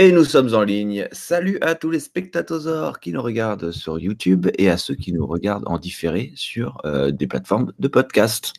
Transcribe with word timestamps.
Et 0.00 0.12
nous 0.12 0.22
sommes 0.22 0.54
en 0.54 0.62
ligne. 0.62 1.08
Salut 1.10 1.58
à 1.60 1.74
tous 1.74 1.90
les 1.90 1.98
spectateurs 1.98 3.00
qui 3.00 3.10
nous 3.10 3.20
regardent 3.20 3.72
sur 3.72 3.98
YouTube 3.98 4.46
et 4.56 4.70
à 4.70 4.76
ceux 4.76 4.94
qui 4.94 5.12
nous 5.12 5.26
regardent 5.26 5.66
en 5.66 5.76
différé 5.76 6.30
sur 6.36 6.80
euh, 6.84 7.10
des 7.10 7.26
plateformes 7.26 7.72
de 7.80 7.88
podcast 7.88 8.52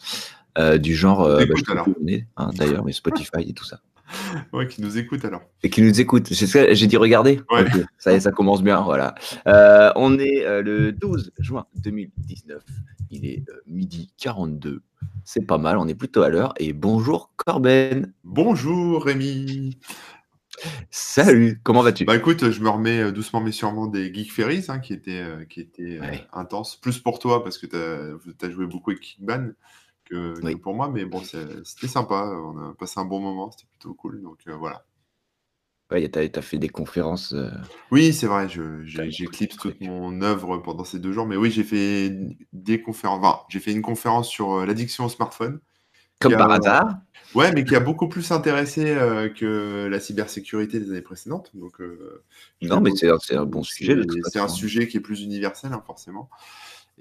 euh, 0.58 0.78
du 0.78 0.94
genre 0.94 1.22
euh, 1.22 1.40
Écoute, 1.40 1.64
bah, 1.66 1.86
hein, 2.36 2.50
d'ailleurs, 2.56 2.84
mais 2.84 2.92
Spotify 2.92 3.48
et 3.48 3.54
tout 3.54 3.64
ça. 3.64 3.80
Ouais, 4.52 4.68
qui 4.68 4.82
nous 4.82 4.98
écoute 4.98 5.24
alors. 5.24 5.40
Et 5.64 5.70
qui 5.70 5.82
nous 5.82 6.02
écoutent. 6.02 6.28
C'est 6.28 6.46
ça, 6.46 6.74
J'ai 6.74 6.88
dit 6.88 6.98
regarder 6.98 7.40
Ouais. 7.50 7.62
Ok, 7.62 7.86
Ça 7.98 8.12
y 8.12 8.16
est, 8.16 8.20
ça 8.20 8.34
commence 8.34 8.62
bien. 8.62 8.82
Voilà. 8.82 9.16
On 9.96 10.20
est 10.20 10.44
le 10.62 10.92
12 10.92 11.32
juin 11.40 11.68
2019. 11.76 12.62
Il 13.12 13.26
est 13.26 13.46
midi 13.66 14.12
42. 14.18 14.82
C'est 15.24 15.48
pas 15.48 15.58
mal, 15.58 15.78
on 15.78 15.88
est 15.88 15.96
plutôt 15.96 16.22
à 16.22 16.28
l'heure. 16.28 16.54
Et 16.60 16.74
bonjour 16.74 17.32
Corben. 17.38 18.12
Bonjour 18.26 19.06
Rémi. 19.06 19.78
Salut, 20.92 21.60
comment 21.64 21.82
vas-tu? 21.82 22.06
Bah 22.06 22.16
écoute, 22.16 22.50
je 22.50 22.62
me 22.62 22.70
remets 22.70 23.02
euh, 23.02 23.12
doucement 23.12 23.42
mais 23.42 23.52
sûrement 23.52 23.88
des 23.88 24.14
Geek 24.14 24.32
Ferries 24.32 24.66
hein, 24.68 24.80
qui 24.80 24.94
étaient, 24.94 25.22
euh, 25.22 25.46
qui 25.46 25.62
étaient 25.62 26.00
euh, 26.02 26.18
intenses. 26.34 26.76
Plus 26.76 27.00
pour 27.00 27.20
toi 27.20 27.44
parce 27.44 27.58
que 27.58 27.66
tu 27.66 28.46
as, 28.46 28.50
joué 28.50 28.66
beaucoup 28.66 28.92
avec 28.92 29.02
Kickban 29.02 29.50
que, 30.06 30.56
pour 30.56 30.74
moi, 30.74 30.90
mais 30.90 31.06
bon, 31.06 31.22
c'était 31.24 31.88
sympa. 31.88 32.26
On 32.26 32.58
a 32.58 32.74
passé 32.74 33.00
un 33.00 33.06
bon 33.06 33.20
moment, 33.20 33.52
c'était 33.52 33.68
plutôt 33.70 33.94
cool. 33.94 34.22
Donc 34.22 34.40
euh, 34.48 34.56
voilà. 34.56 34.86
Ouais, 35.92 36.08
t'as 36.08 36.22
as 36.22 36.42
fait 36.42 36.58
des 36.58 36.70
conférences. 36.70 37.34
Oui, 37.90 38.14
c'est 38.14 38.28
vrai, 38.28 38.48
j'éclipse 38.84 39.58
toute 39.58 39.82
mon 39.82 40.22
œuvre 40.22 40.58
pendant 40.58 40.84
ces 40.84 41.00
deux 41.00 41.12
jours. 41.12 41.26
Mais 41.26 41.36
oui, 41.36 41.50
j'ai 41.50 41.64
fait 41.64 42.16
des 42.54 42.82
conférences. 42.82 43.20
Enfin, 43.24 43.40
j'ai 43.50 43.60
fait 43.60 43.72
une 43.72 43.82
conférence 43.82 44.30
sur 44.30 44.66
l'addiction 44.66 45.06
au 45.06 45.10
smartphone. 45.10 45.60
Comme 46.20 46.34
par 46.34 46.52
hasard. 46.52 46.98
Ouais, 47.36 47.52
mais 47.54 47.64
qui 47.64 47.76
a 47.76 47.80
beaucoup 47.80 48.10
plus 48.10 48.32
intéressé 48.32 48.90
euh, 48.90 49.30
que 49.30 49.88
la 49.90 50.00
cybersécurité 50.00 50.80
des 50.80 50.90
années 50.90 51.02
précédentes. 51.02 51.52
Donc, 51.54 51.80
euh, 51.80 52.24
Non, 52.62 52.82
mais 52.82 52.92
c'est 52.96 53.08
un- 53.36 53.46
bon 53.46 53.64
sujet. 53.64 53.96
C'est 54.32 54.40
un 54.40 54.48
sujet 54.48 54.88
qui 54.88 54.98
est 54.98 55.02
plus 55.02 55.22
universel, 55.22 55.72
hein, 55.74 55.84
forcément. 55.86 56.30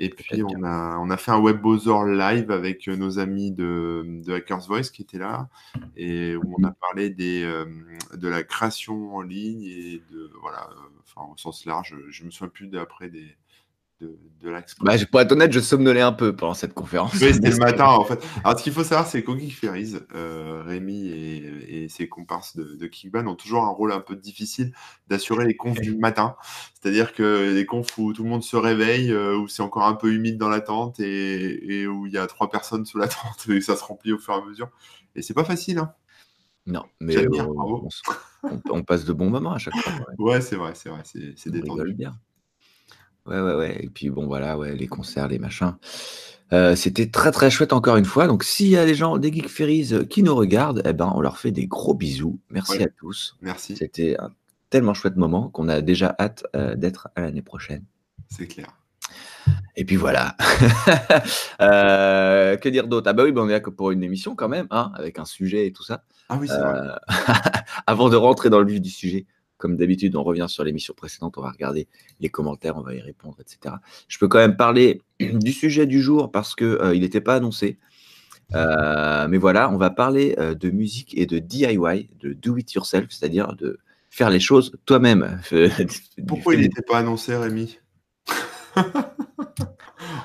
Et 0.01 0.11
puis, 0.11 0.43
on 0.45 0.63
a, 0.63 0.97
on 0.99 1.11
a 1.11 1.17
fait 1.17 1.33
un 1.33 1.41
WebBozer 1.41 2.05
live 2.05 2.53
avec 2.53 2.87
euh, 2.87 2.95
nos 2.97 3.19
amis 3.19 3.51
de, 3.51 4.05
de 4.25 4.33
Hackers 4.35 4.61
Voice 4.69 4.91
qui 4.93 5.03
étaient 5.03 5.19
là, 5.19 5.49
et 5.97 6.37
où 6.37 6.55
on 6.57 6.63
a 6.65 6.71
parlé 6.71 7.11
des, 7.11 7.43
euh, 7.43 7.65
de 8.15 8.29
la 8.29 8.45
création 8.45 9.17
en 9.17 9.23
ligne 9.23 9.63
et 9.65 10.01
de, 10.13 10.31
voilà, 10.41 10.69
enfin, 11.03 11.29
au 11.33 11.37
sens 11.37 11.65
large, 11.65 11.97
je 12.11 12.25
me 12.25 12.31
souviens 12.31 12.49
plus 12.49 12.69
d'après 12.69 13.09
des, 13.09 13.27
de, 14.01 14.17
de 14.41 14.51
l'expression. 14.51 14.85
Bah, 14.85 15.11
pour 15.11 15.21
être 15.21 15.33
honnête, 15.33 15.53
je 15.53 15.61
somnolais 15.61 16.01
un 16.01 16.13
peu 16.13 16.35
pendant 16.37 16.55
cette 16.55 16.75
conférence. 16.75 17.15
Oui, 17.21 17.33
c'était 17.35 17.51
le 17.51 17.57
matin 17.59 17.87
en 17.87 18.05
fait. 18.05 18.25
Alors, 18.45 18.59
ce 18.59 18.63
qu'il 18.65 18.73
faut 18.73 18.85
savoir, 18.85 19.07
c'est 19.07 19.23
qu'au 19.25 19.37
Geek 19.37 19.55
Ferries, 19.55 19.95
euh, 20.15 20.63
Rémi 20.65 21.09
et, 21.09 21.85
et 21.85 21.89
ses 21.89 22.09
comparses 22.09 22.57
de, 22.57 22.77
de 22.77 22.87
Kickban 22.87 23.27
ont 23.27 23.35
toujours 23.35 23.65
un 23.65 23.71
rôle 23.71 23.93
un 23.93 24.01
peu 24.01 24.15
difficile 24.17 24.73
d'assurer 25.09 25.47
les 25.47 25.57
confs 25.57 25.81
du 25.81 25.97
matin. 25.97 26.37
C'est-à-dire 26.81 27.13
que 27.13 27.53
les 27.55 27.67
confs 27.67 27.99
où 27.99 28.13
tout 28.13 28.23
le 28.23 28.31
monde 28.31 28.45
se 28.45 28.57
réveille, 28.57 29.11
euh, 29.11 29.37
où 29.37 29.49
c'est 29.49 29.63
encore 29.63 29.85
un 29.85 29.95
peu 29.95 30.13
humide 30.13 30.39
dans 30.39 30.49
la 30.49 30.61
tente 30.61 31.01
et, 31.01 31.81
et 31.81 31.87
où 31.87 32.07
il 32.07 32.13
y 32.13 32.19
a 32.19 32.27
trois 32.27 32.51
personnes 32.51 32.87
sous 32.87 32.99
la 32.99 33.09
tente 33.09 33.47
et 33.49 33.61
ça 33.61 33.75
se 33.77 33.83
remplit 33.85 34.13
au 34.13 34.19
fur 34.19 34.35
et 34.35 34.37
à 34.37 34.45
mesure. 34.45 34.71
Et 35.17 35.23
c'est 35.23 35.35
pas 35.35 35.45
facile, 35.45 35.79
hein. 35.79 35.93
Non, 36.67 36.85
mais 37.01 37.17
euh, 37.17 37.29
on, 37.31 37.87
s- 37.89 38.03
on- 38.43 38.61
on 38.71 38.83
passe 38.83 39.05
de 39.07 39.15
bons 39.15 39.31
moments 39.31 39.55
à 39.55 39.59
chaque 39.59 39.75
fois. 39.75 39.93
ouais. 40.19 40.33
Ouais, 40.33 40.41
c'est 40.43 40.57
vrai, 40.57 40.75
c'est 40.75 40.91
vrai, 40.91 41.01
c'est 41.05 41.33
c'est 41.37 41.49
On 41.49 41.55
rigole 41.55 41.79
détendu. 41.79 41.95
bien. 41.95 42.19
Ouais, 43.29 43.41
ouais, 43.41 43.55
ouais. 43.55 43.79
Et 43.85 43.89
puis 43.89 44.11
bon, 44.11 44.27
voilà, 44.27 44.57
ouais, 44.59 44.75
les 44.75 44.87
concerts, 44.87 45.29
les 45.29 45.39
machins. 45.39 45.75
Euh, 46.53 46.75
C'était 46.75 47.11
très 47.11 47.31
très 47.31 47.51
chouette 47.51 47.73
encore 47.75 47.97
une 47.97 48.07
fois. 48.07 48.27
Donc 48.27 48.43
s'il 48.43 48.69
y 48.69 48.77
a 48.79 48.87
des 48.87 48.95
gens 48.95 49.19
des 49.19 49.31
Geek 49.33 49.49
Ferries 49.51 49.89
euh, 49.93 50.05
qui 50.05 50.23
nous 50.23 50.35
regardent, 50.35 50.83
eh 50.87 50.93
ben, 50.95 51.13
on 51.15 51.21
leur 51.21 51.37
fait 51.39 51.51
des 51.51 51.67
gros 51.67 51.95
bisous. 51.95 52.41
Merci 52.51 52.79
Ouais. 52.79 52.85
à 52.85 52.89
tous. 52.89 53.37
Merci, 53.43 53.77
C'était 53.77 54.17
un 54.19 54.31
tellement 54.71 54.95
chouette 54.95 55.17
moment 55.17 55.49
qu'on 55.49 55.69
a 55.69 55.81
déjà 55.83 56.15
hâte 56.19 56.45
euh, 56.57 56.75
d'être 56.75 57.09
à 57.17 57.21
l'année 57.23 57.43
prochaine. 57.43 57.85
c'est 58.31 58.47
clair. 58.47 58.67
Et 59.77 59.85
puis 59.85 59.97
voilà. 59.97 60.37
Euh, 61.61 62.57
que 62.57 62.69
dire 62.69 62.87
d'autre? 62.89 63.09
Ah 63.09 63.13
bah 63.13 63.25
oui, 63.25 63.33
bah 63.33 63.41
on 63.45 63.49
est 63.49 63.53
là 63.53 63.61
que 63.61 63.71
pour 63.71 63.91
une 63.91 64.03
émission 64.03 64.35
quand 64.35 64.49
même, 64.49 64.67
hein, 64.71 64.93
avec 64.95 65.19
un 65.19 65.25
sujet 65.25 65.67
et 65.67 65.73
tout 65.73 65.83
ça. 65.83 66.05
Ah 66.29 66.37
oui, 66.41 66.49
c'est 66.49 66.59
vrai. 66.59 66.81
Avant 67.87 68.09
de 68.09 68.17
rentrer 68.17 68.51
dans 68.51 68.61
le 68.61 68.67
vif 68.67 68.81
du 68.81 68.91
sujet, 68.91 69.27
comme 69.59 69.77
d'habitude, 69.77 70.17
on 70.17 70.23
revient 70.23 70.47
sur 70.49 70.65
l'émission 70.65 70.95
précédente, 70.95 71.37
on 71.37 71.43
va 71.43 71.51
regarder 71.51 71.89
les 72.21 72.29
commentaires, 72.29 72.77
on 72.77 72.83
va 72.83 72.95
y 72.95 73.01
répondre, 73.01 73.37
etc. 73.41 73.75
Je 74.09 74.19
peux 74.19 74.29
quand 74.29 74.39
même 74.39 74.57
parler 74.57 75.03
du 75.21 75.53
sujet 75.53 75.87
du 75.87 76.01
jour 76.01 76.31
parce 76.31 76.55
que 76.55 76.65
euh, 76.65 76.95
il 76.95 77.03
n'était 77.03 77.21
pas 77.21 77.35
annoncé. 77.35 77.79
Euh, 78.55 79.29
mais 79.29 79.37
voilà, 79.37 79.71
on 79.71 79.77
va 79.77 79.91
parler 79.91 80.35
euh, 80.39 80.55
de 80.55 80.71
musique 80.71 81.17
et 81.19 81.27
de 81.27 81.39
DIY, 81.39 82.09
de 82.21 82.33
do 82.33 82.57
it 82.57 82.73
yourself, 82.73 83.09
c'est-à-dire 83.11 83.55
de 83.55 83.79
faire 84.09 84.31
les 84.31 84.41
choses 84.41 84.73
toi-même. 84.87 85.41
Pourquoi 86.27 86.55
il 86.55 86.61
n'était 86.61 86.83
pas 86.83 86.99
annoncé, 86.99 87.37
Rémi? 87.37 87.79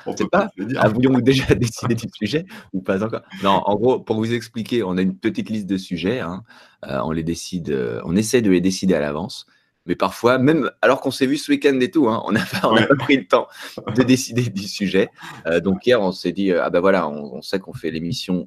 On 0.06 0.14
peut 0.14 0.28
pas. 0.30 0.50
Avions-nous 0.78 1.22
déjà 1.22 1.46
décidé 1.56 1.96
du 1.96 2.08
sujet 2.14 2.46
ou 2.74 2.82
pas 2.82 3.04
encore? 3.04 3.22
Non, 3.44 3.62
en 3.66 3.76
gros, 3.76 4.00
pour 4.00 4.18
vous 4.18 4.34
expliquer, 4.34 4.84
on 4.84 4.98
a 4.98 5.02
une 5.02 5.16
petite 5.18 5.50
liste 5.50 5.68
de 5.68 5.78
sujets. 5.78 6.20
hein. 6.20 6.44
Euh, 6.88 7.00
on 7.04 7.12
les 7.12 7.24
décide, 7.24 7.70
euh, 7.70 8.02
on 8.04 8.16
essaie 8.16 8.42
de 8.42 8.50
les 8.52 8.62
décider 8.62 8.94
à 8.96 9.00
l'avance. 9.00 9.46
Mais 9.86 9.96
parfois, 9.96 10.38
même 10.38 10.70
alors 10.82 11.02
qu'on 11.02 11.12
s'est 11.12 11.26
vu 11.26 11.38
ce 11.38 11.52
week-end 11.52 11.78
et 11.82 11.92
tout, 11.92 12.08
hein, 12.08 12.22
on 12.26 12.32
n'a 12.32 12.46
pas, 12.46 12.70
Ouais. 12.72 12.88
pris 13.00 13.18
le 13.18 13.26
temps 13.28 13.48
de 13.96 14.04
décider 14.04 14.44
du 14.50 14.64
sujet. 14.64 15.10
Euh, 15.46 15.60
donc 15.60 15.86
hier, 15.86 16.02
on 16.02 16.12
s'est 16.12 16.32
dit, 16.32 16.52
euh, 16.52 16.64
ah 16.64 16.70
ben 16.70 16.80
voilà, 16.80 17.08
on, 17.10 17.36
on 17.36 17.42
sait 17.42 17.60
qu'on 17.60 17.74
fait 17.74 17.92
l'émission 17.92 18.46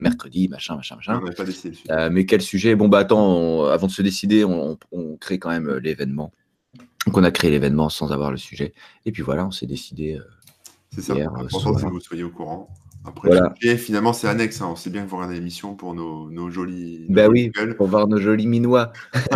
mercredi, 0.00 0.46
machin, 0.48 0.76
machin, 0.76 0.94
machin. 0.96 1.20
On 1.24 1.32
pas 1.32 1.44
décidé. 1.44 1.76
Euh, 1.90 2.08
mais 2.12 2.24
quel 2.24 2.40
sujet? 2.40 2.76
Bon, 2.76 2.86
bah 2.88 2.98
attends, 2.98 3.20
on- 3.36 3.64
avant 3.66 3.88
de 3.88 3.92
se 3.92 4.02
décider, 4.02 4.44
on, 4.44 4.78
crée 5.20 5.38
quand 5.40 5.50
même 5.50 5.76
l'événement. 5.78 6.32
Donc 7.08 7.16
on 7.16 7.24
a 7.24 7.30
créé 7.30 7.50
l'événement 7.50 7.88
sans 7.88 8.12
avoir 8.12 8.30
le 8.30 8.36
sujet. 8.36 8.74
Et 9.06 9.12
puis 9.12 9.22
voilà, 9.22 9.46
on 9.46 9.50
s'est 9.50 9.64
décidé. 9.66 10.16
euh, 10.18 10.24
C'est 10.94 11.00
ça. 11.00 11.14
hier, 11.14 11.32
euh, 11.34 11.46
que 11.46 11.86
vous 11.88 12.00
soyez 12.00 12.22
au 12.22 12.28
courant. 12.28 12.68
Après, 13.06 13.28
Voilà. 13.28 13.54
et 13.62 13.78
finalement, 13.78 14.12
c'est 14.12 14.28
annexe. 14.28 14.60
hein. 14.60 14.68
On 14.70 14.76
sait 14.76 14.90
bien 14.90 15.04
que 15.04 15.08
vous 15.08 15.16
regardez 15.16 15.36
l'émission 15.36 15.74
pour 15.74 15.94
nos, 15.94 16.28
nos 16.30 16.50
jolis. 16.50 17.06
nos 17.08 17.14
Bah 17.14 17.24
jolis 17.24 17.44
oui, 17.44 17.48
gueules. 17.48 17.76
pour 17.78 17.86
voir 17.86 18.08
nos 18.08 18.18
jolis 18.18 18.46
minois. 18.46 18.92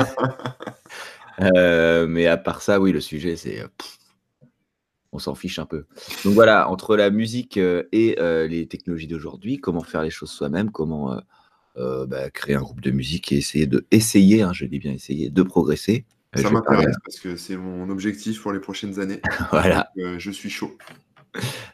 Euh, 1.40 2.06
mais 2.06 2.26
à 2.26 2.36
part 2.36 2.60
ça, 2.60 2.78
oui, 2.78 2.92
le 2.92 3.00
sujet, 3.00 3.36
c'est. 3.36 3.62
euh, 3.62 3.66
on 5.12 5.18
s'en 5.18 5.34
fiche 5.34 5.58
un 5.58 5.64
peu. 5.64 5.86
Donc 6.26 6.34
voilà, 6.34 6.68
entre 6.68 6.94
la 6.94 7.08
musique 7.08 7.56
euh, 7.56 7.84
et 7.90 8.16
euh, 8.20 8.46
les 8.46 8.66
technologies 8.66 9.06
d'aujourd'hui, 9.08 9.56
comment 9.58 9.82
faire 9.82 10.02
les 10.02 10.10
choses 10.10 10.30
soi-même, 10.30 10.70
comment 10.70 11.14
euh, 11.14 11.20
euh, 11.78 12.06
bah, 12.06 12.30
créer 12.30 12.54
un 12.54 12.60
groupe 12.60 12.82
de 12.82 12.90
musique 12.90 13.32
et 13.32 13.38
essayer 13.38 13.66
de 13.66 13.86
essayer, 13.90 14.42
hein, 14.42 14.52
je 14.52 14.66
dis 14.66 14.78
bien 14.78 14.92
essayer, 14.92 15.30
de 15.30 15.42
progresser. 15.42 16.04
Euh, 16.36 16.42
Ça 16.42 16.50
m'intéresse 16.50 16.96
parce 17.04 17.20
que 17.20 17.36
c'est 17.36 17.56
mon 17.56 17.88
objectif 17.90 18.42
pour 18.42 18.52
les 18.52 18.60
prochaines 18.60 18.98
années. 19.00 19.20
Voilà. 19.50 19.90
Donc, 19.96 20.04
euh, 20.04 20.18
je 20.18 20.30
suis 20.30 20.50
chaud. 20.50 20.76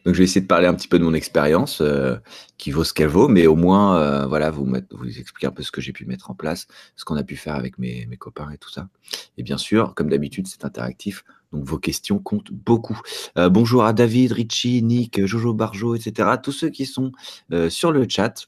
Donc 0.05 0.15
je 0.15 0.19
vais 0.19 0.25
essayer 0.25 0.41
de 0.41 0.47
parler 0.47 0.69
un 0.69 0.75
petit 0.75 0.87
peu 0.87 1.01
de 1.01 1.05
mon 1.05 1.15
expérience, 1.15 1.81
euh, 1.81 2.17
qui 2.59 2.71
vaut 2.71 2.85
ce 2.85 2.95
qu'elle 2.95 3.09
vaut, 3.09 3.27
mais 3.27 3.49
au 3.49 3.57
moins, 3.57 3.99
euh, 3.99 4.27
voilà, 4.27 4.51
vous, 4.53 4.65
mettre- 4.65 4.97
vous 4.97 5.07
expliquer 5.19 5.49
un 5.49 5.51
peu 5.51 5.65
ce 5.65 5.73
que 5.73 5.81
j'ai 5.81 5.93
pu 5.93 6.07
mettre 6.07 6.31
en 6.31 6.35
place, 6.35 6.69
ce 6.95 7.05
qu'on 7.05 7.17
a 7.17 7.25
pu 7.25 7.35
faire 7.35 7.57
avec 7.57 7.77
mes, 7.77 8.07
mes 8.07 8.17
copains 8.17 8.51
et 8.53 8.59
tout 8.59 8.71
ça. 8.71 8.89
Et 9.37 9.43
bien 9.43 9.59
sûr, 9.59 9.95
comme 9.97 10.11
d'habitude, 10.11 10.47
c'est 10.47 10.65
interactif, 10.65 11.25
donc 11.53 11.65
vos 11.65 11.79
questions 11.79 12.21
comptent 12.21 12.53
beaucoup. 12.53 13.01
Euh, 13.37 13.49
bonjour 13.49 13.85
à 13.85 13.93
David, 13.93 14.31
Richie, 14.33 14.81
Nick, 14.83 15.25
Jojo 15.27 15.55
Barjo, 15.55 15.97
etc. 15.97 16.31
Tous 16.41 16.53
ceux 16.53 16.69
qui 16.71 16.87
sont 16.87 17.11
euh, 17.53 17.69
sur 17.69 17.91
le 17.91 18.07
chat. 18.09 18.47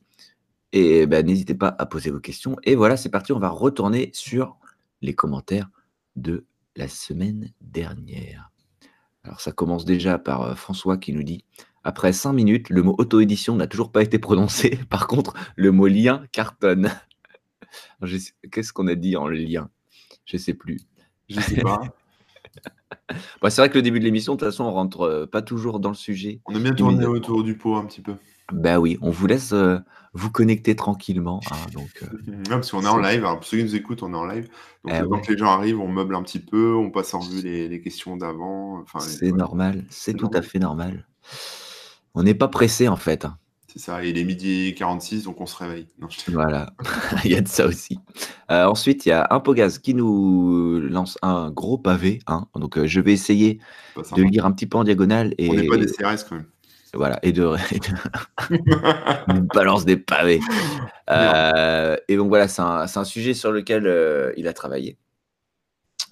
Et 0.72 1.06
ben, 1.06 1.26
n'hésitez 1.26 1.54
pas 1.54 1.74
à 1.76 1.86
poser 1.86 2.10
vos 2.12 2.20
questions. 2.20 2.56
Et 2.62 2.76
voilà, 2.76 2.96
c'est 2.96 3.08
parti, 3.08 3.32
on 3.32 3.40
va 3.40 3.48
retourner 3.48 4.10
sur 4.14 4.58
les 5.02 5.14
commentaires 5.14 5.68
de 6.20 6.46
la 6.76 6.88
semaine 6.88 7.52
dernière. 7.60 8.50
Alors 9.24 9.40
ça 9.40 9.52
commence 9.52 9.84
déjà 9.84 10.18
par 10.18 10.42
euh, 10.42 10.54
François 10.54 10.96
qui 10.96 11.12
nous 11.12 11.22
dit 11.22 11.44
Après 11.84 12.12
5 12.12 12.32
minutes, 12.32 12.70
le 12.70 12.82
mot 12.82 12.94
auto-édition 12.98 13.56
n'a 13.56 13.66
toujours 13.66 13.92
pas 13.92 14.02
été 14.02 14.18
prononcé. 14.18 14.78
Par 14.90 15.06
contre, 15.06 15.34
le 15.56 15.72
mot 15.72 15.86
lien 15.86 16.24
cartonne. 16.32 16.90
Qu'est-ce 18.50 18.72
qu'on 18.72 18.86
a 18.86 18.94
dit 18.94 19.16
en 19.16 19.28
lien? 19.28 19.70
Je 20.24 20.36
sais 20.36 20.54
plus. 20.54 20.80
Je 21.28 21.40
sais 21.40 21.60
pas. 21.60 21.80
Bon, 23.40 23.50
c'est 23.50 23.60
vrai 23.60 23.70
que 23.70 23.76
le 23.76 23.82
début 23.82 24.00
de 24.00 24.04
l'émission, 24.04 24.34
de 24.34 24.38
toute 24.38 24.48
façon, 24.48 24.64
on 24.64 24.72
rentre 24.72 25.02
euh, 25.02 25.26
pas 25.26 25.42
toujours 25.42 25.80
dans 25.80 25.90
le 25.90 25.94
sujet. 25.94 26.40
On 26.46 26.54
a 26.54 26.58
bien 26.58 26.74
tourné 26.74 27.06
autour 27.06 27.44
du 27.44 27.56
pot 27.56 27.76
un 27.76 27.84
petit 27.84 28.00
peu. 28.00 28.14
Bah 28.52 28.78
oui, 28.80 28.98
on 29.02 29.10
vous 29.10 29.26
laisse 29.26 29.52
euh, 29.52 29.78
vous 30.12 30.30
connecter 30.30 30.74
tranquillement. 30.76 31.40
hein, 31.50 31.56
donc, 31.72 31.90
euh, 32.02 32.06
Ouais, 32.28 32.42
parce 32.48 32.70
qu'on 32.70 32.82
est 32.82 32.88
en 32.88 32.98
live. 32.98 33.24
Alors, 33.24 33.36
pour 33.40 33.44
ceux 33.46 33.58
qui 33.58 33.64
nous 33.64 33.76
écoutent, 33.76 34.02
on 34.02 34.12
est 34.12 34.16
en 34.16 34.26
live. 34.26 34.48
Donc, 34.84 34.94
Eh 34.94 35.00
euh, 35.00 35.06
ouais. 35.06 35.20
les 35.28 35.38
gens 35.38 35.46
arrivent, 35.50 35.80
on 35.80 35.88
meuble 35.88 36.14
un 36.14 36.22
petit 36.22 36.40
peu, 36.40 36.74
on 36.74 36.90
passe 36.90 37.14
en 37.14 37.20
revue 37.20 37.42
les, 37.42 37.68
les 37.68 37.80
questions 37.80 38.16
d'avant. 38.16 38.84
C'est 38.98 39.28
voilà. 39.28 39.36
normal, 39.44 39.84
c'est 39.90 40.14
tout 40.14 40.30
à 40.34 40.42
fait 40.42 40.58
normal. 40.58 41.06
On 42.14 42.22
n'est 42.22 42.34
pas 42.34 42.48
pressé 42.48 42.88
en 42.88 42.96
fait. 42.96 43.24
hein. 43.24 43.36
C'est 43.72 43.78
ça. 43.78 44.04
Il 44.04 44.18
est 44.18 44.24
midi 44.24 44.74
46, 44.76 45.22
donc 45.22 45.40
on 45.40 45.46
se 45.46 45.56
réveille. 45.56 45.86
Non, 46.00 46.08
je- 46.10 46.32
Voilà, 46.32 46.72
il 47.24 47.30
y 47.30 47.36
a 47.36 47.40
de 47.40 47.46
ça 47.46 47.66
aussi. 47.68 48.00
Euh, 48.50 48.64
ensuite, 48.66 49.06
il 49.06 49.10
y 49.10 49.12
a 49.12 49.28
un 49.30 49.38
Pogaz 49.38 49.78
qui 49.78 49.94
nous 49.94 50.80
lance 50.80 51.18
un 51.22 51.52
gros 51.52 51.78
pavé. 51.78 52.18
hein. 52.26 52.48
Donc, 52.56 52.78
euh, 52.78 52.88
je 52.88 53.00
vais 53.00 53.12
essayer 53.12 53.60
de 54.16 54.22
lire 54.24 54.44
un 54.44 54.50
petit 54.50 54.66
peu 54.66 54.76
en 54.76 54.82
diagonale. 54.82 55.36
Et... 55.38 55.48
On 55.48 55.54
n'est 55.54 55.68
pas 55.68 55.76
des 55.76 55.86
CRS 55.86 56.24
quand 56.28 56.34
même. 56.34 56.46
Voilà, 56.94 57.18
et 57.22 57.32
de, 57.32 57.48
balance 59.54 59.84
des 59.84 59.96
pavés. 59.96 60.40
Euh, 61.12 61.96
et 62.06 62.16
donc 62.16 62.28
voilà, 62.28 62.46
c'est 62.46 62.62
un, 62.62 62.86
un, 62.94 63.04
sujet 63.04 63.34
sur 63.34 63.50
lequel 63.50 63.88
euh, 63.88 64.32
il 64.36 64.46
a 64.46 64.52
travaillé. 64.52 64.96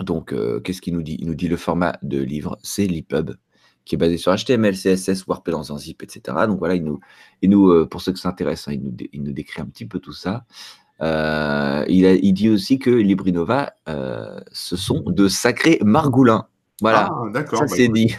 Donc, 0.01 0.33
euh, 0.33 0.59
qu'est-ce 0.59 0.83
qu'il 0.83 0.95
nous 0.95 1.03
dit? 1.03 1.17
Il 1.21 1.29
nous 1.29 1.37
dit 1.37 1.47
le 1.47 1.57
format 1.57 1.97
de 2.03 2.21
livre, 2.21 2.59
c'est 2.65 2.89
l'EPUB, 2.89 3.37
qui 3.85 3.95
est 3.95 3.99
basé 3.99 4.17
sur 4.17 4.35
HTML, 4.35 4.75
CSS, 4.75 5.25
Warp 5.29 5.49
dans 5.51 5.73
un 5.73 5.79
zip, 5.79 6.03
etc. 6.03 6.37
Donc 6.49 6.59
voilà, 6.59 6.75
il 6.75 6.83
nous, 6.83 6.99
il 7.43 7.51
nous 7.51 7.87
pour 7.87 8.03
ceux 8.03 8.13
qui 8.13 8.21
s'intéressent, 8.21 8.69
hein, 8.69 8.73
il, 8.73 8.83
nous 8.83 8.97
il, 9.13 9.23
nous 9.23 9.33
décrit 9.33 9.63
un 9.63 9.67
petit 9.67 9.87
peu 9.87 10.01
tout 10.01 10.13
ça. 10.13 10.45
il, 11.01 11.07
a, 11.07 11.85
il, 11.87 12.33
dit 12.33 12.51
aussi 12.51 12.81
que 12.81 12.91
Librinova, 12.91 13.75
ce 14.51 14.77
sont 14.77 15.05
de 15.07 15.29
sacrés 15.29 15.79
margoulins. 15.85 16.49
Voilà, 16.81 17.11
ah, 17.11 17.31
d'accord. 17.31 17.59
Ça 17.59 17.65
bah, 17.67 17.73
c'est 17.75 17.89
dit. 17.89 18.15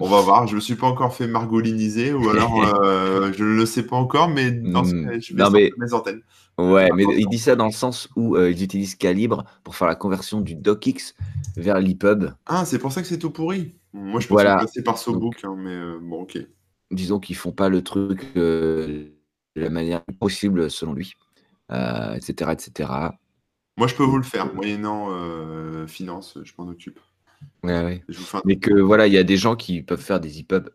On 0.00 0.08
va 0.08 0.20
voir. 0.20 0.46
Je 0.46 0.52
ne 0.52 0.56
me 0.56 0.60
suis 0.60 0.74
pas 0.74 0.88
encore 0.88 1.14
fait 1.14 1.28
margoliniser 1.28 2.12
ou 2.12 2.28
alors 2.28 2.60
euh, 2.82 3.32
je 3.32 3.44
ne 3.44 3.54
le 3.54 3.66
sais 3.66 3.84
pas 3.84 3.96
encore, 3.96 4.28
mais 4.28 4.50
dans 4.50 4.84
ce 4.84 4.94
hmm. 4.94 5.20
je 5.20 5.36
vais 5.36 5.50
mais... 5.50 5.70
mes 5.78 5.92
antennes. 5.92 6.22
Ouais, 6.58 6.90
mais 6.94 7.04
il 7.16 7.28
dit 7.28 7.38
ça 7.38 7.56
dans 7.56 7.66
le 7.66 7.72
sens 7.72 8.08
où 8.16 8.36
euh, 8.36 8.50
ils 8.50 8.62
utilisent 8.62 8.96
Calibre 8.96 9.44
pour 9.64 9.76
faire 9.76 9.88
la 9.88 9.94
conversion 9.94 10.40
du 10.40 10.54
docx 10.54 11.14
vers 11.56 11.80
l'EPUB. 11.80 12.30
Ah, 12.46 12.64
c'est 12.64 12.78
pour 12.78 12.92
ça 12.92 13.00
que 13.00 13.08
c'est 13.08 13.18
tout 13.18 13.30
pourri. 13.30 13.74
Moi, 13.92 14.20
je 14.20 14.26
pense 14.26 14.42
que 14.42 14.70
c'est 14.72 14.82
par 14.82 14.98
SoBook, 14.98 15.36
hein, 15.44 15.54
mais 15.56 15.70
euh, 15.70 15.98
bon, 16.02 16.22
ok. 16.22 16.38
Disons 16.90 17.20
qu'ils 17.20 17.36
font 17.36 17.52
pas 17.52 17.68
le 17.68 17.82
truc 17.82 18.34
de 18.34 19.12
la 19.54 19.70
manière 19.70 20.02
possible 20.20 20.70
selon 20.70 20.92
lui, 20.92 21.14
etc., 21.70 22.50
etc. 22.52 22.90
Moi, 23.78 23.86
je 23.86 23.94
peux 23.94 24.04
vous 24.04 24.18
le 24.18 24.24
faire, 24.24 24.52
moyennant 24.52 25.08
finance, 25.86 26.36
je 26.42 26.52
m'en 26.58 26.68
occupe. 26.68 27.00
Ouais, 27.62 28.02
Mais 28.44 28.56
que 28.56 28.74
voilà, 28.74 29.06
il 29.06 29.12
y 29.12 29.18
a 29.18 29.24
des 29.24 29.36
gens 29.36 29.54
qui 29.54 29.82
peuvent 29.82 30.00
faire 30.00 30.20
des 30.20 30.40
EPUB 30.40 30.70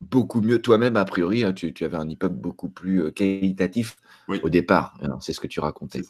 beaucoup 0.00 0.40
mieux. 0.40 0.60
Toi-même, 0.60 0.96
a 0.96 1.04
priori, 1.04 1.44
hein, 1.44 1.52
tu, 1.52 1.72
avais 1.82 1.96
un 1.96 2.08
EPUB 2.08 2.32
beaucoup 2.32 2.68
plus 2.68 3.02
euh, 3.02 3.10
qualitatif 3.10 3.96
au 4.42 4.48
départ. 4.48 4.98
C'est 5.20 5.32
ce 5.32 5.40
que 5.40 5.46
tu 5.46 5.60
racontais. 5.60 6.02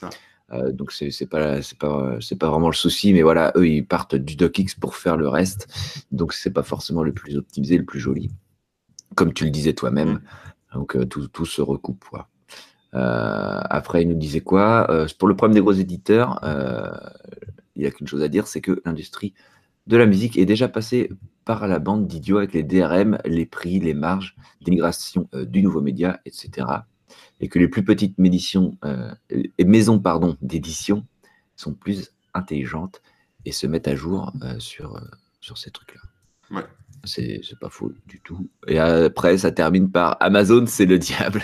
Euh, 0.53 0.73
donc 0.73 0.91
c'est 0.93 1.27
pas 1.27 1.63
c'est 1.63 1.79
pas 1.79 2.17
c'est 2.21 2.39
pas 2.39 2.51
vraiment 2.51 2.69
le 2.69 2.75
souci, 2.75 3.13
mais 3.13 3.23
voilà, 3.23 3.53
eux 3.57 3.69
ils 3.69 3.87
partent 3.87 4.17
du 4.17 4.35
DocX 4.35 4.75
pour 4.81 4.97
faire 4.97 5.17
le 5.17 5.29
reste, 5.29 5.69
donc 6.11 6.33
c'est 6.33 6.51
pas 6.51 6.65
forcément 6.65 7.05
le 7.05 7.13
plus 7.13 7.37
optimisé, 7.37 7.79
le 7.79 7.85
plus 7.85 8.01
joli, 8.01 8.33
comme 9.15 9.33
tu 9.33 9.45
le 9.45 9.51
disais 9.51 9.75
toi-même. 9.75 10.15
Mm. 10.15 10.21
Donc 10.75 10.97
euh, 10.97 11.05
tout, 11.05 11.29
tout, 11.29 11.47
se 11.47 11.63
recoupe. 11.63 12.05
Quoi. 12.05 12.29
après, 12.93 14.03
il 14.03 14.09
nous 14.09 14.17
disait 14.17 14.41
quoi? 14.41 14.89
Pour 15.19 15.29
le 15.29 15.37
problème 15.37 15.55
des 15.55 15.61
gros 15.61 15.73
éditeurs, 15.73 16.41
il 17.77 17.83
y 17.83 17.87
a 17.87 17.91
qu'une 17.93 18.09
chose 18.09 18.23
à 18.23 18.29
dire, 18.29 18.49
c'est 18.49 18.61
que 18.61 18.83
l'industrie 18.85 19.35
de 19.91 19.97
la 19.97 20.07
musique 20.07 20.39
est 20.39 20.47
déjà 20.47 20.69
passé 20.69 21.11
par 21.45 21.67
la 21.67 21.81
bande 21.81 22.07
d'idiots 22.07 22.39
avec 22.39 22.53
les 22.53 22.63
DRM, 22.63 23.19
les 23.25 23.45
prix, 23.45 23.81
les 23.81 23.93
marges, 23.93 24.37
d'immigration 24.61 25.29
euh, 25.35 25.45
du 25.45 25.63
nouveau 25.63 25.81
média, 25.81 26.21
etc. 26.25 26.69
Et 27.41 27.49
que 27.49 27.59
les 27.59 27.67
plus 27.67 27.85
petites 27.85 28.15
euh, 28.21 29.15
maisons 29.59 29.99
pardon, 29.99 30.37
d'édition 30.43 31.05
sont 31.57 31.75
plus 31.75 32.13
intelligentes 32.35 33.03
et 33.45 33.51
se 33.51 33.67
mettent 33.67 33.89
à 33.89 33.97
jour 33.97 34.33
euh, 34.43 34.61
sur, 34.61 35.03
sur 35.41 35.59
ces 35.59 35.73
trucs-là. 35.73 36.03
Ouais. 36.57 36.67
C'est 37.03 37.59
pas 37.61 37.71
faux 37.71 37.93
du 38.07 38.21
tout. 38.21 38.49
Et 38.69 38.79
après, 38.79 39.39
ça 39.39 39.51
termine 39.51 39.91
par 39.91 40.19
Amazon, 40.21 40.67
c'est 40.69 40.87
le 40.87 40.99
diable. 40.99 41.43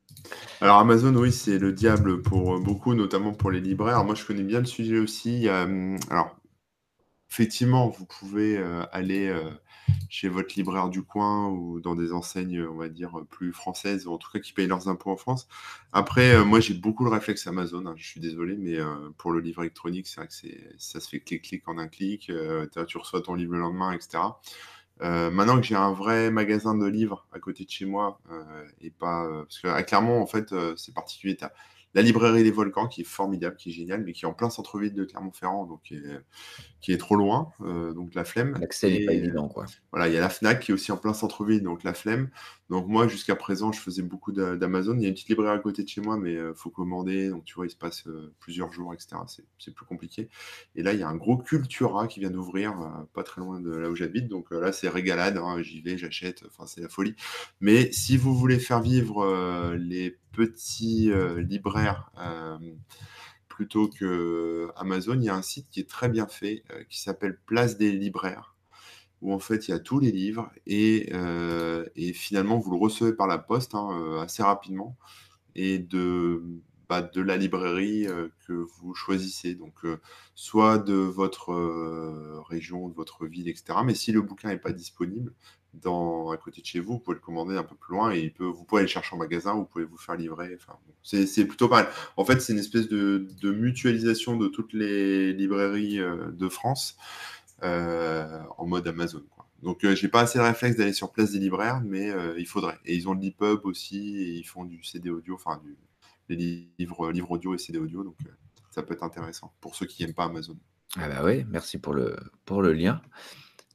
Alors 0.62 0.78
Amazon, 0.78 1.14
oui, 1.16 1.32
c'est 1.32 1.58
le 1.58 1.72
diable 1.72 2.22
pour 2.22 2.58
beaucoup, 2.60 2.94
notamment 2.94 3.32
pour 3.32 3.50
les 3.50 3.60
libraires. 3.60 4.04
Moi, 4.04 4.14
je 4.14 4.24
connais 4.24 4.44
bien 4.44 4.60
le 4.60 4.64
sujet 4.64 4.98
aussi. 4.98 5.48
Hum, 5.48 5.98
alors, 6.08 6.36
effectivement, 7.32 7.88
vous 7.88 8.04
pouvez 8.04 8.58
euh, 8.58 8.82
aller 8.92 9.28
euh, 9.28 9.50
chez 10.10 10.28
votre 10.28 10.54
libraire 10.54 10.90
du 10.90 11.02
coin 11.02 11.48
ou 11.48 11.80
dans 11.80 11.94
des 11.94 12.12
enseignes, 12.12 12.62
on 12.62 12.76
va 12.76 12.90
dire, 12.90 13.22
plus 13.30 13.52
françaises, 13.52 14.06
ou 14.06 14.12
en 14.12 14.18
tout 14.18 14.30
cas 14.30 14.38
qui 14.38 14.52
payent 14.52 14.66
leurs 14.66 14.88
impôts 14.88 15.10
en 15.10 15.16
France. 15.16 15.48
Après, 15.94 16.34
euh, 16.34 16.44
moi, 16.44 16.60
j'ai 16.60 16.74
beaucoup 16.74 17.04
le 17.04 17.10
réflexe 17.10 17.46
Amazon, 17.46 17.86
hein, 17.86 17.94
je 17.96 18.06
suis 18.06 18.20
désolé, 18.20 18.56
mais 18.58 18.76
pour 19.16 19.32
le 19.32 19.40
livre 19.40 19.62
électronique, 19.62 20.06
c'est 20.08 20.20
vrai 20.20 20.28
que 20.28 20.34
ça 20.76 21.00
se 21.00 21.08
fait 21.08 21.20
clic-clic 21.20 21.66
en 21.68 21.78
un 21.78 21.88
clic, 21.88 22.30
tu 22.86 22.98
reçois 22.98 23.22
ton 23.22 23.34
livre 23.34 23.54
le 23.54 23.60
lendemain, 23.60 23.92
etc. 23.92 24.22
maintenant 25.00 25.58
que 25.58 25.66
j'ai 25.66 25.74
un 25.74 25.92
vrai 25.92 26.30
magasin 26.30 26.76
de 26.76 26.86
livres 26.86 27.26
à 27.32 27.38
côté 27.38 27.64
de 27.64 27.70
chez 27.70 27.86
moi, 27.86 28.20
et 28.82 28.90
pas. 28.90 29.26
parce 29.44 29.58
que 29.58 29.82
clairement, 29.84 30.20
en 30.20 30.26
fait, 30.26 30.54
c'est 30.76 30.92
particulier 30.92 31.36
la 31.94 32.02
librairie 32.02 32.42
des 32.42 32.50
Volcans, 32.50 32.88
qui 32.88 33.02
est 33.02 33.04
formidable, 33.04 33.56
qui 33.56 33.68
est 33.68 33.72
géniale, 33.72 34.02
mais 34.04 34.12
qui 34.12 34.24
est 34.24 34.28
en 34.28 34.32
plein 34.32 34.48
centre-ville 34.48 34.94
de 34.94 35.04
Clermont-Ferrand, 35.04 35.66
donc 35.66 35.82
qui 35.82 36.92
est, 36.92 36.98
trop 36.98 37.16
loin, 37.16 37.52
euh, 37.60 37.92
donc 37.92 38.14
la 38.14 38.24
flemme. 38.24 38.56
L'accès 38.58 38.90
n'est 38.90 39.04
pas 39.04 39.12
évident, 39.12 39.48
quoi. 39.48 39.66
Voilà, 39.90 40.08
il 40.08 40.14
y 40.14 40.16
a 40.16 40.20
la 40.20 40.30
FNAC 40.30 40.60
qui 40.60 40.70
est 40.70 40.74
aussi 40.74 40.90
en 40.90 40.96
plein 40.96 41.12
centre-ville, 41.12 41.62
donc 41.62 41.84
la 41.84 41.92
flemme. 41.92 42.30
Donc 42.70 42.88
moi, 42.88 43.06
jusqu'à 43.08 43.36
présent, 43.36 43.72
je 43.72 43.80
faisais 43.80 44.02
beaucoup 44.02 44.32
d'Amazon. 44.32 44.96
Il 44.96 45.02
y 45.02 45.04
a 45.04 45.08
une 45.08 45.14
petite 45.14 45.28
librairie 45.28 45.54
à 45.54 45.60
côté 45.60 45.82
de 45.82 45.88
chez 45.88 46.00
moi, 46.00 46.16
mais 46.16 46.32
il 46.32 46.38
euh, 46.38 46.54
faut 46.54 46.70
commander, 46.70 47.28
donc 47.28 47.44
tu 47.44 47.54
vois, 47.54 47.66
il 47.66 47.70
se 47.70 47.76
passe 47.76 48.06
euh, 48.06 48.32
plusieurs 48.40 48.72
jours, 48.72 48.94
etc. 48.94 49.16
C'est 49.58 49.74
plus 49.74 49.84
compliqué. 49.84 50.30
Et 50.74 50.82
là, 50.82 50.94
il 50.94 51.00
y 51.00 51.02
a 51.02 51.08
un 51.08 51.16
gros 51.16 51.36
Cultura 51.36 52.06
qui 52.06 52.20
vient 52.20 52.30
d'ouvrir, 52.30 52.74
pas 53.12 53.22
très 53.22 53.40
loin 53.40 53.60
de 53.60 53.70
là 53.70 53.90
où 53.90 53.94
j'habite, 53.94 54.28
donc 54.28 54.50
là, 54.50 54.72
c'est 54.72 54.88
régalade, 54.88 55.36
hein, 55.36 55.60
j'y 55.60 55.82
vais, 55.82 55.98
j'achète, 55.98 56.44
enfin, 56.46 56.66
c'est 56.66 56.80
la 56.80 56.88
folie. 56.88 57.14
Mais 57.60 57.92
si 57.92 58.16
vous 58.16 58.34
voulez 58.34 58.58
faire 58.58 58.80
vivre 58.80 59.74
les 59.74 60.18
petits 60.32 61.10
euh, 61.12 61.40
libraires 61.40 62.10
euh, 62.18 62.58
plutôt 63.48 63.88
que 63.88 64.68
Amazon, 64.76 65.14
il 65.14 65.24
y 65.24 65.28
a 65.28 65.34
un 65.34 65.42
site 65.42 65.68
qui 65.70 65.80
est 65.80 65.88
très 65.88 66.08
bien 66.08 66.26
fait 66.26 66.64
euh, 66.72 66.82
qui 66.88 67.00
s'appelle 67.00 67.38
Place 67.46 67.76
des 67.76 67.92
libraires 67.92 68.56
où 69.20 69.32
en 69.32 69.38
fait 69.38 69.68
il 69.68 69.70
y 69.70 69.74
a 69.74 69.78
tous 69.78 70.00
les 70.00 70.10
livres 70.10 70.50
et, 70.66 71.12
finalement 72.12 72.58
vous 72.58 72.72
le 72.72 72.76
recevez 72.76 73.12
par 73.12 73.28
la 73.28 73.38
poste 73.38 73.76
hein, 73.76 74.18
assez 74.20 74.42
rapidement 74.42 74.96
et 75.54 75.78
de, 75.78 76.42
bah, 76.88 77.02
de 77.02 77.20
la 77.20 77.36
librairie 77.36 78.08
que 78.48 78.52
vous 78.52 78.94
choisissez. 78.94 79.54
Donc 79.54 79.86
soit 80.34 80.78
de 80.78 80.94
votre 80.94 81.54
région, 82.48 82.88
de 82.88 82.94
votre 82.94 83.26
ville, 83.26 83.48
etc. 83.48 83.78
Mais 83.84 83.94
si 83.94 84.10
le 84.10 84.22
bouquin 84.22 84.48
n'est 84.48 84.58
pas 84.58 84.72
disponible, 84.72 85.32
dans, 85.74 86.30
à 86.30 86.36
côté 86.36 86.60
de 86.60 86.66
chez 86.66 86.80
vous, 86.80 86.94
vous 86.94 86.98
pouvez 86.98 87.14
le 87.14 87.20
commander 87.20 87.56
un 87.56 87.62
peu 87.62 87.74
plus 87.74 87.94
loin 87.94 88.12
et 88.12 88.20
il 88.20 88.32
peut, 88.32 88.44
vous 88.44 88.64
pouvez 88.64 88.80
aller 88.80 88.88
le 88.88 88.92
chercher 88.92 89.14
en 89.14 89.18
magasin, 89.18 89.54
vous 89.54 89.64
pouvez 89.64 89.84
vous 89.84 89.96
faire 89.96 90.16
livrer. 90.16 90.54
Enfin, 90.54 90.78
c'est 91.02 91.46
plutôt 91.46 91.68
pas 91.68 91.84
mal. 91.84 91.92
En 92.16 92.24
fait, 92.24 92.40
c'est 92.40 92.52
une 92.52 92.58
espèce 92.58 92.88
de, 92.88 93.26
de, 93.40 93.52
mutualisation 93.52 94.36
de 94.36 94.48
toutes 94.48 94.72
les 94.72 95.32
librairies 95.32 95.98
euh, 95.98 96.30
de 96.30 96.48
France 96.48 96.96
euh, 97.62 98.40
en 98.58 98.66
mode 98.66 98.86
Amazon. 98.86 99.22
Donc, 99.62 99.84
euh, 99.84 99.94
j'ai 99.94 100.08
pas 100.08 100.22
assez 100.22 100.38
de 100.38 100.44
réflexe 100.44 100.76
d'aller 100.76 100.92
sur 100.92 101.10
place 101.12 101.32
des 101.32 101.38
libraires, 101.38 101.80
mais 101.84 102.12
il 102.36 102.46
faudrait. 102.46 102.78
Et 102.84 102.94
ils 102.94 103.08
ont 103.08 103.14
le 103.14 103.20
l'EPUB 103.20 103.64
aussi, 103.64 104.18
et 104.18 104.32
ils 104.32 104.44
font 104.44 104.64
du 104.64 104.82
CD 104.82 105.10
audio, 105.10 105.36
enfin, 105.36 105.60
du, 105.64 105.76
des 106.28 106.68
livres 106.78 107.30
audio 107.30 107.54
et 107.54 107.58
CD 107.58 107.78
audio. 107.78 108.02
Donc, 108.04 108.16
ça 108.70 108.82
peut 108.82 108.94
être 108.94 109.04
intéressant 109.04 109.52
pour 109.60 109.74
ceux 109.76 109.86
qui 109.86 110.02
n'aiment 110.02 110.14
pas 110.14 110.24
Amazon. 110.24 110.56
Ah 110.96 111.08
bah 111.08 111.22
oui, 111.24 111.44
merci 111.48 111.78
pour 111.78 111.94
le, 111.94 112.16
pour 112.44 112.60
le 112.60 112.72
lien. 112.72 113.00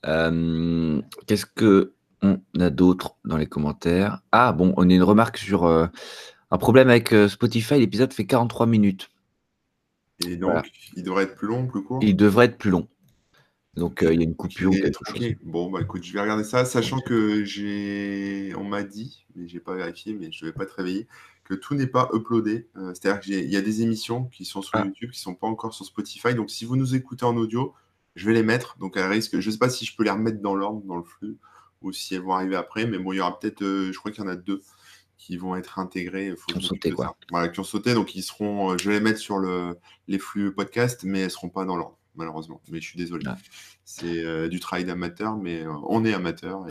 Euh, 0.07 1.01
qu'est-ce 1.25 1.45
que 1.45 1.93
on 2.21 2.39
a 2.59 2.69
d'autre 2.69 3.15
dans 3.25 3.37
les 3.37 3.45
commentaires? 3.45 4.21
Ah 4.31 4.51
bon, 4.51 4.73
on 4.77 4.89
a 4.89 4.93
une 4.93 5.03
remarque 5.03 5.37
sur 5.37 5.65
euh, 5.65 5.87
un 6.49 6.57
problème 6.57 6.89
avec 6.89 7.13
euh, 7.13 7.27
Spotify. 7.27 7.79
L'épisode 7.79 8.13
fait 8.13 8.25
43 8.25 8.65
minutes. 8.65 9.09
Et 10.25 10.35
donc, 10.35 10.71
il 10.95 11.03
devrait 11.03 11.25
être 11.25 11.35
plus 11.35 11.47
long, 11.47 11.67
plus 11.67 11.83
court? 11.83 11.99
Il 12.01 12.15
devrait 12.15 12.45
être 12.45 12.57
plus 12.57 12.71
long. 12.71 12.87
Donc, 13.75 13.99
il 14.01 14.15
y 14.15 14.21
a 14.21 14.23
une 14.23 14.35
coupure 14.35 14.71
ou 14.71 14.73
quelque 14.73 14.97
chose. 15.05 15.35
Bon, 15.43 15.69
bah 15.69 15.81
écoute, 15.81 16.03
je 16.03 16.11
vais 16.11 16.19
regarder 16.19 16.43
ça, 16.43 16.65
sachant 16.65 16.99
que 16.99 17.43
j'ai. 17.45 18.51
On 18.57 18.63
m'a 18.63 18.81
dit, 18.81 19.27
mais 19.35 19.47
j'ai 19.47 19.59
pas 19.59 19.75
vérifié, 19.75 20.15
mais 20.15 20.31
je 20.31 20.43
ne 20.43 20.49
vais 20.49 20.55
pas 20.55 20.65
te 20.65 20.73
réveiller, 20.73 21.07
que 21.43 21.53
tout 21.53 21.75
n'est 21.75 21.85
pas 21.85 22.09
uploadé. 22.13 22.67
C'est-à-dire 22.95 23.19
qu'il 23.19 23.51
y 23.51 23.55
a 23.55 23.61
des 23.61 23.83
émissions 23.83 24.23
qui 24.25 24.45
sont 24.45 24.63
sur 24.63 24.79
ah. 24.79 24.83
YouTube, 24.83 25.11
qui 25.11 25.19
ne 25.19 25.21
sont 25.21 25.35
pas 25.35 25.45
encore 25.45 25.75
sur 25.75 25.85
Spotify. 25.85 26.33
Donc, 26.33 26.49
si 26.49 26.65
vous 26.65 26.75
nous 26.75 26.95
écoutez 26.95 27.25
en 27.25 27.37
audio, 27.37 27.75
je 28.17 28.25
vais 28.25 28.33
les 28.33 28.43
mettre. 28.43 28.77
Donc, 28.79 28.97
à 28.97 29.07
risque, 29.07 29.39
je 29.39 29.47
ne 29.47 29.51
sais 29.51 29.59
pas 29.59 29.69
si 29.69 29.85
je 29.85 29.95
peux 29.95 30.03
les 30.03 30.09
remettre 30.09 30.41
dans 30.41 30.55
l'ordre, 30.55 30.81
dans 30.85 30.97
le 30.97 31.03
flux, 31.03 31.37
ou 31.81 31.93
si 31.93 32.15
elles 32.15 32.21
vont 32.21 32.33
arriver 32.33 32.55
après. 32.55 32.87
Mais 32.87 32.97
bon, 32.97 33.13
il 33.13 33.17
y 33.17 33.21
aura 33.21 33.39
peut-être, 33.39 33.61
euh, 33.61 33.91
je 33.93 33.97
crois 33.97 34.11
qu'il 34.11 34.23
y 34.23 34.27
en 34.27 34.29
a 34.29 34.35
deux 34.35 34.61
qui 35.17 35.37
vont 35.37 35.55
être 35.55 35.79
intégrés. 35.79 36.33
qui 36.47 36.57
ont 36.57 36.61
sauté, 36.61 36.91
quoi. 36.91 37.15
Voilà, 37.29 37.47
qui 37.47 37.59
ont 37.59 37.63
sauté. 37.63 37.93
Donc, 37.93 38.15
ils 38.15 38.23
seront, 38.23 38.71
euh, 38.71 38.77
je 38.77 38.89
vais 38.89 38.95
les 38.95 39.03
mettre 39.03 39.19
sur 39.19 39.37
le, 39.37 39.77
les 40.07 40.17
flux 40.17 40.51
podcast, 40.51 41.01
mais 41.03 41.19
elles 41.19 41.25
ne 41.25 41.29
seront 41.29 41.49
pas 41.49 41.63
dans 41.63 41.75
l'ordre, 41.75 41.97
malheureusement. 42.15 42.59
Mais 42.71 42.81
je 42.81 42.87
suis 42.87 42.97
désolé. 42.97 43.23
C'est 43.85 44.25
euh, 44.25 44.47
du 44.47 44.59
travail 44.59 44.85
d'amateur, 44.85 45.37
mais 45.37 45.65
on 45.87 46.03
est 46.03 46.13
amateur. 46.13 46.65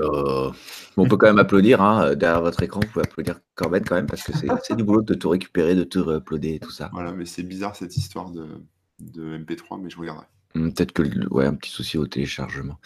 on 0.96 1.08
peut 1.08 1.16
quand 1.16 1.26
même 1.26 1.38
applaudir. 1.38 1.80
Hein, 1.80 2.16
derrière 2.16 2.42
votre 2.42 2.60
écran, 2.62 2.80
vous 2.80 2.88
pouvez 2.88 3.04
applaudir 3.04 3.38
Corben 3.54 3.84
quand 3.84 3.94
même, 3.94 4.06
parce 4.06 4.24
que 4.24 4.32
c'est 4.36 4.76
du 4.76 4.82
boulot 4.82 5.02
de 5.02 5.14
tout 5.14 5.28
récupérer, 5.28 5.76
de 5.76 5.84
tout 5.84 6.10
uploader 6.10 6.54
et 6.54 6.58
tout 6.58 6.72
ça. 6.72 6.90
Voilà, 6.92 7.12
mais 7.12 7.24
c'est 7.24 7.44
bizarre 7.44 7.76
cette 7.76 7.96
histoire 7.96 8.30
de, 8.30 8.46
de 8.98 9.38
MP3, 9.38 9.80
mais 9.80 9.90
je 9.90 9.98
regarderai. 9.98 10.26
Mmh, 10.56 10.72
peut-être 10.72 10.92
que 10.92 11.28
ouais, 11.28 11.46
un 11.46 11.54
petit 11.54 11.70
souci 11.70 11.98
au 11.98 12.06
téléchargement. 12.06 12.78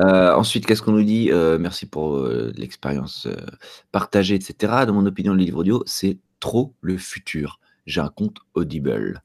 Euh, 0.00 0.34
ensuite, 0.34 0.66
qu'est-ce 0.66 0.82
qu'on 0.82 0.92
nous 0.92 1.04
dit? 1.04 1.30
Euh, 1.30 1.56
Merci 1.58 1.86
pour 1.86 2.16
euh, 2.16 2.52
l'expérience 2.56 3.28
partagée, 3.92 4.34
etc. 4.34 4.84
Dans 4.86 4.94
mon 4.94 5.06
opinion, 5.06 5.32
le 5.32 5.38
livre 5.38 5.58
audio, 5.58 5.82
c'est 5.86 6.18
trop 6.40 6.74
le 6.80 6.98
futur. 6.98 7.60
J'ai 7.86 8.00
un 8.00 8.08
compte 8.08 8.38
Audible. 8.54 9.22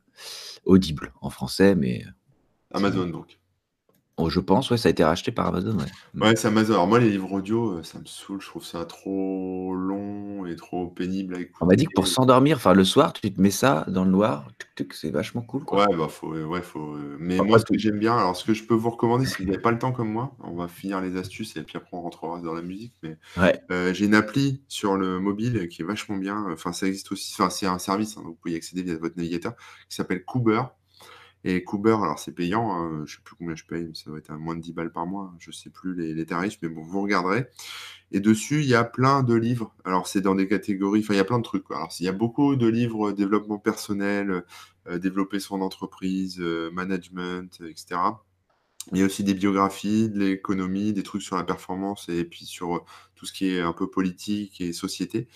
Audible 0.66 1.12
en 1.22 1.30
français, 1.30 1.76
mais. 1.76 2.06
Amazon 2.74 3.08
donc. 3.08 3.40
Oh, 4.20 4.32
je 4.32 4.40
pense, 4.40 4.72
ouais, 4.72 4.78
ça 4.78 4.88
a 4.88 4.92
été 4.92 5.04
racheté 5.04 5.32
par 5.32 5.46
Amazon, 5.48 5.78
ouais. 5.78 5.86
Ouais, 6.20 6.36
c'est 6.36 6.48
Amazon. 6.48 6.74
Alors 6.74 6.88
moi, 6.88 7.00
les 7.00 7.12
livres 7.12 7.32
audio, 7.32 7.74
euh, 7.78 7.84
ça 7.84 8.00
me 8.00 8.06
saoule. 8.06 8.42
Je 8.42 8.48
trouve 8.48 8.64
ça 8.64 8.84
trop 8.86 9.76
long 9.76 10.48
et 10.48 10.56
trop 10.56 10.88
pénible 10.88 11.36
à 11.36 11.38
On 11.62 11.68
m'a 11.68 11.76
dit 11.76 11.84
que 11.86 11.92
écouter. 11.92 11.94
pour 11.94 12.08
s'endormir, 12.08 12.58
enfin 12.58 12.74
le 12.74 12.84
soir, 12.84 13.14
tu 13.14 13.32
te 13.32 13.40
mets 13.40 13.52
ça 13.52 13.86
dans 13.90 14.06
le 14.06 14.10
noir, 14.10 14.48
c'est 14.92 15.12
vachement 15.12 15.42
cool, 15.44 15.64
quoi. 15.66 15.88
Ouais, 15.88 15.96
bah 15.96 16.08
faut, 16.08 16.34
ouais, 16.34 16.62
faut. 16.64 16.96
euh, 16.96 17.16
Mais 17.20 17.38
moi, 17.38 17.60
ce 17.60 17.66
que 17.66 17.78
j'aime 17.78 18.00
bien, 18.00 18.18
alors 18.18 18.36
ce 18.36 18.44
que 18.44 18.56
je 18.56 18.64
peux 18.64 18.74
vous 18.74 18.90
recommander, 18.90 19.28
si 19.28 19.44
vous 19.44 19.46
n'avez 19.52 19.62
pas 19.62 19.72
le 19.72 19.78
temps 19.78 19.92
comme 19.92 20.12
moi, 20.12 20.36
on 20.40 20.56
va 20.56 20.68
finir 20.68 21.00
les 21.00 21.16
astuces 21.16 21.56
et 21.56 21.62
puis 21.62 21.78
après 21.78 21.96
on 21.96 22.02
rentrera 22.02 22.40
dans 22.42 22.54
la 22.54 22.64
musique. 22.64 22.94
Mais 23.04 23.18
ouais, 23.38 23.60
euh, 23.70 23.94
j'ai 23.94 24.06
une 24.06 24.16
appli 24.16 24.64
sur 24.68 24.98
le 24.98 25.20
mobile 25.20 25.68
qui 25.68 25.84
est 25.84 25.86
vachement 25.86 26.18
bien. 26.18 26.44
Enfin, 26.52 26.74
ça 26.74 26.88
existe 26.88 27.12
aussi. 27.12 27.36
Enfin, 27.38 27.52
c'est 27.52 27.68
un 27.68 27.78
service, 27.78 28.18
hein, 28.18 28.22
donc 28.22 28.30
vous 28.32 28.38
pouvez 28.42 28.54
y 28.56 28.58
accéder 28.58 28.82
via 28.82 28.98
votre 28.98 29.16
navigateur, 29.18 29.54
qui 29.90 29.96
s'appelle 29.96 30.26
Cooper. 30.26 30.64
Et 31.50 31.64
Cooper, 31.64 31.96
alors 32.04 32.20
c'est 32.20 32.34
payant, 32.34 32.74
hein, 32.74 33.04
je 33.06 33.16
sais 33.16 33.22
plus 33.24 33.38
combien 33.38 33.56
je 33.56 33.64
paye, 33.64 33.86
mais 33.86 33.96
ça 33.96 34.10
doit 34.10 34.20
être 34.20 34.32
à 34.32 34.38
moins 34.38 34.54
de 34.54 34.60
10 34.60 34.74
balles 34.74 34.92
par 34.92 35.08
mois, 35.08 35.34
je 35.40 35.50
sais 35.52 35.70
plus 35.70 35.96
les, 35.96 36.26
tarifs, 36.26 36.58
mais 36.62 36.68
bon, 36.68 36.84
vous 36.84 37.02
regarderez. 37.02 37.48
Et 38.12 38.20
dessus, 38.20 38.60
il 38.60 38.68
y 38.68 38.76
a 38.76 38.84
plein 38.84 39.24
de 39.24 39.34
livres. 39.34 39.74
Alors, 39.86 40.08
c'est 40.08 40.20
dans 40.20 40.36
des 40.36 40.50
catégories, 40.50 41.00
enfin, 41.00 41.14
il 41.14 41.18
y 41.18 41.22
a 41.22 41.24
plein 41.24 41.38
de 41.38 41.44
trucs. 41.44 41.64
Alors, 41.72 41.90
il 42.02 42.06
y 42.06 42.10
a 42.10 42.12
beaucoup 42.12 42.58
de 42.58 42.68
livres 42.68 43.12
euh, 43.12 43.14
développement 43.14 43.60
personnel, 43.60 44.44
euh, 44.90 44.98
développer 45.00 45.40
son 45.40 45.62
entreprise, 45.62 46.38
euh, 46.42 46.70
management, 46.72 47.62
etc. 47.62 47.96
Il 48.94 49.00
y 49.00 49.02
a 49.02 49.06
aussi 49.06 49.24
des 49.24 49.34
biographies, 49.34 50.10
de 50.10 50.20
l'économie, 50.20 50.94
des 50.94 51.04
trucs 51.04 51.22
sur 51.22 51.36
la 51.36 51.44
performance 51.44 52.08
et 52.10 52.24
puis 52.24 52.46
sur 52.46 52.76
euh, 52.76 52.80
tout 53.16 53.26
ce 53.26 53.34
qui 53.34 53.50
est 53.50 53.60
un 53.62 53.74
peu 53.74 53.90
politique 53.90 54.62
et 54.62 54.72
société. 54.72 55.28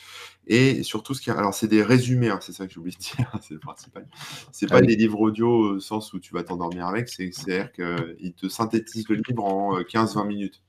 Et 0.48 0.84
sur 0.84 1.04
tout 1.04 1.14
ce 1.14 1.22
qui 1.22 1.30
est... 1.30 1.34
Alors, 1.34 1.54
c'est 1.54 1.68
des 1.68 1.84
résumés, 1.84 2.30
hein, 2.30 2.40
c'est 2.42 2.54
ça 2.54 2.66
que 2.68 2.74
j'ai 2.74 2.80
oublié 2.80 2.96
de 2.98 3.02
dire, 3.02 3.32
c'est 3.42 3.54
le 3.56 3.60
principal. 3.60 4.08
C'est 4.52 4.68
Ah 4.70 4.76
pas 4.76 4.80
oui. 4.82 4.88
des 4.88 4.96
livres 4.96 5.20
audio 5.20 5.50
au 5.76 5.80
sens 5.80 6.14
où 6.14 6.20
tu 6.20 6.34
vas 6.34 6.44
t'endormir 6.44 6.88
avec, 6.88 7.10
c'est- 7.10 7.32
c'est-à-dire 7.34 7.72
qu'il 7.74 8.34
te 8.34 8.48
synthétise 8.48 9.08
le 9.10 9.16
livre 9.16 9.44
en 9.44 9.78
euh, 9.78 9.84
15-20 9.84 10.26
minutes. 10.28 10.62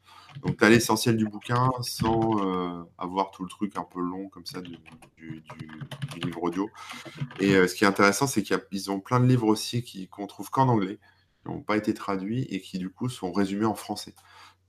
Donc, 0.43 0.57
tu 0.57 0.65
as 0.65 0.71
l'essentiel 0.71 1.17
du 1.19 1.27
bouquin 1.27 1.71
sans 1.83 2.39
euh, 2.43 2.83
avoir 2.99 3.31
tout 3.33 3.43
le 3.43 3.51
truc 3.51 3.77
un 3.77 3.85
peu 3.85 4.01
long 4.01 4.29
comme 4.31 4.47
ça 4.47 4.61
du, 4.63 4.79
du- 5.19 5.43
du- 5.59 5.83
du 6.15 6.27
livre 6.27 6.43
audio. 6.43 6.71
Et 7.39 7.55
euh, 7.55 7.69
ce 7.69 7.75
qui 7.75 7.85
est 7.85 7.87
intéressant, 7.87 8.27
c'est 8.27 8.43
qu'ils 8.43 8.91
ont 8.91 8.99
plein 9.01 9.21
de 9.21 9.27
livres 9.27 9.47
aussi 9.47 9.85
qu'on 10.11 10.27
trouve 10.27 10.49
qu'en 10.51 10.69
anglais, 10.69 10.99
qui 11.43 11.51
n'ont 11.51 11.61
pas 11.63 11.77
été 11.77 11.93
traduits 11.95 12.43
et 12.51 12.61
qui, 12.61 12.79
du 12.79 12.91
coup, 12.91 13.09
sont 13.09 13.33
résumés 13.33 13.65
en 13.67 13.75
français. 13.75 14.15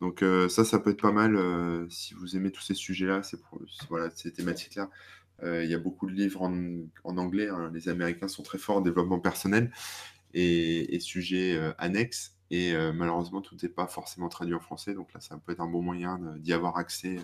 Donc, 0.01 0.21
euh, 0.21 0.49
ça, 0.49 0.65
ça 0.65 0.79
peut 0.79 0.89
être 0.89 1.01
pas 1.01 1.11
mal 1.11 1.35
euh, 1.35 1.87
si 1.89 2.13
vous 2.13 2.35
aimez 2.35 2.51
tous 2.51 2.61
ces 2.63 2.73
sujets-là, 2.73 3.23
ces, 3.23 3.37
pro- 3.37 3.61
voilà, 3.89 4.09
ces 4.15 4.33
thématiques-là. 4.33 4.89
Euh, 5.43 5.63
Il 5.63 5.69
y 5.69 5.73
a 5.73 5.79
beaucoup 5.79 6.07
de 6.07 6.13
livres 6.13 6.41
en, 6.41 6.53
en 7.03 7.17
anglais. 7.17 7.49
hein. 7.49 7.71
Les 7.73 7.89
Américains 7.89 8.27
sont 8.27 8.43
très 8.43 8.57
forts 8.57 8.77
en 8.77 8.81
développement 8.81 9.19
personnel 9.19 9.71
et, 10.33 10.95
et 10.95 10.99
sujets 10.99 11.59
annexes. 11.77 12.37
Et 12.51 12.73
malheureusement, 12.93 13.41
tout 13.41 13.57
n'est 13.63 13.69
pas 13.69 13.87
forcément 13.87 14.29
traduit 14.29 14.53
en 14.53 14.59
français. 14.59 14.93
Donc 14.93 15.11
là, 15.13 15.19
ça 15.19 15.37
peut 15.37 15.53
être 15.53 15.61
un 15.61 15.67
bon 15.67 15.81
moyen 15.81 16.19
d'y 16.37 16.53
avoir 16.53 16.77
accès 16.77 17.17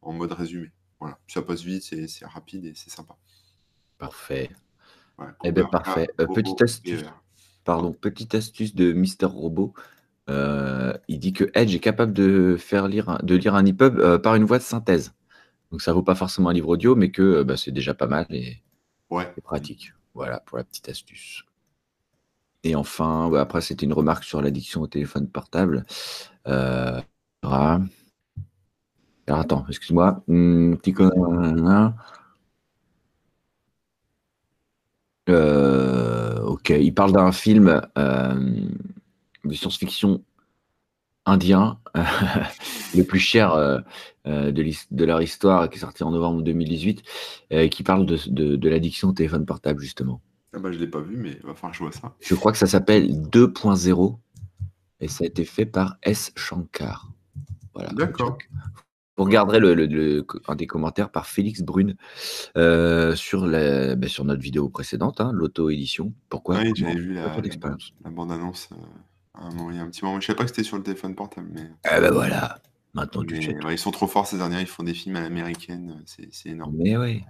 en 0.00 0.12
mode 0.14 0.32
résumé. 0.32 0.70
Voilà. 1.00 1.18
Ça 1.26 1.42
passe 1.42 1.62
vite, 1.62 1.82
c'est 1.82 2.08
c'est 2.08 2.24
rapide 2.24 2.64
et 2.64 2.72
c'est 2.74 2.88
sympa. 2.88 3.16
Parfait. 3.98 4.50
Voilà, 5.18 5.36
Eh 5.44 5.48
Cooper, 5.48 5.66
parfait. 5.70 6.08
Euh, 6.18 6.26
petite 6.26 6.62
astuce. 6.62 7.04
Pardon, 7.64 7.92
petite 7.92 8.34
astuce 8.34 8.74
de 8.74 8.92
Mister 8.92 9.26
Robot. 9.26 9.74
Euh, 10.30 10.94
il 11.08 11.18
dit 11.20 11.32
que 11.32 11.50
Edge 11.54 11.74
est 11.74 11.80
capable 11.80 12.12
de 12.12 12.56
faire 12.58 12.88
lire, 12.88 13.10
un- 13.10 13.20
de 13.22 13.34
lire 13.36 13.54
un 13.54 13.66
EPUB 13.66 13.98
euh, 14.00 14.18
par 14.18 14.34
une 14.36 14.44
voix 14.44 14.58
de 14.58 14.62
synthèse. 14.64 15.14
Donc 15.72 15.82
ça 15.82 15.92
vaut 15.92 16.02
pas 16.02 16.14
forcément 16.16 16.50
un 16.50 16.54
livre 16.54 16.68
audio, 16.70 16.96
mais 16.96 17.10
que 17.10 17.22
euh, 17.22 17.44
bah, 17.44 17.56
c'est 17.56 17.72
déjà 17.72 17.94
pas 17.94 18.06
mal 18.08 18.26
et, 18.30 18.58
Ouais. 19.10 19.32
et 19.38 19.40
pratique. 19.42 19.94
Voilà 20.14 20.40
pour 20.40 20.58
la 20.58 20.64
petite 20.64 20.88
astuce. 20.88 21.44
Et 22.64 22.74
enfin, 22.74 23.28
ouais, 23.28 23.38
après 23.38 23.60
c'était 23.60 23.86
une 23.86 23.92
remarque 23.92 24.24
sur 24.24 24.40
l'addiction 24.42 24.80
au 24.82 24.86
téléphone 24.86 25.28
portable. 25.28 25.84
Euh, 26.48 27.00
alors 27.42 29.40
attends, 29.40 29.64
excuse-moi. 29.68 30.22
Hum, 30.28 30.76
petit 30.78 30.92
con- 30.92 31.10
Euh, 35.28 36.23
ok, 36.64 36.76
il 36.80 36.94
parle 36.94 37.12
d'un 37.12 37.30
film 37.32 37.82
euh, 37.98 38.68
de 39.44 39.54
science-fiction 39.54 40.22
indien, 41.26 41.78
le 42.94 43.02
plus 43.02 43.18
cher 43.18 43.52
euh, 43.52 43.78
euh, 44.26 44.50
de, 44.50 45.04
leur 45.04 45.20
histoire, 45.20 45.68
qui 45.68 45.76
est 45.76 45.80
sorti 45.80 46.02
en 46.04 46.10
novembre 46.10 46.42
2018, 46.42 47.02
euh, 47.52 47.68
qui 47.68 47.82
parle 47.82 48.06
de, 48.06 48.18
de- 48.28 48.56
de 48.56 48.68
l'addiction 48.68 49.08
au 49.08 49.12
téléphone 49.12 49.44
portable, 49.44 49.80
justement. 49.80 50.20
Ah 50.54 50.58
bah, 50.58 50.72
je 50.72 50.78
l'ai 50.78 50.86
pas 50.86 51.00
vu, 51.00 51.16
mais 51.16 51.32
il 51.32 51.46
va 51.46 51.54
falloir 51.54 51.72
que 51.72 51.78
je 51.78 51.82
vois 51.82 51.92
ça. 51.92 52.14
Je 52.20 52.34
crois 52.34 52.52
que 52.52 52.58
ça 52.58 52.66
s'appelle 52.66 53.10
2.0 53.28 54.18
et 55.00 55.08
ça 55.08 55.24
a 55.24 55.26
été 55.26 55.44
fait 55.44 55.66
par 55.66 55.96
S. 56.02 56.32
Shankar. 56.36 57.10
Voilà. 57.74 57.90
D'accord. 57.92 58.38
Vous 59.16 59.24
regarderez 59.24 59.60
le, 59.60 59.74
le- 59.74 59.86
le- 59.86 60.26
un 60.48 60.56
des 60.56 60.66
commentaires 60.66 61.10
par 61.10 61.26
Félix 61.26 61.62
Brune 61.62 61.94
euh, 62.56 63.14
sur, 63.14 63.46
la, 63.46 63.94
bah, 63.96 64.08
sur 64.08 64.24
notre 64.24 64.42
vidéo 64.42 64.68
précédente, 64.68 65.20
hein, 65.20 65.30
l'auto-édition. 65.32 66.12
Pourquoi? 66.28 66.56
Oui, 66.56 66.72
j'avais 66.74 66.94
vu 66.94 67.14
la, 67.14 67.36
la 68.04 68.10
bande-annonce 68.10 68.70
euh, 68.72 68.76
un 69.34 69.70
il 69.70 69.76
y 69.76 69.78
a 69.78 69.82
un 69.82 69.88
petit 69.88 70.04
moment. 70.04 70.20
Je 70.20 70.26
savais 70.26 70.36
pas 70.36 70.44
que 70.44 70.50
c'était 70.50 70.64
sur 70.64 70.76
le 70.76 70.82
téléphone 70.82 71.14
portable, 71.14 71.48
mais, 71.52 71.70
Ah 71.84 72.00
ben 72.00 72.10
voilà, 72.12 72.58
maintenant 72.94 73.22
tu 73.24 73.34
mais, 73.34 73.64
ouais, 73.64 73.74
ils 73.74 73.78
sont 73.78 73.90
trop 73.90 74.06
forts 74.06 74.26
ces 74.26 74.36
derniers. 74.36 74.60
Ils 74.60 74.66
font 74.66 74.82
des 74.82 74.94
films 74.94 75.16
à 75.16 75.20
l'américaine, 75.20 76.02
c'est 76.06 76.28
c'est 76.32 76.50
énorme. 76.50 76.74
Mais 76.76 76.96
oui. 76.96 77.24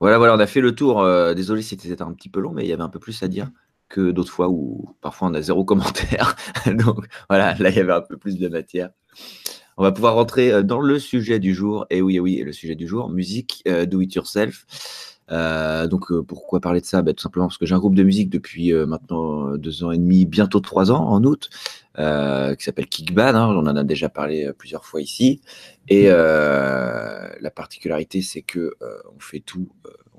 Voilà, 0.00 0.18
voilà, 0.18 0.34
on 0.34 0.38
a 0.38 0.46
fait 0.46 0.60
le 0.60 0.74
tour. 0.74 1.00
euh, 1.02 1.34
désolé 1.34 1.62
si 1.62 1.76
c'était 1.78 2.02
un 2.02 2.12
petit 2.12 2.28
peu 2.28 2.40
long, 2.40 2.52
mais 2.52 2.64
il 2.64 2.68
y 2.68 2.72
avait 2.72 2.82
un 2.82 2.88
peu 2.88 3.00
plus 3.00 3.22
à 3.22 3.28
dire 3.28 3.50
que 3.88 4.10
d'autres 4.10 4.30
fois 4.32 4.48
où 4.48 4.94
parfois 5.00 5.28
on 5.28 5.34
a 5.34 5.40
zéro 5.42 5.64
commentaire. 5.64 6.36
Donc 6.66 7.06
voilà, 7.28 7.54
là 7.54 7.70
il 7.70 7.76
y 7.76 7.80
avait 7.80 7.92
un 7.92 8.02
peu 8.02 8.16
plus 8.16 8.38
de 8.38 8.48
matière. 8.48 8.90
On 9.80 9.84
va 9.84 9.92
pouvoir 9.92 10.14
rentrer 10.14 10.52
euh, 10.52 10.62
dans 10.64 10.80
le 10.80 10.98
sujet 10.98 11.38
du 11.38 11.54
jour. 11.54 11.86
Et 11.88 12.02
oui, 12.02 12.18
oui, 12.18 12.42
le 12.44 12.52
sujet 12.52 12.74
du 12.74 12.88
jour, 12.88 13.08
musique, 13.08 13.62
euh, 13.68 13.86
do 13.86 14.00
it 14.00 14.12
yourself. 14.12 14.66
Euh, 15.30 15.86
donc 15.86 16.10
euh, 16.10 16.22
pourquoi 16.22 16.58
parler 16.58 16.80
de 16.80 16.86
ça? 16.86 17.00
Ben, 17.02 17.14
Tout 17.14 17.22
simplement 17.22 17.46
parce 17.46 17.58
que 17.58 17.66
j'ai 17.66 17.76
un 17.76 17.78
groupe 17.78 17.94
de 17.94 18.02
musique 18.02 18.28
depuis 18.28 18.72
euh, 18.72 18.86
maintenant 18.86 19.56
deux 19.56 19.84
ans 19.84 19.92
et 19.92 19.98
demi, 19.98 20.26
bientôt 20.26 20.58
trois 20.58 20.90
ans 20.90 21.06
en 21.06 21.22
août, 21.22 21.48
qui 21.96 22.64
s'appelle 22.64 22.86
Kickbad. 22.86 23.36
hein, 23.36 23.46
on 23.50 23.66
en 23.66 23.76
a 23.76 23.84
déjà 23.84 24.08
parlé 24.08 24.50
plusieurs 24.58 24.84
fois 24.84 25.00
ici. 25.00 25.40
Et 25.88 26.06
euh, 26.08 27.28
la 27.40 27.50
particularité, 27.50 28.20
c'est 28.20 28.42
que 28.42 28.74
on 29.16 29.20
fait 29.20 29.40
tout, 29.40 29.68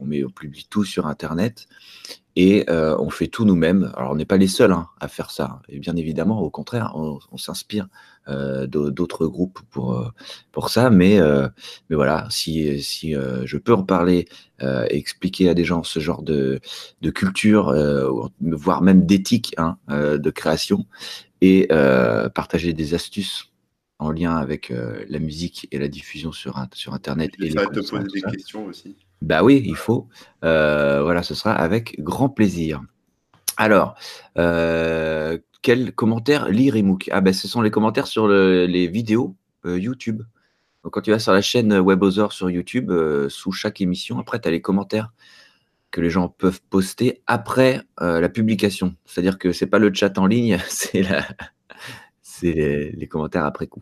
on, 0.01 0.29
publie 0.29 0.68
tout 0.70 0.84
sur 0.84 1.08
Internet 1.08 1.68
et 2.36 2.65
euh, 2.70 2.96
on 3.00 3.10
fait 3.10 3.27
tout 3.27 3.44
nous-mêmes. 3.46 3.91
Alors, 3.96 4.12
on 4.12 4.15
n'est 4.15 4.25
pas 4.25 4.38
les 4.38 4.48
seuls 4.48 4.72
hein, 4.72 4.88
à 5.00 5.08
faire 5.08 5.32
ça. 5.32 5.62
Et 5.68 5.79
bien 5.79 5.96
évidemment, 5.96 6.41
au 6.41 6.50
contraire, 6.50 6.94
on, 6.96 7.38
s'inspire 7.38 7.88
euh, 8.27 8.65
d'au- 8.68 8.91
d'autres 8.91 9.27
groupes 9.27 9.60
pour, 9.72 9.94
euh, 9.94 10.68
ça. 10.68 10.89
Mais, 10.89 11.20
voilà, 11.89 12.27
si, 12.29 12.79
je 12.79 13.58
peux 13.58 13.74
en 13.74 13.84
parler 13.84 14.27
et 14.62 14.98
expliquer 14.98 15.50
à 15.50 15.53
des 15.53 15.65
gens 15.65 15.84
ce 15.84 16.00
genre 16.00 16.22
de, 16.22 16.62
culture, 17.13 17.74
voire 18.39 18.82
même 18.82 19.06
d'éthique 19.06 19.53
hein, 19.58 19.77
de 19.89 20.29
création, 20.29 20.86
et 21.41 21.68
partager 22.34 22.74
des 22.74 22.94
astuces 22.94 23.49
en 24.00 24.12
lien 24.12 24.36
avec 24.38 24.72
euh, 24.72 25.03
la 25.10 25.20
musique 25.20 25.68
et 25.72 25.77
la 25.77 25.89
diffusion 25.89 26.32
sur, 26.32 26.65
sur 26.74 26.94
Internet. 26.94 27.32
Et 27.38 27.44
les 27.44 27.51
Ça 27.51 27.65
va 27.65 27.68
te 27.68 27.79
poser 27.82 28.08
des 28.13 28.22
questions 28.22 28.65
aussi. 28.65 28.96
Bah 29.22 29.44
oui, 29.44 29.62
il 29.65 29.75
faut. 29.75 30.08
Euh, 30.46 31.03
voilà, 31.03 31.22
ce 31.22 31.36
sera 31.36 31.51
avec 31.51 32.01
grand 32.01 32.29
plaisir. 32.29 32.82
Alors, 33.58 33.96
euh, 34.38 35.38
quels 35.62 35.91
commentaires 35.91 36.48
lire 36.48 36.77
Emook 36.77 37.10
Ah 37.12 37.20
ben, 37.20 37.34
ce 37.34 37.50
sont 37.50 37.62
les 37.62 37.72
commentaires 37.72 38.08
sur 38.08 38.27
le- 38.27 38.65
les 38.65 38.88
vidéos 38.88 39.36
YouTube. 39.65 40.24
Donc, 40.86 40.94
quand 40.94 41.01
tu 41.01 41.12
vas 41.12 41.20
sur 41.20 41.34
la 41.34 41.41
chaîne 41.41 41.77
WebOzor 41.77 42.32
sur 42.32 42.50
YouTube, 42.50 42.94
sous 43.27 43.51
chaque 43.51 43.82
émission, 43.82 44.18
après, 44.18 44.39
tu 44.39 44.48
as 44.48 44.51
les 44.51 44.62
commentaires 44.62 45.12
que 45.91 46.00
les 46.00 46.10
gens 46.10 46.29
peuvent 46.29 46.62
poster 46.70 47.22
après 47.27 47.82
la 48.00 48.29
publication. 48.29 48.96
C'est-à-dire 49.06 49.38
que 49.38 49.51
c'est 49.51 49.68
pas 49.68 49.79
le 49.79 49.94
chat 49.94 50.18
en 50.18 50.25
ligne, 50.25 50.58
c'est 50.70 51.03
la... 51.03 51.25
c'est 52.39 52.53
les, 52.53 52.91
les 52.91 53.08
commentaires 53.08 53.46
après 53.46 53.67
coup. 53.67 53.81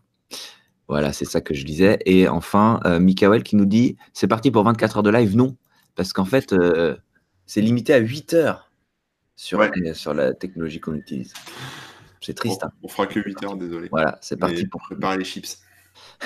Voilà, 0.88 1.12
c'est 1.14 1.26
ça 1.26 1.42
que 1.42 1.54
je 1.54 1.66
disais. 1.66 2.00
Et 2.06 2.28
enfin, 2.28 2.80
euh, 2.86 3.00
Mikael 3.00 3.44
qui 3.44 3.56
nous 3.56 3.66
dit 3.66 3.98
c'est 4.14 4.28
parti 4.28 4.52
pour 4.52 4.64
24 4.64 4.98
heures 4.98 5.04
de 5.04 5.10
live? 5.10 5.36
Non, 5.36 5.56
parce 5.96 6.14
qu'en 6.14 6.26
fait, 6.26 6.54
euh, 6.54 6.96
c'est 7.46 7.62
limité 7.62 7.94
à 7.94 7.98
8 7.98 8.34
heures 8.36 8.72
sur, 9.36 9.60
Ouais. 9.60 9.70
euh, 9.86 9.94
sur 9.94 10.14
la 10.14 10.34
technologie 10.34 10.80
qu'on 10.80 10.96
utilise. 10.96 11.34
C'est 12.22 12.34
triste. 12.34 12.62
Bon, 12.62 12.68
hein. 12.68 12.72
on 12.84 12.88
fera 12.88 13.06
que 13.08 13.20
8 13.20 13.44
heures, 13.44 13.58
désolé. 13.58 13.90
Voilà, 13.92 14.18
c'est 14.22 14.38
parti 14.38 14.66
pour. 14.66 14.82
préparer 14.82 15.18
les 15.18 15.26
chips. 15.26 15.60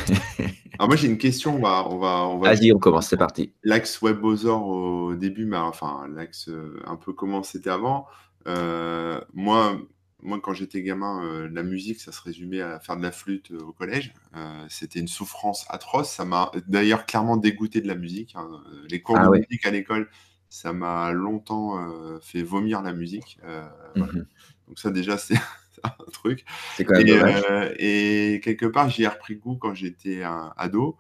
Alors 0.80 0.88
moi 0.90 0.96
j'ai 0.96 1.08
une 1.08 1.18
question, 1.18 1.56
on 1.56 1.62
va, 1.62 1.88
on 1.90 1.98
va, 1.98 2.28
on 2.28 2.38
va 2.40 2.54
Vas-y, 2.54 2.74
on 2.74 2.78
commence, 2.80 3.08
c'est 3.08 3.18
parti. 3.18 3.54
l'axe 3.64 4.02
WebOzor 4.02 4.66
au 4.68 5.16
début, 5.16 5.46
mais 5.46 5.58
enfin 5.58 6.08
l'axe 6.14 6.50
euh, 6.50 6.80
un 6.86 6.96
peu 6.98 7.14
comment 7.14 7.42
c'était 7.44 7.70
avant. 7.70 8.06
Euh, 8.48 9.22
moi, 9.34 9.78
moi 10.22 10.40
quand 10.42 10.54
j'étais 10.54 10.82
gamin, 10.84 11.24
euh, 11.26 11.50
la 11.52 11.64
musique 11.64 12.00
ça 12.00 12.12
se 12.12 12.22
résumait 12.22 12.62
à 12.62 12.80
faire 12.80 12.98
de 12.98 13.04
la 13.04 13.12
flûte 13.12 13.52
euh, 13.52 13.60
au 13.60 13.72
collège. 13.74 14.14
Euh, 14.36 14.66
c'était 14.70 15.00
une 15.00 15.08
souffrance 15.08 15.66
atroce. 15.70 16.10
Ça 16.12 16.26
m'a 16.26 16.52
d'ailleurs 16.68 17.06
clairement 17.06 17.38
dégoûté 17.38 17.82
de 17.82 17.88
la 17.88 17.96
musique. 17.96 18.34
hein. 18.36 18.50
Les 18.90 19.02
cours 19.02 19.18
Ah 19.20 19.26
de 19.26 19.30
ouais. 19.30 19.40
musique 19.50 19.66
à 19.66 19.72
l'école, 19.72 20.10
ça 20.50 20.74
m'a 20.74 21.12
longtemps 21.12 21.80
euh, 21.80 22.20
fait 22.22 22.44
vomir 22.44 22.82
la 22.82 22.94
musique. 22.94 23.40
Euh, 23.44 23.68
voilà. 23.96 24.14
Mhm. 24.14 24.26
Donc 24.68 24.80
ça 24.80 24.92
déjà 24.92 25.18
c'est 25.18 25.36
un 25.84 26.12
truc. 26.14 26.46
C'est 26.78 26.86
quand 26.86 26.98
même 26.98 27.08
Et, 27.08 27.18
dommage. 27.18 27.44
euh, 27.50 27.74
et 27.80 28.42
quelque 28.44 28.66
part, 28.68 28.90
j'y 28.90 29.04
ai 29.04 29.08
repris 29.08 29.36
goût 29.36 29.56
quand 29.56 29.74
j'étais 29.74 30.24
un 30.24 30.54
ado. 30.58 30.98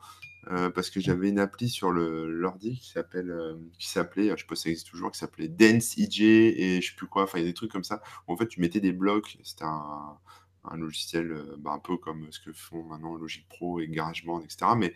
Euh, 0.49 0.69
parce 0.71 0.89
que 0.89 0.99
j'avais 0.99 1.29
une 1.29 1.39
appli 1.39 1.69
sur 1.69 1.91
le 1.91 2.27
l'ordi 2.31 2.79
qui 2.79 2.89
s'appelle 2.89 3.29
euh, 3.29 3.55
qui 3.77 3.87
s'appelait 3.87 4.29
je 4.29 4.37
sais 4.37 4.47
pas 4.47 4.55
si 4.55 4.63
ça 4.63 4.69
existe 4.69 4.89
toujours 4.89 5.11
qui 5.11 5.19
s'appelait 5.19 5.47
Dance 5.47 5.97
EJ 5.97 6.21
et 6.21 6.81
je 6.81 6.89
sais 6.89 6.95
plus 6.95 7.07
quoi. 7.07 7.23
Enfin 7.23 7.37
il 7.37 7.41
y 7.41 7.45
a 7.45 7.47
des 7.47 7.53
trucs 7.53 7.71
comme 7.71 7.83
ça. 7.83 8.01
Où 8.27 8.33
en 8.33 8.37
fait 8.37 8.47
tu 8.47 8.59
mettais 8.59 8.79
des 8.79 8.91
blocs. 8.91 9.37
C'était 9.43 9.65
un, 9.65 10.17
un 10.63 10.77
logiciel 10.77 11.31
euh, 11.31 11.55
bah, 11.59 11.71
un 11.71 11.79
peu 11.79 11.97
comme 11.97 12.27
ce 12.31 12.39
que 12.39 12.53
font 12.53 12.83
maintenant 12.83 13.15
Logic 13.15 13.47
Pro 13.49 13.79
et 13.79 13.87
GarageBand 13.87 14.41
etc 14.41 14.71
mais 14.77 14.93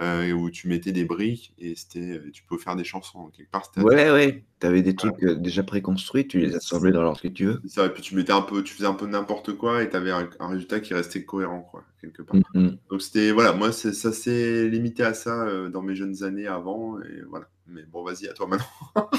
euh, 0.00 0.30
où 0.32 0.50
tu 0.50 0.68
mettais 0.68 0.92
des 0.92 1.04
briques 1.04 1.54
et 1.58 1.74
c'était 1.74 2.20
tu 2.32 2.42
peux 2.42 2.58
faire 2.58 2.76
des 2.76 2.84
chansons 2.84 3.30
quelque 3.34 3.50
part 3.50 3.70
Ouais, 3.78 4.10
ouais. 4.10 4.44
Tu 4.60 4.66
avais 4.66 4.82
des 4.82 4.94
trucs 4.94 5.22
euh, 5.22 5.34
déjà 5.34 5.62
préconstruits, 5.62 6.26
tu 6.26 6.38
les 6.38 6.54
assemblais 6.54 6.90
dans 6.92 7.02
l'ordre 7.02 7.20
que 7.20 7.28
tu 7.28 7.46
veux. 7.46 7.60
ça, 7.66 7.86
et 7.86 7.90
puis 7.90 8.02
tu 8.02 8.14
mettais 8.14 8.32
un 8.32 8.42
peu 8.42 8.62
tu 8.62 8.74
faisais 8.74 8.86
un 8.86 8.94
peu 8.94 9.06
n'importe 9.06 9.52
quoi 9.56 9.82
et 9.82 9.88
tu 9.90 9.96
avais 9.96 10.10
un, 10.10 10.28
un 10.40 10.48
résultat 10.48 10.80
qui 10.80 10.94
restait 10.94 11.24
cohérent 11.24 11.60
quoi 11.60 11.84
quelque 12.00 12.22
part 12.22 12.36
Mhm. 12.54 12.76
Donc 12.90 13.02
c'était 13.02 13.32
voilà, 13.32 13.52
moi 13.52 13.72
ça 13.72 14.12
s'est 14.12 14.68
limité 14.68 15.02
à 15.02 15.14
ça 15.14 15.42
euh, 15.46 15.68
dans 15.70 15.82
mes 15.82 15.94
jeunes 15.94 16.22
années 16.24 16.46
avant 16.46 16.98
et 17.00 17.22
voilà. 17.28 17.46
Mais 17.68 17.82
bon, 17.82 18.04
vas-y 18.04 18.28
à 18.28 18.32
toi 18.32 18.46
maintenant. 18.46 18.66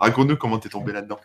Raconte-nous 0.00 0.36
comment 0.36 0.58
t'es 0.58 0.68
tombé 0.68 0.92
là-dedans. 0.92 1.20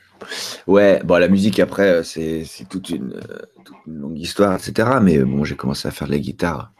Ouais, 0.67 1.01
bon, 1.03 1.17
la 1.17 1.29
musique 1.29 1.59
après, 1.59 1.89
euh, 1.89 2.03
c'est 2.03 2.45
toute 2.69 2.89
une, 2.89 3.13
euh, 3.13 3.37
toute 3.65 3.75
une 3.87 3.97
longue 3.97 4.19
histoire, 4.19 4.53
etc. 4.53 4.99
Mais 5.01 5.17
euh, 5.17 5.25
bon, 5.25 5.43
j'ai 5.43 5.55
commencé 5.55 5.87
à 5.87 5.91
faire 5.91 6.07
de 6.07 6.11
la 6.13 6.19
guitare 6.19 6.73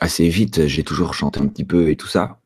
assez 0.00 0.28
vite. 0.28 0.66
J'ai 0.66 0.84
toujours 0.84 1.14
chanté 1.14 1.40
un 1.40 1.46
petit 1.46 1.64
peu 1.64 1.90
et 1.90 1.96
tout 1.96 2.06
ça. 2.06 2.38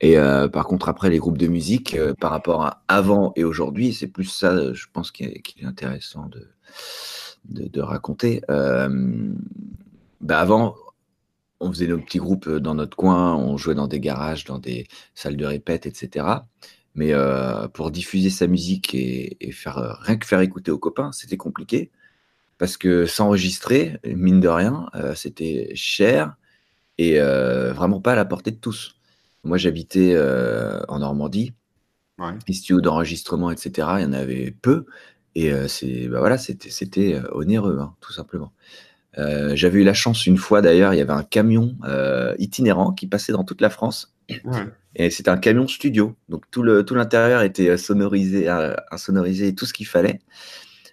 Et 0.00 0.18
euh, 0.18 0.48
par 0.48 0.66
contre, 0.66 0.88
après, 0.88 1.10
les 1.10 1.18
groupes 1.18 1.38
de 1.38 1.46
musique, 1.46 1.94
euh, 1.94 2.14
par 2.18 2.30
rapport 2.30 2.62
à 2.62 2.82
avant 2.88 3.32
et 3.36 3.44
aujourd'hui, 3.44 3.92
c'est 3.92 4.06
plus 4.06 4.24
ça, 4.24 4.52
euh, 4.52 4.74
je 4.74 4.86
pense, 4.92 5.10
qui 5.10 5.24
est, 5.24 5.42
intéressant 5.64 6.28
de, 6.28 6.48
de, 7.44 7.80
raconter. 7.80 8.42
Bah 8.48 10.38
avant, 10.38 10.76
on 11.60 11.70
faisait 11.72 11.86
nos 11.86 11.98
petits 11.98 12.18
groupes 12.18 12.48
dans 12.48 12.74
notre 12.74 12.96
coin, 12.96 13.34
on 13.36 13.56
jouait 13.56 13.74
dans 13.74 13.88
des 13.88 14.00
garages, 14.00 14.44
dans 14.44 14.58
des 14.58 14.86
salles 15.14 15.36
de 15.36 15.46
répète, 15.46 15.86
etc. 15.86 16.26
Mais 16.94 17.12
pour 17.72 17.90
diffuser 17.90 18.28
sa 18.30 18.46
musique 18.46 18.94
et, 18.94 19.36
et 19.40 19.52
faire 19.52 19.98
rien 20.02 20.16
que 20.16 20.26
faire 20.26 20.40
écouter 20.40 20.70
aux 20.70 20.78
copains, 20.78 21.12
c'était 21.12 21.38
compliqué 21.38 21.90
parce 22.58 22.76
que 22.76 23.06
s'enregistrer, 23.06 23.98
mine 24.04 24.40
de 24.40 24.48
rien, 24.48 24.90
c'était 25.14 25.72
cher 25.74 26.36
et 27.00 27.18
euh, 27.18 27.72
vraiment 27.72 28.00
pas 28.00 28.12
à 28.12 28.16
la 28.16 28.26
portée 28.26 28.50
de 28.50 28.56
tous. 28.58 28.96
Moi, 29.42 29.56
j'habitais 29.56 30.12
euh, 30.14 30.80
en 30.88 30.98
Normandie, 31.00 31.54
Ouais. 32.18 32.32
les 32.46 32.52
studios 32.54 32.82
d'enregistrement, 32.82 33.50
etc. 33.50 33.88
Il 33.98 34.02
y 34.02 34.06
en 34.06 34.12
avait 34.12 34.50
peu 34.62 34.84
et 35.34 35.50
euh, 35.52 35.68
c'est 35.68 36.06
bah 36.08 36.18
voilà, 36.20 36.36
c'était 36.36 36.68
c'était 36.70 37.18
onéreux, 37.32 37.78
hein, 37.80 37.94
tout 38.02 38.12
simplement. 38.12 38.52
Euh, 39.18 39.56
J'avais 39.56 39.80
eu 39.80 39.84
la 39.84 39.94
chance 39.94 40.26
une 40.26 40.36
fois 40.36 40.60
d'ailleurs, 40.62 40.92
il 40.94 40.98
y 40.98 41.00
avait 41.00 41.12
un 41.14 41.22
camion 41.24 41.76
euh, 41.84 42.34
itinérant 42.38 42.92
qui 42.92 43.06
passait 43.08 43.32
dans 43.32 43.44
toute 43.44 43.62
la 43.62 43.70
France 43.70 44.14
Ouais. 44.44 44.66
et 44.94 45.10
c'était 45.10 45.30
un 45.30 45.38
camion 45.38 45.66
studio. 45.66 46.14
Donc 46.28 46.44
tout 46.50 46.62
le 46.62 46.84
tout 46.84 46.94
l'intérieur 46.94 47.42
était 47.42 47.76
sonorisé, 47.78 48.48
insonorisé 48.92 49.54
tout 49.54 49.66
ce 49.66 49.72
qu'il 49.72 49.86
fallait. 49.86 50.20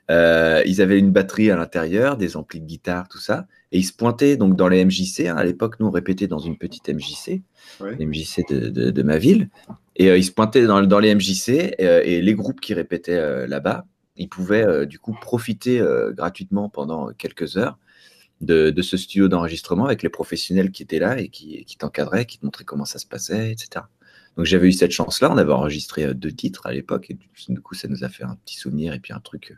Euh, 0.09 0.63
ils 0.65 0.81
avaient 0.81 0.99
une 0.99 1.11
batterie 1.11 1.51
à 1.51 1.57
l'intérieur, 1.57 2.17
des 2.17 2.37
amplis 2.37 2.61
de 2.61 2.65
guitare, 2.65 3.07
tout 3.09 3.19
ça. 3.19 3.45
Et 3.71 3.79
ils 3.79 3.83
se 3.83 3.93
pointaient 3.93 4.37
donc 4.37 4.55
dans 4.55 4.67
les 4.69 4.83
MJC. 4.85 5.27
hein. 5.27 5.35
À 5.35 5.43
l'époque, 5.43 5.79
nous, 5.79 5.87
on 5.87 5.91
répétait 5.91 6.27
dans 6.27 6.39
une 6.39 6.57
petite 6.57 6.87
MJC, 6.89 7.41
Ouais. 7.81 7.95
MJC 8.03 8.43
de, 8.49 8.69
de- 8.69 8.91
de 8.91 9.03
ma 9.03 9.17
ville. 9.17 9.49
Et 9.97 10.09
euh, 10.09 10.17
ils 10.17 10.23
se 10.23 10.31
pointaient 10.31 10.65
dans, 10.65 10.81
dans 10.83 10.99
les 10.99 11.13
MJC 11.13 11.75
euh, 11.81 12.01
et 12.03 12.21
les 12.21 12.33
groupes 12.33 12.61
qui 12.61 12.73
répétaient 12.73 13.15
euh, 13.17 13.45
là-bas, 13.47 13.85
ils 14.15 14.29
pouvaient 14.29 14.65
euh, 14.65 14.85
du 14.85 14.99
coup 14.99 15.13
profiter 15.19 15.83
gratuitement 16.15 16.69
pendant 16.69 17.11
quelques 17.13 17.57
heures 17.57 17.77
de, 18.41 18.69
de 18.69 18.81
ce 18.81 18.95
studio 18.97 19.27
d'enregistrement 19.27 19.85
avec 19.85 20.01
les 20.03 20.09
professionnels 20.09 20.71
qui 20.71 20.83
étaient 20.83 20.99
là 20.99 21.19
et 21.19 21.27
qui, 21.29 21.65
qui 21.65 21.75
t'encadraient, 21.77 22.25
qui 22.25 22.37
te 22.39 22.45
montraient 22.45 22.63
comment 22.65 22.85
ça 22.85 22.99
se 22.99 23.05
passait, 23.07 23.51
etc. 23.51 23.85
Donc 24.37 24.45
j'avais 24.45 24.67
eu 24.67 24.71
cette 24.71 24.91
chance-là. 24.91 25.31
On 25.31 25.37
avait 25.37 25.51
enregistré 25.51 26.13
deux 26.13 26.31
titres 26.31 26.67
à 26.67 26.71
l'époque 26.71 27.09
et 27.09 27.17
du 27.49 27.59
coup, 27.61 27.73
ça 27.75 27.87
nous 27.87 28.03
a 28.03 28.09
fait 28.09 28.23
un 28.23 28.35
petit 28.45 28.55
souvenir 28.57 28.93
et 28.93 28.99
puis 28.99 29.11
un 29.13 29.19
truc 29.19 29.55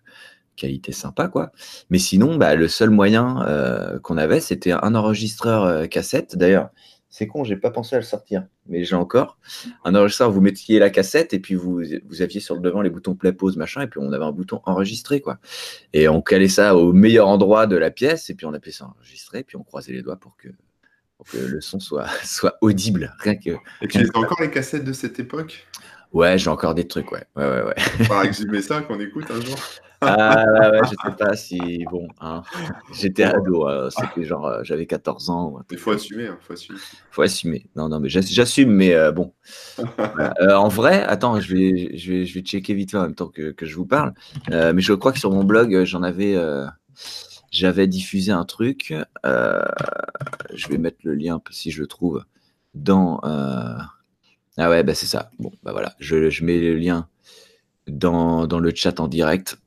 qualité 0.60 0.92
sympa, 0.92 1.28
quoi. 1.28 1.52
Mais 1.90 1.98
sinon, 1.98 2.36
bah, 2.36 2.56
le 2.56 2.68
seul 2.68 2.90
moyen 2.90 3.46
euh, 3.48 4.00
qu'on 4.00 4.18
avait, 4.18 4.42
c'était 4.42 4.72
un 4.72 4.94
enregistreur 4.96 5.64
euh, 5.64 5.86
cassette. 5.88 6.36
D'ailleurs, 6.36 6.70
c'est 7.10 7.26
con, 7.26 7.44
j'ai 7.44 7.56
pas 7.56 7.72
pensé 7.72 7.96
à 7.96 8.00
le 8.00 8.06
sortir, 8.06 8.46
mais 8.68 8.84
j'ai 8.84 8.96
encore 8.96 9.40
un 9.84 9.96
enregistreur. 9.96 10.30
Vous 10.30 10.42
mettiez 10.42 10.78
la 10.78 10.92
cassette 10.92 11.34
et 11.34 11.40
puis 11.40 11.56
vous, 11.56 11.82
vous 12.08 12.22
aviez 12.22 12.40
sur 12.40 12.54
le 12.54 12.62
devant 12.62 12.82
les 12.82 12.92
boutons 12.92 13.16
play, 13.16 13.34
pause, 13.34 13.58
machin, 13.58 13.82
et 13.82 13.88
puis 13.88 14.00
on 14.00 14.12
avait 14.12 14.26
un 14.26 14.32
bouton 14.32 14.62
enregistrer, 14.66 15.20
quoi. 15.20 15.40
Et 15.94 16.08
on 16.08 16.22
calait 16.22 16.50
ça 16.50 16.76
au 16.76 16.94
meilleur 16.94 17.28
endroit 17.28 17.66
de 17.66 17.78
la 17.78 17.90
pièce, 17.90 18.30
et 18.30 18.36
puis 18.36 18.46
on 18.46 18.54
appelait 18.54 18.72
ça 18.72 18.86
enregistrer, 18.86 19.44
puis 19.44 19.58
on 19.58 19.64
croisait 19.64 19.94
les 19.94 20.04
doigts 20.04 20.18
pour 20.18 20.38
que, 20.38 20.50
pour 21.18 21.26
que 21.26 21.38
le 21.38 21.62
son 21.62 21.80
soit, 21.80 22.08
soit 22.24 22.58
audible. 22.62 23.16
Rien 23.20 23.36
que. 23.36 23.52
Et 23.82 23.88
tu 23.88 23.98
as 23.98 24.18
encore 24.18 24.42
les 24.42 24.52
cassettes 24.52 24.86
de 24.86 24.94
cette 24.94 25.20
époque? 25.20 25.66
Ouais, 26.12 26.38
j'ai 26.38 26.50
encore 26.50 26.76
des 26.76 26.88
trucs, 26.88 27.12
ouais. 27.12 27.24
Ouais, 27.36 27.48
ouais, 27.48 27.64
ouais. 27.64 27.80
Faudra 28.06 28.26
exhumer 28.26 28.62
ça 28.62 28.82
qu'on 28.82 29.00
écoute 29.00 29.26
un 29.32 29.42
jour. 29.42 29.58
Ah 30.02 30.46
ouais, 30.54 30.70
ouais, 30.72 30.80
je 30.86 30.90
sais 30.90 31.16
pas 31.18 31.36
si. 31.36 31.86
Bon, 31.92 32.08
hein, 32.22 32.42
j'étais 32.94 33.24
ado, 33.24 33.68
euh, 33.68 33.90
c'était 33.90 34.24
genre, 34.24 34.48
euh, 34.48 34.64
j'avais 34.64 34.86
14 34.86 35.30
ans. 35.30 35.60
Il 35.72 35.78
faut 35.78 35.92
assumer, 35.92 36.28
hein, 36.28 36.38
faut 36.42 36.54
assumer. 36.54 36.80
faut 37.12 37.22
assumer. 37.22 37.66
Non, 37.76 37.90
non, 37.90 38.00
mais 38.00 38.10
j'ass- 38.10 38.32
j'assume, 38.32 38.72
mais 38.72 38.94
euh, 38.94 39.12
bon. 39.12 39.34
Voilà. 39.98 40.34
En 40.60 40.70
vrai, 40.70 41.04
attends, 41.04 41.40
je 41.40 41.54
vais, 41.54 41.98
je 41.98 42.12
vais, 42.14 42.26
je 42.26 42.34
vais 42.34 42.42
checker 42.42 42.74
vite 42.74 42.92
fait 42.92 42.98
en 42.98 43.04
même 43.04 43.16
temps 43.16 43.28
que, 43.28 43.52
que 43.52 43.66
je 43.66 43.76
vous 43.76 43.86
parle. 43.86 44.14
Mais 44.50 44.82
je 44.82 44.94
crois 44.94 45.12
que 45.12 45.20
sur 45.20 45.32
mon 45.32 45.44
blog, 45.44 45.84
j'en 45.84 46.04
avais, 46.04 46.36
j'avais 47.52 47.88
diffusé 47.88 48.32
un 48.32 48.46
truc. 48.46 48.94
Je 49.26 50.68
vais 50.70 50.78
mettre 50.78 51.00
le 51.04 51.16
lien 51.16 51.42
si 51.52 51.72
je 51.72 51.82
le 51.82 51.88
trouve 51.88 52.24
dans. 52.74 53.20
Ah 53.24 54.70
ouais, 54.70 54.84
bah 54.84 54.94
c'est 54.94 55.06
ça. 55.06 55.32
Bon, 55.40 55.52
bah 55.64 55.72
voilà, 55.72 55.94
je, 56.00 56.30
je 56.30 56.44
mets 56.44 56.60
le 56.60 56.76
lien 56.76 57.08
dans, 57.88 58.46
dans 58.48 58.60
le 58.60 58.74
chat 58.76 59.00
en 59.00 59.08
direct. 59.08 59.58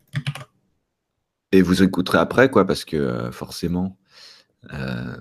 Et 1.53 1.63
vous 1.63 1.83
écouterez 1.83 2.19
après, 2.19 2.51
quoi, 2.51 2.67
parce 2.67 2.85
que 2.85 2.97
euh, 2.97 3.31
forcément. 3.33 3.99
euh, 4.73 5.17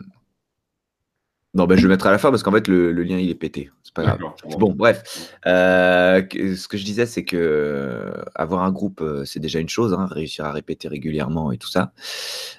Non, 1.54 1.66
ben 1.66 1.78
je 1.78 1.84
le 1.84 1.90
mettrai 1.90 2.08
à 2.08 2.14
la 2.14 2.18
fin 2.18 2.30
parce 2.30 2.42
qu'en 2.44 2.52
fait, 2.54 2.70
le, 2.70 2.94
le 2.94 3.04
lien, 3.04 3.18
il 3.18 3.30
est 3.30 3.36
pété. 3.36 3.70
C'est 3.84 3.94
pas 3.94 4.04
grave. 4.04 4.20
Bon, 4.58 4.72
bref. 4.74 5.36
Euh, 5.48 6.22
ce 6.32 6.68
que 6.70 6.78
je 6.78 6.86
disais, 6.86 7.06
c'est 7.06 7.26
que 7.26 8.14
avoir 8.36 8.64
un 8.64 8.72
groupe, 8.72 9.04
c'est 9.26 9.42
déjà 9.42 9.60
une 9.60 9.68
chose, 9.68 9.94
hein, 9.94 10.06
réussir 10.10 10.46
à 10.46 10.54
répéter 10.54 10.88
régulièrement 10.88 11.52
et 11.52 11.58
tout 11.58 11.68
ça, 11.68 11.92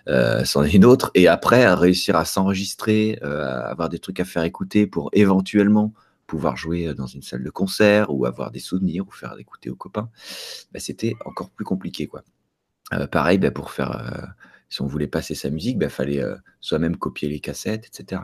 euh, 0.08 0.44
c'en 0.44 0.62
est 0.64 0.74
une 0.74 0.84
autre. 0.84 1.10
Et 1.14 1.26
après, 1.26 1.64
à 1.64 1.74
réussir 1.74 2.16
à 2.16 2.26
s'enregistrer, 2.26 3.18
euh, 3.22 3.62
avoir 3.62 3.88
des 3.88 3.98
trucs 3.98 4.20
à 4.20 4.26
faire 4.26 4.42
écouter 4.42 4.86
pour 4.86 5.08
éventuellement 5.14 5.94
pouvoir 6.32 6.56
jouer 6.56 6.94
dans 6.94 7.06
une 7.06 7.20
salle 7.20 7.44
de 7.44 7.50
concert 7.50 8.06
ou 8.08 8.24
avoir 8.24 8.50
des 8.50 8.58
souvenirs 8.58 9.06
ou 9.06 9.10
faire 9.10 9.34
écouter 9.38 9.68
aux 9.68 9.76
copains, 9.76 10.08
bah, 10.72 10.80
c'était 10.80 11.14
encore 11.26 11.50
plus 11.50 11.66
compliqué, 11.66 12.06
quoi. 12.06 12.22
Pareil, 13.10 13.36
bah, 13.36 13.50
pour 13.50 13.70
faire, 13.70 14.34
si 14.70 14.80
on 14.80 14.86
voulait 14.86 15.08
passer 15.08 15.34
sa 15.34 15.50
musique, 15.50 15.76
il 15.78 15.90
fallait 15.90 16.22
euh, 16.22 16.34
soi-même 16.62 16.96
copier 16.96 17.28
les 17.28 17.38
cassettes, 17.38 17.86
etc. 17.86 18.22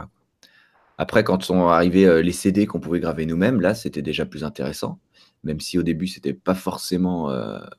Après, 0.97 1.23
quand 1.23 1.43
sont 1.43 1.69
arrivés 1.69 2.23
les 2.23 2.33
CD 2.33 2.67
qu'on 2.67 2.81
pouvait 2.81 2.99
graver 2.99 3.27
nous-mêmes, 3.27 3.61
là, 3.61 3.75
c'était 3.75 4.01
déjà 4.01 4.25
plus 4.25 4.43
intéressant. 4.43 4.99
Même 5.45 5.61
si 5.61 5.79
au 5.79 5.83
début, 5.83 6.07
c'était 6.07 6.33
pas 6.33 6.55
forcément 6.55 7.31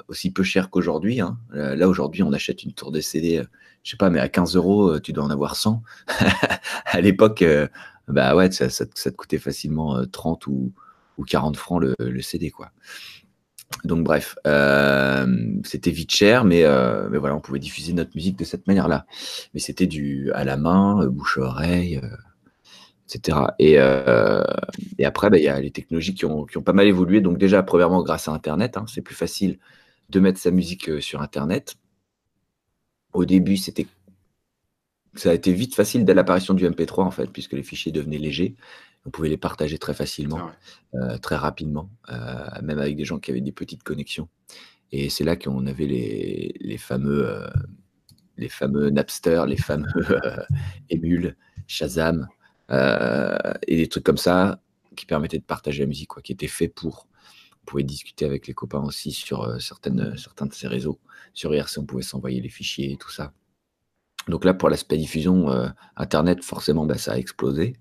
aussi 0.07 0.31
peu 0.31 0.43
cher 0.43 0.69
qu'aujourd'hui. 0.69 1.19
hein. 1.19 1.37
Là, 1.51 1.89
aujourd'hui, 1.89 2.21
on 2.23 2.31
achète 2.31 2.63
une 2.63 2.71
tour 2.71 2.91
de 2.93 3.01
CD, 3.01 3.43
je 3.83 3.91
sais 3.91 3.97
pas, 3.97 4.09
mais 4.09 4.19
à 4.19 4.29
15 4.29 4.55
euros, 4.55 4.99
tu 5.01 5.11
dois 5.11 5.25
en 5.25 5.31
avoir 5.31 5.57
100. 5.57 5.83
à 6.85 7.01
l'époque, 7.01 7.43
bah 8.09 8.35
ouais, 8.35 8.51
ça, 8.51 8.69
ça 8.69 8.85
te- 8.85 9.09
coûtait 9.11 9.37
facilement 9.39 9.97
euh, 9.97 10.05
30 10.05 10.47
ou, 10.47 10.73
ou 11.17 11.23
40 11.25 11.57
francs 11.57 11.81
le, 11.81 11.95
le 11.99 12.21
CD, 12.21 12.51
quoi. 12.51 12.71
Donc 13.83 14.03
bref, 14.03 14.35
euh, 14.47 15.27
c'était 15.63 15.91
vite 15.91 16.11
cher, 16.11 16.43
mais, 16.43 16.63
euh, 16.63 17.07
mais 17.11 17.17
voilà, 17.17 17.35
on 17.35 17.39
pouvait 17.39 17.59
diffuser 17.59 17.93
notre 17.93 18.11
musique 18.15 18.37
de 18.37 18.43
cette 18.43 18.67
manière-là. 18.67 19.05
Mais 19.53 19.59
c'était 19.59 19.87
du 19.87 20.31
à 20.33 20.43
la 20.43 20.57
main, 20.57 21.01
euh, 21.03 21.09
bouche 21.09 21.37
à 21.37 21.41
oreille, 21.41 21.97
euh, 21.97 22.07
etc. 23.09 23.55
Et, 23.59 23.75
euh, 23.79 24.43
et 24.99 25.05
après, 25.05 25.29
bah, 25.29 25.37
il 25.37 25.43
y 25.43 25.49
a 25.49 25.59
les 25.61 25.71
technologies 25.71 26.15
qui 26.15 26.25
ont, 26.25 26.45
qui 26.45 26.57
ont 26.57 26.63
pas 26.63 26.73
mal 26.73 26.87
évolué. 26.87 27.21
Donc 27.21 27.37
déjà, 27.37 27.63
premièrement, 27.63 28.03
grâce 28.03 28.27
à 28.27 28.33
Internet, 28.33 28.77
hein, 28.77 28.85
c'est 28.87 29.01
plus 29.01 29.15
facile 29.15 29.59
de 30.09 30.19
mettre 30.19 30.39
sa 30.39 30.51
musique 30.51 30.89
euh, 30.89 31.01
sur 31.01 31.21
Internet. 31.21 31.75
Au 33.13 33.23
début, 33.23 33.55
c'était 33.57 33.85
ça 35.15 35.31
a 35.31 35.33
été 35.33 35.53
vite 35.53 35.75
facile 35.75 36.05
dès 36.05 36.13
l'apparition 36.13 36.53
du 36.53 36.67
MP3 36.67 37.01
en 37.01 37.11
fait, 37.11 37.27
puisque 37.31 37.53
les 37.53 37.63
fichiers 37.63 37.91
devenaient 37.91 38.17
légers. 38.17 38.55
On 39.05 39.09
pouvait 39.11 39.29
les 39.29 39.37
partager 39.37 39.77
très 39.77 39.93
facilement, 39.93 40.37
vrai. 40.37 40.53
euh, 40.95 41.17
très 41.17 41.35
rapidement, 41.35 41.89
euh, 42.09 42.61
même 42.61 42.79
avec 42.79 42.95
des 42.95 43.05
gens 43.05 43.17
qui 43.19 43.31
avaient 43.31 43.41
des 43.41 43.51
petites 43.53 43.83
connexions. 43.83 44.27
Et 44.91 45.09
c'est 45.09 45.23
là 45.23 45.35
qu'on 45.35 45.65
avait 45.67 45.85
les, 45.85 46.53
les 46.59 46.77
fameux, 46.77 47.27
euh, 47.27 47.47
les 48.37 48.49
fameux 48.49 48.89
Napster, 48.89 49.43
les 49.47 49.57
fameux 49.57 49.85
Emule, 50.89 51.37
Shazam, 51.67 52.27
et 52.71 53.77
des 53.77 53.87
trucs 53.87 54.03
comme 54.03 54.17
ça 54.17 54.61
qui 54.95 55.05
permettaient 55.05 55.39
de 55.39 55.43
partager 55.43 55.83
la 55.83 55.87
musique, 55.87 56.09
quoi, 56.09 56.21
qui 56.21 56.33
étaient 56.33 56.47
faits 56.47 56.73
pour. 56.73 57.07
On 57.61 57.65
pouvait 57.65 57.83
discuter 57.83 58.25
avec 58.25 58.47
les 58.47 58.53
copains 58.53 58.81
aussi 58.81 59.11
sur 59.11 59.61
certaines, 59.61 60.17
certains 60.17 60.45
de 60.47 60.53
ces 60.53 60.67
réseaux. 60.67 60.99
Sur 61.33 61.53
IRC, 61.53 61.77
on 61.77 61.85
pouvait 61.85 62.03
s'envoyer 62.03 62.41
les 62.41 62.49
fichiers 62.49 62.91
et 62.91 62.97
tout 62.97 63.11
ça. 63.11 63.31
Donc 64.29 64.45
là, 64.45 64.53
pour 64.53 64.69
l'aspect 64.69 64.97
diffusion, 64.97 65.49
Internet, 65.97 66.43
forcément, 66.43 66.85
bah, 66.85 66.97
ça 66.97 67.13
a 67.13 67.17
explosé. 67.17 67.75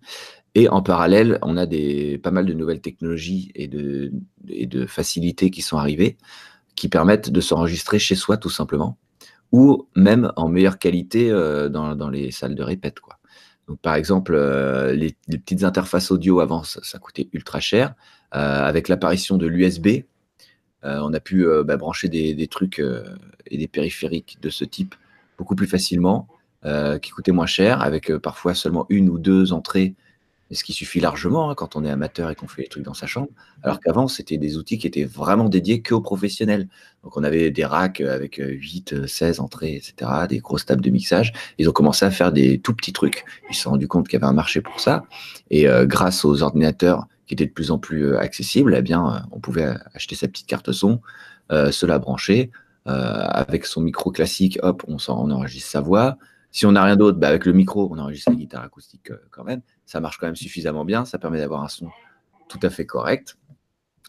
Et 0.54 0.68
en 0.68 0.82
parallèle, 0.82 1.38
on 1.42 1.56
a 1.56 1.66
des, 1.66 2.18
pas 2.18 2.30
mal 2.30 2.46
de 2.46 2.54
nouvelles 2.54 2.80
technologies 2.80 3.52
et 3.54 3.68
de, 3.68 4.12
et 4.48 4.66
de 4.66 4.86
facilités 4.86 5.50
qui 5.50 5.62
sont 5.62 5.76
arrivées 5.76 6.16
qui 6.78 6.88
permettent 6.88 7.30
de 7.30 7.40
s'enregistrer 7.40 7.98
chez 7.98 8.14
soi 8.14 8.36
tout 8.36 8.50
simplement, 8.50 8.98
ou 9.50 9.88
même 9.96 10.32
en 10.36 10.48
meilleure 10.48 10.78
qualité 10.78 11.28
euh, 11.30 11.68
dans, 11.68 11.96
dans, 11.96 12.08
les 12.08 12.30
salles 12.30 12.54
de 12.54 12.62
répète. 12.62 13.00
Quoi. 13.00 13.18
Donc, 13.66 13.80
par 13.80 13.96
exemple, 13.96 14.34
euh, 14.36 14.92
les, 14.92 15.16
petites 15.28 15.64
interfaces 15.64 16.12
audio 16.12 16.38
avant, 16.38 16.62
ça, 16.62 16.98
coûtait 16.98 17.28
ultra 17.32 17.58
cher. 17.58 17.94
Euh, 18.34 18.64
avec 18.64 18.88
l'apparition 18.88 19.36
de 19.38 19.46
l'USB, 19.46 20.04
on 20.84 21.12
a 21.12 21.20
pu 21.20 21.44
bah, 21.64 21.76
brancher 21.76 22.08
des 22.08 22.46
trucs 22.46 22.80
et 23.46 23.58
des 23.58 23.66
périphériques 23.66 24.38
de 24.40 24.48
ce 24.48 24.64
type 24.64 24.94
beaucoup 25.36 25.56
plus 25.56 25.66
facilement, 25.66 26.28
qui 27.00 27.10
coûtaient 27.10 27.32
moins 27.32 27.46
cher, 27.46 27.82
avec 27.82 28.12
parfois 28.16 28.54
seulement 28.54 28.86
une 28.88 29.08
ou 29.08 29.18
deux 29.18 29.52
entrées 29.52 29.94
ce 30.50 30.64
qui 30.64 30.72
suffit 30.72 31.00
largement 31.00 31.50
hein, 31.50 31.54
quand 31.54 31.76
on 31.76 31.84
est 31.84 31.90
amateur 31.90 32.30
et 32.30 32.34
qu'on 32.34 32.48
fait 32.48 32.62
les 32.62 32.68
trucs 32.68 32.84
dans 32.84 32.94
sa 32.94 33.06
chambre. 33.06 33.28
Alors 33.62 33.80
qu'avant, 33.80 34.08
c'était 34.08 34.38
des 34.38 34.56
outils 34.56 34.78
qui 34.78 34.86
étaient 34.86 35.04
vraiment 35.04 35.48
dédiés 35.48 35.82
qu'aux 35.82 36.00
professionnels. 36.00 36.68
Donc 37.04 37.16
on 37.16 37.24
avait 37.24 37.50
des 37.50 37.64
racks 37.64 38.00
avec 38.00 38.40
8, 38.42 39.06
16 39.06 39.40
entrées, 39.40 39.74
etc., 39.76 40.10
des 40.28 40.38
grosses 40.38 40.64
tables 40.64 40.82
de 40.82 40.90
mixage. 40.90 41.32
Ils 41.58 41.68
ont 41.68 41.72
commencé 41.72 42.04
à 42.04 42.10
faire 42.10 42.32
des 42.32 42.58
tout 42.60 42.74
petits 42.74 42.92
trucs. 42.92 43.24
Ils 43.50 43.56
se 43.56 43.62
sont 43.62 43.70
rendus 43.70 43.88
compte 43.88 44.08
qu'il 44.08 44.18
y 44.18 44.22
avait 44.22 44.30
un 44.30 44.34
marché 44.34 44.60
pour 44.60 44.80
ça. 44.80 45.04
Et 45.50 45.68
euh, 45.68 45.84
grâce 45.86 46.24
aux 46.24 46.42
ordinateurs 46.42 47.06
qui 47.26 47.34
étaient 47.34 47.46
de 47.46 47.52
plus 47.52 47.70
en 47.70 47.78
plus 47.78 48.06
euh, 48.06 48.18
accessibles, 48.18 48.74
eh 48.74 48.82
bien, 48.82 49.06
euh, 49.06 49.18
on 49.32 49.40
pouvait 49.40 49.74
acheter 49.94 50.14
sa 50.14 50.28
petite 50.28 50.46
carte 50.46 50.72
son, 50.72 51.00
se 51.50 51.86
la 51.86 51.98
brancher. 51.98 52.50
avec 52.84 53.66
son 53.66 53.82
micro 53.82 54.10
classique, 54.10 54.58
hop, 54.62 54.82
on 54.88 54.98
enregistre 55.30 55.70
sa 55.70 55.80
voix. 55.82 56.16
Si 56.50 56.66
on 56.66 56.72
n'a 56.72 56.82
rien 56.82 56.96
d'autre, 56.96 57.18
bah 57.18 57.28
avec 57.28 57.44
le 57.44 57.52
micro, 57.52 57.88
on 57.92 57.98
enregistre 57.98 58.30
la 58.30 58.36
guitare 58.36 58.62
acoustique 58.62 59.12
quand 59.30 59.44
même 59.44 59.62
ça 59.88 60.00
marche 60.00 60.18
quand 60.18 60.26
même 60.26 60.36
suffisamment 60.36 60.84
bien, 60.84 61.06
ça 61.06 61.18
permet 61.18 61.38
d'avoir 61.38 61.62
un 61.64 61.68
son 61.68 61.88
tout 62.48 62.58
à 62.62 62.68
fait 62.68 62.84
correct, 62.84 63.38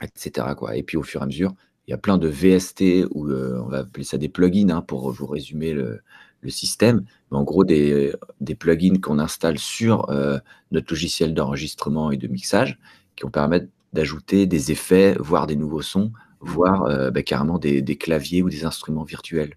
etc. 0.01 0.45
Et 0.73 0.83
puis 0.83 0.97
au 0.97 1.03
fur 1.03 1.21
et 1.21 1.23
à 1.23 1.25
mesure, 1.25 1.53
il 1.87 1.91
y 1.91 1.93
a 1.93 1.97
plein 1.97 2.17
de 2.17 2.27
VST, 2.27 3.07
ou 3.11 3.29
euh, 3.29 3.61
on 3.63 3.69
va 3.69 3.79
appeler 3.79 4.03
ça 4.03 4.17
des 4.17 4.27
plugins 4.27 4.69
hein, 4.69 4.81
pour 4.81 5.09
vous 5.11 5.25
résumer 5.25 5.73
le, 5.73 6.01
système. 6.49 7.05
Mais 7.31 7.37
en 7.37 7.43
gros, 7.43 7.63
des, 7.63 8.13
plugins 8.59 8.99
qu'on 8.99 9.19
installe 9.19 9.57
sur 9.57 10.09
euh, 10.09 10.37
notre 10.71 10.93
logiciel 10.93 11.33
d'enregistrement 11.33 12.11
et 12.11 12.17
de 12.17 12.27
mixage 12.27 12.77
qui 13.15 13.23
vont 13.23 13.31
permettre 13.31 13.67
d'ajouter 13.93 14.47
des 14.47 14.71
effets, 14.71 15.15
voire 15.19 15.47
des 15.47 15.55
nouveaux 15.55 15.81
sons, 15.81 16.11
voire 16.41 16.83
euh, 16.83 17.09
bah, 17.09 17.23
carrément 17.23 17.57
des, 17.57 17.83
claviers 17.97 18.41
ou 18.41 18.49
des 18.49 18.65
instruments 18.65 19.03
virtuels. 19.03 19.55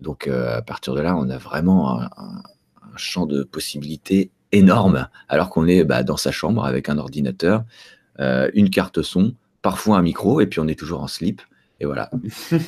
Donc 0.00 0.28
à 0.28 0.62
partir 0.62 0.94
de 0.94 1.00
là, 1.00 1.16
on 1.16 1.30
a 1.30 1.38
vraiment 1.38 2.00
un 2.00 2.42
champ 2.96 3.26
de 3.26 3.42
possibilités 3.42 4.30
énorme, 4.54 5.08
alors 5.28 5.50
qu'on 5.50 5.66
est 5.66 5.84
bah, 5.84 6.02
dans 6.02 6.16
sa 6.16 6.30
chambre 6.30 6.64
avec 6.64 6.88
un 6.88 6.98
ordinateur, 6.98 7.64
euh, 8.20 8.50
une 8.54 8.70
carte 8.70 9.02
son, 9.02 9.34
parfois 9.62 9.98
un 9.98 10.02
micro, 10.02 10.40
et 10.40 10.46
puis 10.46 10.60
on 10.60 10.68
est 10.68 10.78
toujours 10.78 11.02
en 11.02 11.08
slip. 11.08 11.42
Et 11.80 11.86
voilà. 11.86 12.10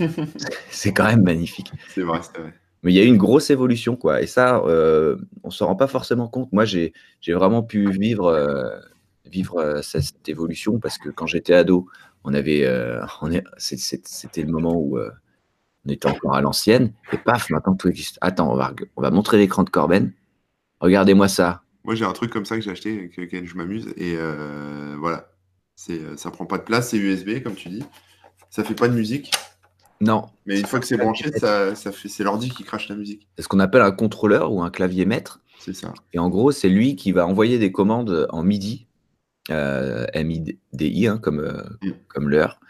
c'est 0.71 0.93
quand 0.93 1.05
même 1.05 1.23
magnifique. 1.23 1.73
C'est 1.89 2.03
vrai, 2.03 2.21
c'est 2.23 2.41
vrai. 2.41 2.53
Mais 2.83 2.93
il 2.93 2.97
y 2.97 3.01
a 3.01 3.05
eu 3.05 3.09
une 3.09 3.17
grosse 3.17 3.51
évolution, 3.51 3.97
quoi. 3.97 4.21
Et 4.21 4.27
ça, 4.27 4.59
euh, 4.59 5.17
on 5.43 5.49
ne 5.49 5.53
s'en 5.53 5.67
rend 5.67 5.77
pas 5.77 5.87
forcément 5.87 6.29
compte. 6.29 6.53
Moi, 6.53 6.65
j'ai 6.65 6.93
vraiment 7.29 7.63
pu 7.63 7.91
vivre, 7.91 8.27
euh, 8.27 8.79
vivre 9.25 9.81
cette 9.83 10.29
évolution 10.29 10.79
parce 10.79 10.99
que 10.99 11.09
quand 11.09 11.27
j'étais 11.27 11.55
ado, 11.55 11.89
on 12.25 12.35
avait, 12.35 12.69
c'était 13.59 14.43
le 14.43 14.49
moment 14.49 14.77
où 14.77 14.99
on 15.87 15.93
était 15.93 16.09
encore 16.09 16.35
à 16.35 16.41
l'ancienne. 16.41 16.93
Et 17.13 17.19
paf, 17.19 17.51
maintenant 17.51 17.75
tout 17.75 17.89
existe. 17.89 18.19
Attends, 18.21 18.53
on 18.53 18.57
va, 18.57 18.73
on 18.97 19.03
va 19.03 19.11
montrer 19.11 19.39
l'écran 19.39 19.63
de 19.63 19.71
Corben. 19.71 20.13
Regardez-moi 20.81 21.29
ça. 21.29 21.63
Moi, 21.85 21.95
j'ai 21.95 22.05
un 22.05 22.13
truc 22.13 22.31
comme 22.33 22.45
ça 22.45 22.57
que 22.57 22.63
j'ai 22.63 22.71
acheté, 22.71 22.99
avec 22.99 23.17
lequel 23.17 23.47
je 23.47 23.55
m'amuse. 23.57 23.93
Et 23.97 24.17
euh, 24.17 24.97
voilà. 24.99 25.29
Euh, 25.91 26.17
ça 26.17 26.31
prend 26.31 26.47
pas 26.47 26.59
de 26.59 26.65
place, 26.65 26.91
c'est 26.91 26.97
USB, 26.97 27.43
comme 27.43 27.55
tu 27.55 27.69
dis. 27.69 27.85
Ça 28.51 28.65
fait 28.65 28.75
pas 28.75 28.89
de 28.89 28.95
musique. 28.95 29.33
Non. 30.01 30.27
Mais 30.47 30.59
une 30.59 30.67
fois 30.67 30.81
que 30.81 30.87
c'est 30.87 30.97
branché, 30.97 31.31
ça, 31.33 31.75
ça 31.75 31.93
fait, 31.93 32.09
c'est 32.09 32.25
l'ordi 32.25 32.51
qui 32.51 32.65
crache 32.65 32.89
la 32.89 32.97
musique. 32.97 33.29
C'est 33.37 33.43
ce 33.43 33.49
qu'on 33.49 33.61
appelle 33.61 33.83
un 33.83 33.93
contrôleur 33.93 34.53
ou 34.53 34.63
un 34.63 34.71
clavier 34.71 35.07
maître. 35.07 35.41
C'est 35.59 35.75
ça. 35.75 35.93
Et 36.13 36.19
en 36.19 36.29
gros, 36.29 36.53
c'est 36.53 36.69
lui 36.69 36.97
qui 36.97 37.13
va 37.13 37.27
envoyer 37.27 37.59
des 37.59 37.73
commandes 37.73 38.27
en 38.31 38.43
MIDI, 38.43 38.87
euh, 39.51 40.07
MIDI, 40.15 41.07
hein, 41.07 41.19
comme, 41.19 41.41
euh, 41.41 41.63
mm. 41.83 41.93
comme 42.09 42.29
l'heure. 42.29 42.61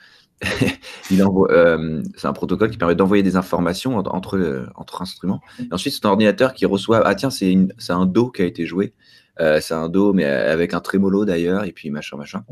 euh, 1.12 2.03
c'est 2.16 2.27
un 2.27 2.33
protocole 2.33 2.70
qui 2.70 2.77
permet 2.77 2.94
d'envoyer 2.94 3.22
des 3.22 3.37
informations 3.37 3.96
entre, 3.96 4.68
entre 4.75 5.03
instruments. 5.03 5.40
Et 5.61 5.72
ensuite, 5.72 5.94
c'est 5.94 6.05
un 6.07 6.11
ordinateur 6.11 6.53
qui 6.53 6.66
reçoit 6.66 7.07
Ah, 7.07 7.14
tiens, 7.14 7.31
c'est 7.31 7.57
un 7.88 8.07
Do 8.07 8.31
qui 8.31 8.42
a 8.42 8.44
été 8.44 8.66
joué. 8.66 8.92
Euh, 9.40 9.61
c'est 9.61 9.75
un 9.75 9.88
Do, 9.88 10.12
mais 10.12 10.25
avec 10.25 10.75
un 10.75 10.81
trémolo 10.81 11.25
d'ailleurs, 11.25 11.64
et 11.64 11.72
puis 11.72 11.90
machin, 11.90 12.16
machin, 12.16 12.44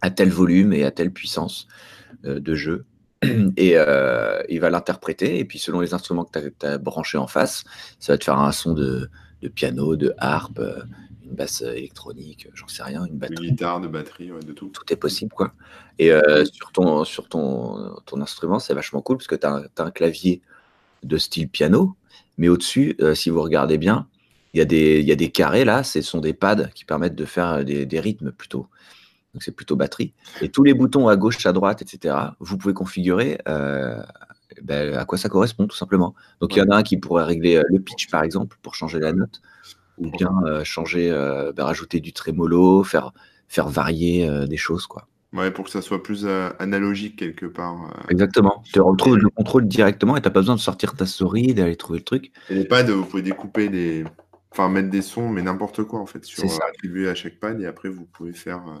à 0.00 0.10
tel 0.10 0.30
volume 0.30 0.72
et 0.72 0.84
à 0.84 0.90
telle 0.90 1.12
puissance 1.12 1.66
euh, 2.24 2.40
de 2.40 2.54
jeu. 2.54 2.86
Et 3.56 3.72
euh, 3.74 4.40
il 4.48 4.60
va 4.60 4.70
l'interpréter, 4.70 5.40
et 5.40 5.44
puis 5.44 5.58
selon 5.58 5.80
les 5.80 5.92
instruments 5.92 6.24
que 6.24 6.38
tu 6.38 6.66
as, 6.66 6.78
branchés 6.78 7.18
en 7.18 7.26
face, 7.26 7.64
ça 7.98 8.12
va 8.12 8.18
te 8.18 8.22
faire 8.22 8.38
un 8.38 8.52
son 8.52 8.74
de 8.74 9.10
piano, 9.56 9.96
de 9.96 10.14
harpe, 10.18 10.60
une 11.28 11.34
basse 11.34 11.62
électronique, 11.62 12.48
j'en 12.54 12.68
sais 12.68 12.82
rien, 12.82 13.04
une 13.04 13.18
batterie. 13.18 13.46
Une 13.46 13.50
guitare, 13.50 13.80
de 13.80 13.88
batterie, 13.88 14.30
de 14.46 14.52
tout. 14.52 14.68
Tout 14.68 14.92
est 14.92 14.96
possible, 14.96 15.32
quoi. 15.32 15.52
Et 15.98 16.10
sur, 16.52 16.72
ton, 16.72 17.04
sur 17.04 17.28
ton, 17.28 17.96
ton 18.06 18.20
instrument, 18.20 18.58
c'est 18.58 18.74
vachement 18.74 19.02
cool 19.02 19.18
parce 19.18 19.26
que 19.26 19.34
tu 19.34 19.46
as, 19.46 19.68
un 19.78 19.90
clavier 19.90 20.40
de 21.02 21.18
style 21.18 21.48
piano, 21.48 21.96
mais 22.36 22.48
au-dessus, 22.48 22.96
si 23.14 23.30
vous 23.30 23.42
regardez 23.42 23.78
bien, 23.78 24.06
il 24.54 24.58
y, 24.58 24.60
a 24.62 24.64
des, 24.64 25.00
il 25.00 25.06
y 25.06 25.12
a 25.12 25.16
des 25.16 25.30
carrés 25.30 25.64
là, 25.64 25.82
ce 25.82 26.00
sont 26.00 26.20
des 26.20 26.32
pads 26.32 26.68
qui 26.74 26.84
permettent 26.84 27.14
de 27.14 27.24
faire 27.24 27.64
des, 27.64 27.84
des 27.84 28.00
rythmes 28.00 28.32
plutôt. 28.32 28.68
Donc 29.34 29.42
c'est 29.42 29.52
plutôt 29.52 29.76
batterie. 29.76 30.14
Et 30.40 30.48
tous 30.48 30.64
les 30.64 30.74
boutons 30.74 31.08
à 31.08 31.16
gauche, 31.16 31.44
à 31.46 31.52
droite, 31.52 31.82
etc., 31.82 32.14
vous 32.40 32.56
pouvez 32.56 32.74
configurer 32.74 33.38
euh, 33.46 34.02
ben, 34.62 34.94
à 34.94 35.04
quoi 35.04 35.18
ça 35.18 35.28
correspond 35.28 35.66
tout 35.66 35.76
simplement. 35.76 36.14
Donc 36.40 36.56
il 36.56 36.58
y 36.58 36.62
en 36.62 36.70
a 36.70 36.76
un 36.76 36.82
qui 36.82 36.96
pourrait 36.96 37.24
régler 37.24 37.56
euh, 37.56 37.62
le 37.68 37.78
pitch 37.80 38.08
par 38.10 38.22
exemple 38.22 38.56
pour 38.62 38.74
changer 38.74 38.98
la 38.98 39.12
note, 39.12 39.40
ou 39.98 40.10
bien 40.10 40.32
euh, 40.46 40.64
changer, 40.64 41.10
ben, 41.56 41.64
rajouter 41.64 42.00
du 42.00 42.12
trémolo, 42.12 42.82
faire, 42.84 43.12
faire 43.48 43.68
varier 43.68 44.28
des 44.46 44.56
choses 44.56 44.86
quoi. 44.86 45.06
Ouais, 45.34 45.50
pour 45.50 45.66
que 45.66 45.70
ça 45.70 45.82
soit 45.82 46.02
plus 46.02 46.26
analogique 46.58 47.16
quelque 47.16 47.44
part. 47.44 47.94
Exactement. 48.08 48.62
Tu 48.72 48.80
retrouves 48.80 49.18
le 49.18 49.28
contrôle 49.28 49.68
directement 49.68 50.16
et 50.16 50.22
tu 50.22 50.28
n'as 50.28 50.32
pas 50.32 50.40
besoin 50.40 50.54
de 50.54 50.60
sortir 50.60 50.94
ta 50.94 51.04
souris, 51.04 51.52
d'aller 51.52 51.76
trouver 51.76 51.98
le 51.98 52.04
truc. 52.04 52.32
Et 52.48 52.54
les 52.54 52.64
pads, 52.64 52.84
vous 52.84 53.04
pouvez 53.04 53.20
découper 53.20 53.68
des, 53.68 54.04
Enfin, 54.50 54.68
mettre 54.68 54.88
des 54.88 55.02
sons, 55.02 55.28
mais 55.28 55.42
n'importe 55.42 55.84
quoi, 55.84 56.00
en 56.00 56.06
fait, 56.06 56.24
sur 56.24 56.44
euh, 56.44 56.68
attribuer 56.68 57.08
à 57.08 57.14
chaque 57.14 57.38
pad, 57.38 57.60
et 57.60 57.66
après, 57.66 57.88
vous 57.88 58.06
pouvez 58.06 58.32
faire 58.32 58.64
euh, 58.66 58.78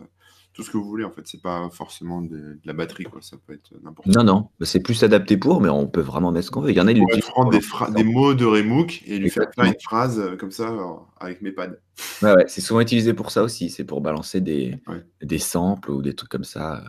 tout 0.58 0.64
ce 0.64 0.70
que 0.70 0.76
vous 0.76 0.88
voulez, 0.88 1.04
en 1.04 1.12
fait. 1.12 1.22
C'est 1.24 1.40
pas 1.40 1.70
forcément 1.70 2.20
de, 2.20 2.58
la 2.64 2.72
batterie, 2.72 3.04
quoi. 3.04 3.22
Ça 3.22 3.36
peut 3.46 3.54
être 3.54 3.70
n'importe 3.80 4.12
quoi. 4.12 4.22
Non, 4.22 4.24
non, 4.24 4.48
bah, 4.58 4.66
c'est 4.66 4.80
plus 4.80 5.00
adapté 5.04 5.36
pour, 5.36 5.60
mais 5.60 5.68
on 5.68 5.86
peut 5.86 6.00
vraiment 6.00 6.32
mettre 6.32 6.46
ce 6.46 6.50
qu'on 6.50 6.60
veut. 6.60 6.70
Il 6.70 6.76
y 6.76 6.80
en 6.80 6.88
a, 6.88 6.92
ils 6.92 7.22
prendre 7.22 7.50
des, 7.50 7.60
des, 7.94 8.02
mots 8.04 8.34
de 8.34 8.44
Remook 8.44 9.02
et 9.06 9.18
lui 9.18 9.30
faire 9.30 9.46
une 9.58 9.74
phrase 9.80 10.18
euh, 10.18 10.36
comme 10.36 10.50
ça 10.50 10.74
avec 11.20 11.42
mes 11.42 11.52
pads. 11.52 11.76
Ouais, 12.22 12.34
ouais, 12.34 12.44
c'est 12.48 12.60
souvent 12.60 12.80
utilisé 12.80 13.14
pour 13.14 13.30
ça 13.30 13.44
aussi. 13.44 13.70
C'est 13.70 13.84
pour 13.84 14.00
balancer 14.00 14.40
des, 14.40 14.76
des 15.22 15.38
samples 15.38 15.92
ou 15.92 16.02
des 16.02 16.14
trucs 16.14 16.30
comme 16.30 16.44
ça, 16.44 16.82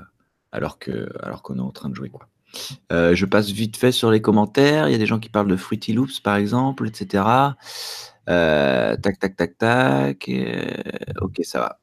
alors 0.51 0.79
que 0.79 1.08
alors 1.21 1.43
qu'on 1.43 1.58
est 1.58 1.62
en 1.62 1.71
train 1.71 1.89
de 1.89 1.95
jouer, 1.95 2.10
quoi. 2.10 2.27
je 2.89 3.25
passe 3.25 3.51
vite 3.51 3.77
fait 3.77 3.91
sur 3.91 4.10
les 4.10 4.21
commentaires. 4.21 4.89
Il 4.89 4.91
y 4.91 4.95
a 4.95 4.99
des 4.99 5.05
gens 5.05 5.19
qui 5.19 5.29
parlent 5.29 5.47
de 5.47 5.55
Fruity 5.55 5.93
Loops, 5.93 6.19
par 6.21 6.36
exemple, 6.36 6.88
etc. 6.88 7.53
Euh, 8.29 8.95
tac, 8.97 9.19
tac, 9.19 9.36
tac, 9.36 9.58
tac. 9.58 10.29
Euh, 10.29 10.65
ok, 11.21 11.39
ça 11.43 11.60
va. 11.60 11.79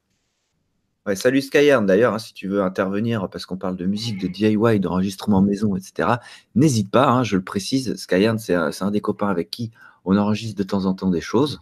Salut 1.15 1.41
Skyern 1.41 1.85
d'ailleurs, 1.85 2.13
hein, 2.13 2.19
si 2.19 2.33
tu 2.33 2.47
veux 2.47 2.61
intervenir, 2.61 3.29
parce 3.29 3.45
qu'on 3.45 3.57
parle 3.57 3.75
de 3.75 3.85
musique, 3.85 4.19
de 4.19 4.27
DIY, 4.27 4.79
d'enregistrement 4.79 5.41
maison, 5.41 5.75
etc. 5.75 6.15
N'hésite 6.55 6.91
pas, 6.91 7.07
hein, 7.07 7.23
je 7.23 7.37
le 7.37 7.43
précise, 7.43 7.95
Skyern, 7.95 8.37
c'est 8.39 8.55
un, 8.55 8.91
des 8.91 9.01
copains 9.01 9.29
avec 9.29 9.49
qui 9.49 9.71
on 10.05 10.17
enregistre 10.17 10.57
de 10.57 10.63
temps 10.63 10.85
en 10.85 10.93
temps 10.93 11.09
des 11.09 11.21
choses. 11.21 11.61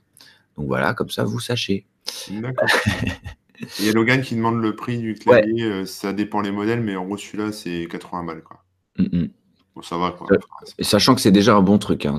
Donc 0.58 0.68
voilà, 0.68 0.94
comme 0.94 1.10
ça, 1.10 1.24
vous 1.24 1.40
sachez. 1.40 1.86
D'accord. 2.30 2.70
Il 3.80 3.86
y 3.86 3.90
a 3.90 3.94
Logan 3.94 4.22
qui 4.22 4.36
demande 4.36 4.62
le 4.62 4.76
prix 4.76 4.98
du 4.98 5.16
clavier, 5.16 5.64
euh, 5.64 5.86
ça 5.86 6.14
dépend 6.14 6.42
les 6.42 6.52
modèles, 6.52 6.82
mais 6.82 6.96
en 6.96 7.06
gros, 7.06 7.18
celui-là, 7.18 7.52
c'est 7.52 7.88
80 7.90 8.24
balles. 8.26 8.44
Quoi. 8.44 8.64
Mm, 8.98 9.04
mm. 9.04 9.30
Bon, 9.76 9.82
ça 9.82 9.98
va, 9.98 10.12
quoi. 10.12 10.28
Et 10.78 10.84
sachant 10.84 11.16
que 11.16 11.22
c'est 11.22 11.32
déjà 11.32 11.56
un 11.56 11.62
bon 11.62 11.78
truc. 11.78 12.06
Hein, 12.06 12.18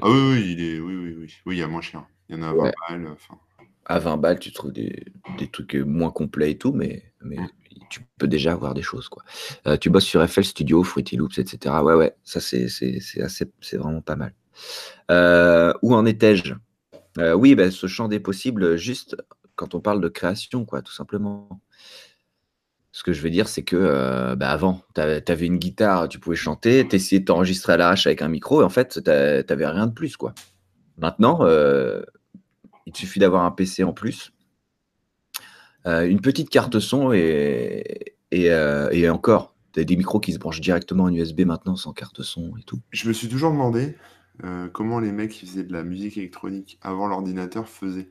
ah 0.00 0.10
oui, 0.10 0.32
oui, 0.32 0.52
il 0.52 0.62
est... 0.62 0.80
oui, 0.80 0.96
oui, 0.96 1.14
oui. 1.18 1.34
Oui, 1.46 1.56
il 1.56 1.58
y 1.58 1.62
a 1.62 1.68
moins 1.68 1.80
cher. 1.80 2.04
Il 2.28 2.36
y 2.36 2.38
en 2.38 2.42
a 2.42 2.48
à 2.48 2.52
20 2.52 2.72
balles. 2.88 3.16
À 3.88 3.98
20 3.98 4.18
balles, 4.18 4.38
tu 4.38 4.52
trouves 4.52 4.72
des, 4.72 5.04
des, 5.38 5.48
trucs 5.48 5.74
moins 5.74 6.10
complets 6.10 6.50
et 6.50 6.58
tout, 6.58 6.72
mais, 6.72 7.04
mais 7.22 7.38
tu 7.88 8.00
peux 8.18 8.28
déjà 8.28 8.52
avoir 8.52 8.74
des 8.74 8.82
choses. 8.82 9.08
Quoi. 9.08 9.22
Euh, 9.66 9.76
tu 9.76 9.90
bosses 9.90 10.04
sur 10.04 10.26
FL 10.28 10.44
Studio, 10.44 10.82
Fruity 10.82 11.16
Loops, 11.16 11.38
etc. 11.38 11.74
Ouais, 11.82 11.94
ouais, 11.94 12.14
ça 12.24 12.40
c'est 12.40 13.76
vraiment 13.76 14.02
pas 14.02 14.16
mal. 14.16 14.32
Euh, 15.10 15.72
où 15.82 15.94
en 15.94 16.04
étais-je? 16.06 16.54
Euh, 17.18 17.34
Oui, 17.34 17.54
ben, 17.54 17.70
ce 17.70 17.86
champ 17.86 18.08
des 18.08 18.20
possibles, 18.20 18.76
juste 18.76 19.16
quand 19.56 19.74
on 19.74 19.80
parle 19.80 20.00
de 20.00 20.08
création, 20.08 20.64
quoi, 20.64 20.82
tout 20.82 20.92
simplement. 20.92 21.60
Ce 22.92 23.02
que 23.02 23.12
je 23.12 23.20
veux 23.22 23.30
dire, 23.30 23.48
c'est 23.48 23.62
que 23.62 24.34
bah, 24.34 24.50
avant, 24.50 24.82
tu 24.94 25.00
avais 25.00 25.46
une 25.46 25.58
guitare, 25.58 26.08
tu 26.08 26.18
pouvais 26.18 26.36
chanter, 26.36 26.86
tu 26.88 26.96
essayais 26.96 27.20
de 27.20 27.26
t'enregistrer 27.26 27.74
à 27.74 27.76
l'arrache 27.76 28.06
avec 28.06 28.22
un 28.22 28.28
micro, 28.28 28.60
et 28.60 28.64
en 28.64 28.68
fait, 28.70 29.00
tu 29.04 29.10
n'avais 29.10 29.66
rien 29.66 29.86
de 29.86 29.92
plus. 29.92 30.16
quoi. 30.16 30.34
Maintenant, 30.96 31.44
il 32.88 32.92
te 32.92 32.98
suffit 32.98 33.20
d'avoir 33.20 33.44
un 33.44 33.50
PC 33.50 33.84
en 33.84 33.92
plus, 33.92 34.32
euh, 35.86 36.08
une 36.08 36.20
petite 36.20 36.50
carte 36.50 36.80
son, 36.80 37.12
et, 37.12 38.14
et, 38.30 39.08
encore, 39.08 39.54
tu 39.72 39.80
as 39.80 39.84
des 39.84 39.96
micros 39.96 40.20
qui 40.20 40.32
se 40.32 40.38
branchent 40.38 40.60
directement 40.60 41.04
en 41.04 41.14
USB 41.14 41.42
maintenant, 41.42 41.76
sans 41.76 41.92
carte 41.92 42.22
son 42.22 42.56
et 42.56 42.62
tout. 42.64 42.80
Je 42.90 43.06
me 43.06 43.12
suis 43.12 43.28
toujours 43.28 43.52
demandé 43.52 43.96
comment 44.72 45.00
les 45.00 45.12
mecs 45.12 45.32
qui 45.32 45.46
faisaient 45.46 45.64
de 45.64 45.72
la 45.72 45.82
musique 45.82 46.16
électronique 46.16 46.78
avant 46.82 47.06
l'ordinateur 47.06 47.68
faisaient. 47.68 48.10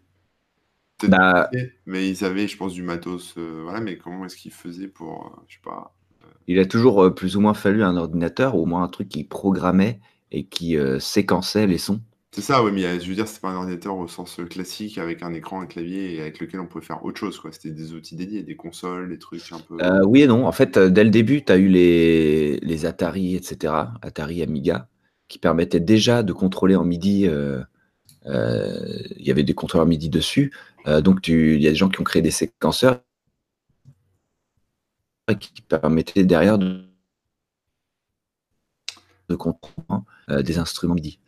Bah, 1.07 1.49
mais 1.85 2.09
ils 2.09 2.25
avaient, 2.25 2.47
je 2.47 2.57
pense, 2.57 2.73
du 2.73 2.81
matos. 2.81 3.35
Euh, 3.37 3.61
voilà, 3.63 3.81
mais 3.81 3.97
comment 3.97 4.25
est-ce 4.25 4.35
qu'ils 4.35 4.51
faisaient 4.51 4.87
pour, 4.87 5.27
euh, 5.27 5.43
je 5.47 5.55
sais 5.55 5.61
pas. 5.63 5.95
Euh, 6.23 6.27
il 6.47 6.59
a 6.59 6.65
toujours 6.65 7.13
plus 7.13 7.35
ou 7.35 7.41
moins 7.41 7.53
fallu 7.53 7.83
un 7.83 7.95
ordinateur, 7.97 8.55
ou 8.55 8.63
au 8.63 8.65
moins 8.65 8.83
un 8.83 8.87
truc 8.87 9.09
qui 9.09 9.23
programmait 9.23 9.99
et 10.31 10.45
qui 10.45 10.75
séquençait 10.99 11.67
les 11.67 11.77
sons. 11.77 12.01
C'est 12.37 12.43
ça, 12.43 12.63
oui, 12.63 12.71
mais 12.71 12.99
je 12.99 13.09
veux 13.09 13.15
dire, 13.15 13.27
c'est 13.27 13.41
pas 13.41 13.49
un 13.49 13.55
ordinateur 13.55 13.97
au 13.97 14.07
sens 14.07 14.39
classique 14.47 14.99
avec 14.99 15.23
un 15.23 15.33
écran, 15.33 15.59
un 15.59 15.65
clavier 15.65 16.13
et 16.13 16.21
avec 16.21 16.39
lequel 16.39 16.59
on 16.59 16.67
pouvait 16.67 16.85
faire 16.85 17.03
autre 17.03 17.17
chose, 17.17 17.39
quoi. 17.39 17.51
C'était 17.51 17.71
des 17.71 17.93
outils 17.93 18.15
dédiés, 18.15 18.43
des 18.43 18.55
consoles, 18.55 19.09
des 19.09 19.17
trucs 19.17 19.51
un 19.51 19.59
peu. 19.59 19.75
oui 20.05 20.21
et 20.21 20.27
non. 20.27 20.45
En 20.45 20.51
fait, 20.51 20.77
dès 20.77 21.03
le 21.03 21.09
début, 21.09 21.43
tu 21.43 21.51
as 21.51 21.57
eu 21.57 21.67
les, 21.67 22.59
les 22.59 22.85
Atari, 22.85 23.35
etc., 23.35 23.73
Atari 24.03 24.43
Amiga, 24.43 24.87
qui 25.27 25.39
permettaient 25.39 25.79
déjà 25.79 26.21
de 26.21 26.31
contrôler 26.31 26.75
en 26.75 26.85
MIDI. 26.85 27.27
Il 28.25 29.25
y 29.25 29.31
avait 29.31 29.41
des 29.41 29.55
contrôleurs 29.55 29.87
MIDI 29.87 30.09
dessus. 30.09 30.53
Euh, 30.87 31.01
donc, 31.01 31.27
il 31.27 31.59
y 31.59 31.65
a 31.65 31.71
des 31.71 31.75
gens 31.75 31.89
qui 31.89 31.99
ont 32.01 32.03
créé 32.03 32.21
des 32.21 32.29
séquenceurs 32.29 33.01
qui 35.39 35.61
permettaient 35.63 36.23
derrière 36.23 36.59
de, 36.59 36.86
comprendre 39.35 40.05
euh, 40.29 40.41
des 40.41 40.57
instruments 40.57 40.95
MIDI. 40.95 41.19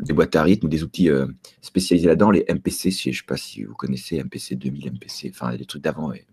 des 0.00 0.12
boîtes 0.12 0.36
à 0.36 0.42
rythme, 0.42 0.68
des 0.68 0.82
outils 0.82 1.10
euh, 1.10 1.26
spécialisés 1.62 2.08
là-dedans, 2.08 2.30
les 2.30 2.44
MPC, 2.48 2.90
je 2.90 3.08
ne 3.08 3.14
sais 3.14 3.22
pas 3.26 3.36
si 3.36 3.64
vous 3.64 3.74
connaissez 3.74 4.22
MPC 4.22 4.56
2000, 4.56 4.92
MPC, 4.92 5.30
enfin 5.34 5.56
des 5.56 5.64
trucs 5.64 5.82
d'avant 5.82 6.12
et 6.12 6.26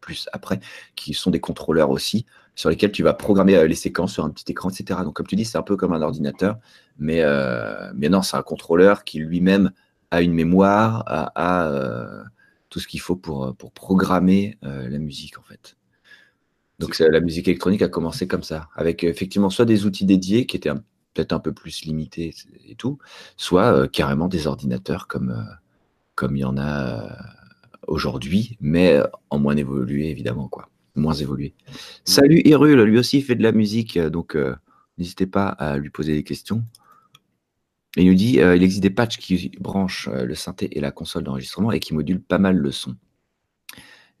plus 0.00 0.28
après, 0.32 0.60
qui 0.94 1.14
sont 1.14 1.30
des 1.30 1.40
contrôleurs 1.40 1.90
aussi, 1.90 2.26
sur 2.54 2.70
lesquels 2.70 2.92
tu 2.92 3.02
vas 3.02 3.14
programmer 3.14 3.66
les 3.66 3.74
séquences 3.74 4.12
sur 4.12 4.24
un 4.24 4.30
petit 4.30 4.50
écran, 4.50 4.70
etc. 4.70 5.00
Donc 5.04 5.14
comme 5.14 5.26
tu 5.26 5.36
dis, 5.36 5.44
c'est 5.44 5.58
un 5.58 5.62
peu 5.62 5.76
comme 5.76 5.92
un 5.92 6.02
ordinateur, 6.02 6.58
mais, 6.98 7.22
mais 7.94 8.08
non, 8.08 8.22
c'est 8.22 8.36
un 8.36 8.42
contrôleur 8.42 9.04
qui 9.04 9.18
lui-même 9.18 9.72
à 10.10 10.22
une 10.22 10.32
mémoire, 10.32 11.30
euh, 11.36 12.22
tout 12.70 12.80
ce 12.80 12.88
qu'il 12.88 13.00
faut 13.00 13.16
pour, 13.16 13.44
euh, 13.46 13.52
programmer 13.74 14.58
euh, 14.64 14.88
la 14.88 14.98
musique 14.98 15.38
en 15.38 15.42
fait. 15.42 15.76
Donc 16.78 16.98
la 16.98 17.20
musique 17.20 17.48
électronique 17.48 17.82
a 17.82 17.88
commencé 17.88 18.28
comme 18.28 18.42
ça, 18.42 18.68
avec 18.76 19.02
effectivement 19.02 19.50
soit 19.50 19.64
des 19.64 19.84
outils 19.84 20.04
dédiés 20.04 20.46
qui 20.46 20.56
étaient 20.56 20.72
peut-être 21.14 21.32
un 21.32 21.40
peu 21.40 21.52
plus 21.52 21.84
limités 21.84 22.34
et 22.66 22.76
tout, 22.76 22.98
soit 23.36 23.88
carrément 23.88 24.28
des 24.28 24.46
ordinateurs 24.46 25.08
comme, 25.08 25.44
comme 26.14 26.36
il 26.36 26.40
y 26.40 26.44
en 26.44 26.56
a 26.56 27.16
aujourd'hui, 27.88 28.56
mais 28.60 29.00
en 29.30 29.38
moins 29.40 29.56
évolué 29.56 30.08
évidemment 30.10 30.46
quoi, 30.46 30.68
moins 30.94 31.14
évolué. 31.14 31.54
Salut 32.04 32.42
Hyrule, 32.44 32.82
lui 32.82 32.98
aussi 32.98 33.22
fait 33.22 33.34
de 33.34 33.42
la 33.42 33.52
musique, 33.52 33.98
donc 33.98 34.36
n'hésitez 34.98 35.26
pas 35.26 35.48
à 35.48 35.78
lui 35.78 35.90
poser 35.90 36.14
des 36.14 36.22
questions 36.22 36.62
il 37.96 38.06
nous 38.06 38.14
dit 38.14 38.40
euh, 38.40 38.56
il 38.56 38.62
existe 38.62 38.82
des 38.82 38.90
patchs 38.90 39.18
qui 39.18 39.50
branchent 39.60 40.08
euh, 40.08 40.24
le 40.24 40.34
synthé 40.34 40.76
et 40.76 40.80
la 40.80 40.90
console 40.90 41.24
d'enregistrement 41.24 41.72
et 41.72 41.80
qui 41.80 41.94
modulent 41.94 42.22
pas 42.22 42.38
mal 42.38 42.56
le 42.56 42.70
son. 42.70 42.96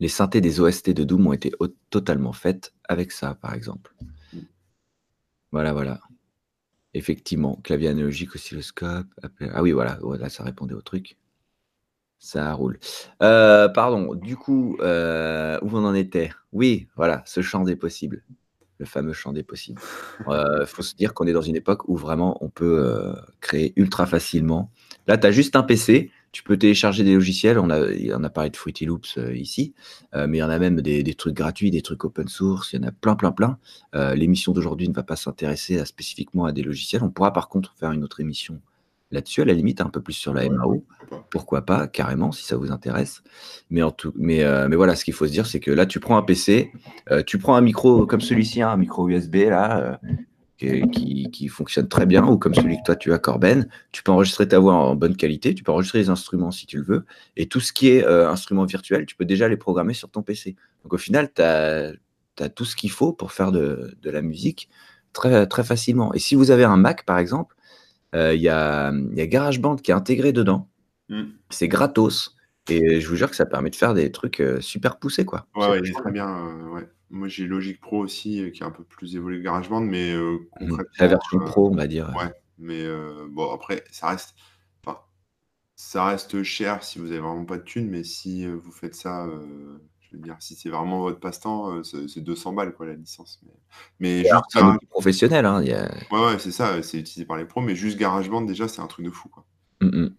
Les 0.00 0.08
synthés 0.08 0.40
des 0.40 0.60
OST 0.60 0.90
de 0.90 1.04
Doom 1.04 1.26
ont 1.26 1.32
été 1.32 1.52
totalement 1.90 2.32
faites 2.32 2.72
avec 2.88 3.12
ça, 3.12 3.34
par 3.34 3.54
exemple. 3.54 3.94
Voilà, 5.50 5.72
voilà. 5.72 6.00
Effectivement, 6.94 7.56
clavier 7.62 7.88
analogique, 7.88 8.34
oscilloscope. 8.34 9.06
Ah 9.52 9.62
oui, 9.62 9.72
voilà, 9.72 9.98
là, 10.18 10.28
ça 10.28 10.44
répondait 10.44 10.74
au 10.74 10.82
truc. 10.82 11.16
Ça 12.18 12.52
roule. 12.52 12.78
Euh, 13.22 13.68
pardon, 13.68 14.14
du 14.14 14.36
coup, 14.36 14.76
où 14.80 14.82
on 14.82 15.84
en 15.84 15.94
était? 15.94 16.30
Oui, 16.52 16.88
voilà, 16.96 17.22
ce 17.26 17.42
champ 17.42 17.64
des 17.64 17.76
possibles 17.76 18.22
le 18.78 18.86
fameux 18.86 19.12
champ 19.12 19.32
des 19.32 19.42
possibles. 19.42 19.80
Il 20.20 20.32
euh, 20.32 20.66
faut 20.66 20.82
se 20.82 20.94
dire 20.94 21.12
qu'on 21.14 21.26
est 21.26 21.32
dans 21.32 21.42
une 21.42 21.56
époque 21.56 21.88
où 21.88 21.96
vraiment 21.96 22.42
on 22.44 22.48
peut 22.48 22.78
euh, 22.78 23.12
créer 23.40 23.72
ultra 23.76 24.06
facilement. 24.06 24.70
Là, 25.06 25.18
tu 25.18 25.26
as 25.26 25.30
juste 25.30 25.56
un 25.56 25.62
PC, 25.62 26.10
tu 26.32 26.42
peux 26.42 26.56
télécharger 26.56 27.04
des 27.04 27.14
logiciels. 27.14 27.58
On 27.58 27.70
a, 27.70 27.80
on 28.14 28.24
a 28.24 28.30
parlé 28.30 28.50
de 28.50 28.56
Fruity 28.56 28.86
Loops 28.86 29.18
euh, 29.18 29.36
ici, 29.36 29.74
mais 30.14 30.38
il 30.38 30.40
y 30.40 30.42
en 30.42 30.50
a 30.50 30.58
même 30.58 30.80
des, 30.80 31.02
des, 31.02 31.14
trucs 31.14 31.34
gratuits, 31.34 31.70
des 31.70 31.82
trucs 31.82 32.04
open 32.04 32.28
source. 32.28 32.72
Il 32.72 32.80
y 32.80 32.84
en 32.84 32.88
a 32.88 32.92
plein, 32.92 33.16
plein, 33.16 33.32
plein. 33.32 33.58
L'émission 34.14 34.52
d'aujourd'hui 34.52 34.88
ne 34.88 34.94
va 34.94 35.02
pas 35.02 35.16
s'intéresser 35.16 35.84
spécifiquement 35.84 36.44
à 36.44 36.52
des 36.52 36.62
logiciels. 36.62 37.02
On 37.02 37.10
pourra 37.10 37.32
par 37.32 37.48
contre 37.48 37.74
faire 37.78 37.92
une 37.92 38.04
autre 38.04 38.20
émission 38.20 38.60
là-dessus, 39.10 39.42
à 39.42 39.44
la 39.44 39.54
limite, 39.54 39.80
un 39.80 39.88
peu 39.88 40.00
plus 40.00 40.12
sur 40.12 40.34
la 40.34 40.48
MAO. 40.48 40.84
Pourquoi 41.30 41.62
pas, 41.62 41.86
carrément, 41.88 42.32
si 42.32 42.44
ça 42.44 42.56
vous 42.56 42.70
intéresse. 42.70 43.22
Mais, 43.70 43.82
en 43.82 43.90
tout, 43.90 44.12
mais, 44.16 44.42
euh, 44.44 44.68
mais 44.68 44.76
voilà, 44.76 44.96
ce 44.96 45.04
qu'il 45.04 45.14
faut 45.14 45.26
se 45.26 45.32
dire, 45.32 45.46
c'est 45.46 45.60
que 45.60 45.70
là, 45.70 45.86
tu 45.86 46.00
prends 46.00 46.16
un 46.16 46.22
PC, 46.22 46.72
euh, 47.10 47.22
tu 47.22 47.38
prends 47.38 47.54
un 47.54 47.60
micro 47.60 48.06
comme 48.06 48.20
celui-ci, 48.20 48.62
hein, 48.62 48.70
un 48.70 48.76
micro 48.76 49.08
USB, 49.08 49.36
là, 49.48 49.80
euh, 49.80 49.96
qui, 50.58 51.30
qui, 51.30 51.48
fonctionne 51.48 51.88
très 51.88 52.04
bien, 52.04 52.26
ou 52.26 52.36
comme 52.36 52.54
celui 52.54 52.76
que 52.78 52.82
toi, 52.84 52.96
tu 52.96 53.12
as, 53.12 53.18
Corben. 53.18 53.68
Tu 53.92 54.02
peux 54.02 54.12
enregistrer 54.12 54.46
ta 54.48 54.58
voix 54.58 54.74
en 54.74 54.94
bonne 54.96 55.16
qualité, 55.16 55.54
tu 55.54 55.62
peux 55.62 55.72
enregistrer 55.72 56.00
les 56.00 56.10
instruments 56.10 56.50
si 56.50 56.66
tu 56.66 56.78
le 56.78 56.82
veux. 56.82 57.06
Et 57.36 57.46
tout 57.46 57.60
ce 57.60 57.72
qui 57.72 57.88
est 57.88 58.04
instrument 58.04 58.64
virtuel, 58.64 59.06
tu 59.06 59.14
peux 59.14 59.24
déjà 59.24 59.48
les 59.48 59.56
programmer 59.56 59.94
sur 59.94 60.10
ton 60.10 60.22
PC. 60.22 60.56
Donc 60.82 60.92
au 60.92 60.98
final, 60.98 61.32
tu 61.32 61.42
as, 61.42 61.92
as, 62.40 62.48
tout 62.48 62.64
ce 62.64 62.76
qu'il 62.76 62.90
faut 62.90 63.12
pour 63.12 63.32
faire 63.32 63.52
de, 63.52 63.96
de 64.02 64.10
la 64.10 64.20
musique 64.20 64.68
très, 65.12 65.46
très 65.46 65.64
facilement. 65.64 66.12
Et 66.14 66.18
si 66.18 66.34
vous 66.34 66.50
avez 66.50 66.64
un 66.64 66.76
Mac, 66.76 67.04
par 67.04 67.18
exemple, 67.18 67.54
euh, 68.14 68.34
il 68.34 68.40
y, 68.40 68.48
a, 68.48 68.92
y, 68.92 69.20
a, 69.20 69.26
GarageBand 69.26 69.76
qui 69.76 69.90
est 69.90 69.94
intégré 69.94 70.32
dedans. 70.32 70.68
Mm. 71.08 71.24
C'est 71.50 71.68
gratos. 71.68 72.36
Et 72.70 73.00
je 73.00 73.08
vous 73.08 73.16
jure 73.16 73.30
que 73.30 73.36
ça 73.36 73.46
permet 73.46 73.70
de 73.70 73.76
faire 73.76 73.94
des 73.94 74.12
trucs 74.12 74.40
euh, 74.40 74.60
super 74.60 74.98
poussés. 74.98 75.24
Quoi. 75.24 75.46
Ouais, 75.54 75.80
très 75.80 76.10
bien. 76.10 76.28
Euh, 76.28 76.68
ouais. 76.68 76.88
Moi, 77.10 77.28
j'ai 77.28 77.46
Logic 77.46 77.80
Pro 77.80 77.98
aussi, 77.98 78.50
qui 78.52 78.62
est 78.62 78.66
un 78.66 78.70
peu 78.70 78.84
plus 78.84 79.16
évolué 79.16 79.38
que 79.38 79.44
GarageBand, 79.44 79.80
mais 79.80 80.14
mmh. 80.14 80.76
La 80.98 81.08
version 81.08 81.38
Pro, 81.40 81.68
on 81.70 81.74
va 81.74 81.86
dire. 81.86 82.12
Ouais, 82.16 82.32
mais 82.58 82.84
bon, 83.30 83.50
après, 83.52 83.84
ça 83.90 84.08
reste, 84.08 84.34
ça 85.74 86.04
reste 86.04 86.42
cher 86.42 86.82
si 86.82 86.98
vous 86.98 87.06
avez 87.06 87.20
vraiment 87.20 87.44
pas 87.44 87.58
de 87.58 87.62
thunes, 87.62 87.88
mais 87.88 88.04
si 88.04 88.46
vous 88.46 88.72
faites 88.72 88.94
ça 88.94 89.26
je 90.10 90.16
veux 90.16 90.22
dire, 90.22 90.36
si 90.40 90.54
c'est 90.54 90.70
vraiment 90.70 91.00
votre 91.00 91.20
passe-temps, 91.20 91.76
euh, 91.76 91.82
c'est 91.82 92.20
200 92.20 92.54
balles, 92.54 92.72
quoi, 92.72 92.86
la 92.86 92.94
licence. 92.94 93.40
Mais, 94.00 94.20
juste 94.20 94.32
c'est 94.48 94.60
un 94.60 94.78
professionnel. 94.90 95.44
Hein, 95.44 95.62
Ouais, 96.10 96.24
ouais, 96.24 96.38
c'est 96.38 96.50
ça, 96.50 96.82
c'est 96.82 96.98
utilisé 96.98 97.26
par 97.26 97.36
les 97.36 97.44
pros, 97.44 97.60
mais 97.60 97.74
juste 97.74 97.98
GarageBand, 97.98 98.42
déjà, 98.42 98.68
c'est 98.68 98.80
un 98.80 98.86
truc 98.86 99.04
de 99.04 99.10
fou, 99.10 99.28
quoi. 99.28 99.44
Mmh, 99.80 99.86
mmh. 99.86 100.14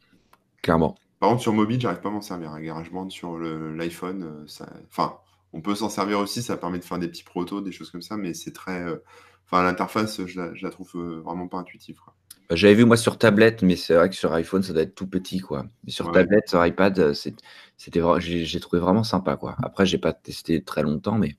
Clairement. 0.62 0.95
Par 1.19 1.30
contre, 1.30 1.41
sur 1.41 1.54
mobile, 1.54 1.82
j'arrive 1.82 2.02
pas 2.02 2.10
à 2.10 2.12
m'en 2.12 2.21
servir. 2.21 2.52
Hein. 2.52 2.62
GarageBand 2.62 3.10
sur 3.10 3.38
l'iPhone, 3.38 4.23
euh, 4.23 4.47
ça... 4.47 4.69
enfin, 4.89 5.17
on 5.54 5.62
peut 5.62 5.76
s'en 5.76 5.90
servir 5.90 6.20
aussi, 6.20 6.42
ça 6.42 6.58
permet 6.58 6.80
de 6.80 6.84
faire 6.84 7.00
des 7.00 7.08
petits 7.08 7.24
protos, 7.24 7.62
des 7.62 7.72
choses 7.72 7.92
comme 7.92 8.02
ça, 8.02 8.18
mais 8.18 8.34
c'est 8.34 8.54
très. 8.54 8.84
Euh, 8.84 8.98
enfin, 9.46 9.64
l'interface, 9.64 10.26
je 10.26 10.40
la, 10.40 10.54
je 10.54 10.64
la 10.64 10.72
trouve 10.72 10.92
vraiment 11.24 11.48
pas 11.48 11.58
intuitive. 11.58 11.98
Quoi. 12.04 12.16
Bah, 12.50 12.56
j'avais 12.56 12.74
vu 12.74 12.86
moi 12.86 12.98
sur 12.98 13.20
tablette, 13.20 13.62
mais 13.62 13.76
c'est 13.76 13.94
vrai 13.94 14.10
que 14.10 14.16
sur 14.16 14.34
iPhone, 14.34 14.64
ça 14.64 14.74
doit 14.74 14.82
être 14.82 14.96
tout 14.96 15.06
petit, 15.06 15.40
quoi. 15.40 15.68
Mais 15.84 15.92
sur 15.92 16.12
tablette, 16.12 16.50
sur 16.50 16.66
iPad, 16.66 16.98
euh, 17.00 17.14
c'était 17.14 18.02
j'ai 18.20 18.60
trouvé 18.60 18.82
vraiment 18.82 19.04
sympa, 19.04 19.38
quoi. 19.38 19.56
Après, 19.62 19.86
j'ai 19.86 20.00
pas 20.00 20.14
testé 20.14 20.64
très 20.64 20.82
longtemps, 20.82 21.18
mais 21.18 21.38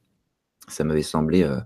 ça 0.69 0.85
m'avait 0.85 1.03
semblé 1.03 1.43
euh, 1.43 1.59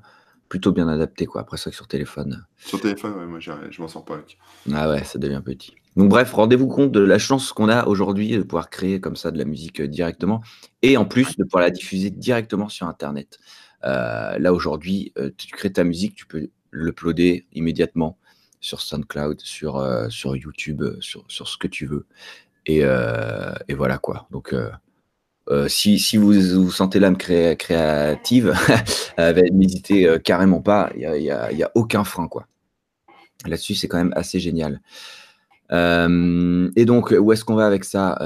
plutôt 0.48 0.72
bien 0.72 0.88
adapté, 0.88 1.26
quoi. 1.26 1.42
Après 1.42 1.58
ça, 1.58 1.68
que 1.68 1.76
sur 1.76 1.88
téléphone. 1.88 2.46
Sur 2.56 2.80
téléphone, 2.80 3.12
ouais, 3.18 3.26
moi, 3.26 3.38
je 3.38 3.82
m'en 3.82 3.88
sors 3.88 4.06
pas 4.06 4.14
avec. 4.14 4.38
Ah 4.72 4.88
ouais, 4.88 5.04
ça 5.04 5.18
devient 5.18 5.42
petit. 5.44 5.74
Donc 5.96 6.08
bref, 6.08 6.32
rendez-vous 6.32 6.68
compte 6.68 6.92
de 6.92 7.00
la 7.00 7.18
chance 7.18 7.52
qu'on 7.52 7.68
a 7.68 7.86
aujourd'hui 7.86 8.36
de 8.36 8.42
pouvoir 8.42 8.68
créer 8.70 9.00
comme 9.00 9.16
ça 9.16 9.30
de 9.30 9.38
la 9.38 9.44
musique 9.44 9.80
euh, 9.80 9.88
directement, 9.88 10.42
et 10.82 10.96
en 10.96 11.04
plus 11.04 11.36
de 11.36 11.44
pouvoir 11.44 11.62
la 11.62 11.70
diffuser 11.70 12.10
directement 12.10 12.68
sur 12.68 12.86
Internet. 12.86 13.38
là 13.82 14.52
aujourd'hui, 14.52 15.12
tu 15.36 15.48
crées 15.48 15.72
ta 15.72 15.84
musique, 15.84 16.14
tu 16.14 16.26
peux 16.26 16.48
l'uploader 16.72 17.46
immédiatement 17.52 18.18
sur 18.64 18.80
SoundCloud, 18.80 19.40
sur, 19.40 19.76
euh, 19.76 20.08
sur 20.08 20.34
YouTube, 20.36 20.82
euh, 20.82 20.96
sur, 21.00 21.24
sur, 21.28 21.48
ce 21.48 21.58
que 21.58 21.68
tu 21.68 21.86
veux. 21.86 22.06
Et, 22.66 22.80
euh, 22.82 23.52
et 23.68 23.74
voilà 23.74 23.98
quoi. 23.98 24.26
Donc, 24.30 24.54
si, 25.68 25.98
si, 25.98 26.16
vous 26.16 26.32
vous 26.32 26.70
sentez 26.70 26.98
l'âme 26.98 27.18
créative, 27.18 28.54
n'hésitez 29.52 30.18
carrément 30.24 30.62
pas. 30.62 30.90
Il 30.94 31.00
n'y 31.00 31.30
a, 31.30 31.52
y 31.52 31.62
a, 31.62 31.70
aucun 31.74 32.04
frein 32.04 32.26
quoi. 32.26 32.46
Là-dessus, 33.44 33.74
c'est 33.74 33.86
quand 33.86 33.98
même 33.98 34.14
assez 34.16 34.40
génial. 34.40 34.80
Et 35.70 36.84
donc, 36.84 37.14
où 37.18 37.32
est-ce 37.32 37.44
qu'on 37.44 37.54
va 37.54 37.66
avec 37.66 37.84
ça 37.84 38.16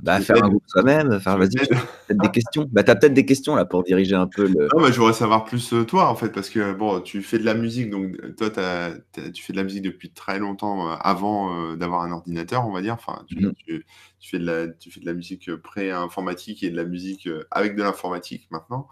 bah, 0.00 0.20
faire 0.20 0.44
un 0.44 0.48
groupe 0.48 0.62
soi-même, 0.66 1.18
faire 1.20 1.38
vas-y, 1.38 1.56
peut-être 1.56 2.20
des 2.20 2.30
questions. 2.30 2.68
Bah, 2.70 2.84
tu 2.84 2.90
as 2.90 2.96
peut-être 2.96 3.14
des 3.14 3.26
questions 3.26 3.56
là 3.56 3.64
pour 3.64 3.82
diriger 3.82 4.14
un 4.14 4.26
peu 4.26 4.46
le. 4.46 4.68
Non, 4.74 4.82
mais 4.82 4.92
je 4.92 4.98
voudrais 4.98 5.12
savoir 5.12 5.44
plus 5.44 5.72
euh, 5.72 5.84
toi 5.84 6.08
en 6.08 6.14
fait, 6.14 6.30
parce 6.30 6.50
que 6.50 6.72
bon, 6.72 7.00
tu 7.00 7.22
fais 7.22 7.38
de 7.38 7.44
la 7.44 7.54
musique, 7.54 7.90
donc 7.90 8.16
toi, 8.36 8.50
tu 8.50 9.42
fais 9.42 9.52
de 9.52 9.58
la 9.58 9.64
musique 9.64 9.82
depuis 9.82 10.10
très 10.10 10.38
longtemps 10.38 10.88
euh, 10.88 10.94
avant 11.00 11.54
euh, 11.54 11.76
d'avoir 11.76 12.02
un 12.02 12.12
ordinateur, 12.12 12.66
on 12.66 12.72
va 12.72 12.80
dire. 12.80 12.94
Enfin, 12.94 13.24
tu, 13.26 13.44
mmh 13.44 13.52
tu, 13.66 13.84
fais, 14.20 14.38
de 14.38 14.44
la, 14.44 14.68
tu 14.68 14.90
fais 14.90 15.00
de 15.00 15.06
la 15.06 15.14
musique 15.14 15.54
pré-informatique 15.56 16.62
et 16.62 16.70
de 16.70 16.76
la 16.76 16.84
musique 16.84 17.28
avec 17.50 17.74
de 17.74 17.82
l'informatique 17.82 18.48
maintenant. 18.50 18.88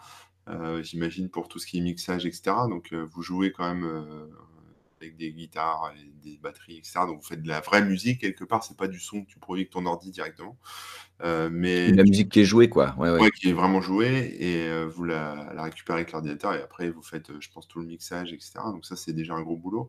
j'imagine 0.83 1.29
pour 1.29 1.49
tout 1.49 1.59
ce 1.59 1.67
qui 1.67 1.79
est 1.79 1.83
mixage, 1.83 2.27
etc. 2.27 2.57
Donc 2.69 2.93
vous 2.93 3.23
jouez 3.23 3.53
quand 3.53 3.69
même 3.69 3.87
avec 5.01 5.17
des 5.17 5.33
guitares, 5.33 5.93
et 5.97 6.29
des 6.29 6.39
batteries, 6.39 6.79
etc. 6.79 7.01
Donc 7.07 7.21
vous 7.21 7.27
faites 7.27 7.43
de 7.43 7.49
la 7.49 7.61
vraie 7.61 7.85
musique 7.85 8.21
quelque 8.21 8.45
part, 8.45 8.65
c'est 8.65 8.77
pas 8.77 8.89
du 8.89 9.01
son 9.01 9.23
que 9.23 9.29
tu 9.29 9.39
produis 9.39 9.63
avec 9.63 9.71
ton 9.71 9.87
ordi 9.87 10.11
directement. 10.11 10.57
Euh, 11.23 11.49
mais 11.51 11.91
la 11.93 12.05
musique 12.05 12.31
qui 12.31 12.41
est 12.41 12.45
jouée, 12.45 12.69
quoi. 12.69 12.95
Ouais, 12.99 13.11
ouais. 13.11 13.31
qui 13.31 13.51
est 13.51 13.53
vraiment 13.53 13.81
jouée 13.81 14.37
et 14.39 14.69
euh, 14.69 14.87
vous 14.87 15.05
la, 15.05 15.63
récupérez 15.63 16.01
avec 16.01 16.13
l'ordinateur 16.13 16.55
et 16.55 16.63
après 16.63 16.91
vous 16.91 17.03
faites, 17.03 17.31
euh, 17.31 17.39
je 17.41 17.51
pense, 17.51 17.69
tout 17.69 17.81
le 17.81 17.87
mixage, 17.87 18.33
etc. 18.33 18.53
Donc 18.67 18.87
ça, 18.87 18.97
c'est 18.97 19.13
déjà 19.13 19.35
un 19.35 19.43
gros 19.43 19.57
boulot. 19.57 19.89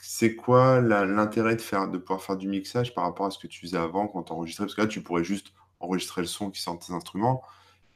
c'est 0.00 0.36
quoi 0.36 0.80
l'intérêt 0.80 1.56
de, 1.56 1.60
faire, 1.60 1.88
de 1.88 1.98
pouvoir 1.98 2.22
faire 2.22 2.36
du 2.36 2.48
mixage 2.48 2.94
par 2.94 3.04
rapport 3.04 3.26
à 3.26 3.30
ce 3.30 3.38
que 3.38 3.46
tu 3.46 3.60
faisais 3.60 3.76
avant 3.76 4.06
quand 4.08 4.24
tu 4.24 4.32
enregistrais 4.32 4.64
Parce 4.64 4.74
que 4.74 4.80
là, 4.82 4.86
tu 4.86 5.02
pourrais 5.02 5.24
juste 5.24 5.52
enregistrer 5.80 6.22
le 6.22 6.26
son 6.28 6.50
qui 6.50 6.60
sort 6.60 6.78
de 6.78 6.84
tes 6.84 6.92
instruments. 6.92 7.42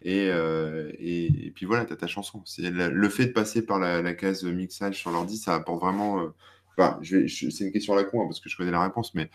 Euh, 0.07 0.91
et, 0.99 1.27
et, 1.47 1.51
puis 1.51 1.67
voilà, 1.67 1.85
tu 1.85 1.93
as 1.93 1.97
ta 1.97 2.07
chanson. 2.07 2.43
C'est 2.45 2.71
le 2.71 3.09
fait 3.09 3.27
de 3.27 3.33
passer 3.33 3.65
par 3.65 3.79
la, 3.79 4.15
case 4.15 4.45
mixage 4.45 4.99
sur 4.99 5.11
l'ordi, 5.11 5.37
ça 5.37 5.55
apporte 5.55 5.81
vraiment. 5.81 6.21
Euh, 6.21 6.35
enfin, 6.77 6.99
je 7.03 7.27
c'est 7.27 7.65
une 7.65 7.73
question 7.73 7.95
à 7.95 7.97
la 7.97 8.05
con 8.05 8.23
hein, 8.23 8.27
parce 8.27 8.41
que 8.41 8.49
je 8.49 8.57
connais 8.57 8.71
la 8.71 8.83
réponse, 8.83 9.15
mais 9.15 9.31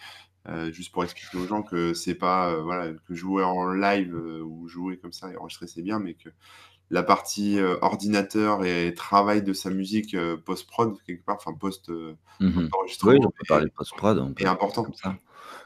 euh, 0.49 0.71
juste 0.71 0.91
pour 0.91 1.03
expliquer 1.03 1.37
aux 1.37 1.47
gens 1.47 1.61
que 1.61 1.93
c'est 1.93 2.15
pas 2.15 2.55
voilà 2.61 2.93
que 3.07 3.13
jouer 3.13 3.43
en 3.43 3.71
live 3.71 4.15
ou 4.45 4.67
jouer 4.67 4.97
comme 4.97 5.13
ça 5.13 5.31
et 5.31 5.37
enregistrer 5.37 5.67
c'est 5.67 5.81
bien, 5.81 5.99
mais 5.99 6.13
que 6.13 6.29
la 6.89 7.03
partie 7.03 7.59
ordinateur 7.81 8.63
et 8.63 8.93
travail 8.93 9.43
de 9.43 9.51
sa 9.51 9.69
musique 9.69 10.15
post-prod 10.45 10.95
quelque 11.05 11.25
part, 11.25 11.35
enfin 11.35 11.53
post, 11.53 11.89
mmh 11.89 12.69
enregistrement. 12.71 13.11
Oui, 13.11 13.19
on 13.21 13.29
peut 13.29 13.45
parler 13.47 13.67
post-prod. 13.75 14.33
Est 14.37 14.45
important. 14.45 14.83
Comme 14.83 14.93
ça. 14.93 15.17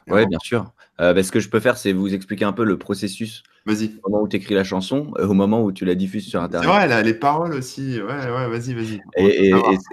Oui, 0.08 0.26
bien 0.26 0.38
sûr. 0.40 0.72
Euh, 1.00 1.14
bah, 1.14 1.22
ce 1.22 1.32
que 1.32 1.40
je 1.40 1.48
peux 1.48 1.60
faire, 1.60 1.76
c'est 1.76 1.92
vous 1.92 2.14
expliquer 2.14 2.44
un 2.44 2.52
peu 2.52 2.64
le 2.64 2.78
processus. 2.78 3.42
Vas-y. 3.64 3.98
Au 4.02 4.10
moment 4.10 4.24
où 4.24 4.28
tu 4.28 4.36
écris 4.36 4.54
la 4.54 4.64
chanson, 4.64 5.12
euh, 5.18 5.26
au 5.26 5.34
moment 5.34 5.62
où 5.62 5.72
tu 5.72 5.84
la 5.84 5.94
diffuses 5.94 6.26
sur 6.26 6.42
Internet. 6.42 6.68
C'est 6.68 6.86
vrai, 6.88 7.02
les 7.02 7.14
paroles 7.14 7.54
aussi. 7.54 8.00
Ouais, 8.00 8.30
ouais, 8.30 8.48
vas-y, 8.48 8.74
vas-y. 8.74 9.00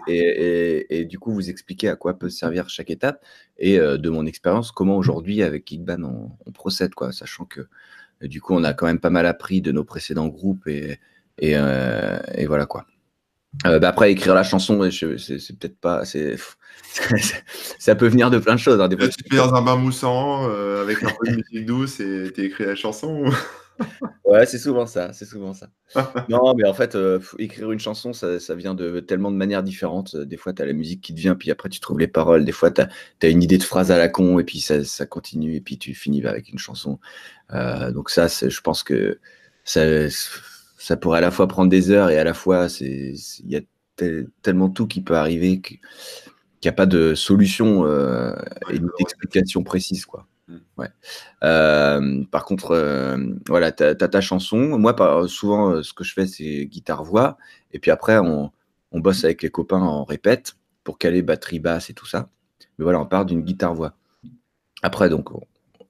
Et, 0.07 1.05
du 1.05 1.19
coup, 1.19 1.31
vous 1.31 1.49
expliquer 1.49 1.89
à 1.89 1.95
quoi 1.95 2.17
peut 2.17 2.29
servir 2.29 2.69
chaque 2.69 2.89
étape 2.89 3.23
et 3.57 3.79
euh, 3.79 3.97
de 3.97 4.09
mon 4.09 4.25
expérience, 4.25 4.71
comment 4.71 4.97
aujourd'hui, 4.97 5.43
avec 5.43 5.65
Kickban, 5.65 6.03
on, 6.03 6.51
procède, 6.51 6.93
quoi, 6.93 7.11
sachant 7.11 7.45
que 7.45 7.67
du 8.21 8.41
coup, 8.41 8.53
on 8.53 8.63
a 8.63 8.73
quand 8.73 8.85
même 8.85 8.99
pas 8.99 9.09
mal 9.09 9.25
appris 9.25 9.61
de 9.61 9.71
nos 9.71 9.83
précédents 9.83 10.27
groupes 10.27 10.67
et, 10.67 10.99
et, 11.37 11.55
voilà, 12.45 12.65
quoi. 12.65 12.85
Bah, 13.63 13.79
après, 13.83 14.11
écrire 14.11 14.35
la 14.35 14.43
chanson, 14.43 14.89
c'est 14.91 15.59
peut-être 15.59 15.79
pas. 15.79 16.03
ça 17.79 17.95
peut 17.95 18.07
venir 18.07 18.29
de 18.29 18.37
plein 18.37 18.55
de 18.55 18.59
choses. 18.59 18.79
Hein, 18.79 18.87
des 18.87 18.97
tu 18.97 19.23
fais 19.29 19.37
dans 19.37 19.53
un 19.53 19.61
bain 19.61 19.75
moussant 19.75 20.49
euh, 20.49 20.81
avec 20.81 21.03
un 21.03 21.09
peu 21.19 21.31
de 21.31 21.35
musique 21.37 21.65
douce 21.65 21.99
et 21.99 22.31
tu 22.33 22.45
écrit 22.45 22.65
la 22.65 22.75
chanson 22.75 23.25
Ouais, 24.25 24.45
c'est 24.45 24.59
souvent 24.59 24.85
ça, 24.85 25.11
c'est 25.13 25.25
souvent 25.25 25.53
ça. 25.53 25.69
non, 26.29 26.53
mais 26.53 26.67
en 26.67 26.73
fait, 26.73 26.95
euh, 26.95 27.19
écrire 27.39 27.71
une 27.71 27.79
chanson, 27.79 28.13
ça, 28.13 28.37
vient 28.55 28.75
de 28.75 28.99
tellement 28.99 29.31
de 29.31 29.37
manières 29.37 29.63
différentes. 29.63 30.15
Des 30.15 30.37
fois, 30.37 30.53
tu 30.53 30.61
as 30.61 30.65
la 30.65 30.73
musique 30.73 31.01
qui 31.01 31.15
te 31.15 31.19
vient, 31.19 31.35
puis 31.35 31.49
après, 31.49 31.69
tu 31.69 31.79
trouves 31.79 31.99
les 31.99 32.07
paroles. 32.07 32.45
Des 32.45 32.51
fois, 32.51 32.69
tu 32.69 32.81
as, 32.81 33.27
une 33.27 33.41
idée 33.41 33.57
de 33.57 33.63
phrase 33.63 33.89
à 33.89 33.97
la 33.97 34.07
con, 34.07 34.37
et 34.37 34.43
puis 34.43 34.59
ça, 34.59 35.05
continue, 35.07 35.55
et 35.55 35.61
puis 35.61 35.77
tu 35.79 35.95
finis 35.95 36.23
avec 36.25 36.49
une 36.49 36.59
chanson. 36.59 36.99
Euh, 37.53 37.91
donc 37.91 38.11
ça, 38.11 38.27
je 38.27 38.61
pense 38.61 38.83
que 38.83 39.19
ça, 39.63 39.81
ça 40.79 40.95
pourrait 40.95 41.17
à 41.17 41.21
la 41.21 41.29
fois 41.29 41.47
prendre 41.47 41.69
des 41.69 41.91
heures, 41.91 42.09
et 42.09 42.17
à 42.17 42.23
la 42.23 42.33
fois, 42.33 42.67
il 42.79 43.17
y 43.45 43.57
a 43.57 43.61
tellement 44.41 44.69
tout 44.69 44.87
qui 44.87 45.01
peut 45.01 45.15
arriver 45.15 45.59
qu'il 45.59 45.79
n'y 46.63 46.69
a 46.69 46.73
pas 46.73 46.85
de 46.85 47.13
solution 47.15 47.85
euh, 47.85 48.33
et 48.71 48.79
d'explication 48.79 49.61
précise. 49.63 50.05
Quoi. 50.05 50.25
Mm. 50.47 50.57
Ouais. 50.77 50.87
Euh, 51.43 52.23
par 52.31 52.45
contre, 52.45 52.71
euh, 52.71 53.17
voilà, 53.47 53.73
tu 53.73 53.83
as, 53.83 53.95
ta 53.95 54.21
chanson. 54.21 54.79
Moi, 54.79 54.95
souvent, 55.27 55.83
ce 55.83 55.91
que 55.93 56.05
je 56.05 56.13
fais, 56.13 56.27
c'est 56.27 56.65
guitare-voix. 56.65 57.37
Et 57.73 57.79
puis 57.79 57.91
après, 57.91 58.17
on, 58.17 58.51
bosse 58.93 59.25
avec 59.25 59.43
les 59.43 59.49
copains 59.49 59.81
en 59.81 60.05
répète 60.05 60.55
pour 60.85 60.97
caler 60.97 61.21
batterie 61.21 61.59
basse 61.59 61.89
et 61.89 61.93
tout 61.93 62.07
ça. 62.07 62.29
Mais 62.77 62.83
voilà, 62.83 63.01
on 63.01 63.05
part 63.05 63.25
d'une 63.25 63.41
guitare-voix. 63.41 63.95
Après, 64.81 65.09
donc, 65.09 65.27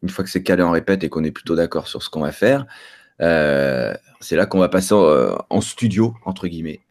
une 0.02 0.10
fois 0.10 0.24
que 0.24 0.32
c'est 0.32 0.42
calé 0.42 0.64
en 0.64 0.72
répète 0.72 1.04
et 1.04 1.10
qu'on 1.10 1.24
est 1.24 1.32
plutôt 1.32 1.56
d'accord 1.56 1.88
sur 1.88 2.02
ce 2.02 2.10
qu'on 2.10 2.22
va 2.22 2.32
faire, 2.32 2.66
c'est 3.20 4.36
là 4.36 4.46
qu'on 4.46 4.60
va 4.60 4.70
passer 4.70 4.96
en 4.96 5.62
studio, 5.62 6.14
entre 6.26 6.48
guillemets. 6.48 6.82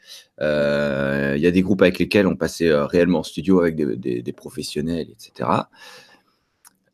Euh, 0.41 1.35
il 1.37 1.43
y 1.43 1.47
a 1.47 1.51
des 1.51 1.63
groupes 1.63 1.83
avec 1.83 1.99
lesquels 1.99 2.27
on 2.27 2.37
passait 2.37 2.69
euh, 2.69 2.87
réellement 2.87 3.21
en 3.21 3.23
studio 3.23 3.61
avec 3.61 3.77
des, 3.77 4.33
professionnels, 4.33 5.09
etc. 5.11 5.51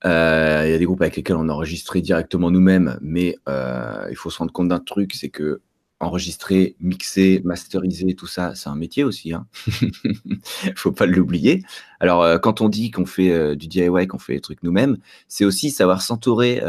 Euh, 0.04 0.62
il 0.66 0.70
y 0.70 0.74
a 0.74 0.78
des 0.78 0.84
groupes 0.84 1.02
avec 1.02 1.16
lesquels 1.16 1.36
on 1.36 1.48
enregistrait 1.48 2.00
directement 2.00 2.50
nous-mêmes, 2.50 2.98
mais 3.00 3.36
il 3.46 4.16
faut 4.16 4.30
se 4.30 4.38
rendre 4.38 4.52
compte 4.52 4.68
d'un 4.68 4.80
truc, 4.80 5.14
c'est 5.14 5.30
que 5.30 5.60
enregistrer, 6.00 6.76
mixer, 6.80 7.40
masteriser, 7.44 8.14
tout 8.14 8.26
ça, 8.26 8.54
c'est 8.54 8.68
un 8.68 8.74
métier 8.74 9.04
aussi. 9.04 9.32
Hein 9.32 9.46
faut 10.76 10.92
pas 10.92 11.06
l'oublier. 11.06 11.62
Alors, 12.00 12.40
quand 12.40 12.60
on 12.60 12.68
dit 12.68 12.90
qu'on 12.90 13.06
fait 13.06 13.56
du 13.56 13.68
DIY, 13.68 14.06
qu'on 14.06 14.18
fait 14.18 14.34
les 14.34 14.40
trucs 14.40 14.62
nous-mêmes, 14.62 14.98
c'est 15.28 15.46
aussi 15.46 15.70
savoir 15.70 16.02
s'entourer 16.02 16.60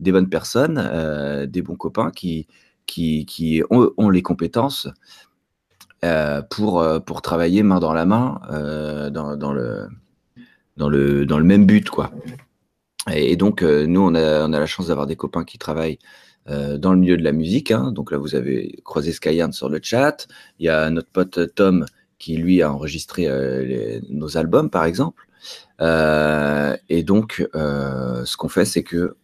des 0.00 0.12
bonnes 0.12 0.28
personnes, 0.28 1.46
des 1.48 1.62
bons 1.62 1.76
copains 1.76 2.10
qui, 2.10 2.46
qui, 2.86 3.62
ont, 3.70 4.10
les 4.10 4.22
compétences 4.22 4.88
euh, 6.04 6.42
pour, 6.42 6.80
euh, 6.80 7.00
pour 7.00 7.22
travailler 7.22 7.62
main 7.62 7.80
dans 7.80 7.92
la 7.92 8.04
main 8.04 8.40
euh, 8.50 9.10
dans, 9.10 9.30
le, 9.30 9.36
dans, 10.76 10.88
le, 10.88 11.26
dans 11.26 11.38
le 11.38 11.44
même 11.44 11.66
but. 11.66 11.88
Quoi. 11.90 12.12
Et, 13.12 13.36
donc, 13.36 13.62
nous, 13.62 14.00
on 14.00 14.14
a, 14.14 14.46
on 14.46 14.52
a 14.52 14.60
la 14.60 14.66
chance 14.66 14.88
d'avoir 14.88 15.06
des 15.06 15.16
copains 15.16 15.44
qui 15.44 15.58
travaillent 15.58 15.98
dans 16.48 16.92
le 16.92 16.98
milieu 16.98 17.16
de 17.16 17.24
la 17.24 17.32
musique. 17.32 17.72
Hein. 17.72 17.90
Donc 17.90 18.12
là, 18.12 18.18
vous 18.18 18.36
avez 18.36 18.78
croisé 18.84 19.10
Skyard 19.10 19.52
sur 19.52 19.68
le 19.68 19.80
chat. 19.82 20.28
Il 20.60 20.66
y 20.66 20.68
a 20.68 20.88
notre 20.90 21.10
pote 21.10 21.54
Tom 21.56 21.86
qui, 22.18 22.36
lui, 22.36 22.62
a 22.62 22.72
enregistré 22.72 23.28
nos 24.08 24.36
albums, 24.36 24.70
par 24.70 24.84
exemple. 24.84 25.26
et 25.80 27.02
donc, 27.02 27.48
ce 27.52 28.36
qu'on 28.36 28.48
fait, 28.48 28.64
c'est 28.64 28.84
que 28.84 29.16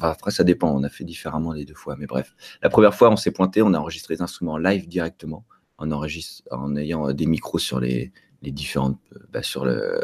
après, 0.00 0.30
ça 0.30 0.44
dépend, 0.44 0.70
on 0.74 0.82
a 0.82 0.88
fait 0.88 1.04
différemment 1.04 1.52
les 1.52 1.64
deux 1.64 1.74
fois, 1.74 1.96
mais 1.98 2.06
bref. 2.06 2.34
La 2.62 2.68
première 2.68 2.94
fois, 2.94 3.10
on 3.10 3.16
s'est 3.16 3.30
pointé, 3.30 3.62
on 3.62 3.74
a 3.74 3.78
enregistré 3.78 4.14
les 4.14 4.22
instruments 4.22 4.58
live 4.58 4.88
directement 4.88 5.44
en, 5.78 5.90
en 5.90 6.76
ayant 6.76 7.08
euh, 7.08 7.12
des 7.12 7.26
micros 7.26 7.58
sur 7.58 7.80
les, 7.80 8.12
différentes, 8.42 8.98
euh, 9.12 9.18
bah, 9.32 9.42
sur, 9.42 9.64
le, 9.64 10.00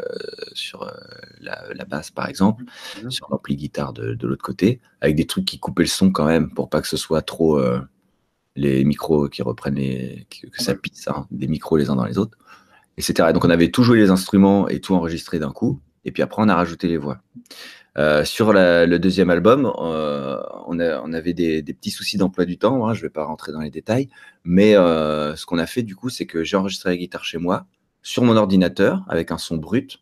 sur 0.53 0.83
euh, 0.83 0.91
la, 1.39 1.85
basse 1.85 2.11
par 2.11 2.27
exemple, 2.27 2.65
mhm. 3.01 3.11
sur 3.11 3.29
l'ampli 3.29 3.55
guitare 3.55 3.93
de, 3.93 4.17
l'autre 4.27 4.43
côté, 4.43 4.81
avec 5.01 5.15
des 5.15 5.25
trucs 5.25 5.45
qui 5.45 5.59
coupaient 5.59 5.83
le 5.83 5.87
son 5.87 6.11
quand 6.11 6.25
même 6.25 6.53
pour 6.53 6.69
pas 6.69 6.81
que 6.81 6.87
ce 6.87 6.97
soit 6.97 7.21
trop 7.21 7.61
les 8.55 8.83
micros 8.83 9.29
qui 9.29 9.41
reprennent 9.41 9.75
les, 9.75 10.27
que, 10.29 10.61
ça 10.61 10.75
pisse, 10.75 11.07
hein, 11.07 11.25
des 11.31 11.47
micros 11.47 11.77
les 11.77 11.89
uns 11.89 11.95
dans 11.95 12.05
les 12.05 12.17
autres, 12.17 12.37
etc. 12.97 13.29
donc 13.33 13.45
on 13.45 13.49
avait 13.49 13.71
tout 13.71 13.83
joué 13.83 13.97
les 13.97 14.09
instruments 14.09 14.67
et 14.67 14.79
tout 14.79 14.93
enregistré 14.93 15.39
d'un 15.39 15.51
coup, 15.51 15.79
et 16.05 16.11
puis 16.11 16.21
après 16.21 16.41
on 16.41 16.49
a 16.49 16.55
rajouté 16.55 16.87
les 16.87 16.97
voix. 16.97 17.19
Euh, 17.97 18.25
sur 18.25 18.53
le 18.53 18.97
deuxième 18.97 19.29
album, 19.29 19.71
euh, 19.77 20.41
on, 20.65 20.79
avait 21.13 21.33
des, 21.33 21.61
petits 21.61 21.91
soucis 21.91 22.17
d'emploi 22.17 22.45
du 22.45 22.57
temps. 22.57 22.87
Hein, 22.87 22.93
je 22.93 22.99
ne 22.99 23.03
vais 23.03 23.09
pas 23.09 23.23
rentrer 23.25 23.51
dans 23.51 23.59
les 23.59 23.69
détails, 23.69 24.09
mais 24.43 24.75
euh, 24.75 25.35
ce 25.35 25.45
qu'on 25.45 25.59
a 25.59 25.67
fait 25.67 25.83
du 25.83 25.95
coup, 25.95 26.09
c'est 26.09 26.25
que 26.25 26.43
j'ai 26.43 26.57
enregistré 26.57 26.89
la 26.89 26.97
guitare 26.97 27.23
chez 27.23 27.37
moi 27.37 27.67
sur 28.01 28.23
mon 28.23 28.35
ordinateur 28.35 29.05
avec 29.07 29.31
un 29.31 29.37
son 29.37 29.57
brut. 29.57 29.99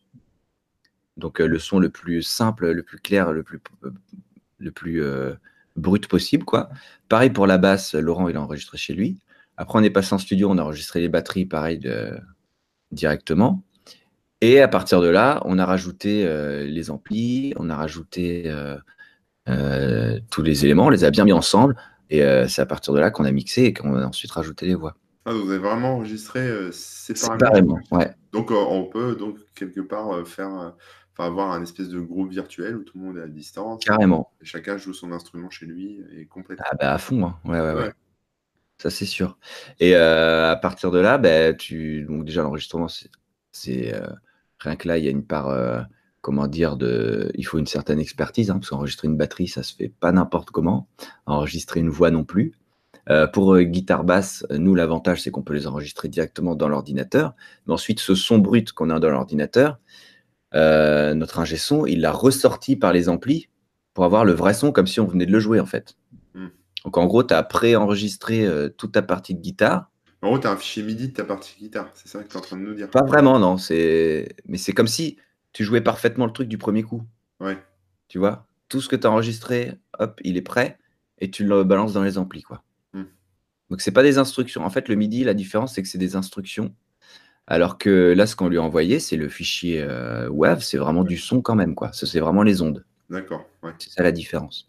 Donc 1.18 1.40
le 1.40 1.60
son 1.60 1.80
le 1.80 1.90
plus 1.90 2.24
simple, 2.24 2.72
le 2.72 2.84
plus 2.84 2.98
clair, 2.98 3.34
le 3.34 3.44
plus, 3.44 3.62
brut 5.76 6.08
possible, 6.08 6.46
quoi. 6.46 6.70
Pareil 7.10 7.30
pour 7.30 7.48
la 7.48 7.58
basse, 7.58 7.94
Laurent 7.96 8.30
il 8.30 8.38
a 8.38 8.42
enregistré 8.42 8.78
chez 8.78 8.94
lui. 8.94 9.20
Après 9.58 9.78
on 9.78 9.84
est 9.84 9.90
passé 9.90 10.16
en 10.16 10.18
studio, 10.18 10.50
on 10.50 10.58
a 10.58 10.64
enregistré 10.64 11.02
les 11.02 11.10
batteries, 11.10 11.46
pareil 11.46 11.80
directement. 12.92 13.62
Et 14.42 14.60
à 14.60 14.68
partir 14.68 15.02
de 15.02 15.08
là, 15.08 15.40
on 15.46 15.60
a 15.60 15.66
rajouté 15.66 16.26
euh, 16.26 16.64
les 16.64 16.90
amplis, 16.90 17.54
on 17.58 17.70
a 17.70 17.76
rajouté 17.76 18.44
euh, 18.48 18.76
euh, 19.48 20.20
tous 20.32 20.42
les 20.42 20.66
éléments, 20.66 20.88
on 20.88 20.90
les 20.90 21.04
a 21.04 21.12
bien 21.12 21.26
mis 21.26 21.32
ensemble. 21.32 21.76
Et 22.10 22.22
c'est 22.50 22.62
à 22.62 22.66
partir 22.66 22.94
de 22.94 23.00
là 23.00 23.10
qu'on 23.10 23.24
a 23.24 23.32
mixé 23.32 23.64
et 23.64 23.74
qu'on 23.74 23.96
a 23.96 24.06
ensuite 24.06 24.32
rajouté 24.32 24.66
les 24.66 24.76
voix. 24.76 24.98
Ah, 25.24 25.32
vous 25.32 25.50
avez 25.50 25.60
vraiment 25.60 25.94
enregistré 25.94 26.46
séparément. 26.74 27.80
ouais. 27.92 28.14
Donc 28.34 28.52
on 28.52 28.84
peut 28.84 29.16
donc 29.16 29.38
quelque 29.56 29.80
part 29.80 30.28
faire, 30.28 30.74
avoir 31.18 31.52
un 31.54 31.64
espèce 31.64 31.88
de 31.88 32.02
groupe 32.02 32.30
virtuel 32.30 32.76
où 32.76 32.84
tout 32.84 32.98
le 32.98 33.06
monde 33.06 33.18
est 33.18 33.22
à 33.22 33.28
distance. 33.28 33.86
Carrément. 33.86 34.30
Et 34.42 34.46
chacun 34.46 34.76
joue 34.76 34.92
son 34.92 35.14
instrument 35.14 35.50
chez 35.50 35.66
lui 35.66 36.04
et 36.12 36.26
complètement. 36.26 36.66
Ah 36.70 36.76
bah 36.78 36.94
à 36.94 36.98
fond, 36.98 37.24
hein. 37.24 37.40
ouais, 37.46 37.62
ouais, 37.62 37.74
ouais, 37.76 37.94
Ça 38.78 38.90
c'est 38.90 39.06
sûr. 39.06 39.38
Et 39.80 39.96
à 39.96 40.60
partir 40.62 40.92
de 40.92 41.00
là, 41.00 41.18
bah, 41.18 41.54
tu 41.54 42.04
donc 42.04 42.26
déjà 42.26 42.42
l'enregistrement 42.42 42.88
c'est 43.54 43.94
Rien 44.62 44.76
que 44.76 44.88
là, 44.88 44.98
il 44.98 45.04
y 45.04 45.08
a 45.08 45.12
une 45.12 45.26
part, 45.26 45.50
euh, 45.50 45.82
comment 46.22 46.48
dire, 46.48 46.78
de, 46.78 47.32
il 47.34 47.44
faut 47.44 47.58
une 47.58 47.66
certaine 47.66 48.00
expertise, 48.00 48.52
hein, 48.52 48.60
parce 48.60 48.70
qu'enregistrer 48.70 49.08
une 49.08 49.18
batterie, 49.18 49.48
ça 49.48 49.64
se 49.64 49.76
fait 49.76 49.90
pas 49.90 50.12
n'importe 50.12 50.52
comment. 50.52 50.88
Enregistrer 51.26 51.80
une 51.80 51.90
voix 51.90 52.12
non 52.12 52.24
plus. 52.24 52.54
Euh, 53.10 53.26
pour 53.26 53.56
euh, 53.56 53.64
guitare 53.64 54.04
basse, 54.04 54.46
nous, 54.52 54.76
l'avantage, 54.76 55.24
c'est 55.24 55.32
qu'on 55.32 55.42
peut 55.42 55.56
les 55.56 55.66
enregistrer 55.66 56.10
directement 56.10 56.56
dans 56.56 56.70
l'ordinateur. 56.70 57.34
Mais 57.66 57.74
ensuite, 57.74 58.00
ce 58.00 58.14
son 58.14 58.38
brut 58.38 58.72
qu'on 58.72 58.92
a 58.92 59.00
dans 59.00 59.10
l'ordinateur, 59.10 59.80
notre 60.54 61.40
ingé 61.40 61.58
son, 61.58 61.86
il 61.86 62.02
l'a 62.02 62.12
ressorti 62.12 62.76
par 62.76 62.94
les 62.94 63.10
amplis 63.10 63.50
pour 63.94 64.06
avoir 64.06 64.26
le 64.26 64.34
vrai 64.34 64.54
son 64.54 64.72
comme 64.72 64.88
si 64.88 65.00
on 65.00 65.08
venait 65.08 65.26
de 65.26 65.32
le 65.32 65.40
jouer, 65.40 65.60
en 65.60 65.66
fait. 65.66 65.96
Hmm. 66.36 66.50
Donc 66.86 66.98
en 66.98 67.08
gros, 67.08 67.24
tu 67.24 67.34
as 67.34 67.42
préenregistré 67.42 68.48
toute 68.78 68.92
ta 68.92 69.02
partie 69.02 69.34
de 69.34 69.42
guitare. 69.42 69.91
En 70.22 70.28
gros, 70.28 70.40
tu 70.40 70.48
as 70.48 70.52
un 70.52 70.58
fichier 70.58 70.84
MIDI 70.84 71.10
de 71.10 71.14
ta 71.14 71.24
partie 71.24 71.56
guitare, 71.60 71.90
c'est 71.96 72.08
ça 72.08 72.24
que 72.24 72.30
tu 72.30 72.36
es 72.36 72.38
en 72.38 72.42
train 72.42 72.58
de 72.58 72.62
nous 72.62 72.76
dire 72.76 72.90
Pas 72.90 73.04
vraiment, 73.04 73.40
non. 73.40 73.58
C'est... 73.58 74.36
Mais 74.46 74.58
c'est 74.58 74.74
comme 74.74 74.88
si 74.88 75.18
tu 75.52 75.64
jouais 75.64 75.82
parfaitement 75.82 76.26
le 76.26 76.32
truc 76.32 76.48
du 76.48 76.58
premier 76.58 76.84
coup. 76.84 77.04
Ouais. 77.40 77.58
Tu 78.08 78.20
vois 78.20 78.46
Tout 78.70 78.82
ce 78.82 78.90
que 78.90 78.96
tu 78.96 79.08
as 79.08 79.12
enregistré, 79.12 79.74
hop, 79.98 80.20
il 80.24 80.38
est 80.38 80.42
prêt 80.44 80.78
et 81.18 81.32
tu 81.32 81.44
le 81.44 81.64
balances 81.64 81.94
dans 81.94 82.04
les 82.04 82.18
amplis. 82.18 82.44
Quoi. 82.44 82.64
Hmm. 82.94 83.06
Donc 83.70 83.82
c'est 83.82 83.92
pas 83.92 84.04
des 84.04 84.20
instructions. 84.20 84.64
En 84.64 84.70
fait, 84.70 84.90
le 84.90 84.96
MIDI, 84.96 85.24
la 85.24 85.34
différence, 85.34 85.74
c'est 85.74 85.82
que 85.82 85.88
c'est 85.88 85.98
des 85.98 86.16
instructions. 86.16 86.76
Alors 87.48 87.78
que 87.78 88.14
là, 88.16 88.28
ce 88.28 88.36
qu'on 88.36 88.48
lui 88.48 88.60
a 88.60 88.62
envoyé, 88.62 89.00
c'est 89.00 89.18
le 89.18 89.28
fichier 89.28 89.82
euh, 89.82 90.30
WAV, 90.30 90.62
c'est 90.62 90.78
vraiment 90.78 91.04
du 91.04 91.18
son 91.18 91.42
quand 91.42 91.56
même. 91.56 91.74
quoi. 91.74 91.92
C'est 91.94 92.20
vraiment 92.20 92.44
les 92.44 92.62
ondes. 92.62 92.86
D'accord. 93.10 93.50
Ouais. 93.64 93.72
C'est 93.80 93.90
ça 93.90 94.04
la 94.04 94.12
différence. 94.12 94.68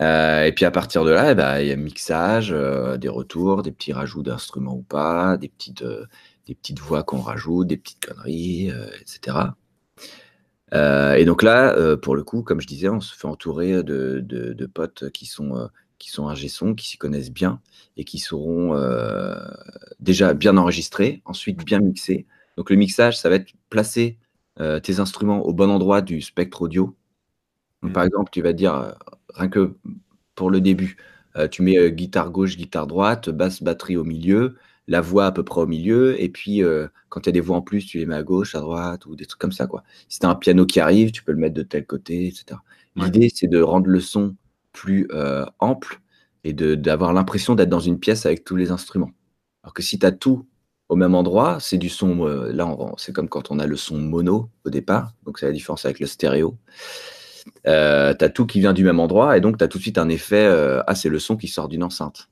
Euh, 0.00 0.44
et 0.44 0.52
puis 0.52 0.64
à 0.64 0.70
partir 0.70 1.04
de 1.04 1.10
là, 1.10 1.32
eh 1.32 1.34
ben, 1.34 1.60
il 1.60 1.66
y 1.68 1.72
a 1.72 1.76
mixage, 1.76 2.50
euh, 2.52 2.96
des 2.96 3.08
retours, 3.08 3.62
des 3.62 3.72
petits 3.72 3.92
rajouts 3.92 4.22
d'instruments 4.22 4.74
ou 4.74 4.82
pas, 4.82 5.36
des 5.36 5.48
petites, 5.48 5.82
euh, 5.82 6.06
des 6.46 6.54
petites 6.54 6.80
voix 6.80 7.02
qu'on 7.02 7.20
rajoute, 7.20 7.68
des 7.68 7.76
petites 7.76 8.04
conneries, 8.04 8.70
etc. 9.00 9.36
et 10.72 11.24
donc 11.24 11.42
là, 11.42 11.96
pour 11.98 12.16
le 12.16 12.24
coup, 12.24 12.42
comme 12.42 12.60
je 12.60 12.66
disais, 12.66 12.88
on 12.88 13.00
se 13.00 13.14
fait 13.14 13.28
entourer 13.28 13.84
de, 13.84 14.20
de, 14.20 14.66
potes 14.66 15.10
qui 15.10 15.26
sont, 15.26 15.68
qui 15.98 16.10
sont 16.10 16.26
ingé 16.28 16.48
son, 16.48 16.74
qui 16.74 16.88
s'y 16.88 16.98
connaissent 16.98 17.30
bien 17.30 17.60
et 17.96 18.02
qui 18.02 18.18
seront 18.18 18.74
déjà 20.00 20.34
bien 20.34 20.56
enregistrés, 20.56 21.22
ensuite 21.26 21.64
bien 21.64 21.78
mixés. 21.78 22.26
Donc 22.56 22.70
le 22.70 22.76
mixage, 22.76 23.16
ça 23.16 23.28
va 23.28 23.36
être 23.36 23.52
placer 23.70 24.18
tes 24.82 24.98
instruments 24.98 25.46
au 25.46 25.52
bon 25.52 25.70
endroit 25.70 26.00
du 26.00 26.20
spectre 26.22 26.62
audio. 26.62 26.96
Donc, 27.82 27.92
par 27.92 28.02
mmh. 28.02 28.06
exemple, 28.06 28.30
tu 28.32 28.42
vas 28.42 28.52
dire, 28.52 28.96
rien 29.34 29.48
que 29.48 29.74
pour 30.34 30.50
le 30.50 30.60
début. 30.60 30.96
Euh, 31.36 31.48
tu 31.48 31.62
mets 31.62 31.78
euh, 31.78 31.88
guitare 31.88 32.30
gauche, 32.30 32.56
guitare 32.56 32.86
droite, 32.86 33.30
basse, 33.30 33.62
batterie 33.62 33.96
au 33.96 34.04
milieu, 34.04 34.56
la 34.86 35.00
voix 35.00 35.26
à 35.26 35.32
peu 35.32 35.44
près 35.44 35.60
au 35.60 35.66
milieu, 35.66 36.20
et 36.20 36.28
puis 36.28 36.62
euh, 36.62 36.88
quand 37.08 37.20
il 37.20 37.26
y 37.26 37.30
a 37.30 37.32
des 37.32 37.40
voix 37.40 37.56
en 37.56 37.62
plus, 37.62 37.86
tu 37.86 37.98
les 37.98 38.06
mets 38.06 38.14
à 38.14 38.22
gauche, 38.22 38.54
à 38.54 38.60
droite, 38.60 39.06
ou 39.06 39.16
des 39.16 39.26
trucs 39.26 39.40
comme 39.40 39.52
ça. 39.52 39.66
Quoi. 39.66 39.82
Si 40.08 40.18
tu 40.18 40.26
as 40.26 40.30
un 40.30 40.34
piano 40.34 40.66
qui 40.66 40.80
arrive, 40.80 41.10
tu 41.10 41.22
peux 41.24 41.32
le 41.32 41.38
mettre 41.38 41.54
de 41.54 41.62
tel 41.62 41.86
côté, 41.86 42.26
etc. 42.26 42.58
L'idée, 42.96 43.30
c'est 43.34 43.46
de 43.46 43.60
rendre 43.62 43.88
le 43.88 44.00
son 44.00 44.36
plus 44.72 45.08
ample 45.60 46.00
et 46.44 46.52
d'avoir 46.52 47.14
l'impression 47.14 47.54
d'être 47.54 47.70
dans 47.70 47.80
une 47.80 47.98
pièce 47.98 48.26
avec 48.26 48.44
tous 48.44 48.56
les 48.56 48.70
instruments. 48.70 49.12
Alors 49.62 49.72
que 49.72 49.82
si 49.82 49.98
tu 49.98 50.04
as 50.04 50.12
tout 50.12 50.46
au 50.90 50.96
même 50.96 51.14
endroit, 51.14 51.58
c'est 51.58 51.78
du 51.78 51.88
son, 51.88 52.26
là, 52.26 52.76
c'est 52.98 53.14
comme 53.14 53.30
quand 53.30 53.50
on 53.50 53.58
a 53.58 53.66
le 53.66 53.76
son 53.76 53.96
mono 53.96 54.50
au 54.66 54.70
départ, 54.70 55.14
donc 55.24 55.38
c'est 55.38 55.46
la 55.46 55.52
différence 55.52 55.86
avec 55.86 56.00
le 56.00 56.06
stéréo. 56.06 56.58
Euh, 57.66 58.14
tu 58.14 58.24
as 58.24 58.28
tout 58.28 58.46
qui 58.46 58.60
vient 58.60 58.72
du 58.72 58.84
même 58.84 59.00
endroit 59.00 59.36
et 59.36 59.40
donc 59.40 59.58
tu 59.58 59.64
as 59.64 59.68
tout 59.68 59.78
de 59.78 59.82
suite 59.82 59.98
un 59.98 60.08
effet 60.08 60.44
euh, 60.44 60.82
Ah, 60.86 60.94
c'est 60.94 61.08
le 61.08 61.18
son 61.18 61.36
qui 61.36 61.48
sort 61.48 61.68
d'une 61.68 61.82
enceinte. 61.82 62.28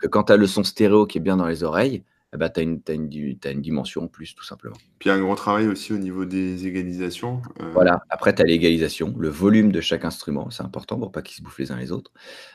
Que 0.00 0.06
quand 0.06 0.24
tu 0.24 0.32
as 0.32 0.36
le 0.36 0.46
son 0.46 0.62
stéréo 0.62 1.06
qui 1.06 1.18
est 1.18 1.20
bien 1.20 1.36
dans 1.36 1.46
les 1.46 1.64
oreilles, 1.64 2.04
eh 2.32 2.36
ben, 2.36 2.48
tu 2.48 2.60
as, 2.60 2.62
une, 2.62 2.80
une 2.88 3.60
dimension 3.60 4.04
en 4.04 4.06
plus, 4.06 4.34
tout 4.34 4.44
simplement. 4.44 4.76
Puis 4.98 5.10
un 5.10 5.18
gros 5.18 5.34
travail 5.34 5.66
aussi 5.66 5.92
au 5.92 5.98
niveau 5.98 6.24
des 6.24 6.66
égalisations. 6.66 7.42
Euh. 7.60 7.70
Voilà, 7.72 8.02
après 8.10 8.34
tu 8.34 8.42
as 8.42 8.44
l'égalisation, 8.44 9.14
le 9.18 9.28
volume 9.28 9.72
de 9.72 9.80
chaque 9.80 10.04
instrument, 10.04 10.50
c'est 10.50 10.62
important 10.62 10.98
pour 10.98 11.10
pas 11.10 11.22
qu'ils 11.22 11.38
se 11.38 11.42
bouffent 11.42 11.58
les 11.58 11.72
uns 11.72 11.76
les 11.76 11.90
autres. 11.90 12.12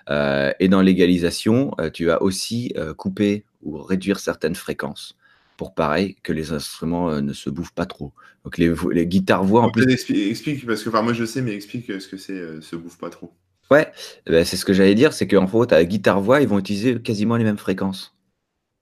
et 0.09 0.67
dans 0.69 0.81
l'égalisation, 0.81 1.71
tu 1.93 2.05
vas 2.05 2.21
aussi 2.21 2.73
couper 2.97 3.45
ou 3.63 3.81
réduire 3.81 4.19
certaines 4.19 4.55
fréquences 4.55 5.17
pour 5.57 5.73
pareil 5.73 6.15
que 6.23 6.33
les 6.33 6.51
instruments 6.51 7.09
euh, 7.09 7.21
ne 7.21 7.33
se 7.33 7.49
bouffent 7.49 7.73
pas 7.73 7.85
trop. 7.85 8.13
Donc 8.43 8.57
les, 8.57 8.73
les 8.91 9.07
guitares 9.07 9.43
voix 9.43 9.63
en 9.63 9.71
plus. 9.71 9.89
Explique, 9.89 10.65
parce 10.65 10.83
que 10.83 10.89
enfin, 10.89 11.01
moi 11.01 11.13
je 11.13 11.25
sais, 11.25 11.41
mais 11.41 11.53
explique 11.53 11.89
euh, 11.89 11.99
ce 11.99 12.07
que 12.07 12.17
c'est 12.17 12.33
euh, 12.33 12.61
se 12.61 12.75
bouffe 12.75 12.97
pas 12.97 13.09
trop. 13.09 13.33
Ouais, 13.71 13.91
eh 14.27 14.31
ben, 14.31 14.45
c'est 14.45 14.57
ce 14.57 14.65
que 14.65 14.73
j'allais 14.73 14.95
dire, 14.95 15.13
c'est 15.13 15.27
qu'en 15.27 15.47
fait, 15.47 15.67
ta 15.67 15.83
guitare 15.85 16.21
voix, 16.21 16.41
ils 16.41 16.47
vont 16.47 16.59
utiliser 16.59 17.01
quasiment 17.01 17.37
les 17.37 17.43
mêmes 17.43 17.57
fréquences. 17.57 18.15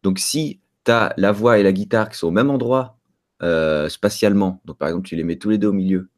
Donc 0.03 0.19
si 0.19 0.59
tu 0.85 0.91
as 0.91 1.13
la 1.17 1.31
voix 1.31 1.59
et 1.59 1.63
la 1.63 1.71
guitare 1.71 2.09
qui 2.09 2.17
sont 2.17 2.27
au 2.27 2.31
même 2.31 2.49
endroit 2.49 2.97
spatialement, 3.89 4.61
donc 4.65 4.77
par 4.77 4.87
exemple 4.87 5.07
tu 5.07 5.15
les 5.15 5.23
mets 5.23 5.37
tous 5.37 5.49
les 5.49 5.57
deux 5.57 5.67
au 5.67 5.73
milieu, 5.73 6.09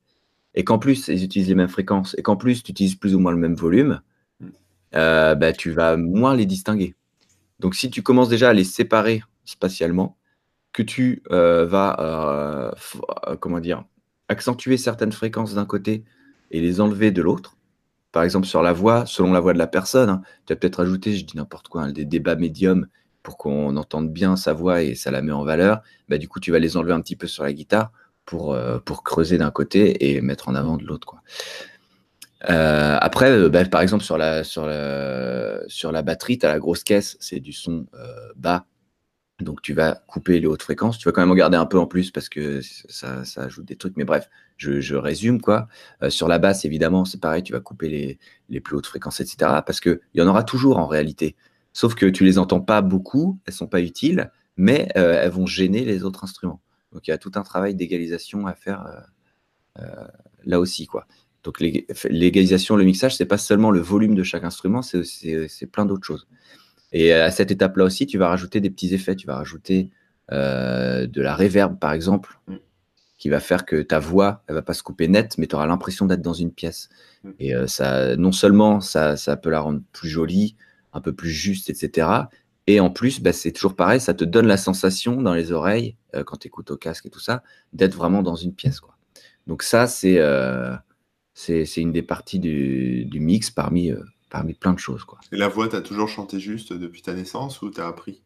et 0.56 0.64
qu'en 0.64 0.78
plus 0.78 1.08
ils 1.08 1.24
utilisent 1.24 1.47
les 1.47 1.56
mêmes 1.56 1.70
fréquences, 1.70 2.16
et 2.18 2.22
qu'en 2.22 2.36
plus 2.36 2.64
tu 2.64 2.72
utilises 2.72 2.95
plus 2.95 3.16
ou 3.16 3.20
moins 3.20 3.32
le 3.32 3.38
même 3.38 3.56
volume, 3.56 4.01
mm. 4.39 4.47
bah, 4.91 5.54
tu 5.54 5.72
vas 5.72 5.95
moins 5.95 6.36
les 6.36 6.45
distinguer. 6.45 6.95
Donc 7.60 7.76
si 7.76 7.89
tu 7.89 8.01
commences 8.01 8.30
déjà 8.30 8.49
à 8.49 8.54
les 8.54 8.66
séparer 8.66 9.24
spatialement, 9.45 10.18
que 10.74 10.82
tu 10.82 11.24
euh, 11.32 11.65
vas, 11.65 11.95
euh, 11.99 12.71
euh, 13.28 13.38
comment 13.38 13.59
dire, 13.59 13.86
accentuer 14.28 14.78
certaines 14.78 15.11
fréquences 15.11 15.53
d'un 15.53 15.65
côté 15.65 16.03
et 16.51 16.59
les 16.59 16.82
enlever 16.82 17.11
de 17.11 17.21
l'autre. 17.21 17.55
Par 18.11 18.24
exemple, 18.24 18.47
sur 18.47 18.61
la 18.61 18.74
voix, 18.74 19.05
selon 19.05 19.32
la 19.32 19.39
voix 19.39 19.53
de 19.53 19.57
la 19.57 19.67
personne, 19.67 20.09
hein, 20.09 20.21
tu 20.45 20.53
as 20.53 20.55
peut-être 20.55 20.82
ajouté, 20.82 21.15
je 21.15 21.26
dis 21.26 21.38
n'importe 21.38 21.67
quoi, 21.67 21.84
hein, 21.84 21.91
des 21.91 22.05
débats 22.05 22.36
médiums 22.36 22.88
pour 23.21 23.38
qu'on 23.38 23.78
entende 23.78 24.11
bien 24.11 24.36
sa 24.36 24.53
voix 24.53 24.82
et 24.82 24.95
ça 24.95 25.11
la 25.11 25.21
met 25.21 25.32
en 25.32 25.43
valeur. 25.43 25.82
Bah, 26.09 26.17
du 26.17 26.28
coup, 26.28 26.39
tu 26.39 26.51
vas 26.51 26.59
les 26.59 26.76
enlever 26.76 26.93
un 26.93 27.01
petit 27.01 27.15
peu 27.15 27.28
sur 27.28 27.43
la 27.43 27.53
guitare 27.53 27.91
pour, 28.26 28.57
creuser 29.03 29.38
d'un 29.38 29.51
côté 29.51 30.11
et 30.11 30.21
mettre 30.21 30.49
en 30.49 30.55
avant 30.55 30.78
de 30.78 30.84
l'autre. 30.84 31.15
Après, 32.41 33.49
bah, 33.49 33.63
par 33.65 33.82
exemple, 33.82 34.03
sur 34.03 34.17
la, 34.17 34.43
sur 34.43 34.63
sur 35.67 35.91
la 35.91 36.01
batterie, 36.01 36.38
tu 36.38 36.45
as 36.45 36.49
la 36.49 36.59
grosse 36.59 36.84
caisse, 36.84 37.17
c'est 37.19 37.39
du 37.39 37.53
son 37.53 37.86
bas 38.36 38.65
donc 39.43 39.61
tu 39.61 39.73
vas 39.73 39.95
couper 40.07 40.39
les 40.39 40.47
hautes 40.47 40.63
fréquences. 40.63 40.97
Tu 40.97 41.07
vas 41.07 41.11
quand 41.11 41.21
même 41.21 41.31
en 41.31 41.35
garder 41.35 41.57
un 41.57 41.65
peu 41.65 41.77
en 41.77 41.85
plus 41.85 42.11
parce 42.11 42.29
que 42.29 42.61
ça, 42.61 43.23
ajoute 43.37 43.65
des 43.65 43.75
trucs. 43.75 43.97
Mais 43.97 44.05
bref, 44.05 44.29
je, 44.57 44.95
résume 44.95 45.41
quoi. 45.41 45.67
Euh, 46.01 46.09
sur 46.09 46.27
la 46.27 46.39
basse, 46.39 46.65
évidemment, 46.65 47.05
c'est 47.05 47.19
pareil. 47.19 47.43
Tu 47.43 47.53
vas 47.53 47.59
couper 47.59 48.19
les, 48.49 48.59
plus 48.61 48.75
hautes 48.75 48.87
fréquences, 48.87 49.19
etc. 49.19 49.61
Parce 49.65 49.79
qu'il 49.79 49.99
y 50.15 50.21
en 50.21 50.27
aura 50.27 50.43
toujours 50.43 50.77
en 50.77 50.87
réalité. 50.87 51.35
Sauf 51.73 51.95
que 51.95 52.05
tu 52.05 52.23
les 52.23 52.37
entends 52.37 52.61
pas 52.61 52.81
beaucoup, 52.81 53.39
elles 53.45 53.53
sont 53.53 53.67
pas 53.67 53.81
utiles, 53.81 54.31
mais 54.57 54.89
euh, 54.97 55.19
elles 55.21 55.31
vont 55.31 55.47
gêner 55.47 55.85
les 55.85 56.03
autres 56.03 56.23
instruments. 56.23 56.61
Donc 56.91 57.07
il 57.07 57.11
y 57.11 57.13
a 57.13 57.17
tout 57.17 57.31
un 57.35 57.41
travail 57.41 57.73
d'égalisation 57.75 58.45
à 58.45 58.53
faire 58.53 58.85
euh, 59.79 60.07
là 60.45 60.59
aussi 60.59 60.85
quoi. 60.85 61.07
Donc 61.43 61.59
l'égalisation, 61.59 62.77
le 62.77 62.85
mixage, 62.85 63.17
c'est 63.17 63.25
pas 63.25 63.37
seulement 63.37 63.69
le 63.69 63.81
volume 63.81 64.15
de 64.15 64.23
chaque 64.23 64.45
instrument, 64.45 64.81
c'est 64.81 65.71
plein 65.71 65.85
d'autres 65.85 66.05
choses. 66.05 66.27
Et 66.93 67.11
à 67.11 67.31
cette 67.31 67.51
étape-là 67.51 67.83
aussi, 67.83 68.05
tu 68.05 68.17
vas 68.17 68.29
rajouter 68.29 68.61
des 68.61 68.69
petits 68.69 68.93
effets. 68.93 69.15
Tu 69.15 69.27
vas 69.27 69.35
rajouter 69.35 69.89
euh, 70.31 71.05
de 71.05 71.21
la 71.21 71.35
reverb, 71.35 71.77
par 71.77 71.91
exemple, 71.91 72.39
mm. 72.47 72.55
qui 73.17 73.29
va 73.29 73.39
faire 73.39 73.65
que 73.65 73.81
ta 73.81 73.99
voix, 73.99 74.43
elle 74.47 74.55
va 74.55 74.61
pas 74.61 74.73
se 74.73 74.83
couper 74.83 75.07
net, 75.09 75.37
mais 75.37 75.47
tu 75.47 75.55
auras 75.55 75.67
l'impression 75.67 76.05
d'être 76.05 76.21
dans 76.21 76.33
une 76.33 76.51
pièce. 76.51 76.89
Mm. 77.23 77.29
Et 77.39 77.55
euh, 77.55 77.67
ça, 77.67 78.15
non 78.15 78.31
seulement 78.31 78.79
ça, 78.79 79.17
ça 79.17 79.35
peut 79.35 79.49
la 79.49 79.59
rendre 79.59 79.81
plus 79.91 80.07
jolie, 80.07 80.55
un 80.93 81.01
peu 81.01 81.13
plus 81.13 81.29
juste, 81.29 81.69
etc. 81.69 82.07
Et 82.67 82.79
en 82.79 82.89
plus, 82.89 83.21
bah, 83.21 83.33
c'est 83.33 83.51
toujours 83.51 83.75
pareil, 83.75 83.99
ça 83.99 84.13
te 84.13 84.23
donne 84.23 84.47
la 84.47 84.55
sensation 84.55 85.21
dans 85.21 85.33
les 85.33 85.51
oreilles, 85.51 85.97
euh, 86.15 86.23
quand 86.23 86.37
tu 86.37 86.47
écoutes 86.47 86.71
au 86.71 86.77
casque 86.77 87.05
et 87.07 87.09
tout 87.09 87.19
ça, 87.19 87.43
d'être 87.73 87.95
vraiment 87.95 88.23
dans 88.23 88.35
une 88.35 88.53
pièce. 88.53 88.79
Quoi. 88.79 88.95
Donc 89.47 89.63
ça, 89.63 89.87
c'est 89.87 90.19
c'est 91.35 91.77
une 91.77 91.91
des 91.91 92.03
parties 92.03 92.39
du, 92.39 93.05
du 93.05 93.19
mix 93.19 93.49
parmi 93.49 93.91
parmi 94.34 94.55
plein 94.55 94.73
de 94.73 94.79
choses. 94.79 95.03
Quoi. 95.03 95.19
Et 95.31 95.38
la 95.38 95.47
voix, 95.47 95.69
tu 95.69 95.75
as 95.75 95.81
toujours 95.81 96.09
chanté 96.09 96.39
juste 96.39 96.73
depuis 96.73 97.03
ta 97.03 97.13
naissance 97.13 97.61
ou 97.61 97.69
tu 97.69 97.79
as 97.79 97.88
appris? 97.88 98.23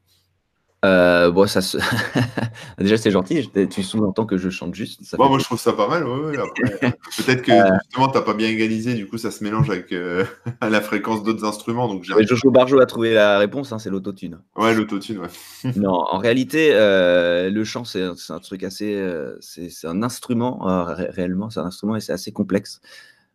Euh, 0.85 1.31
bon, 1.31 1.47
ça 1.47 1.59
Déjà, 2.77 2.97
c'est 2.97 3.11
gentil. 3.11 3.49
Tu 3.69 3.83
sous-entends 3.83 4.25
que 4.25 4.37
je 4.37 4.49
chante 4.49 4.73
juste. 4.73 5.01
moi, 5.17 5.37
je 5.37 5.43
trouve 5.43 5.59
ça 5.59 5.73
pas 5.73 5.89
mal. 5.89 6.03
Peut-être 7.17 7.41
que 7.41 7.51
euh. 7.51 7.77
justement, 7.83 8.07
tu 8.07 8.21
pas 8.23 8.33
bien 8.33 8.47
égalisé. 8.47 8.93
Du 8.93 9.05
coup, 9.05 9.17
ça 9.17 9.31
se 9.31 9.43
mélange 9.43 9.69
avec 9.69 9.91
euh, 9.91 10.23
la 10.61 10.79
fréquence 10.79 11.23
d'autres 11.23 11.43
instruments. 11.43 11.89
Donc, 11.89 12.05
Jojo 12.05 12.51
Barjo 12.51 12.79
a 12.79 12.85
trouvé 12.85 13.13
la 13.13 13.37
réponse. 13.37 13.73
Hein, 13.73 13.79
c'est 13.79 13.89
l'autotune. 13.89 14.39
Ouais, 14.55 14.73
l'autotune. 14.73 15.17
Ouais. 15.17 15.73
non, 15.75 15.91
en 15.91 16.19
réalité, 16.19 16.71
le 16.71 17.63
chant, 17.65 17.83
c'est 17.83 18.03
un 18.03 18.39
truc 18.39 18.63
assez. 18.63 19.03
c'est 19.41 19.87
un 19.87 20.03
instrument, 20.03 20.59
réellement. 20.87 21.49
C'est 21.49 21.59
un 21.59 21.65
instrument 21.65 21.97
et 21.97 21.99
c'est 21.99 22.13
assez 22.13 22.31
complexe. 22.31 22.79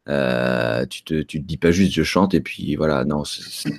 Euh, 0.08 0.84
tu 0.86 1.04
te, 1.04 1.22
tu 1.22 1.40
te 1.40 1.46
dis 1.46 1.56
pas 1.56 1.70
juste 1.70 1.92
je 1.92 2.02
chante 2.02 2.34
et 2.34 2.40
puis 2.40 2.74
voilà, 2.74 3.04
non, 3.04 3.24
c'est 3.24 3.70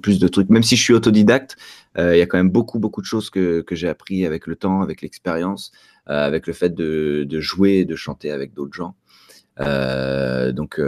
plus 0.00 0.18
de 0.18 0.28
trucs. 0.28 0.50
Même 0.50 0.62
si 0.62 0.76
je 0.76 0.82
suis 0.82 0.92
autodidacte, 0.92 1.56
euh, 1.98 2.14
il 2.14 2.18
y 2.18 2.22
a 2.22 2.26
quand 2.26 2.36
même 2.36 2.50
beaucoup, 2.50 2.78
beaucoup 2.78 3.00
de 3.00 3.06
choses 3.06 3.30
que, 3.30 3.62
que 3.62 3.74
j'ai 3.74 3.88
appris 3.88 4.26
avec 4.26 4.46
le 4.46 4.56
temps, 4.56 4.82
avec 4.82 5.02
l'expérience, 5.02 5.72
euh, 6.08 6.26
avec 6.26 6.46
le 6.46 6.52
fait 6.52 6.74
de, 6.74 7.24
de, 7.28 7.40
jouer 7.40 7.84
de 7.84 7.96
chanter 7.96 8.30
avec 8.30 8.54
d'autres 8.54 8.74
gens. 8.74 8.94
donc, 9.58 10.80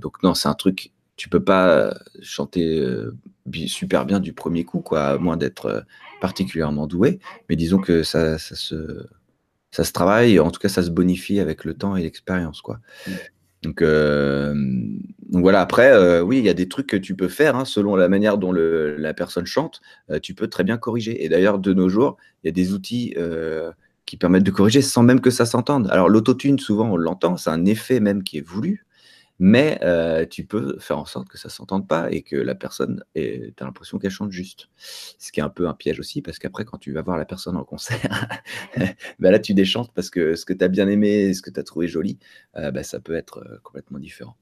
donc 0.00 0.22
non, 0.22 0.34
c'est 0.34 0.48
un 0.48 0.54
truc, 0.54 0.92
tu 1.16 1.28
peux 1.28 1.42
pas 1.42 1.94
chanter 2.22 2.84
super 3.66 4.06
bien 4.06 4.20
du 4.20 4.32
premier 4.32 4.64
coup, 4.64 4.80
quoi, 4.80 5.04
à 5.06 5.18
moins 5.18 5.36
d'être 5.36 5.84
particulièrement 6.20 6.86
doué. 6.86 7.18
Mais 7.48 7.56
disons 7.56 7.78
que 7.78 8.02
ça, 8.02 8.38
ça 8.38 8.54
se 8.54 9.06
ça 9.70 9.84
se 9.84 9.92
travaille, 9.92 10.40
en 10.40 10.50
tout 10.50 10.60
cas 10.60 10.70
ça 10.70 10.82
se 10.82 10.90
bonifie 10.90 11.40
avec 11.40 11.64
le 11.64 11.74
temps 11.74 11.94
et 11.94 12.02
l'expérience. 12.02 12.62
quoi. 12.62 12.80
Mmh. 13.06 13.10
Donc, 13.62 13.82
euh, 13.82 14.54
donc, 15.30 15.42
voilà, 15.42 15.60
après, 15.60 15.90
euh, 15.92 16.22
oui, 16.22 16.38
il 16.38 16.44
y 16.44 16.48
a 16.48 16.54
des 16.54 16.68
trucs 16.68 16.86
que 16.86 16.96
tu 16.96 17.14
peux 17.16 17.28
faire 17.28 17.56
hein, 17.56 17.64
selon 17.64 17.96
la 17.96 18.08
manière 18.08 18.38
dont 18.38 18.52
la 18.52 19.14
personne 19.14 19.46
chante. 19.46 19.80
Euh, 20.10 20.18
tu 20.20 20.34
peux 20.34 20.48
très 20.48 20.64
bien 20.64 20.78
corriger. 20.78 21.24
Et 21.24 21.28
d'ailleurs, 21.28 21.58
de 21.58 21.72
nos 21.74 21.88
jours, 21.88 22.16
il 22.42 22.48
y 22.48 22.50
a 22.50 22.52
des 22.52 22.72
outils 22.72 23.14
qui 24.06 24.16
permettent 24.16 24.44
de 24.44 24.50
corriger 24.50 24.80
sans 24.80 25.02
même 25.02 25.20
que 25.20 25.30
ça 25.30 25.44
s'entende. 25.44 25.88
Alors, 25.90 26.08
l'autotune, 26.08 26.58
souvent, 26.58 26.90
on 26.90 26.96
l'entend, 26.96 27.36
c'est 27.36 27.50
un 27.50 27.66
effet 27.66 28.00
même 28.00 28.22
qui 28.22 28.38
est 28.38 28.46
voulu. 28.46 28.86
Mais 29.38 29.78
euh, 29.82 30.26
tu 30.26 30.44
peux 30.44 30.78
faire 30.78 30.98
en 30.98 31.04
sorte 31.04 31.28
que 31.28 31.38
ça 31.38 31.48
ne 31.48 31.52
s'entende 31.52 31.86
pas 31.86 32.10
et 32.10 32.22
que 32.22 32.36
la 32.36 32.54
personne, 32.54 33.04
tu 33.14 33.52
as 33.58 33.64
l'impression 33.64 33.98
qu'elle 33.98 34.10
chante 34.10 34.32
juste. 34.32 34.68
Ce 34.76 35.30
qui 35.30 35.40
est 35.40 35.42
un 35.42 35.48
peu 35.48 35.68
un 35.68 35.74
piège 35.74 36.00
aussi, 36.00 36.22
parce 36.22 36.38
qu'après, 36.38 36.64
quand 36.64 36.78
tu 36.78 36.92
vas 36.92 37.02
voir 37.02 37.16
la 37.16 37.24
personne 37.24 37.56
en 37.56 37.64
concert, 37.64 38.28
bah 39.18 39.30
là, 39.30 39.38
tu 39.38 39.54
déchantes 39.54 39.92
parce 39.94 40.10
que 40.10 40.34
ce 40.34 40.44
que 40.44 40.52
tu 40.52 40.64
as 40.64 40.68
bien 40.68 40.88
aimé, 40.88 41.32
ce 41.34 41.42
que 41.42 41.50
tu 41.50 41.60
as 41.60 41.62
trouvé 41.62 41.86
joli, 41.86 42.18
euh, 42.56 42.70
bah, 42.70 42.82
ça 42.82 42.98
peut 43.00 43.14
être 43.14 43.38
euh, 43.38 43.58
complètement 43.62 43.98
différent. 43.98 44.36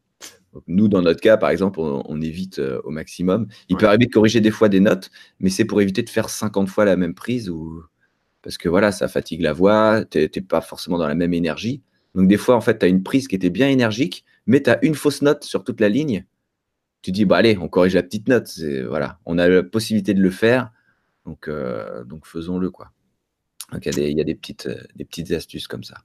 nous, 0.66 0.88
dans 0.88 1.02
notre 1.02 1.20
cas, 1.20 1.36
par 1.36 1.50
exemple, 1.50 1.78
on, 1.80 2.20
évite 2.22 2.58
au 2.58 2.90
maximum. 2.90 3.46
Il 3.68 3.76
peut 3.76 3.86
arriver 3.86 4.06
de 4.06 4.10
corriger 4.10 4.40
des 4.40 4.50
fois 4.50 4.70
des 4.70 4.80
notes, 4.80 5.10
mais 5.40 5.50
c'est 5.50 5.66
pour 5.66 5.82
éviter 5.82 6.02
de 6.02 6.08
faire 6.08 6.30
50 6.30 6.68
fois 6.68 6.86
la 6.86 6.96
même 6.96 7.14
prise 7.14 7.50
ou 7.50 7.82
parce 8.40 8.58
que 8.58 8.68
voilà, 8.68 8.92
ça 8.92 9.08
fatigue 9.08 9.42
la 9.42 9.52
voix, 9.52 10.04
tu 10.04 10.18
n'es 10.18 10.28
pas 10.40 10.60
forcément 10.60 10.98
dans 10.98 11.08
la 11.08 11.16
même 11.16 11.34
énergie. 11.34 11.82
Donc 12.14 12.28
des 12.28 12.36
fois, 12.36 12.56
en 12.56 12.60
fait, 12.60 12.78
tu 12.78 12.86
as 12.86 12.88
une 12.88 13.02
prise 13.02 13.28
qui 13.28 13.34
était 13.34 13.50
bien 13.50 13.68
énergique, 13.68 14.24
mais 14.46 14.62
tu 14.62 14.70
as 14.70 14.84
une 14.84 14.94
fausse 14.94 15.22
note 15.22 15.44
sur 15.44 15.64
toute 15.64 15.80
la 15.80 15.88
ligne. 15.88 16.24
Tu 17.02 17.12
dis, 17.12 17.24
bah 17.24 17.36
allez, 17.36 17.56
on 17.58 17.68
corrige 17.68 17.94
la 17.94 18.02
petite 18.02 18.28
note. 18.28 18.50
Voilà, 18.88 19.20
on 19.26 19.38
a 19.38 19.48
la 19.48 19.62
possibilité 19.62 20.14
de 20.14 20.20
le 20.20 20.30
faire, 20.30 20.72
donc, 21.26 21.48
euh, 21.48 22.04
faisons-le. 22.24 22.70
Donc 23.72 23.84
il 23.84 24.16
y 24.16 24.20
a, 24.20 24.24
des, 24.24 24.34
petites, 24.36 24.66
euh, 24.66 24.80
des 24.94 25.04
petites 25.04 25.32
astuces 25.32 25.66
comme 25.66 25.82
ça. 25.82 25.96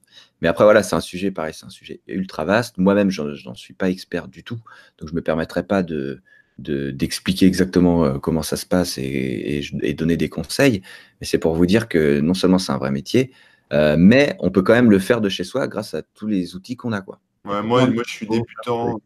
Mais 0.42 0.48
après, 0.48 0.64
voilà, 0.64 0.82
c'est 0.82 0.96
un 0.96 1.02
sujet, 1.02 1.30
pareil, 1.30 1.54
c'est 1.54 1.66
un 1.66 1.70
sujet 1.70 2.02
ultra 2.08 2.44
vaste. 2.44 2.80
Moi-même, 2.80 3.12
je 3.12 3.22
n'en 3.22 3.54
suis 3.54 3.76
pas 3.76 3.89
expert 3.89 4.28
du 4.28 4.44
tout, 4.44 4.60
donc 4.98 5.10
je 5.10 5.14
ne 5.14 5.18
me 5.18 5.22
permettrai 5.22 5.64
pas 5.64 5.84
de, 5.84 6.22
d'expliquer 6.58 7.46
exactement 7.46 8.04
euh, 8.04 8.18
comment 8.18 8.42
ça 8.42 8.58
se 8.58 8.66
passe 8.66 8.98
et, 8.98 9.62
donner 9.96 10.18
des 10.18 10.30
conseils. 10.30 10.82
Mais 11.20 11.28
c'est 11.28 11.38
pour 11.38 11.54
vous 11.54 11.68
dire 11.68 11.88
que 11.88 12.20
non 12.20 12.34
seulement 12.34 12.58
c'est 12.58 12.72
un 12.72 12.78
vrai 12.78 12.92
métier, 12.92 13.32
mais 13.72 14.36
on 14.39 14.52
peut 14.52 14.64
quand 14.64 14.74
même 14.74 14.92
le 14.92 15.00
faire 15.00 15.22
de 15.22 15.30
chez 15.30 15.46
soi 15.46 15.68
grâce 15.68 15.94
à 15.94 16.02
tous 16.02 16.28
les 16.28 16.56
outils 16.56 16.76
qu'on 16.76 16.92
a. 16.92 17.02
Quoi. 17.02 17.22
Moi, 17.44 17.62
moi, 17.62 17.88
je 18.08 18.12
suis 18.12 18.28
débutant 18.28 19.02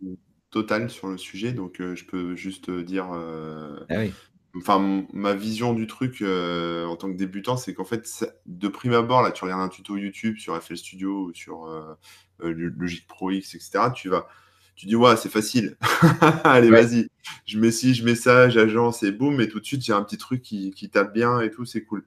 total 0.50 0.90
sur 0.90 1.08
le 1.08 1.18
sujet, 1.18 1.52
donc 1.52 1.82
euh, 1.82 1.96
je 1.96 2.06
peux 2.06 2.36
juste 2.36 2.70
dire. 2.70 3.08
Ah 3.90 4.04
enfin, 4.58 5.06
ma 5.12 5.34
vision 5.34 5.74
du 5.74 5.88
truc 5.88 6.22
en 6.22 6.96
tant 6.96 7.12
que 7.12 7.18
débutant, 7.18 7.58
c'est 7.58 7.74
qu'en 7.74 7.86
fait, 7.86 8.08
de 8.46 8.68
prime 8.68 8.94
abord, 8.94 9.22
là, 9.22 9.32
tu 9.32 9.44
regardes 9.44 9.62
un 9.62 9.70
tuto 9.70 9.98
YouTube 9.98 10.38
sur 10.38 10.62
FL 10.62 10.78
Studio 10.78 11.26
ou 11.26 11.34
sur 11.34 11.68
Logic 12.40 13.08
Pro 13.08 13.32
X, 13.32 13.56
etc. 13.56 13.92
Tu 13.94 14.10
vas 14.10 14.28
tu 14.76 14.88
dis, 14.88 14.96
ouais, 14.96 15.16
c'est 15.16 15.30
facile. 15.30 15.78
Allez, 16.44 16.70
vas-y. 16.70 17.08
Je 17.46 17.58
mets 17.60 17.72
ci, 17.72 17.94
je 17.94 18.04
mets 18.04 18.16
ça, 18.16 18.50
j'agence 18.50 19.04
et 19.04 19.12
boum, 19.12 19.40
et 19.40 19.48
tout 19.48 19.60
de 19.60 19.66
suite, 19.66 19.84
j'ai 19.84 19.94
un 19.94 20.04
petit 20.04 20.18
truc 20.18 20.42
qui, 20.42 20.90
tape 20.92 21.14
bien 21.14 21.40
et 21.40 21.50
tout, 21.50 21.66
c'est 21.66 21.84
cool. 21.84 22.06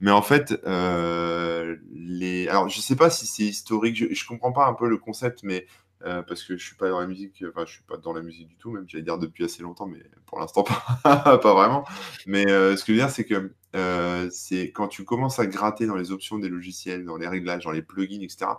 Mais 0.00 0.10
en 0.10 0.22
fait, 0.22 0.60
euh, 0.66 1.76
les... 1.92 2.48
alors, 2.48 2.68
je 2.68 2.80
sais 2.80 2.96
pas 2.96 3.10
si 3.10 3.26
c'est 3.26 3.44
historique, 3.44 3.96
je, 3.96 4.12
je 4.12 4.26
comprends 4.26 4.52
pas 4.52 4.66
un 4.66 4.74
peu 4.74 4.88
le 4.88 4.98
concept, 4.98 5.42
mais 5.42 5.66
euh, 6.04 6.22
parce 6.22 6.42
que 6.42 6.56
je 6.56 6.64
suis 6.64 6.76
pas 6.76 6.90
dans 6.90 7.00
la 7.00 7.06
musique, 7.06 7.44
enfin, 7.48 7.64
je 7.64 7.72
suis 7.72 7.82
pas 7.82 7.96
dans 7.96 8.12
la 8.12 8.22
musique 8.22 8.48
du 8.48 8.56
tout, 8.56 8.70
même 8.70 8.84
j'allais 8.88 9.04
dire 9.04 9.18
depuis 9.18 9.44
assez 9.44 9.62
longtemps, 9.62 9.86
mais 9.86 10.02
pour 10.26 10.38
l'instant, 10.38 10.64
pas, 11.02 11.38
pas 11.38 11.54
vraiment. 11.54 11.84
Mais 12.26 12.50
euh, 12.50 12.76
ce 12.76 12.84
que 12.84 12.92
je 12.92 12.98
veux 12.98 13.04
dire, 13.04 13.10
c'est 13.10 13.24
que 13.24 13.52
c'est 14.30 14.70
quand 14.72 14.88
tu 14.88 15.04
commences 15.04 15.38
à 15.38 15.46
gratter 15.46 15.86
dans 15.86 15.96
les 15.96 16.10
options 16.10 16.38
des 16.38 16.50
logiciels, 16.50 17.06
dans 17.06 17.16
les 17.16 17.28
réglages, 17.28 17.64
dans 17.64 17.70
les 17.70 17.82
plugins, 17.82 18.20
etc 18.20 18.50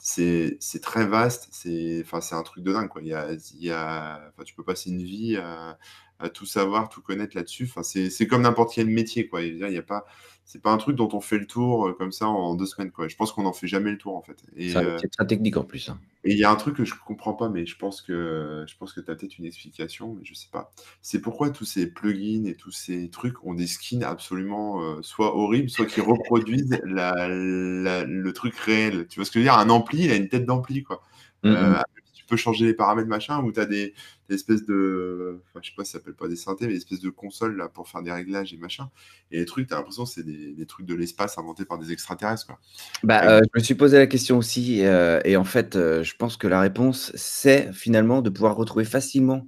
c'est 0.00 0.58
très 0.82 1.06
vaste, 1.06 1.48
c'est 1.52 2.02
enfin, 2.04 2.20
un 2.36 2.42
truc 2.42 2.64
de 2.64 2.72
dingue. 2.72 2.88
Quoi. 2.88 3.02
Il 3.02 3.08
y 3.08 3.14
a, 3.14 3.32
il 3.32 3.64
y 3.64 3.70
a, 3.70 4.20
enfin, 4.28 4.44
tu 4.44 4.54
peux 4.54 4.64
passer 4.64 4.90
une 4.90 5.02
vie 5.02 5.36
à, 5.36 5.78
à 6.18 6.28
tout 6.28 6.46
savoir, 6.46 6.88
tout 6.88 7.02
connaître 7.02 7.36
là-dessus. 7.36 7.64
Enfin, 7.64 7.82
c'est 7.82 8.26
comme 8.26 8.42
n'importe 8.42 8.72
quel 8.74 8.86
métier. 8.88 9.28
Quoi. 9.28 9.42
Il 9.42 9.58
y 9.58 9.78
a 9.78 9.82
pas, 9.82 10.06
c'est 10.50 10.60
pas 10.60 10.72
un 10.72 10.78
truc 10.78 10.96
dont 10.96 11.08
on 11.12 11.20
fait 11.20 11.38
le 11.38 11.46
tour 11.46 11.86
euh, 11.86 11.92
comme 11.92 12.10
ça 12.10 12.26
en 12.26 12.56
deux 12.56 12.66
semaines. 12.66 12.90
Quoi. 12.90 13.06
Je 13.06 13.14
pense 13.14 13.30
qu'on 13.30 13.44
n'en 13.44 13.52
fait 13.52 13.68
jamais 13.68 13.92
le 13.92 13.98
tour 13.98 14.16
en 14.16 14.20
fait. 14.20 14.36
C'est 14.58 14.76
euh, 14.76 14.98
très 15.16 15.24
technique 15.24 15.56
en 15.56 15.62
plus. 15.62 15.88
Hein. 15.88 16.00
Et 16.24 16.32
il 16.32 16.38
y 16.38 16.42
a 16.42 16.50
un 16.50 16.56
truc 16.56 16.74
que 16.74 16.84
je 16.84 16.94
comprends 17.06 17.34
pas, 17.34 17.48
mais 17.48 17.66
je 17.66 17.76
pense 17.76 18.02
que 18.02 18.64
je 18.66 18.76
pense 18.76 18.92
que 18.92 19.00
tu 19.00 19.08
as 19.12 19.14
peut-être 19.14 19.38
une 19.38 19.44
explication, 19.44 20.16
mais 20.18 20.24
je 20.24 20.34
sais 20.34 20.48
pas. 20.50 20.72
C'est 21.02 21.20
pourquoi 21.20 21.50
tous 21.50 21.64
ces 21.64 21.86
plugins 21.86 22.46
et 22.46 22.56
tous 22.56 22.72
ces 22.72 23.10
trucs 23.10 23.44
ont 23.44 23.54
des 23.54 23.68
skins 23.68 24.02
absolument 24.02 24.82
euh, 24.82 24.98
soit 25.02 25.36
horribles, 25.36 25.70
soit 25.70 25.86
qui 25.86 26.00
reproduisent 26.00 26.80
la, 26.84 27.28
le 27.28 28.32
truc 28.32 28.56
réel. 28.56 29.06
Tu 29.06 29.20
vois 29.20 29.26
ce 29.26 29.30
que 29.30 29.34
je 29.34 29.44
veux 29.44 29.44
dire? 29.44 29.56
Un 29.56 29.70
ampli, 29.70 30.06
il 30.06 30.10
a 30.10 30.16
une 30.16 30.28
tête 30.28 30.46
d'ampli 30.46 30.82
quoi. 30.82 31.00
Mmh, 31.44 31.50
mmh 31.50 31.82
peux 32.30 32.36
changer 32.36 32.64
les 32.64 32.74
paramètres 32.74 33.08
machin, 33.08 33.42
ou 33.42 33.52
tu 33.52 33.60
as 33.60 33.66
des, 33.66 33.92
espèces 34.30 34.64
de. 34.64 35.40
Enfin, 35.48 35.60
je 35.62 35.68
sais 35.68 35.74
pas 35.76 35.84
si 35.84 35.90
ça 35.90 35.98
s'appelle 35.98 36.14
pas 36.14 36.28
des 36.28 36.36
synthés, 36.36 36.66
mais 36.66 36.72
des 36.72 36.78
espèces 36.78 37.00
de 37.00 37.10
consoles 37.10 37.56
là, 37.56 37.68
pour 37.68 37.88
faire 37.88 38.02
des 38.02 38.12
réglages 38.12 38.54
et 38.54 38.56
machin. 38.56 38.88
Et 39.30 39.40
les 39.40 39.44
trucs, 39.44 39.68
tu 39.68 39.74
as 39.74 39.76
l'impression 39.76 40.04
que 40.04 40.10
c'est 40.10 40.24
des, 40.24 40.66
trucs 40.66 40.86
de 40.86 40.94
l'espace 40.94 41.36
inventés 41.36 41.64
par 41.64 41.78
des 41.78 41.92
extraterrestres. 41.92 42.46
Quoi. 42.46 42.58
Bah, 43.02 43.22
euh, 43.24 43.40
je 43.42 43.60
me 43.60 43.64
suis 43.64 43.74
posé 43.74 43.98
la 43.98 44.06
question 44.06 44.38
aussi, 44.38 44.84
euh, 44.84 45.20
et 45.24 45.36
en 45.36 45.44
fait, 45.44 45.76
euh, 45.76 46.02
je 46.04 46.14
pense 46.16 46.36
que 46.36 46.46
la 46.46 46.60
réponse, 46.60 47.12
c'est 47.16 47.72
finalement 47.72 48.22
de 48.22 48.30
pouvoir 48.30 48.56
retrouver 48.56 48.84
facilement 48.84 49.46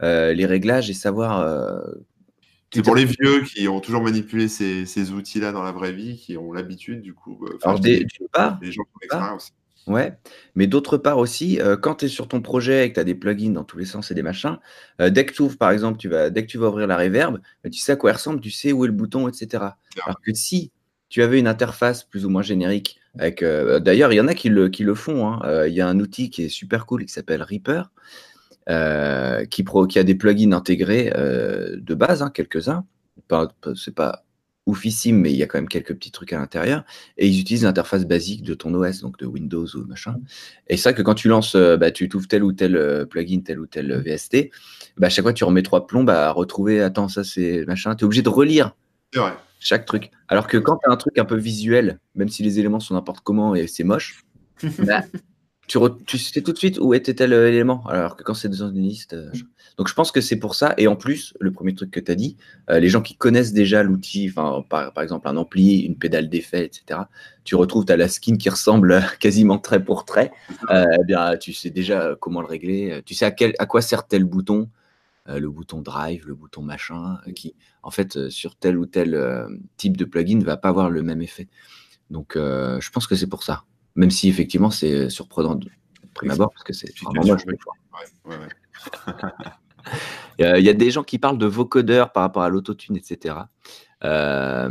les 0.00 0.46
réglages 0.46 0.90
et 0.90 0.94
savoir. 0.94 1.44
c'est 2.72 2.82
pour 2.82 2.94
les 2.94 3.06
vieux 3.06 3.42
qui 3.42 3.66
ont 3.66 3.80
toujours 3.80 4.02
manipulé 4.02 4.46
ces, 4.46 5.10
outils-là 5.10 5.50
dans 5.50 5.62
la 5.62 5.72
vraie 5.72 5.92
vie, 5.92 6.16
qui 6.18 6.36
ont 6.36 6.52
l'habitude, 6.52 7.00
du 7.00 7.14
coup. 7.14 7.44
Alors, 7.64 7.80
des, 7.80 8.06
les 8.60 8.72
gens 8.72 8.84
qui 8.84 8.90
ont 8.94 9.00
l'expérience. 9.02 9.52
Ouais, 9.88 10.12
mais 10.54 10.66
d'autre 10.66 10.98
part 10.98 11.16
aussi, 11.16 11.60
euh, 11.60 11.76
quand 11.78 11.96
tu 11.96 12.04
es 12.04 12.08
sur 12.08 12.28
ton 12.28 12.42
projet 12.42 12.84
et 12.84 12.88
que 12.90 12.94
tu 12.94 13.00
as 13.00 13.04
des 13.04 13.14
plugins 13.14 13.52
dans 13.52 13.64
tous 13.64 13.78
les 13.78 13.86
sens 13.86 14.10
et 14.10 14.14
des 14.14 14.22
machins, 14.22 14.58
euh, 15.00 15.08
dès 15.08 15.24
que 15.24 15.32
tu 15.32 15.40
ouvres, 15.40 15.56
par 15.56 15.70
exemple, 15.70 15.98
tu 15.98 16.08
vas, 16.10 16.28
dès 16.28 16.42
que 16.42 16.50
tu 16.50 16.58
vas 16.58 16.68
ouvrir 16.68 16.86
la 16.86 16.98
reverb, 16.98 17.38
bah, 17.64 17.70
tu 17.70 17.78
sais 17.78 17.92
à 17.92 17.96
quoi 17.96 18.10
elle 18.10 18.16
ressemble, 18.16 18.40
tu 18.40 18.50
sais 18.50 18.70
où 18.72 18.84
est 18.84 18.88
le 18.88 18.92
bouton, 18.92 19.28
etc. 19.28 19.64
Alors 20.04 20.20
que 20.20 20.34
si 20.34 20.72
tu 21.08 21.22
avais 21.22 21.38
une 21.38 21.48
interface 21.48 22.04
plus 22.04 22.26
ou 22.26 22.28
moins 22.28 22.42
générique, 22.42 23.00
avec, 23.18 23.42
euh, 23.42 23.80
d'ailleurs, 23.80 24.12
il 24.12 24.16
y 24.16 24.20
en 24.20 24.28
a 24.28 24.34
qui 24.34 24.50
le, 24.50 24.68
qui 24.68 24.84
le 24.84 24.94
font. 24.94 25.26
Hein, 25.26 25.66
il 25.66 25.72
y 25.72 25.80
a 25.80 25.88
un 25.88 25.98
outil 25.98 26.28
qui 26.28 26.44
est 26.44 26.48
super 26.50 26.84
cool 26.84 27.06
qui 27.06 27.12
s'appelle 27.12 27.42
Reaper, 27.42 27.90
qui, 29.48 29.62
pro, 29.64 29.86
qui 29.86 29.98
a 29.98 30.04
des 30.04 30.14
plugins 30.14 30.52
intégrés 30.52 31.10
de 31.14 31.94
base, 31.94 32.22
hein, 32.22 32.30
quelques-uns. 32.30 32.84
C'est 33.74 33.94
pas 33.94 34.24
oufissime, 34.68 35.18
mais 35.18 35.32
il 35.32 35.36
y 35.36 35.42
a 35.42 35.46
quand 35.46 35.58
même 35.58 35.68
quelques 35.68 35.94
petits 35.94 36.12
trucs 36.12 36.32
à 36.32 36.38
l'intérieur. 36.38 36.84
Et 37.16 37.26
ils 37.26 37.40
utilisent 37.40 37.64
l'interface 37.64 38.04
basique 38.04 38.42
de 38.42 38.54
ton 38.54 38.72
OS, 38.74 39.00
donc 39.00 39.18
de 39.18 39.26
Windows 39.26 39.66
ou 39.74 39.84
machin. 39.86 40.16
Et 40.68 40.76
c'est 40.76 40.90
vrai 40.90 40.94
que 40.94 41.02
quand 41.02 41.14
tu 41.14 41.28
lances, 41.28 41.54
euh, 41.54 41.76
bah, 41.76 41.90
tu 41.90 42.08
trouves 42.08 42.28
tel 42.28 42.44
ou 42.44 42.52
tel 42.52 42.76
euh, 42.76 43.06
plugin, 43.06 43.40
tel 43.40 43.58
ou 43.58 43.66
tel 43.66 43.90
euh, 43.90 44.00
VST, 44.00 44.50
bah, 44.98 45.06
à 45.06 45.10
chaque 45.10 45.24
fois 45.24 45.32
tu 45.32 45.44
remets 45.44 45.62
trois 45.62 45.86
plombs 45.86 46.06
à 46.08 46.30
retrouver, 46.30 46.82
attends, 46.82 47.08
ça 47.08 47.24
c'est 47.24 47.64
machin. 47.66 47.94
Tu 47.96 48.02
es 48.02 48.06
obligé 48.06 48.22
de 48.22 48.28
relire 48.28 48.76
chaque 49.58 49.86
truc. 49.86 50.10
Alors 50.28 50.46
que 50.46 50.58
quand 50.58 50.76
tu 50.76 50.88
as 50.88 50.92
un 50.92 50.96
truc 50.96 51.18
un 51.18 51.24
peu 51.24 51.36
visuel, 51.36 51.98
même 52.14 52.28
si 52.28 52.42
les 52.42 52.60
éléments 52.60 52.80
sont 52.80 52.94
n'importe 52.94 53.20
comment 53.24 53.54
et 53.54 53.66
c'est 53.66 53.84
moche, 53.84 54.24
bah, 54.86 55.02
tu, 55.68 56.18
sais 56.18 56.42
tout 56.42 56.52
de 56.52 56.58
suite 56.58 56.78
où 56.80 56.94
était 56.94 57.14
tel 57.14 57.32
élément. 57.32 57.84
Alors 57.86 58.16
que 58.16 58.22
quand 58.22 58.34
c'est 58.34 58.48
dans 58.48 58.70
une 58.70 58.82
liste. 58.82 59.14
Donc 59.76 59.86
je 59.86 59.94
pense 59.94 60.10
que 60.10 60.20
c'est 60.20 60.38
pour 60.38 60.54
ça. 60.56 60.74
Et 60.76 60.88
en 60.88 60.96
plus, 60.96 61.34
le 61.38 61.52
premier 61.52 61.74
truc 61.74 61.90
que 61.92 62.00
tu 62.00 62.10
as 62.10 62.16
dit, 62.16 62.36
euh, 62.68 62.80
les 62.80 62.88
gens 62.88 63.00
qui 63.00 63.14
connaissent 63.14 63.52
déjà 63.52 63.82
l'outil, 63.84 64.30
par, 64.30 64.64
par 64.66 65.00
exemple 65.02 65.28
un 65.28 65.36
ampli, 65.36 65.80
une 65.80 65.96
pédale 65.96 66.28
d'effet, 66.28 66.64
etc., 66.64 67.00
tu 67.44 67.54
retrouves, 67.54 67.84
tu 67.84 67.92
as 67.92 67.96
la 67.96 68.08
skin 68.08 68.36
qui 68.36 68.50
ressemble 68.50 69.04
quasiment 69.20 69.58
trait 69.58 69.84
pour 69.84 70.04
trait. 70.04 70.32
Euh, 70.70 70.84
eh 71.00 71.04
bien, 71.04 71.36
tu 71.36 71.52
sais 71.52 71.70
déjà 71.70 72.16
comment 72.18 72.40
le 72.40 72.48
régler. 72.48 73.02
Tu 73.06 73.14
sais 73.14 73.24
à, 73.24 73.30
quel, 73.30 73.54
à 73.58 73.66
quoi 73.66 73.82
sert 73.82 74.06
tel 74.06 74.24
bouton. 74.24 74.68
Euh, 75.28 75.38
le 75.38 75.50
bouton 75.50 75.82
drive, 75.82 76.26
le 76.26 76.34
bouton 76.34 76.62
machin, 76.62 77.18
qui 77.36 77.54
en 77.82 77.90
fait 77.90 78.30
sur 78.30 78.56
tel 78.56 78.78
ou 78.78 78.86
tel 78.86 79.46
type 79.76 79.96
de 79.96 80.06
plugin 80.06 80.38
ne 80.38 80.44
va 80.44 80.56
pas 80.56 80.70
avoir 80.70 80.90
le 80.90 81.02
même 81.02 81.22
effet. 81.22 81.46
Donc 82.10 82.32
je 82.34 82.90
pense 82.90 83.06
que 83.06 83.14
c'est 83.14 83.26
pour 83.28 83.42
ça. 83.42 83.64
Même 83.96 84.10
si 84.10 84.28
effectivement 84.28 84.70
c'est 84.70 85.10
surprenant 85.10 85.54
de 85.54 85.68
prime 86.14 86.30
abord, 86.30 86.50
parce 86.50 86.64
que 86.64 86.72
c'est 86.72 86.96
vraiment 87.00 87.24
moche. 87.24 87.44
Ouais, 87.46 88.36
ouais, 88.36 88.48
Il 90.58 90.64
y 90.64 90.68
a 90.68 90.74
des 90.74 90.90
gens 90.90 91.02
qui 91.02 91.18
parlent 91.18 91.38
de 91.38 91.46
vocodeur 91.46 92.12
par 92.12 92.22
rapport 92.22 92.42
à 92.42 92.48
l'autotune, 92.48 92.96
etc. 92.96 93.34
Euh, 94.04 94.68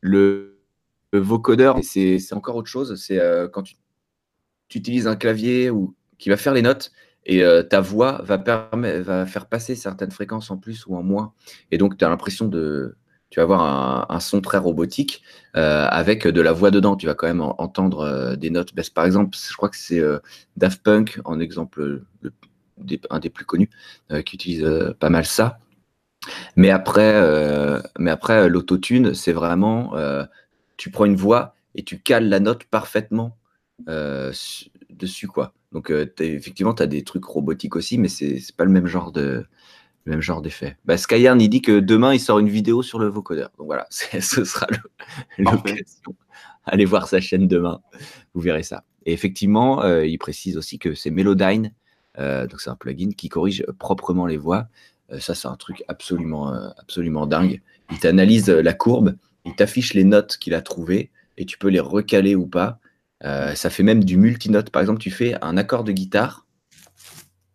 le, 0.00 0.58
vocodeur, 1.12 1.78
c'est 1.82 2.18
encore 2.32 2.56
autre 2.56 2.68
chose. 2.68 3.00
C'est 3.00 3.18
euh, 3.18 3.48
quand 3.48 3.62
tu, 3.62 3.76
utilises 4.74 5.06
un 5.06 5.16
clavier 5.16 5.70
ou, 5.70 5.94
qui 6.18 6.28
va 6.28 6.36
faire 6.36 6.52
les 6.52 6.62
notes 6.62 6.92
et 7.24 7.42
euh, 7.42 7.62
ta 7.62 7.80
voix 7.80 8.20
va, 8.22 8.36
va 8.36 9.26
faire 9.26 9.46
passer 9.46 9.74
certaines 9.74 10.10
fréquences 10.10 10.50
en 10.50 10.58
plus 10.58 10.86
ou 10.86 10.96
en 10.96 11.02
moins. 11.02 11.32
Et 11.70 11.78
donc, 11.78 11.96
tu 11.96 12.04
as 12.04 12.08
l'impression 12.08 12.46
de. 12.46 12.96
Tu 13.30 13.40
vas 13.40 13.42
avoir 13.42 14.10
un, 14.10 14.20
son 14.20 14.40
très 14.40 14.58
robotique 14.58 15.22
avec 15.54 16.26
de 16.26 16.40
la 16.40 16.52
voix 16.52 16.70
dedans. 16.70 16.96
Tu 16.96 17.06
vas 17.06 17.14
quand 17.14 17.26
même 17.26 17.42
entendre 17.42 18.36
des 18.36 18.50
notes. 18.50 18.72
par 18.94 19.04
exemple, 19.04 19.36
je 19.36 19.56
crois 19.56 19.68
que 19.68 19.76
c'est 19.76 20.02
Daft 20.56 20.82
Punk 20.82 21.20
en 21.24 21.38
exemple 21.38 22.02
le 22.22 22.32
un 23.10 23.18
des 23.18 23.30
plus 23.30 23.44
connus, 23.44 23.70
euh, 24.10 24.22
qui 24.22 24.36
utilise 24.36 24.64
euh, 24.64 24.94
pas 24.98 25.10
mal 25.10 25.24
ça. 25.24 25.58
Mais 26.56 26.70
après, 26.70 27.14
euh, 27.14 27.80
après 28.06 28.48
l'autotune, 28.48 29.14
c'est 29.14 29.32
vraiment, 29.32 29.94
tu 30.76 30.90
prends 30.90 31.04
une 31.04 31.16
voix 31.16 31.54
et 31.74 31.84
tu 31.84 31.98
cales 31.98 32.28
la 32.28 32.40
note 32.40 32.64
parfaitement 32.64 33.36
dessus, 34.90 35.28
quoi. 35.28 35.54
Donc, 35.72 35.90
effectivement, 35.90 36.74
tu 36.74 36.82
as 36.82 36.86
des 36.86 37.04
trucs 37.04 37.24
robotiques 37.24 37.76
aussi, 37.76 37.98
mais 37.98 38.08
c'est 38.08 38.40
pas 38.56 38.64
le 38.64 38.70
même 38.70 38.86
genre 38.86 39.12
de, 39.12 39.46
même 40.08 40.20
genre 40.20 40.42
d'effet. 40.42 40.76
Bah, 40.84 40.96
Skyern, 40.96 41.40
il 41.40 41.48
dit 41.48 41.62
que 41.62 41.80
demain, 41.80 42.14
il 42.14 42.20
sort 42.20 42.38
une 42.38 42.48
vidéo 42.48 42.82
sur 42.82 42.98
le 42.98 43.08
vocodeur. 43.08 43.50
Donc 43.58 43.66
voilà, 43.66 43.86
ce 43.90 44.44
sera 44.44 44.66
l'occasion. 45.38 46.16
Allez 46.64 46.84
voir 46.84 47.08
sa 47.08 47.20
chaîne 47.20 47.46
demain, 47.46 47.80
vous 48.34 48.40
verrez 48.40 48.62
ça. 48.62 48.84
Et 49.06 49.12
effectivement, 49.12 49.82
il 50.02 50.18
précise 50.18 50.58
aussi 50.58 50.78
que 50.78 50.94
c'est 50.94 51.10
Melodyne 51.10 51.72
donc 52.18 52.60
c'est 52.60 52.70
un 52.70 52.76
plugin 52.76 53.10
qui 53.16 53.28
corrige 53.28 53.64
proprement 53.78 54.26
les 54.26 54.36
voix. 54.36 54.68
ça, 55.18 55.34
c'est 55.34 55.48
un 55.48 55.56
truc 55.56 55.84
absolument, 55.88 56.52
absolument 56.76 57.26
dingue. 57.26 57.62
Il 57.90 57.98
t'analyse 57.98 58.48
la 58.48 58.74
courbe, 58.74 59.16
il 59.44 59.54
t'affiche 59.54 59.94
les 59.94 60.04
notes 60.04 60.36
qu'il 60.36 60.54
a 60.54 60.60
trouvées 60.60 61.10
et 61.36 61.46
tu 61.46 61.58
peux 61.58 61.68
les 61.68 61.80
recaler 61.80 62.34
ou 62.34 62.46
pas. 62.46 62.80
ça 63.22 63.70
fait 63.70 63.82
même 63.82 64.04
du 64.04 64.16
multinote. 64.16 64.70
Par 64.70 64.82
exemple, 64.82 65.00
tu 65.00 65.10
fais 65.10 65.36
un 65.42 65.56
accord 65.56 65.84
de 65.84 65.92
guitare 65.92 66.46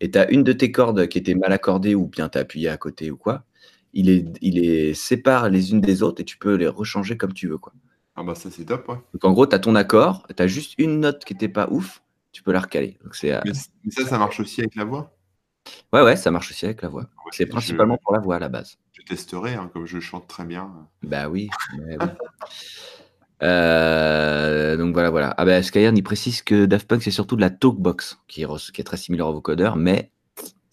et 0.04 0.12
tu 0.12 0.20
as 0.20 0.30
une 0.32 0.44
de 0.44 0.52
tes 0.52 0.70
cordes 0.70 1.08
qui 1.08 1.18
était 1.18 1.34
mal 1.34 1.54
accordée 1.54 1.96
ou 1.96 2.08
bien 2.08 2.28
tu 2.28 2.38
as 2.38 2.42
appuyé 2.42 2.68
à 2.68 2.76
côté 2.76 3.10
ou 3.10 3.16
quoi, 3.16 3.46
il 3.94 4.08
les, 4.08 4.26
il 4.42 4.56
les 4.56 4.94
sépare 4.94 5.50
les 5.50 5.72
unes 5.72 5.80
des 5.80 6.04
autres 6.04 6.22
et 6.22 6.26
tu 6.26 6.38
peux 6.38 6.56
les 6.56 6.68
rechanger 6.68 7.16
comme 7.16 7.32
tu 7.32 7.48
veux. 7.48 7.58
Quoi. 7.58 7.72
Ah 8.18 8.24
bah 8.24 8.36
ça 8.36 8.52
c'est 8.52 8.66
top, 8.66 8.90
ouais. 8.90 8.98
Donc 9.14 9.24
en 9.24 9.32
gros, 9.32 9.48
tu 9.48 9.56
as 9.56 9.60
ton 9.60 9.76
accord, 9.76 10.28
tu 10.36 10.44
as 10.44 10.48
juste 10.48 10.76
une 10.78 11.00
note 11.00 11.24
qui 11.24 11.34
n'était 11.34 11.48
pas 11.48 11.70
ouf, 11.72 12.04
tu 12.34 12.44
peux 12.44 12.52
la 12.52 12.60
recaler. 12.60 12.98
Donc, 13.02 13.16
c'est, 13.16 13.32
euh, 13.32 13.40
mais, 13.46 13.54
ça, 13.92 14.06
ça 14.06 14.18
marche 14.18 14.42
aussi 14.42 14.60
avec 14.60 14.76
la 14.76 14.84
voix? 14.84 15.16
Ouais, 15.94 16.02
ouais, 16.02 16.18
ça 16.18 16.32
marche 16.32 16.52
aussi 16.52 16.66
avec 16.66 16.82
la 16.82 16.90
voix. 16.90 17.06
c'est 17.32 17.46
principalement 17.46 17.98
pour 17.98 18.14
la 18.14 18.20
voix 18.20 18.36
à 18.36 18.40
la 18.40 18.50
base. 18.50 18.78
Je 18.92 19.04
testerai, 19.04 19.54
hein, 19.54 19.70
comme 19.72 19.86
je 19.86 20.02
chante 20.02 20.28
très 20.28 20.44
bien. 20.44 20.70
Bah 21.02 21.30
oui. 21.30 21.50
oui. 21.78 21.96
Euh, 23.42 24.78
donc 24.78 24.94
voilà, 24.94 25.10
voilà. 25.10 25.34
Ah 25.38 25.46
ben, 25.46 25.62
Skyern, 25.64 25.98
il 25.98 26.04
précise 26.04 26.42
que 26.42 26.66
Daft 26.66 26.88
Punk, 26.88 27.04
c'est 27.04 27.12
surtout 27.12 27.36
de 27.36 27.42
la 27.42 27.50
talkbox 27.50 28.20
qui 28.28 28.44
est, 28.44 28.72
qui 28.72 28.82
est 28.82 28.84
très 28.84 28.98
similaire 28.98 29.28
au 29.28 29.34
vocodeur, 29.34 29.76
mais 29.76 30.12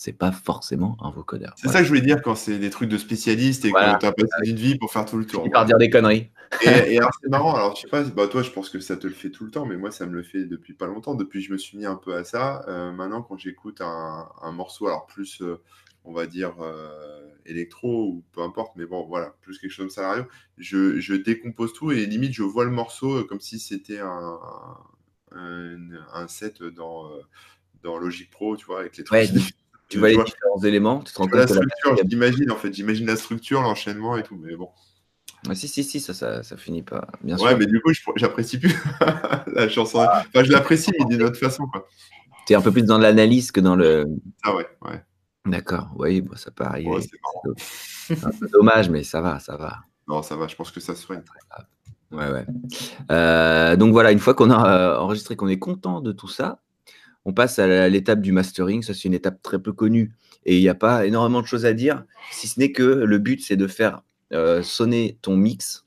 c'est 0.00 0.14
pas 0.14 0.32
forcément 0.32 0.96
un 1.02 1.10
vocodeur. 1.10 1.52
C'est 1.56 1.68
ça 1.68 1.80
que 1.80 1.84
je 1.84 1.88
voulais 1.88 2.00
dire 2.00 2.22
quand 2.22 2.34
c'est 2.34 2.58
des 2.58 2.70
trucs 2.70 2.88
de 2.88 2.96
spécialistes 2.96 3.66
et 3.66 3.70
que 3.70 3.98
tu 3.98 4.06
as 4.06 4.12
passé 4.12 4.50
une 4.50 4.56
vie 4.56 4.78
pour 4.78 4.90
faire 4.90 5.04
tout 5.04 5.18
le 5.18 5.26
tour. 5.26 5.46
Par 5.52 5.66
dire 5.66 5.76
des 5.76 5.90
conneries. 5.90 6.30
Et, 6.62 6.68
alors 6.98 7.10
c'est 7.22 7.28
marrant, 7.28 7.54
alors 7.54 7.76
je 7.76 7.82
sais 7.82 7.88
pas, 7.88 8.02
bah, 8.04 8.26
toi 8.26 8.42
je 8.42 8.50
pense 8.50 8.70
que 8.70 8.80
ça 8.80 8.96
te 8.96 9.06
le 9.06 9.12
fait 9.12 9.28
tout 9.28 9.44
le 9.44 9.50
temps, 9.50 9.66
mais 9.66 9.76
moi 9.76 9.90
ça 9.90 10.06
me 10.06 10.12
le 10.12 10.22
fait 10.22 10.46
depuis 10.46 10.72
pas 10.72 10.86
longtemps, 10.86 11.14
depuis 11.14 11.40
que 11.40 11.48
je 11.48 11.52
me 11.52 11.58
suis 11.58 11.76
mis 11.76 11.84
un 11.84 11.96
peu 11.96 12.14
à 12.14 12.24
ça. 12.24 12.64
Euh, 12.68 12.92
maintenant 12.92 13.20
quand 13.20 13.38
j'écoute 13.38 13.82
un, 13.82 14.52
morceau, 14.52 14.86
alors 14.86 15.04
plus 15.04 15.42
euh, 15.42 15.60
on 16.04 16.12
va 16.12 16.26
dire 16.26 16.54
électro 17.46 18.06
ou 18.06 18.24
peu 18.32 18.42
importe, 18.42 18.72
mais 18.76 18.86
bon, 18.86 19.06
voilà, 19.06 19.34
plus 19.40 19.58
quelque 19.58 19.70
chose 19.70 19.86
comme 19.86 19.90
ça, 19.90 20.26
je, 20.58 20.98
je 21.00 21.14
décompose 21.14 21.72
tout 21.72 21.92
et 21.92 22.06
limite, 22.06 22.32
je 22.32 22.42
vois 22.42 22.64
le 22.64 22.70
morceau 22.70 23.18
euh, 23.18 23.24
comme 23.24 23.40
si 23.40 23.58
c'était 23.58 23.98
un, 23.98 24.38
un, 25.32 26.28
set 26.28 26.62
dans, 26.62 27.06
euh, 27.06 27.20
dans 27.82 27.98
Logic 27.98 28.30
Pro, 28.30 28.56
tu 28.56 28.66
vois, 28.66 28.80
avec 28.80 28.96
les 28.96 29.04
trucs. 29.04 29.30
tu 29.88 29.98
vois 29.98 30.10
les 30.10 30.16
différents 30.16 30.62
éléments, 30.62 31.00
tu 31.00 31.12
te 31.12 31.18
rends 31.18 31.26
compte 31.26 31.34
la 31.34 31.46
structure, 31.46 31.96
j'imagine 32.08 32.50
en 32.50 32.56
fait, 32.56 32.72
j'imagine 32.72 33.06
la 33.06 33.16
structure, 33.16 33.60
l'enchaînement 33.60 34.16
et 34.16 34.22
tout, 34.22 34.36
mais 34.36 34.56
bon. 34.56 34.70
Ah, 35.48 35.54
si, 35.54 35.68
si, 35.68 35.82
si, 35.82 36.00
ça, 36.00 36.12
ça, 36.12 36.42
ça 36.42 36.56
finit 36.58 36.82
pas, 36.82 37.08
bien 37.22 37.38
ouais, 37.38 37.56
mais 37.56 37.64
du 37.64 37.80
coup, 37.80 37.90
j'apprécie 38.16 38.58
plus 38.58 38.74
la 39.54 39.68
chanson. 39.70 39.98
Enfin, 39.98 40.44
je 40.44 40.52
l'apprécie, 40.52 40.90
mais 40.98 41.06
d'une 41.06 41.22
autre 41.22 41.38
façon. 41.38 41.64
Tu 42.46 42.52
es 42.52 42.56
un 42.56 42.60
peu 42.60 42.70
plus 42.70 42.82
dans 42.82 42.98
l'analyse 42.98 43.50
que 43.50 43.60
dans 43.60 43.74
le. 43.74 44.04
Ah 44.42 44.54
ouais, 44.54 44.66
ouais. 44.82 45.02
D'accord, 45.46 45.88
oui, 45.96 46.20
bon, 46.20 46.36
ça 46.36 46.50
peut 46.50 46.64
arriver. 46.64 46.90
c'est 47.56 48.24
un 48.24 48.30
peu 48.30 48.48
dommage, 48.48 48.90
mais 48.90 49.02
ça 49.02 49.20
va, 49.20 49.38
ça 49.38 49.56
va. 49.56 49.78
Non, 50.06 50.22
ça 50.22 50.36
va, 50.36 50.46
je 50.46 50.56
pense 50.56 50.70
que 50.70 50.80
ça 50.80 50.94
se 50.94 51.06
fait. 51.06 51.22
Ouais, 52.10 52.30
ouais. 52.30 52.44
Euh, 53.10 53.76
donc 53.76 53.92
voilà, 53.92 54.12
une 54.12 54.18
fois 54.18 54.34
qu'on 54.34 54.50
a 54.50 54.68
euh, 54.68 54.98
enregistré, 54.98 55.36
qu'on 55.36 55.48
est 55.48 55.58
content 55.58 56.00
de 56.00 56.12
tout 56.12 56.28
ça, 56.28 56.60
on 57.24 57.32
passe 57.32 57.58
à 57.58 57.88
l'étape 57.88 58.20
du 58.20 58.32
mastering. 58.32 58.82
Ça, 58.82 58.92
c'est 58.92 59.04
une 59.04 59.14
étape 59.14 59.40
très 59.42 59.58
peu 59.58 59.72
connue 59.72 60.12
et 60.44 60.56
il 60.56 60.60
n'y 60.60 60.68
a 60.68 60.74
pas 60.74 61.06
énormément 61.06 61.40
de 61.40 61.46
choses 61.46 61.64
à 61.64 61.72
dire, 61.72 62.04
si 62.32 62.48
ce 62.48 62.58
n'est 62.58 62.72
que 62.72 62.82
le 62.82 63.18
but, 63.18 63.42
c'est 63.42 63.56
de 63.56 63.66
faire 63.66 64.02
euh, 64.32 64.62
sonner 64.62 65.18
ton 65.22 65.36
mix 65.36 65.86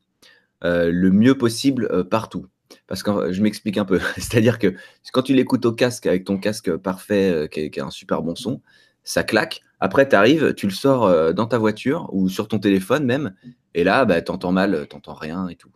le 0.62 1.10
mieux 1.10 1.38
possible 1.38 2.08
partout. 2.10 2.47
Parce 2.88 3.04
que 3.04 3.34
je 3.34 3.41
m'explique 3.41 3.78
un 3.78 3.84
peu. 3.84 3.99
C'est-à-dire 4.16 4.60
que 4.60 4.74
quand 5.12 5.22
tu 5.22 5.34
l'écoutes 5.34 5.66
au 5.66 5.74
casque 5.74 6.08
avec 6.08 6.24
ton 6.24 6.38
casque 6.38 6.74
parfait 6.78 7.49
qui, 7.51 7.70
qui 7.70 7.82
a 7.82 7.86
un 7.86 7.91
super 7.91 8.22
bon 8.22 8.34
son, 8.34 8.62
ça 9.04 9.24
claque. 9.24 9.62
Après, 9.80 10.08
tu 10.08 10.16
arrives, 10.16 10.54
tu 10.54 10.66
le 10.66 10.72
sors 10.72 11.04
euh, 11.06 11.34
dans 11.34 11.45
ta 11.45 11.58
voiture 11.58 12.10
ou 12.14 12.30
sur 12.30 12.47
ton 12.47 12.60
téléphone 12.60 13.06
même, 13.06 13.36
et 13.74 13.84
là, 13.84 14.06
bah, 14.06 14.22
tu 14.22 14.32
entends 14.32 14.51
mal, 14.51 14.88
tu 14.89 14.95
n'entends 14.95 15.14
rien 15.14 15.47
et 15.49 15.56
tout. 15.56 15.72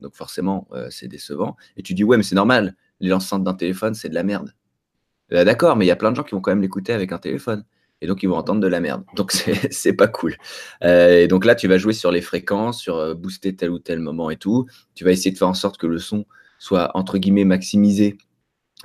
Donc 0.00 0.14
forcément, 0.14 0.68
euh, 0.72 0.88
c'est 0.90 1.08
décevant. 1.08 1.56
Et 1.76 1.82
tu 1.82 1.94
dis, 1.94 2.04
ouais, 2.04 2.16
mais 2.16 2.22
c'est 2.22 2.34
normal, 2.34 2.76
les 3.00 3.12
enceintes 3.12 3.44
d'un 3.44 3.54
téléphone, 3.54 3.94
c'est 3.94 4.08
de 4.08 4.14
la 4.14 4.22
merde. 4.22 4.54
Bah, 5.30 5.44
d'accord, 5.44 5.76
mais 5.76 5.84
il 5.84 5.88
y 5.88 5.92
a 5.92 5.96
plein 5.96 6.10
de 6.10 6.16
gens 6.16 6.22
qui 6.22 6.34
vont 6.34 6.40
quand 6.40 6.52
même 6.52 6.62
l'écouter 6.62 6.92
avec 6.92 7.12
un 7.12 7.18
téléphone. 7.18 7.64
Et 8.02 8.06
donc, 8.06 8.22
ils 8.22 8.28
vont 8.28 8.36
entendre 8.36 8.60
de 8.60 8.66
la 8.66 8.80
merde. 8.80 9.04
Donc, 9.16 9.32
c'est 9.32 9.92
pas 9.92 10.08
cool. 10.08 10.36
Euh, 10.84 11.18
et 11.18 11.28
donc 11.28 11.44
là, 11.44 11.54
tu 11.54 11.68
vas 11.68 11.76
jouer 11.76 11.92
sur 11.92 12.10
les 12.10 12.22
fréquences, 12.22 12.80
sur 12.80 13.14
booster 13.14 13.54
tel 13.54 13.68
ou 13.70 13.78
tel 13.78 13.98
moment 13.98 14.30
et 14.30 14.36
tout. 14.36 14.66
Tu 14.94 15.04
vas 15.04 15.10
essayer 15.10 15.32
de 15.32 15.36
faire 15.36 15.48
en 15.48 15.54
sorte 15.54 15.76
que 15.76 15.86
le 15.86 15.98
son 15.98 16.24
soit, 16.58 16.90
entre 16.94 17.18
guillemets, 17.18 17.44
maximisé 17.44 18.16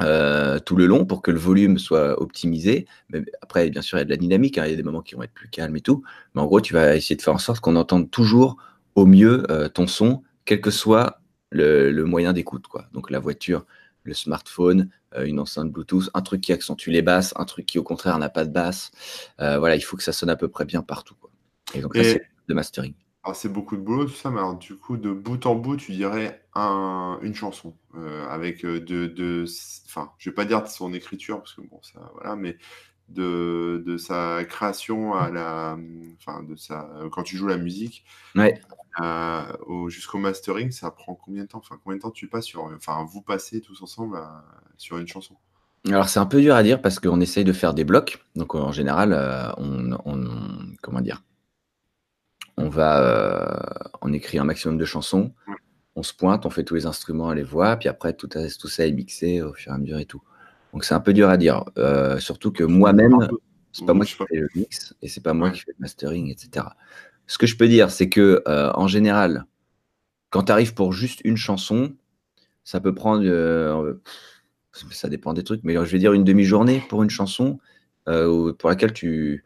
euh, 0.02 0.60
tout 0.60 0.76
le 0.76 0.88
long 0.88 1.06
pour 1.06 1.22
que 1.22 1.32
le 1.32 1.40
volume 1.40 1.78
soit 1.78 2.22
optimisé. 2.22 2.86
Mais 3.10 3.24
après, 3.42 3.70
bien 3.70 3.82
sûr, 3.82 3.98
il 3.98 4.02
y 4.02 4.04
a 4.04 4.06
de 4.06 4.10
la 4.10 4.18
dynamique, 4.18 4.58
hein, 4.58 4.66
il 4.66 4.72
y 4.72 4.74
a 4.74 4.78
des 4.78 4.84
moments 4.84 5.02
qui 5.02 5.16
vont 5.16 5.24
être 5.24 5.34
plus 5.34 5.50
calmes 5.50 5.76
et 5.78 5.82
tout. 5.82 6.04
Mais 6.34 6.42
en 6.42 6.46
gros, 6.46 6.62
tu 6.62 6.74
vas 6.74 6.96
essayer 6.96 7.16
de 7.16 7.22
faire 7.22 7.34
en 7.34 7.40
sorte 7.40 7.62
qu'on 7.62 7.76
entende 7.76 8.12
toujours 8.12 8.58
au 8.96 9.06
mieux 9.06 9.50
euh, 9.50 9.70
ton 9.70 9.88
son, 9.88 10.24
quel 10.44 10.62
que 10.62 10.72
soit 10.72 11.22
le, 11.50 12.04
moyen 12.04 12.34
d'écoute. 12.34 12.68
Quoi. 12.68 12.88
Donc 12.92 13.10
la 13.10 13.20
voiture, 13.20 13.66
le 14.04 14.14
smartphone, 14.14 14.90
euh, 15.16 15.26
une 15.26 15.40
enceinte 15.40 15.72
Bluetooth, 15.72 16.10
un 16.14 16.22
truc 16.22 16.42
qui 16.42 16.52
accentue 16.52 16.90
les 16.90 17.02
basses, 17.02 17.34
un 17.38 17.46
truc 17.46 17.66
qui 17.66 17.80
au 17.80 17.84
contraire 17.84 18.18
n'a 18.20 18.30
pas 18.30 18.44
de 18.44 18.52
basse. 18.52 18.92
voilà, 19.40 19.76
il 19.76 19.82
faut 19.82 19.96
que 19.96 20.04
ça 20.04 20.12
sonne 20.12 20.30
à 20.30 20.36
peu 20.36 20.50
près 20.50 20.66
bien 20.66 20.82
partout. 20.82 21.16
Quoi. 21.22 21.32
Et 21.74 21.80
donc 21.80 21.96
là, 21.96 22.04
c'est 22.04 22.22
de 22.48 22.54
mastering. 22.54 22.94
Alors, 23.26 23.36
c'est 23.36 23.50
beaucoup 23.50 23.76
de 23.76 23.82
boulot, 23.82 24.06
tout 24.06 24.14
ça, 24.14 24.30
mais 24.30 24.38
alors, 24.38 24.56
du 24.56 24.76
coup, 24.76 24.98
de 24.98 25.12
bout 25.12 25.44
en 25.48 25.56
bout, 25.56 25.78
tu 25.78 25.94
dirais 25.94 26.46
un, 26.54 27.18
une 27.24 27.34
chanson 27.34 27.76
euh, 27.96 28.28
avec 28.30 28.64
euh, 28.64 28.80
de, 28.80 29.08
de, 29.08 29.46
enfin, 29.88 30.12
je 30.20 30.30
vais 30.30 30.34
pas 30.36 30.46
dire 30.46 30.62
de 30.62 30.68
son 30.68 30.94
écriture 30.94 31.40
parce 31.40 31.56
que 31.56 31.62
bon, 31.62 31.80
ça, 31.82 32.12
voilà, 32.14 32.36
mais 32.36 32.58
de, 33.10 33.84
de 33.84 33.98
sa 33.98 34.46
création 34.46 35.16
à 35.16 35.32
la, 35.32 35.76
enfin, 36.20 36.44
de 36.44 36.56
sa, 36.56 36.88
quand 37.12 37.24
tu 37.24 37.36
joues 37.36 37.48
la 37.48 37.58
musique, 37.58 38.06
ouais. 38.36 38.62
jusqu'au 39.88 40.20
mastering, 40.20 40.72
ça 40.72 40.92
prend 40.92 41.16
combien 41.16 41.44
de 41.44 41.48
temps? 41.48 41.58
Enfin, 41.58 41.80
combien 41.84 41.98
de 41.98 42.02
temps 42.04 42.12
tu 42.12 42.28
passes 42.28 42.46
sur, 42.46 42.64
enfin, 42.76 43.06
vous 43.10 43.24
passez 43.24 43.60
tous 43.60 43.82
ensemble 43.82 44.20
sur 44.78 45.00
une 45.00 45.08
chanson? 45.08 45.36
Alors 45.88 46.10
c'est 46.10 46.20
un 46.20 46.26
peu 46.26 46.42
dur 46.42 46.56
à 46.56 46.64
dire 46.64 46.82
parce 46.82 47.00
qu'on 47.00 47.22
essaye 47.22 47.44
de 47.44 47.54
faire 47.54 47.74
des 47.74 47.84
blocs. 47.84 48.24
Donc 48.36 48.56
en 48.56 48.72
général, 48.72 49.14
euh, 49.14 49.52
on, 49.58 49.94
on, 50.06 50.76
comment 50.82 51.02
dire? 51.02 51.24
On 52.58 52.70
va, 52.70 53.02
euh, 53.02 53.90
on 54.02 54.14
écrit 54.14 54.40
un 54.40 54.44
maximum 54.44 54.78
de 54.78 54.86
chansons, 54.86 55.34
on 55.96 56.04
se 56.04 56.14
pointe, 56.14 56.46
on 56.46 56.50
fait 56.50 56.64
tous 56.64 56.76
les 56.76 56.86
instruments, 56.86 57.34
les 57.34 57.44
voix, 57.44 57.76
puis 57.78 57.90
après 57.90 58.14
tout, 58.14 58.28
tout 58.28 58.68
ça 58.68 58.86
est 58.86 58.92
mixé 58.92 59.42
au 59.42 59.54
fur 59.54 59.72
et 59.72 59.76
à 59.76 59.78
mesure 59.78 60.00
et 60.00 60.06
tout. 60.06 60.22
Donc 60.74 60.84
c'est 60.84 60.94
un 60.94 61.00
peu 61.00 61.14
dur 61.14 61.30
à 61.30 61.38
dire, 61.38 61.64
euh, 61.78 62.20
surtout 62.20 62.52
que 62.52 62.64
moi-même, 62.64 63.28
c'est 63.72 63.86
pas 63.86 63.94
moi 63.94 64.06
qui 64.06 64.14
fais 64.14 64.26
le 64.32 64.50
mix 64.56 64.96
et 65.02 65.08
c'est 65.08 65.22
pas 65.22 65.34
moi 65.34 65.52
qui 65.52 65.62
fais 65.62 65.72
le 65.72 65.82
mastering, 65.82 66.30
etc. 66.30 66.66
Ce 67.28 67.38
que 67.38 67.48
je 67.48 67.58
peux 67.58 67.68
dire, 67.68 67.92
c'est 67.92 68.10
que 68.10 68.44
euh, 68.48 68.72
en 68.74 68.88
général, 68.88 69.46
quand 70.30 70.44
tu 70.44 70.52
arrives 70.52 70.74
pour 70.74 70.94
juste 70.94 71.22
une 71.24 71.38
chanson, 71.38 71.94
ça 72.64 72.80
peut 72.80 72.94
prendre, 72.96 74.00
ça 74.92 75.08
dépend 75.08 75.34
des 75.34 75.44
trucs, 75.44 75.64
mais 75.64 75.74
je 75.74 75.92
vais 75.92 76.00
dire 76.00 76.14
une 76.14 76.24
demi-journée 76.24 76.84
pour 76.90 77.04
une 77.04 77.10
chanson 77.10 77.60
pour 78.06 78.70
laquelle 78.70 78.92
tu 78.92 79.44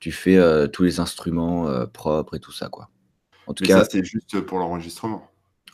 tu 0.00 0.12
fais 0.12 0.38
euh, 0.38 0.66
tous 0.66 0.82
les 0.82 0.98
instruments 0.98 1.68
euh, 1.68 1.86
propres 1.86 2.34
et 2.34 2.40
tout 2.40 2.52
ça, 2.52 2.68
quoi. 2.68 2.88
En 3.46 3.54
tout 3.54 3.64
cas, 3.64 3.84
ça, 3.84 3.88
c'est 3.90 4.04
juste 4.04 4.40
pour 4.40 4.58
l'enregistrement. 4.58 5.28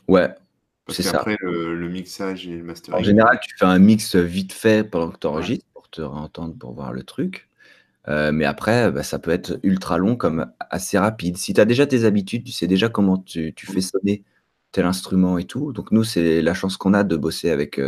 Ouais, 0.07 0.29
c'est 0.89 1.03
ça. 1.03 1.17
Après, 1.17 1.37
le, 1.41 1.89
mixage 1.89 2.47
et 2.47 2.57
le 2.57 2.63
mastering. 2.63 2.99
En 2.99 3.03
général, 3.03 3.39
tu 3.41 3.55
fais 3.57 3.65
un 3.65 3.79
mix 3.79 4.15
vite 4.15 4.53
fait 4.53 4.83
pendant 4.83 5.11
que 5.11 5.17
tu 5.19 5.27
enregistres 5.27 5.65
pour 5.73 5.89
te 5.89 6.01
réentendre, 6.01 6.55
pour 6.57 6.73
voir 6.73 6.91
le 6.91 7.03
truc. 7.03 7.49
Euh, 8.09 8.31
mais 8.31 8.45
après, 8.45 8.91
bah, 8.91 9.03
ça 9.03 9.19
peut 9.19 9.31
être 9.31 9.59
ultra 9.63 9.97
long 9.97 10.15
comme 10.15 10.51
assez 10.59 10.97
rapide. 10.97 11.37
Si 11.37 11.53
tu 11.53 11.61
as 11.61 11.65
déjà 11.65 11.85
tes 11.85 12.03
habitudes, 12.05 12.43
tu 12.45 12.51
sais 12.51 12.67
déjà 12.67 12.89
comment 12.89 13.17
tu, 13.17 13.53
tu 13.53 13.65
fais 13.65 13.81
sonner 13.81 14.23
tel 14.71 14.85
instrument 14.85 15.37
et 15.37 15.43
tout. 15.45 15.71
Donc 15.73 15.91
nous, 15.91 16.03
c'est 16.03 16.41
la 16.41 16.53
chance 16.53 16.77
qu'on 16.77 16.93
a 16.93 17.03
de 17.03 17.15
bosser 17.15 17.49
avec, 17.49 17.81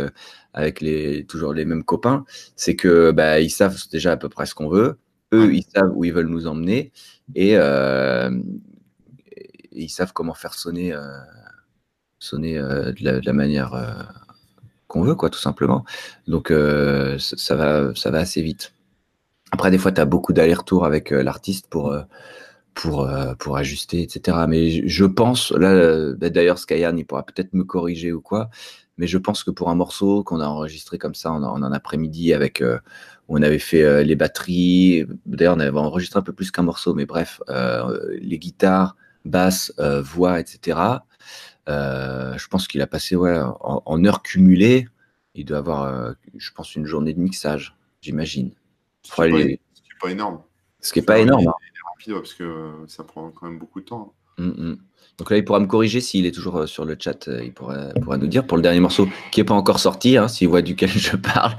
avec 0.52 0.80
les, 0.80 1.24
toujours 1.24 1.52
les 1.52 1.64
mêmes 1.64 1.84
copains. 1.84 2.24
C'est 2.54 2.76
que 2.76 3.10
bah, 3.12 3.40
ils 3.40 3.50
savent 3.50 3.78
déjà 3.90 4.12
à 4.12 4.16
peu 4.16 4.28
près 4.28 4.46
ce 4.46 4.54
qu'on 4.54 4.68
veut. 4.68 4.98
Eux, 5.32 5.54
ils 5.54 5.64
savent 5.64 5.92
où 5.94 6.04
ils 6.04 6.12
veulent 6.12 6.28
nous 6.28 6.46
emmener 6.46 6.92
et, 7.34 7.56
euh, 7.56 8.30
ils 9.72 9.88
savent 9.88 10.12
comment 10.12 10.34
faire 10.34 10.54
sonner, 10.54 10.92
euh, 10.92 11.00
sonner 12.18 12.58
euh, 12.58 12.92
de, 12.92 13.20
la, 13.24 13.32
manière 13.32 14.08
qu'on 14.88 15.02
veut, 15.02 15.14
quoi, 15.14 15.30
tout 15.30 15.38
simplement. 15.38 15.84
Donc, 16.26 16.52
ça, 17.18 17.56
va, 17.56 17.94
ça 17.94 18.10
va 18.10 18.18
assez 18.18 18.42
vite. 18.42 18.72
Après, 19.52 19.70
des 19.70 19.78
fois, 19.78 19.92
tu 19.92 20.00
as 20.00 20.04
beaucoup 20.04 20.32
d'allers-retours 20.32 20.84
avec 20.84 21.10
l'artiste 21.10 21.68
pour, 21.68 21.96
pour, 22.74 23.08
pour 23.38 23.56
ajuster, 23.56 24.02
etc. 24.02 24.38
Mais 24.48 24.88
je 24.88 25.04
pense, 25.04 25.52
là, 25.52 26.12
bah, 26.14 26.30
d'ailleurs, 26.30 26.58
Skyan, 26.58 26.96
il 26.96 27.04
pourra 27.04 27.22
peut-être 27.22 27.54
me 27.54 27.62
corriger 27.62 28.12
ou 28.12 28.20
quoi, 28.20 28.50
mais 28.98 29.06
je 29.06 29.18
pense 29.18 29.44
que 29.44 29.52
pour 29.52 29.70
un 29.70 29.76
morceau 29.76 30.24
qu'on 30.24 30.40
a 30.40 30.46
enregistré 30.46 30.98
comme 30.98 31.14
ça 31.14 31.32
en, 31.32 31.42
en 31.44 31.62
un 31.62 31.72
après-midi 31.72 32.34
avec 32.34 32.62
on 33.30 33.42
avait 33.42 33.60
fait 33.60 33.82
euh, 33.82 34.02
les 34.02 34.16
batteries. 34.16 35.06
D'ailleurs, 35.24 35.56
on 35.56 35.60
avait 35.60 35.78
enregistré 35.78 36.18
un 36.18 36.22
peu 36.22 36.32
plus 36.32 36.50
qu'un 36.50 36.64
morceau, 36.64 36.94
mais 36.94 37.06
bref, 37.06 37.40
euh, 37.48 38.18
les 38.20 38.38
guitares, 38.38 38.96
basses, 39.24 39.72
euh, 39.78 40.02
voix, 40.02 40.40
etc. 40.40 40.78
je 41.68 42.48
pense 42.48 42.66
qu'il 42.66 42.82
a 42.82 42.88
passé 42.88 43.14
ouais, 43.14 43.40
en, 43.40 44.04
heures 44.04 44.22
cumulées. 44.22 44.88
Il 45.36 45.44
doit 45.44 45.58
avoir, 45.58 46.14
je 46.36 46.50
pense, 46.50 46.74
une 46.74 46.86
journée 46.86 47.14
de 47.14 47.20
mixage, 47.20 47.76
j'imagine. 48.00 48.50
Ce 49.02 49.14
qui 49.14 49.20
n'est 49.20 49.48
pas, 50.00 50.10
énorme. 50.10 50.42
Ce 50.80 50.92
qui 50.92 50.98
n'est 50.98 51.04
pas 51.04 51.20
énorme. 51.20 51.46
Hein. 51.46 51.52
rapide, 51.92 52.14
parce 52.14 52.34
que 52.34 52.72
ça 52.88 53.04
prend 53.04 53.30
quand 53.30 53.46
même 53.46 53.60
beaucoup 53.60 53.80
de 53.80 53.84
temps. 53.84 54.12
Hum, 54.38 54.54
hum. 54.58 54.78
Donc 55.18 55.30
là, 55.30 55.36
il 55.36 55.44
pourra 55.44 55.60
me 55.60 55.66
corriger 55.66 56.00
s'il 56.00 56.24
est 56.24 56.32
toujours 56.32 56.66
sur 56.66 56.86
le 56.86 56.96
chat. 56.98 57.28
Il 57.42 57.52
pourra, 57.52 57.92
nous 57.94 58.26
dire 58.26 58.46
pour 58.46 58.56
le 58.56 58.62
dernier 58.62 58.80
morceau 58.80 59.06
qui 59.30 59.40
n'est 59.40 59.44
pas 59.44 59.54
encore 59.54 59.78
sorti, 59.78 60.16
hein, 60.16 60.28
s'il 60.28 60.48
voit 60.48 60.62
duquel 60.62 60.88
je 60.88 61.14
parle. 61.16 61.56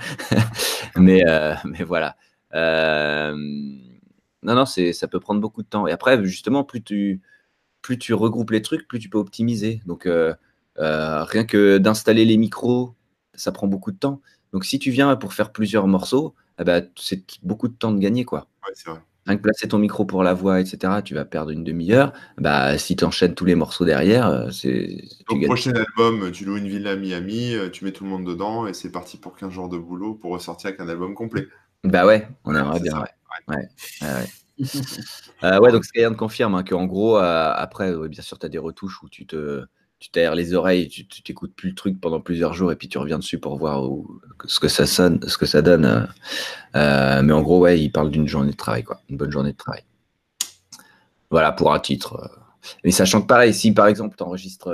mais, 0.95 1.23
mais 1.65 1.83
voilà. 1.83 2.15
non, 2.53 3.35
non, 4.41 4.65
ça 4.65 5.07
peut 5.07 5.19
prendre 5.19 5.39
beaucoup 5.39 5.61
de 5.61 5.67
temps. 5.67 5.85
Et 5.85 5.91
après, 5.91 6.23
justement, 6.25 6.63
plus 6.63 6.81
tu, 7.97 8.13
regroupes 8.13 8.51
les 8.51 8.61
trucs, 8.61 8.87
plus 8.87 8.99
tu 8.99 9.09
peux 9.09 9.17
optimiser. 9.17 9.81
Donc, 9.85 10.05
euh, 10.05 10.33
euh, 10.79 11.23
rien 11.23 11.45
que 11.45 11.77
d'installer 11.77 12.25
les 12.25 12.37
micros, 12.37 12.95
ça 13.33 13.51
prend 13.51 13.67
beaucoup 13.67 13.91
de 13.91 13.97
temps. 13.97 14.21
Donc, 14.53 14.65
si 14.65 14.79
tu 14.79 14.91
viens 14.91 15.15
pour 15.15 15.33
faire 15.33 15.51
plusieurs 15.51 15.87
morceaux, 15.87 16.35
eh 16.59 16.63
ben, 16.63 16.87
c'est 16.95 17.23
beaucoup 17.43 17.67
de 17.67 17.73
temps 17.73 17.91
de 17.91 17.99
gagner. 17.99 18.25
Quoi. 18.25 18.47
Rien 19.27 19.37
que 19.37 19.41
placer 19.41 19.67
ton 19.67 19.77
micro 19.77 20.03
pour 20.03 20.23
la 20.23 20.33
voix, 20.33 20.59
etc., 20.59 21.01
tu 21.05 21.13
vas 21.13 21.25
perdre 21.25 21.51
une 21.51 21.63
demi-heure. 21.63 22.11
Bah, 22.37 22.77
si 22.77 22.95
tu 22.95 23.03
enchaînes 23.03 23.35
tous 23.35 23.45
les 23.45 23.55
morceaux 23.55 23.85
derrière, 23.85 24.27
euh, 24.27 24.49
c'est. 24.51 25.03
Donc, 25.29 25.43
prochain 25.45 25.73
album, 25.73 26.31
tu 26.31 26.45
loues 26.45 26.57
une 26.57 26.67
villa 26.67 26.91
à 26.91 26.95
Miami, 26.95 27.55
tu 27.71 27.85
mets 27.85 27.91
tout 27.91 28.03
le 28.03 28.09
monde 28.09 28.25
dedans 28.25 28.65
et 28.65 28.73
c'est 28.73 28.91
parti 28.91 29.17
pour 29.17 29.35
15 29.35 29.51
jours 29.51 29.69
de 29.69 29.77
boulot 29.77 30.15
pour 30.15 30.31
ressortir 30.31 30.69
avec 30.69 30.79
un 30.79 30.89
album 30.89 31.13
complet. 31.13 31.47
Bah 31.83 32.05
ouais, 32.05 32.27
on 32.45 32.55
aimerait 32.55 32.79
bien. 32.79 32.99
Ouais. 32.99 33.07
Ouais. 33.47 33.69
ouais. 34.01 34.25
Euh, 35.43 35.59
ouais, 35.59 35.71
donc 35.71 35.85
Skyrim 35.85 36.15
confirme 36.15 36.53
hein, 36.53 36.63
qu'en 36.63 36.85
gros, 36.85 37.17
euh, 37.17 37.51
après, 37.55 37.91
bien 38.07 38.21
sûr, 38.21 38.37
tu 38.37 38.45
as 38.45 38.49
des 38.49 38.59
retouches 38.59 39.01
où 39.01 39.09
tu 39.09 39.25
te 39.25 39.65
tu 40.01 40.09
t'aères 40.09 40.33
les 40.33 40.55
oreilles, 40.55 40.89
tu 40.89 41.05
t'écoutes 41.05 41.53
plus 41.55 41.69
le 41.69 41.75
truc 41.75 42.01
pendant 42.01 42.19
plusieurs 42.19 42.55
jours 42.55 42.71
et 42.71 42.75
puis 42.75 42.89
tu 42.89 42.97
reviens 42.97 43.19
dessus 43.19 43.37
pour 43.37 43.55
voir 43.57 43.87
ce 44.45 44.59
que 44.59 44.67
ça 44.67 44.87
sonne, 44.87 45.19
ce 45.27 45.37
que 45.37 45.45
ça 45.45 45.61
donne. 45.61 46.09
Euh, 46.75 47.21
mais 47.21 47.31
en 47.31 47.43
gros, 47.43 47.59
ouais, 47.59 47.79
il 47.79 47.91
parle 47.91 48.09
d'une 48.09 48.27
journée 48.27 48.51
de 48.51 48.57
travail, 48.57 48.83
quoi, 48.83 48.99
une 49.09 49.17
bonne 49.17 49.31
journée 49.31 49.51
de 49.51 49.57
travail. 49.57 49.83
Voilà 51.29 51.51
pour 51.51 51.71
un 51.71 51.79
titre. 51.79 52.31
Mais 52.83 52.89
sachant 52.89 53.21
que 53.21 53.27
pareil, 53.27 53.53
si 53.53 53.73
par 53.73 53.85
exemple 53.85 54.15
tu 54.17 54.23
enregistres 54.23 54.73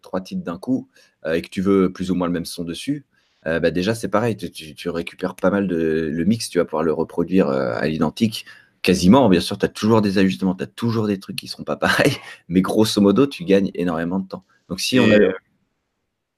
trois 0.00 0.20
titres 0.20 0.44
d'un 0.44 0.58
coup 0.58 0.88
et 1.26 1.42
que 1.42 1.48
tu 1.48 1.60
veux 1.60 1.92
plus 1.92 2.12
ou 2.12 2.14
moins 2.14 2.28
le 2.28 2.32
même 2.32 2.46
son 2.46 2.62
dessus, 2.62 3.04
bah 3.44 3.72
déjà 3.72 3.96
c'est 3.96 4.08
pareil, 4.08 4.36
tu, 4.36 4.74
tu, 4.74 4.88
récupères 4.90 5.34
pas 5.34 5.50
mal 5.50 5.66
de 5.66 6.08
le 6.12 6.24
mix, 6.24 6.48
tu 6.48 6.58
vas 6.58 6.64
pouvoir 6.64 6.84
le 6.84 6.92
reproduire 6.92 7.48
à 7.48 7.86
l'identique 7.88 8.46
quasiment, 8.82 9.28
bien 9.28 9.40
sûr, 9.40 9.58
tu 9.58 9.66
as 9.66 9.68
toujours 9.68 10.02
des 10.02 10.18
ajustements, 10.18 10.54
tu 10.54 10.64
as 10.64 10.68
toujours 10.68 11.08
des 11.08 11.18
trucs 11.18 11.36
qui 11.36 11.46
ne 11.46 11.50
seront 11.50 11.64
pas 11.64 11.76
pareils, 11.76 12.16
mais 12.48 12.62
grosso 12.62 13.00
modo, 13.00 13.26
tu 13.26 13.44
gagnes 13.44 13.70
énormément 13.74 14.20
de 14.20 14.28
temps. 14.28 14.44
Donc 14.68 14.80
si 14.80 14.98
on 14.98 15.10
a... 15.10 15.18
Euh, 15.18 15.32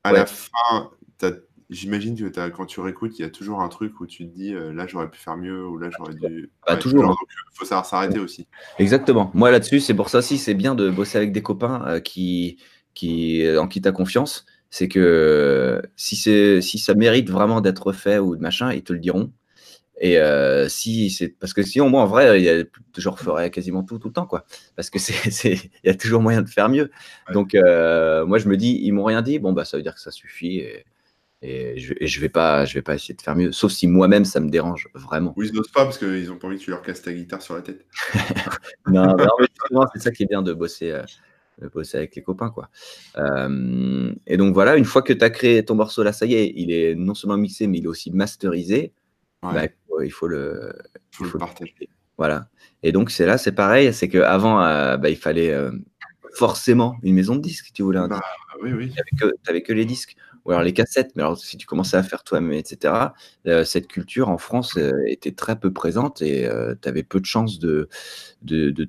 à 0.04 0.12
la 0.12 0.26
fin, 0.26 0.90
j'imagine 1.68 2.16
que 2.16 2.48
quand 2.48 2.66
tu 2.66 2.80
réécoutes, 2.80 3.18
il 3.18 3.22
y 3.22 3.24
a 3.24 3.30
toujours 3.30 3.60
un 3.60 3.68
truc 3.68 4.00
où 4.00 4.06
tu 4.06 4.26
te 4.26 4.34
dis 4.34 4.54
euh, 4.54 4.72
là 4.72 4.86
j'aurais 4.86 5.10
pu 5.10 5.18
faire 5.18 5.36
mieux 5.36 5.66
ou 5.66 5.78
là 5.78 5.90
j'aurais 5.96 6.14
dû. 6.14 6.50
Bah, 6.66 6.76
toujours. 6.76 7.04
Il 7.04 7.08
hein. 7.10 7.14
faut 7.52 7.64
savoir 7.64 7.86
s'arrêter 7.86 8.18
aussi. 8.18 8.48
Exactement. 8.78 9.30
Moi 9.34 9.50
là-dessus, 9.50 9.80
c'est 9.80 9.94
pour 9.94 10.08
ça 10.08 10.18
aussi, 10.18 10.38
c'est 10.38 10.54
bien 10.54 10.74
de 10.74 10.90
bosser 10.90 11.18
avec 11.18 11.32
des 11.32 11.42
copains 11.42 11.84
euh, 11.86 12.00
qui, 12.00 12.58
qui, 12.94 13.44
en 13.58 13.68
qui 13.68 13.82
tu 13.82 13.88
as 13.88 13.92
confiance. 13.92 14.46
C'est 14.70 14.88
que 14.88 15.82
si, 15.96 16.16
si 16.16 16.78
ça 16.78 16.94
mérite 16.94 17.28
vraiment 17.28 17.60
d'être 17.60 17.92
fait 17.92 18.18
ou 18.18 18.36
de 18.36 18.40
machin, 18.40 18.72
ils 18.72 18.84
te 18.84 18.92
le 18.92 19.00
diront. 19.00 19.32
Et 20.02 20.18
euh, 20.18 20.66
si 20.68 21.10
c'est 21.10 21.28
parce 21.28 21.52
que 21.52 21.62
sinon 21.62 21.90
moi 21.90 22.02
en 22.02 22.06
vrai, 22.06 22.40
il 22.40 22.44
y 22.44 22.48
a, 22.48 22.64
je 22.96 23.08
referais 23.08 23.50
quasiment 23.50 23.82
tout 23.82 23.98
tout 23.98 24.08
le 24.08 24.14
temps 24.14 24.26
quoi. 24.26 24.46
Parce 24.74 24.88
que 24.88 24.98
c'est 24.98 25.52
il 25.52 25.70
y 25.84 25.90
a 25.90 25.94
toujours 25.94 26.22
moyen 26.22 26.40
de 26.40 26.48
faire 26.48 26.70
mieux. 26.70 26.90
Donc 27.32 27.54
euh, 27.54 28.24
moi 28.24 28.38
je 28.38 28.48
me 28.48 28.56
dis 28.56 28.80
ils 28.82 28.92
m'ont 28.92 29.04
rien 29.04 29.20
dit, 29.20 29.38
bon 29.38 29.52
bah 29.52 29.66
ça 29.66 29.76
veut 29.76 29.82
dire 29.82 29.94
que 29.94 30.00
ça 30.00 30.10
suffit 30.10 30.58
et, 30.58 30.86
et, 31.42 31.78
je, 31.78 31.92
et, 32.00 32.06
je, 32.06 32.20
vais 32.20 32.30
pas 32.30 32.64
je 32.64 32.74
vais 32.74 32.82
pas 32.82 32.94
essayer 32.94 33.14
de 33.14 33.20
faire 33.20 33.36
mieux. 33.36 33.52
Sauf 33.52 33.72
si 33.72 33.86
moi-même 33.86 34.24
ça 34.24 34.40
me 34.40 34.48
dérange 34.48 34.88
vraiment. 34.94 35.34
Oui 35.36 35.48
ils 35.48 35.54
n'osent 35.54 35.70
pas 35.70 35.84
parce 35.84 35.98
qu'ils 35.98 36.32
ont 36.32 36.38
pas 36.38 36.46
envie 36.46 36.56
que 36.56 36.64
tu 36.64 36.70
leur 36.70 36.80
casses 36.80 37.02
ta 37.02 37.12
guitare 37.12 37.42
sur 37.42 37.54
la 37.54 37.60
tête. 37.60 37.84
non, 38.86 39.14
c'est 39.92 40.00
ça 40.00 40.10
qui 40.12 40.22
est 40.22 40.26
bien 40.26 40.40
de 40.40 40.54
bosser. 40.54 40.92
Euh, 40.92 41.02
de 41.60 41.68
bosser 41.68 41.98
avec 41.98 42.16
les 42.16 42.22
copains 42.22 42.48
quoi. 42.48 42.70
Et 44.26 44.36
donc 44.38 44.54
voilà, 44.54 44.78
une 44.78 44.86
fois 44.86 45.02
que 45.02 45.12
tu 45.12 45.22
as 45.22 45.28
créé 45.28 45.62
ton 45.62 45.74
morceau 45.74 46.02
là, 46.02 46.14
ça 46.14 46.24
y 46.24 46.32
est, 46.32 46.54
il 46.56 46.72
est 46.72 46.94
non 46.94 47.12
seulement 47.12 47.36
mixé 47.36 47.66
mais 47.66 47.76
il 47.76 47.84
est 47.84 47.88
aussi 47.88 48.10
masterisé. 48.10 48.94
Bah, 49.42 49.68
il 50.02 50.10
faut 50.10 50.28
le, 50.28 50.72
il 51.12 51.16
faut 51.16 51.24
le 51.24 51.38
partager. 51.38 51.88
Voilà. 52.18 52.48
Et 52.82 52.92
donc, 52.92 53.10
c'est 53.10 53.26
là, 53.26 53.38
c'est 53.38 53.52
pareil, 53.52 53.92
c'est 53.94 54.08
qu'avant, 54.08 54.62
euh, 54.62 54.96
bah, 54.96 55.10
il 55.10 55.16
fallait 55.16 55.50
euh, 55.50 55.70
forcément 56.34 56.96
une 57.02 57.14
maison 57.14 57.34
de 57.34 57.40
disques, 57.40 57.70
tu 57.72 57.82
voulais 57.82 57.98
un 57.98 58.08
bah, 58.08 58.20
Oui, 58.62 58.72
oui. 58.72 58.92
Tu 59.08 59.24
n'avais 59.46 59.62
que, 59.62 59.72
les 59.72 59.84
disques, 59.84 60.16
ou 60.44 60.50
alors 60.50 60.62
les 60.62 60.72
cassettes. 60.72 61.12
Mais 61.16 61.22
alors, 61.22 61.38
si 61.38 61.56
tu 61.56 61.66
commençais 61.66 61.96
à 61.96 62.02
faire 62.02 62.24
toi-même, 62.24 62.52
etc., 62.52 62.94
euh, 63.46 63.64
cette 63.64 63.86
culture 63.86 64.28
en 64.28 64.38
France 64.38 64.78
était 65.06 65.32
très 65.32 65.58
peu 65.58 65.72
présente 65.72 66.22
et 66.22 66.48
tu 66.80 66.88
avais 66.88 67.02
peu 67.02 67.20
de 67.20 67.26
chances 67.26 67.58
de, 67.58 67.88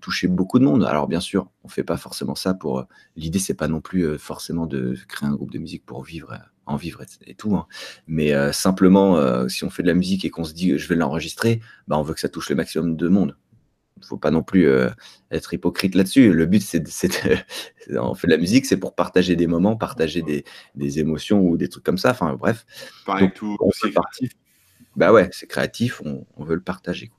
toucher 0.02 0.28
beaucoup 0.28 0.60
de 0.60 0.66
monde. 0.66 0.84
Alors, 0.84 1.08
bien 1.08 1.20
sûr, 1.20 1.50
on 1.64 1.68
ne 1.68 1.72
fait 1.72 1.84
pas 1.84 1.98
forcément 1.98 2.36
ça 2.36 2.54
pour. 2.54 2.86
L'idée, 3.16 3.40
c'est 3.40 3.54
pas 3.54 3.68
non 3.68 3.82
plus 3.82 4.18
forcément 4.18 4.66
de 4.66 4.96
créer 5.08 5.28
un 5.30 5.34
groupe 5.34 5.52
de 5.52 5.60
musique 5.60 5.86
pour 5.86 6.04
vivre 6.04 6.38
en 6.66 6.76
vivre 6.76 7.02
et, 7.26 7.36
tout. 7.36 7.56
Hein. 7.56 7.68
Mais 8.08 8.34
euh, 8.34 8.52
simplement, 8.52 9.18
euh, 9.18 9.48
si 9.48 9.64
on 9.64 9.70
fait 9.70 9.84
de 9.84 9.88
la 9.88 9.94
musique 9.94 10.26
et 10.26 10.30
qu'on 10.30 10.44
se 10.44 10.54
dit 10.54 10.78
je 10.78 10.88
vais 10.88 10.96
l'enregistrer, 10.96 11.62
bah, 11.88 11.98
on 11.98 12.02
veut 12.02 12.14
que 12.14 12.20
ça 12.20 12.30
touche 12.30 12.50
le 12.50 12.56
maximum 12.56 12.96
de 12.96 13.08
monde. 13.08 13.38
Il 13.98 14.02
ne 14.02 14.06
faut 14.06 14.18
pas 14.18 14.32
non 14.32 14.42
plus 14.42 14.68
euh, 14.68 14.90
être 15.32 15.54
hypocrite 15.54 15.96
là-dessus. 15.96 16.32
Le 16.32 16.46
but, 16.46 16.62
c'est 16.62 16.80
de, 16.80 17.38
on 18.00 18.16
fait 18.16 18.28
de 18.28 18.32
la 18.32 18.38
musique, 18.38 18.66
c'est 18.66 18.78
pour 18.78 18.96
partager 18.96 19.36
des 19.36 19.48
moments, 19.48 19.76
partager 19.76 20.22
des, 20.22 20.44
des, 20.76 21.00
émotions 21.00 21.42
ou 21.42 21.58
des 21.58 21.70
trucs 21.70 21.84
comme 21.84 21.98
ça. 21.98 22.12
Enfin, 22.12 22.34
bref. 22.34 22.66
Pareil, 23.06 23.32
tout, 23.34 23.58
c'est 23.74 23.92
créatif. 23.92 24.32
Bah 24.96 25.14
ouais, 25.14 25.30
c'est 25.32 25.48
créatif, 25.48 26.02
on, 26.04 26.26
on, 26.36 26.44
veut 26.44 26.56
le 26.56 26.62
partager. 26.62 27.12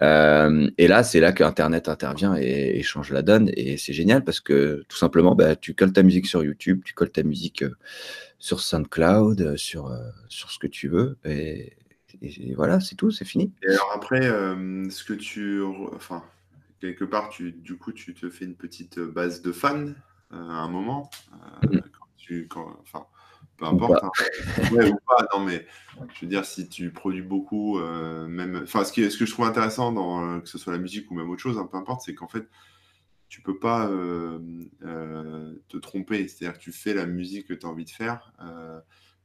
et 0.00 0.88
là, 0.88 1.04
c'est 1.04 1.20
là 1.20 1.32
que 1.32 1.44
Internet 1.44 1.88
intervient 1.88 2.36
et, 2.36 2.82
change 2.82 3.10
la 3.10 3.22
donne. 3.22 3.50
Et 3.54 3.76
c'est 3.76 3.92
génial 3.92 4.24
parce 4.24 4.40
que 4.40 4.84
tout 4.88 4.96
simplement, 4.96 5.34
bah, 5.34 5.56
tu 5.56 5.74
colles 5.74 5.92
ta 5.92 6.02
musique 6.02 6.26
sur 6.26 6.42
YouTube, 6.42 6.82
tu 6.84 6.94
colles 6.94 7.10
ta 7.10 7.22
musique 7.22 7.64
sur 8.42 8.60
SoundCloud, 8.60 9.40
euh, 9.40 9.56
sur, 9.56 9.86
euh, 9.86 10.10
sur 10.28 10.50
ce 10.50 10.58
que 10.58 10.66
tu 10.66 10.88
veux. 10.88 11.16
Et, 11.24 11.74
voilà, 12.56 12.80
c'est 12.80 12.94
tout, 12.94 13.10
c'est 13.10 13.24
fini. 13.24 13.52
Et 13.62 13.70
alors 13.70 13.92
après, 13.94 14.26
euh, 14.26 14.88
ce 14.90 15.04
que 15.04 15.12
tu. 15.12 15.62
Enfin, 15.94 16.22
quelque 16.80 17.04
part, 17.04 17.28
tu, 17.28 17.52
du 17.52 17.76
coup, 17.76 17.92
tu 17.92 18.14
te 18.14 18.30
fais 18.30 18.44
une 18.44 18.56
petite 18.56 18.98
base 18.98 19.42
de 19.42 19.52
fans 19.52 19.92
à 20.30 20.36
un 20.36 20.68
moment. 20.68 21.10
Mm. 21.62 21.78
quand 21.78 22.06
tu, 22.16 22.48
quand, 22.48 22.76
enfin, 22.80 23.06
peu 23.56 23.66
importe. 23.66 24.02
Hein. 24.02 24.10
Ouais, 24.72 24.90
ou 24.90 24.98
pas. 25.06 25.26
Non, 25.34 25.44
mais 25.44 25.66
je 26.14 26.20
veux 26.22 26.28
dire, 26.28 26.44
si 26.44 26.68
tu 26.68 26.90
produis 26.90 27.22
beaucoup, 27.22 27.78
même. 27.78 28.60
Enfin, 28.62 28.84
ce, 28.84 28.92
qui, 28.92 29.10
ce 29.10 29.18
que 29.18 29.26
je 29.26 29.32
trouve 29.32 29.46
intéressant 29.46 29.92
dans 29.92 30.40
que 30.40 30.48
ce 30.48 30.58
soit 30.58 30.72
la 30.72 30.78
musique 30.78 31.10
ou 31.10 31.14
même 31.14 31.30
autre 31.30 31.42
chose, 31.42 31.58
hein, 31.58 31.68
peu 31.70 31.76
importe, 31.76 32.02
c'est 32.04 32.14
qu'en 32.14 32.28
fait, 32.28 32.46
tu 33.32 33.40
peux 33.40 33.58
pas 33.58 33.88
euh, 33.88 34.38
euh, 34.84 35.54
te 35.70 35.78
tromper. 35.78 36.28
C'est-à-dire 36.28 36.58
que 36.58 36.62
tu 36.62 36.70
fais 36.70 36.92
la 36.92 37.06
musique 37.06 37.48
que 37.48 37.54
tu 37.54 37.64
as 37.64 37.68
envie 37.70 37.86
de 37.86 37.90
faire, 37.90 38.30
euh, 38.42 38.78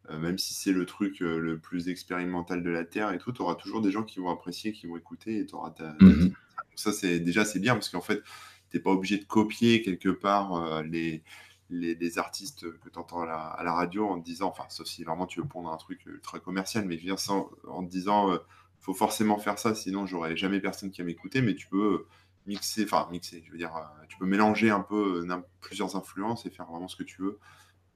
même 0.10 0.38
si 0.38 0.54
c'est 0.54 0.72
le 0.72 0.86
truc 0.86 1.20
le 1.20 1.58
plus 1.58 1.90
expérimental 1.90 2.64
de 2.64 2.70
la 2.70 2.86
Terre 2.86 3.12
et 3.12 3.18
tout, 3.18 3.32
tu 3.32 3.42
auras 3.42 3.56
toujours 3.56 3.82
des 3.82 3.92
gens 3.92 4.04
qui 4.04 4.20
vont 4.20 4.30
apprécier, 4.30 4.72
qui 4.72 4.88
vont 4.88 4.98
écouter 4.98 5.40
et 5.40 5.46
tu 5.46 5.56
auras 5.56 5.72
ta, 5.72 5.96
mmh 6.00 6.32
Ça, 6.76 6.92
c'est 6.92 7.20
déjà, 7.20 7.44
c'est 7.44 7.60
bien 7.60 7.74
parce 7.74 7.90
qu'en 7.90 8.02
fait, 8.02 8.22
tu 8.70 8.78
n'es 8.78 8.84
pas 8.84 8.92
obligé 8.92 9.18
de 9.18 9.26
copier 9.26 9.82
quelque 9.82 10.10
part 10.10 10.84
les, 10.84 11.24
les, 11.70 12.20
artistes 12.20 12.70
que 12.80 12.90
tu 12.90 13.00
entends 13.00 13.22
à 13.22 13.64
la, 13.64 13.74
radio 13.74 14.08
en 14.08 14.20
te 14.20 14.26
disant, 14.26 14.50
enfin, 14.50 14.66
sauf 14.70 14.88
si 14.88 15.04
vraiment 15.04 15.26
tu 15.26 15.42
veux 15.42 15.48
prendre 15.48 15.72
un 15.72 15.78
truc 15.78 16.08
très 16.24 16.40
commercial, 16.40 16.86
mais 16.86 17.00
sans, 17.18 17.50
en 17.68 17.84
te 17.84 17.90
disant, 17.90 18.34
il 18.34 18.40
faut 18.80 18.94
forcément 18.94 19.38
faire 19.38 19.60
ça, 19.60 19.76
sinon 19.76 20.06
j'aurais 20.06 20.38
jamais 20.38 20.60
personne 20.60 20.92
qui 20.92 21.02
va 21.02 21.06
m'écouter, 21.06 21.42
mais 21.42 21.56
tu 21.56 21.68
peux 21.68 22.06
mixer, 22.46 22.86
enfin 22.86 23.08
mixer, 23.12 23.44
je 23.46 23.52
veux 23.52 23.58
dire, 23.58 23.76
euh, 23.76 24.06
tu 24.08 24.18
peux 24.18 24.26
mélanger 24.26 24.70
un 24.70 24.80
peu 24.80 25.26
euh, 25.30 25.38
plusieurs 25.62 25.96
influences 25.96 26.46
et 26.46 26.50
faire 26.50 26.66
vraiment 26.66 26.88
ce 26.88 26.96
que 26.96 27.04
tu 27.04 27.22
veux 27.22 27.40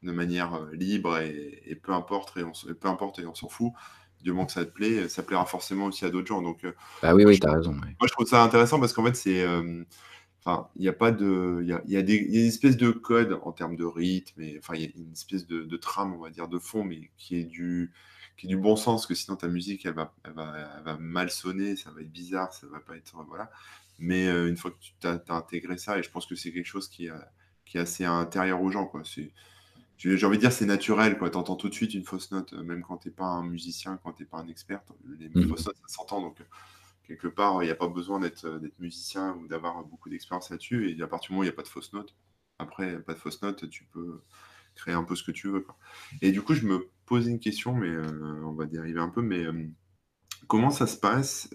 de 0.04 0.12
manière 0.12 0.56
euh, 0.56 0.72
libre 0.74 1.18
et, 1.20 1.80
peu 1.82 1.94
importe 1.94 2.38
et 2.38 2.44
on, 2.44 2.52
peu 2.74 2.88
importe 2.88 3.20
et 3.20 3.26
on 3.26 3.36
s'en 3.36 3.50
fout. 3.50 3.72
Du 4.22 4.32
moment 4.32 4.46
que 4.46 4.52
ça 4.52 4.66
te 4.66 4.72
plaît, 4.72 5.10
ça 5.10 5.24
plaira 5.24 5.46
forcément 5.46 5.86
aussi 5.86 6.06
à 6.06 6.12
d'autres 6.12 6.28
gens. 6.28 6.44
Donc, 6.44 6.64
ah 7.02 7.16
oui, 7.16 7.26
oui, 7.26 7.40
tu 7.40 7.48
as 7.48 7.54
raison. 7.54 7.72
Moi, 7.74 7.92
je 8.04 8.12
trouve 8.12 8.28
ça 8.28 8.44
intéressant 8.44 8.80
parce 8.80 8.94
qu'en 8.94 9.04
fait, 9.04 9.16
c'est. 9.16 9.44
Enfin, 10.44 10.70
il 10.76 10.82
n'y 10.82 10.88
a 10.88 10.94
pas 10.94 11.12
de. 11.12 11.60
Il 11.62 11.68
y 11.68 11.74
a, 11.74 11.82
y, 11.86 11.98
a 11.98 12.00
y 12.02 12.38
a 12.38 12.42
une 12.42 12.48
espèce 12.48 12.76
de 12.76 12.90
code 12.90 13.40
en 13.44 13.52
termes 13.52 13.76
de 13.76 13.86
rythme, 13.86 14.42
et, 14.42 14.58
enfin, 14.58 14.74
il 14.76 14.82
y 14.82 14.86
a 14.86 14.90
une 14.96 15.12
espèce 15.12 15.46
de, 15.46 15.64
de, 15.64 15.78
trame, 15.78 16.14
on 16.14 16.18
va 16.18 16.32
dire, 16.32 16.48
de 16.48 16.58
fond, 16.58 16.84
mais 16.84 17.12
qui 17.18 17.36
est 17.38 17.44
du, 17.44 17.92
qui 18.38 18.48
est 18.48 18.50
du 18.50 18.58
bon 18.58 18.76
sens, 18.76 19.06
que 19.06 19.14
sinon 19.14 19.38
ta 19.38 19.48
musique, 19.48 19.86
elle 19.86 19.94
va, 19.94 20.16
elle 20.24 20.34
va, 20.34 20.54
elle 20.78 20.84
va 20.84 20.98
mal 20.98 21.30
sonner, 21.30 21.76
ça 21.76 21.92
va 21.92 22.02
être 22.02 22.12
bizarre, 22.12 22.52
ça 22.54 22.66
va 22.68 22.80
pas 22.80 22.98
être. 22.98 23.14
Voilà. 23.28 23.52
Mais 24.00 24.28
euh, 24.28 24.50
une 24.50 24.58
fois 24.58 24.72
que 24.72 24.78
tu 25.00 25.08
as, 25.08 25.22
intégré 25.36 25.78
ça, 25.78 26.00
et 26.00 26.04
je 26.04 26.10
pense 26.10 26.26
que 26.26 26.36
c'est 26.36 26.52
quelque 26.52 26.66
chose 26.66 26.90
qui, 26.90 27.08
qui, 27.66 27.78
est 27.78 27.82
assez 27.82 28.06
intérieur 28.06 28.64
aux 28.64 28.72
gens. 28.72 28.88
Quoi. 28.88 29.04
J'ai 30.04 30.26
envie 30.26 30.38
de 30.38 30.42
dire 30.42 30.52
c'est 30.52 30.66
naturel. 30.66 31.18
Tu 31.18 31.38
entends 31.38 31.56
tout 31.56 31.70
de 31.70 31.74
suite 31.74 31.94
une 31.94 32.04
fausse 32.04 32.32
note, 32.32 32.54
euh, 32.54 32.64
même 32.64 32.82
quand 32.82 32.98
tu 32.98 33.10
n'es 33.10 33.14
pas 33.14 33.26
un 33.26 33.44
musicien, 33.44 34.00
quand 34.04 34.14
tu 34.14 34.24
n'es 34.24 34.28
pas 34.28 34.40
un 34.40 34.48
expert. 34.48 34.82
Les 35.20 35.30
mmh. 35.30 35.48
fausses 35.48 35.68
notes, 35.68 35.78
ça 35.78 35.88
s'entend. 35.88 36.22
Donc, 36.22 36.42
euh, 36.42 36.46
quelque 37.04 37.28
part, 37.28 37.62
il 37.62 37.68
n'y 37.68 37.72
a 37.72 37.76
pas 37.76 37.88
besoin 37.88 38.20
d'être 38.20 38.48
musicien 38.80 39.36
ou 39.36 39.48
d'avoir 39.48 39.84
beaucoup 39.84 40.10
d'expérience 40.10 40.50
là-dessus. 40.50 40.90
Et 40.90 41.02
à 41.04 41.08
partir 41.08 41.28
du 41.28 41.34
moment 41.34 41.42
où 41.42 41.44
il 41.44 41.48
n'y 41.48 41.54
a 41.54 41.56
pas 41.56 41.62
de 41.62 41.68
fausse 41.68 41.94
note, 41.94 42.16
après, 42.58 43.00
pas 43.04 43.14
de 43.14 43.20
fausse 43.20 43.42
note, 43.44 43.70
tu 43.70 43.86
peux 43.86 44.24
créer 44.74 44.96
un 44.96 45.04
peu 45.04 45.16
ce 45.16 45.24
que 45.24 45.32
tu 45.32 45.50
veux. 45.50 45.66
Et 46.22 46.32
du 46.32 46.42
coup, 46.42 46.56
je 46.56 46.66
me 46.66 46.90
posais 47.06 47.30
une 47.30 47.40
question, 47.40 47.76
mais 47.76 47.96
on 48.44 48.54
va 48.54 48.66
dériver 48.66 49.00
un 49.00 49.10
peu. 49.10 49.22
Mais 49.22 49.46
comment 50.48 50.72
ça 50.72 50.88
se 50.88 50.98
passe, 50.98 51.50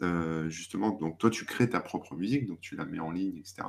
justement? 0.48 0.90
Donc 0.90 1.18
toi, 1.18 1.30
tu 1.30 1.44
crées 1.46 1.68
ta 1.68 1.80
propre 1.80 2.14
musique, 2.14 2.46
donc 2.46 2.60
tu 2.60 2.76
la 2.76 2.84
mets 2.84 3.00
en 3.00 3.10
ligne, 3.10 3.38
etc. 3.38 3.62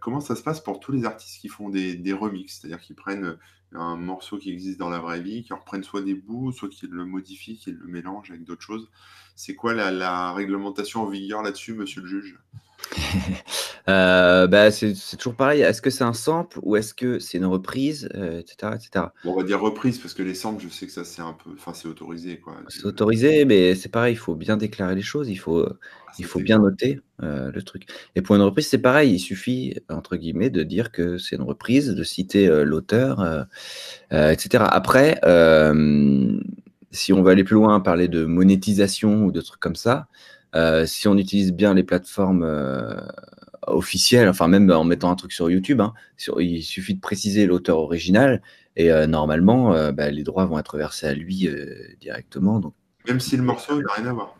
comment 0.00 0.20
ça 0.20 0.36
se 0.36 0.42
passe 0.42 0.60
pour 0.60 0.80
tous 0.80 0.92
les 0.92 1.04
artistes 1.04 1.40
qui 1.40 1.48
font 1.48 1.68
des, 1.68 1.94
des 1.94 2.12
remixes? 2.12 2.60
C'est-à-dire 2.60 2.80
qu'ils 2.80 2.96
prennent 2.96 3.36
un 3.72 3.96
morceau 3.96 4.38
qui 4.38 4.50
existe 4.50 4.78
dans 4.78 4.88
la 4.88 4.98
vraie 4.98 5.20
vie, 5.20 5.42
qui 5.42 5.52
en 5.52 5.58
reprennent 5.58 5.84
soit 5.84 6.02
des 6.02 6.14
bouts, 6.14 6.52
soit 6.52 6.68
qu'ils 6.68 6.90
le 6.90 7.04
modifient, 7.04 7.58
qu'ils 7.58 7.74
le 7.74 7.86
mélangent 7.86 8.30
avec 8.30 8.44
d'autres 8.44 8.62
choses. 8.62 8.88
C'est 9.34 9.54
quoi 9.54 9.74
la, 9.74 10.32
réglementation 10.32 11.02
en 11.02 11.06
vigueur 11.06 11.42
là-dessus, 11.42 11.74
monsieur 11.74 12.02
le 12.02 12.08
juge? 12.08 12.38
euh, 13.88 14.46
bah, 14.46 14.70
c'est, 14.70 14.94
toujours 15.16 15.34
pareil. 15.34 15.62
Est-ce 15.62 15.80
que 15.80 15.90
c'est 15.90 16.04
un 16.04 16.12
sample 16.12 16.58
ou 16.62 16.76
est-ce 16.76 16.94
que 16.94 17.18
c'est 17.18 17.38
une 17.38 17.46
reprise, 17.46 18.08
etc., 18.14 18.56
euh, 18.64 18.74
etc. 18.74 19.06
on 19.24 19.36
va 19.36 19.42
dire 19.42 19.60
reprise 19.60 19.98
parce 19.98 20.14
que 20.14 20.22
les 20.22 20.34
samples, 20.34 20.62
je 20.62 20.68
sais 20.68 20.86
que 20.86 20.92
ça 20.92 21.04
c'est 21.04 21.22
un 21.22 21.32
peu, 21.32 21.50
enfin 21.54 21.72
c'est 21.74 21.88
autorisé 21.88 22.38
quoi. 22.38 22.56
C'est 22.68 22.84
autorisé, 22.84 23.44
mais 23.44 23.74
c'est 23.74 23.88
pareil. 23.88 24.14
Il 24.14 24.18
faut 24.18 24.34
bien 24.34 24.56
déclarer 24.56 24.94
les 24.94 25.02
choses. 25.02 25.28
Il 25.28 25.36
faut, 25.36 25.66
ah, 25.66 26.12
il 26.18 26.24
faut 26.24 26.40
bien 26.40 26.58
noter 26.58 27.00
euh, 27.22 27.50
le 27.52 27.62
truc. 27.62 27.86
Et 28.14 28.22
pour 28.22 28.36
une 28.36 28.42
reprise, 28.42 28.68
c'est 28.68 28.78
pareil. 28.78 29.14
Il 29.14 29.20
suffit 29.20 29.76
entre 29.88 30.16
guillemets 30.16 30.50
de 30.50 30.62
dire 30.62 30.90
que 30.90 31.18
c'est 31.18 31.36
une 31.36 31.42
reprise, 31.42 31.88
de 31.88 32.02
citer 32.02 32.48
l'auteur, 32.64 33.46
etc. 34.10 34.64
Après 34.68 35.20
si 36.96 37.12
on 37.12 37.22
veut 37.22 37.30
aller 37.30 37.44
plus 37.44 37.54
loin, 37.54 37.78
parler 37.80 38.08
de 38.08 38.24
monétisation 38.24 39.24
ou 39.24 39.32
de 39.32 39.40
trucs 39.40 39.60
comme 39.60 39.76
ça, 39.76 40.08
euh, 40.54 40.86
si 40.86 41.06
on 41.06 41.16
utilise 41.16 41.52
bien 41.52 41.74
les 41.74 41.84
plateformes 41.84 42.42
euh, 42.42 43.00
officielles, 43.66 44.28
enfin 44.28 44.48
même 44.48 44.70
en 44.70 44.84
mettant 44.84 45.10
un 45.10 45.16
truc 45.16 45.32
sur 45.32 45.50
YouTube, 45.50 45.80
hein, 45.80 45.92
il 46.38 46.62
suffit 46.62 46.94
de 46.94 47.00
préciser 47.00 47.46
l'auteur 47.46 47.78
original 47.78 48.42
et 48.76 48.92
euh, 48.92 49.06
normalement, 49.06 49.92
bah, 49.92 50.10
les 50.10 50.22
droits 50.22 50.46
vont 50.46 50.58
être 50.58 50.76
versés 50.76 51.06
à 51.06 51.14
lui 51.14 51.48
directement. 52.00 52.60
Donc. 52.60 52.74
Même 53.06 53.20
si 53.20 53.36
le 53.36 53.42
morceau 53.42 53.80
n'a 53.80 53.92
rien 53.94 54.06
à 54.06 54.12
voir. 54.12 54.36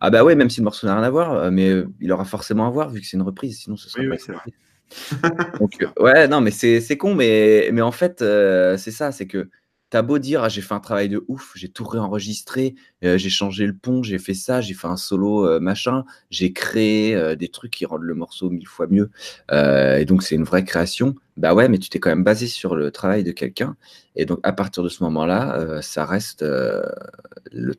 Ah 0.00 0.10
bah 0.10 0.22
ouais, 0.22 0.34
même 0.34 0.50
si 0.50 0.60
le 0.60 0.64
morceau 0.64 0.86
n'a 0.86 0.94
rien 0.94 1.02
à 1.02 1.10
voir, 1.10 1.50
mais 1.50 1.82
il 2.00 2.12
aura 2.12 2.24
forcément 2.24 2.66
à 2.66 2.70
voir 2.70 2.90
vu 2.90 3.00
que 3.00 3.06
c'est 3.06 3.16
une 3.16 3.22
reprise, 3.22 3.60
sinon 3.60 3.76
ce 3.76 3.88
serait 3.88 4.06
pas 4.08 4.44
Donc, 5.58 5.84
ouais, 5.98 6.28
non, 6.28 6.40
mais 6.40 6.50
c'est 6.50 6.96
con, 6.96 7.14
mais, 7.14 7.70
mais 7.72 7.82
en 7.82 7.92
fait, 7.92 8.18
c'est 8.20 8.90
ça, 8.90 9.12
c'est 9.12 9.26
que 9.26 9.48
T'as 9.88 10.02
beau 10.02 10.18
dire, 10.18 10.42
ah, 10.42 10.48
j'ai 10.48 10.62
fait 10.62 10.74
un 10.74 10.80
travail 10.80 11.08
de 11.08 11.24
ouf, 11.28 11.52
j'ai 11.54 11.68
tout 11.68 11.84
réenregistré, 11.84 12.74
euh, 13.04 13.16
j'ai 13.18 13.30
changé 13.30 13.66
le 13.66 13.72
pont, 13.72 14.02
j'ai 14.02 14.18
fait 14.18 14.34
ça, 14.34 14.60
j'ai 14.60 14.74
fait 14.74 14.88
un 14.88 14.96
solo 14.96 15.46
euh, 15.46 15.60
machin, 15.60 16.04
j'ai 16.28 16.52
créé 16.52 17.14
euh, 17.14 17.36
des 17.36 17.48
trucs 17.48 17.72
qui 17.72 17.86
rendent 17.86 18.02
le 18.02 18.14
morceau 18.16 18.50
mille 18.50 18.66
fois 18.66 18.88
mieux. 18.88 19.10
et 19.52 20.04
donc, 20.04 20.24
c'est 20.24 20.34
une 20.34 20.44
vraie 20.44 20.64
création. 20.64 21.14
Bah 21.36 21.54
ouais, 21.54 21.68
mais 21.68 21.78
tu 21.78 21.88
t'es 21.88 22.00
quand 22.00 22.10
même 22.10 22.24
basé 22.24 22.48
sur 22.48 22.74
le 22.74 22.90
travail 22.90 23.22
de 23.22 23.30
quelqu'un. 23.30 23.76
Et 24.16 24.24
donc, 24.26 24.40
à 24.42 24.52
partir 24.52 24.82
de 24.82 24.88
ce 24.88 25.02
moment-là, 25.04 25.80
ça 25.82 26.04
reste 26.04 26.44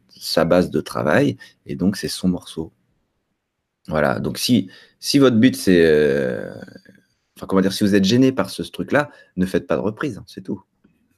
sa 0.09 0.45
base 0.45 0.69
de 0.69 0.81
travail. 0.81 1.37
Et 1.65 1.75
donc, 1.75 1.97
c'est 1.97 2.07
son 2.07 2.29
morceau. 2.29 2.71
Voilà. 3.87 4.19
Donc, 4.19 4.37
si, 4.37 4.69
si 4.99 5.19
votre 5.19 5.37
but, 5.37 5.55
c'est. 5.55 5.83
Enfin, 7.37 7.47
comment 7.47 7.61
dire, 7.61 7.73
si 7.73 7.83
vous 7.83 7.95
êtes 7.95 8.03
gêné 8.03 8.31
par 8.31 8.49
ce, 8.49 8.63
truc-là, 8.63 9.11
ne 9.35 9.45
faites 9.45 9.67
pas 9.67 9.75
de 9.75 9.81
reprise, 9.81 10.17
hein, 10.17 10.23
c'est 10.27 10.41
tout. 10.41 10.63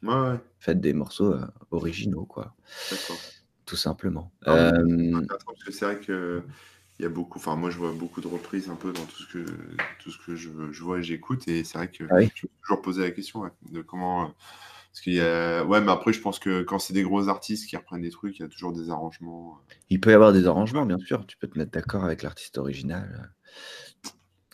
Ouais, 0.04 0.38
Faites 0.60 0.80
des 0.80 0.94
morceaux 0.94 1.34
euh, 1.34 1.46
originaux, 1.72 2.26
quoi. 2.26 2.56
Tout 3.66 3.76
simplement. 3.76 4.32
Euh, 4.48 5.22
parce 5.28 5.64
que 5.64 5.72
c'est 5.72 5.86
vrai 5.86 6.00
que 6.00 6.44
il 7.00 7.04
y 7.04 7.06
a 7.06 7.10
beaucoup, 7.10 7.40
enfin 7.40 7.56
moi 7.56 7.70
je 7.70 7.78
vois 7.78 7.94
beaucoup 7.94 8.20
de 8.20 8.28
reprises 8.28 8.70
un 8.70 8.76
peu 8.76 8.92
dans 8.92 9.06
tout 9.06 9.24
ce 9.24 9.32
que 9.32 9.46
tout 10.00 10.12
ce 10.12 10.18
que 10.18 10.36
je, 10.36 10.50
je 10.72 10.84
vois 10.84 11.00
et 11.00 11.04
j'écoute 11.04 11.48
et 11.48 11.64
c'est 11.64 11.78
vrai 11.78 11.90
que 11.90 12.04
ah 12.10 12.20
je 12.20 12.26
me 12.26 12.50
toujours 12.62 12.82
poser 12.82 13.04
la 13.04 13.12
question 13.12 13.50
de 13.72 13.82
comment 13.82 14.34
parce 14.92 15.02
qu'il 15.02 15.14
y 15.14 15.22
a 15.22 15.64
ouais 15.64 15.80
mais 15.80 15.92
après 15.94 16.12
je 16.12 16.20
pense 16.20 16.40
que 16.40 16.62
quand 16.62 16.78
c'est 16.78 16.94
des 16.94 17.04
gros 17.04 17.30
artistes 17.30 17.70
qui 17.70 17.78
reprennent 17.78 18.02
des 18.02 18.10
trucs 18.10 18.38
il 18.38 18.42
y 18.42 18.46
a 18.46 18.50
toujours 18.50 18.74
des 18.74 18.90
arrangements. 18.90 19.60
Euh. 19.60 19.74
Il 19.90 20.02
peut 20.02 20.12
y 20.12 20.14
avoir 20.14 20.34
des 20.34 20.46
arrangements 20.46 20.86
bien 20.86 21.00
sûr, 21.00 21.26
tu 21.26 21.38
peux 21.38 21.48
te 21.48 21.58
mettre 21.58 21.72
d'accord 21.72 22.04
avec 22.04 22.22
l'artiste 22.22 22.58
original. 22.58 23.34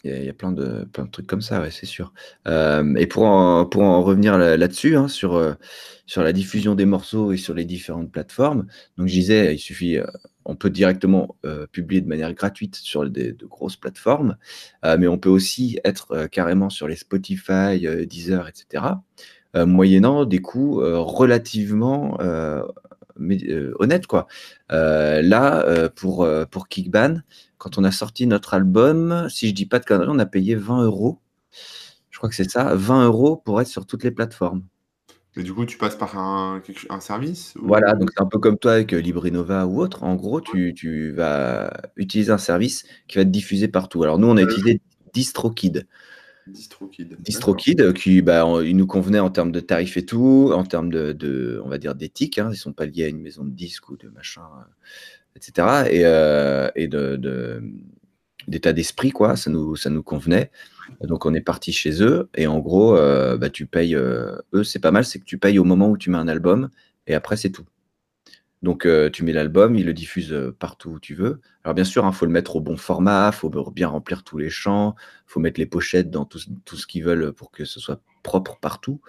Il 0.06 0.24
y, 0.24 0.30
a, 0.30 0.34
plein 0.34 0.51
de, 0.51 0.86
plein 0.93 1.06
de 1.06 1.10
trucs 1.10 1.26
comme 1.26 1.41
ça, 1.41 1.68
c'est 1.72 1.88
sûr. 1.88 2.14
Euh, 2.47 2.93
et 2.93 3.08
pour 3.08 3.24
en, 3.24 3.66
pour 3.66 3.82
en 3.82 4.03
revenir 4.03 4.38
là-dessus, 4.38 4.95
hein, 4.95 5.08
sur, 5.08 5.34
euh, 5.34 5.53
sur 6.06 6.22
la 6.22 6.32
diffusion 6.32 6.76
des 6.76 6.86
morceaux 6.86 7.32
et 7.32 7.38
sur 7.38 7.56
les 7.56 7.66
différentes 7.66 8.12
plateformes, 8.12 8.68
donc 8.99 9.08
je 9.08 9.14
disais, 9.14 9.56
il 9.56 9.58
suffit, 9.58 9.97
euh, 9.97 10.06
on 10.45 10.56
peut 10.56 10.70
directement 10.70 11.36
publier 11.72 12.01
de 12.01 12.08
manière 12.08 12.32
gratuite 12.34 12.76
sur 12.76 13.10
des, 13.10 13.32
de 13.34 13.45
grosses 13.47 13.78
plateformes, 13.78 14.38
mais 14.84 15.08
on 15.08 15.18
peut 15.18 15.30
aussi 15.30 15.80
être 15.84 16.28
carrément 16.28 16.70
sur 16.70 16.88
les 16.88 16.95
Spotify, 16.95 17.80
Deezer, 18.06 18.47
etc., 18.47 18.84
moyennant 19.56 20.24
des 20.26 20.38
coûts 20.41 20.76
relativement 20.76 22.20
honnêtes. 23.18 24.06
Quoi. 24.06 24.28
là, 24.70 25.89
pour, 25.95 26.30
pour 26.51 26.68
Kickban, 26.68 27.22
quand 27.66 27.80
on 27.80 27.84
a 27.84 27.91
sorti 27.91 28.28
notre 28.28 28.53
album, 28.53 29.26
si 29.28 29.47
je 29.47 29.53
dis 29.55 29.66
pas 29.66 29.80
de 29.80 29.86
conneries, 29.86 30.09
on 30.11 30.20
a 30.20 30.28
payé 30.28 30.53
20 30.53 30.84
euros. 30.84 31.20
Je 32.11 32.20
crois 32.20 32.30
que 32.30 32.36
c'est 32.36 32.47
ça, 32.47 32.76
20 32.76 33.07
euros 33.07 33.38
pour 33.38 33.59
être 33.59 33.68
sur 33.68 33.88
toutes 33.88 34.03
les 34.03 34.11
plateformes. 34.11 34.61
Et 35.36 35.41
du 35.41 35.51
coup, 35.51 35.66
tu 35.66 35.76
passes 35.80 35.95
par 35.95 36.16
un, 36.16 36.61
un 36.91 36.99
service 36.99 37.55
Voilà, 37.59 37.93
donc 37.93 38.11
c'est 38.16 38.22
un 38.22 38.28
peu 38.28 38.38
comme 38.38 38.59
toi 38.59 38.74
avec 38.74 38.93
euh, 38.93 38.99
LibriNova 39.01 39.66
ou 39.66 39.82
autre. 39.82 40.03
En 40.03 40.13
gros, 40.13 40.41
tu, 40.41 41.11
vas 41.13 41.74
utiliser 41.95 42.32
un 42.32 42.38
service 42.38 42.86
qui 43.07 43.18
va 43.18 43.26
te 43.26 43.32
diffuser 43.32 43.68
partout. 43.68 44.03
Alors 44.03 44.20
nous, 44.20 44.28
on 44.28 44.38
a 44.38 44.41
euh, 44.41 44.45
utilisé 44.45 44.80
DistroKid. 45.16 45.88
DistroKid. 46.45 47.18
DistroKid, 47.20 47.93
qui 47.93 48.22
bah, 48.22 48.45
il 48.63 48.78
nous 48.78 48.86
convenait 48.86 49.20
en 49.20 49.32
termes 49.32 49.51
de 49.51 49.59
tarifs 49.59 49.97
et 49.97 50.05
tout, 50.05 50.51
en 50.53 50.66
termes 50.66 50.91
de, 50.91 51.59
on 51.66 51.70
va 51.70 51.80
dire, 51.80 51.95
d'éthique. 51.95 52.38
Hein. 52.38 52.49
Ils 52.49 52.51
ne 52.51 52.57
sont 52.57 52.74
pas 52.74 52.86
liés 52.86 53.05
à 53.05 53.07
une 53.07 53.22
maison 53.22 53.43
de 53.43 53.49
disques 53.49 53.89
ou 53.89 53.97
de 53.97 54.09
machin 54.09 54.43
etc. 55.36 55.88
Et, 55.90 56.06
euh, 56.06 56.70
de, 56.76 57.62
d'état 58.48 58.74
d'esprit, 58.74 59.12
quoi. 59.12 59.36
Ça 59.36 59.50
nous, 59.50 59.76
ça 59.76 59.90
nous 59.90 60.04
convenait. 60.04 60.52
Donc 61.02 61.26
on 61.26 61.34
est 61.34 61.42
parti 61.42 61.72
chez 61.74 62.04
eux 62.04 62.30
et 62.36 62.48
en 62.48 62.60
gros, 62.60 62.96
euh, 62.96 63.38
bah, 63.38 63.50
tu 63.50 63.66
payes. 63.66 63.96
Euh, 63.96 64.38
eux, 64.54 64.64
c'est 64.64 64.80
pas 64.80 64.92
mal, 64.92 65.06
c'est 65.06 65.20
que 65.20 65.26
tu 65.26 65.38
payes 65.38 65.60
au 65.60 65.64
moment 65.64 65.90
où 65.90 65.98
tu 65.98 66.10
mets 66.10 66.18
un 66.18 66.28
album 66.28 66.70
et 67.08 67.16
après 67.16 67.38
c'est 67.38 67.50
tout. 67.50 67.66
Donc 68.66 68.88
tu 69.13 69.24
mets 69.24 69.32
l'album, 69.32 69.76
ils 69.76 69.86
le 69.86 69.93
diffusent 69.93 70.36
partout 70.57 70.89
où 70.89 70.99
tu 70.99 71.13
veux. 71.13 71.39
Alors 71.63 71.76
bien 71.76 71.84
sûr, 71.84 72.03
il 72.03 72.07
hein, 72.07 72.11
faut 72.11 72.26
le 72.26 72.32
mettre 72.32 72.55
au 72.55 72.61
bon 72.61 72.78
format, 72.78 73.30
il 73.32 73.36
faut 73.36 73.51
bien 73.70 73.88
remplir 73.88 74.24
tous 74.24 74.39
les 74.39 74.49
champs, 74.49 74.95
il 74.97 75.32
faut 75.32 75.39
mettre 75.39 75.59
les 75.59 75.68
pochettes 75.68 76.09
dans 76.09 76.26
tout, 76.26 76.39
ce 76.39 76.88
qu'ils 76.88 77.03
veulent 77.03 77.32
pour 77.32 77.51
que 77.51 77.63
ce 77.63 77.80
soit 77.80 78.01
propre 78.24 78.57
partout. 78.59 79.01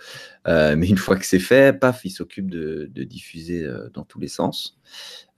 Euh, 0.47 0.77
mais 0.77 0.89
une 0.89 0.99
fois 1.07 1.17
que 1.17 1.25
c'est 1.25 1.41
fait, 1.41 1.77
paf, 1.81 2.05
il 2.05 2.11
s'occupe 2.11 2.51
de, 2.51 2.89
diffuser 3.05 3.65
euh, 3.65 3.89
dans 3.95 4.05
tous 4.05 4.21
les 4.21 4.29
sens. 4.29 4.79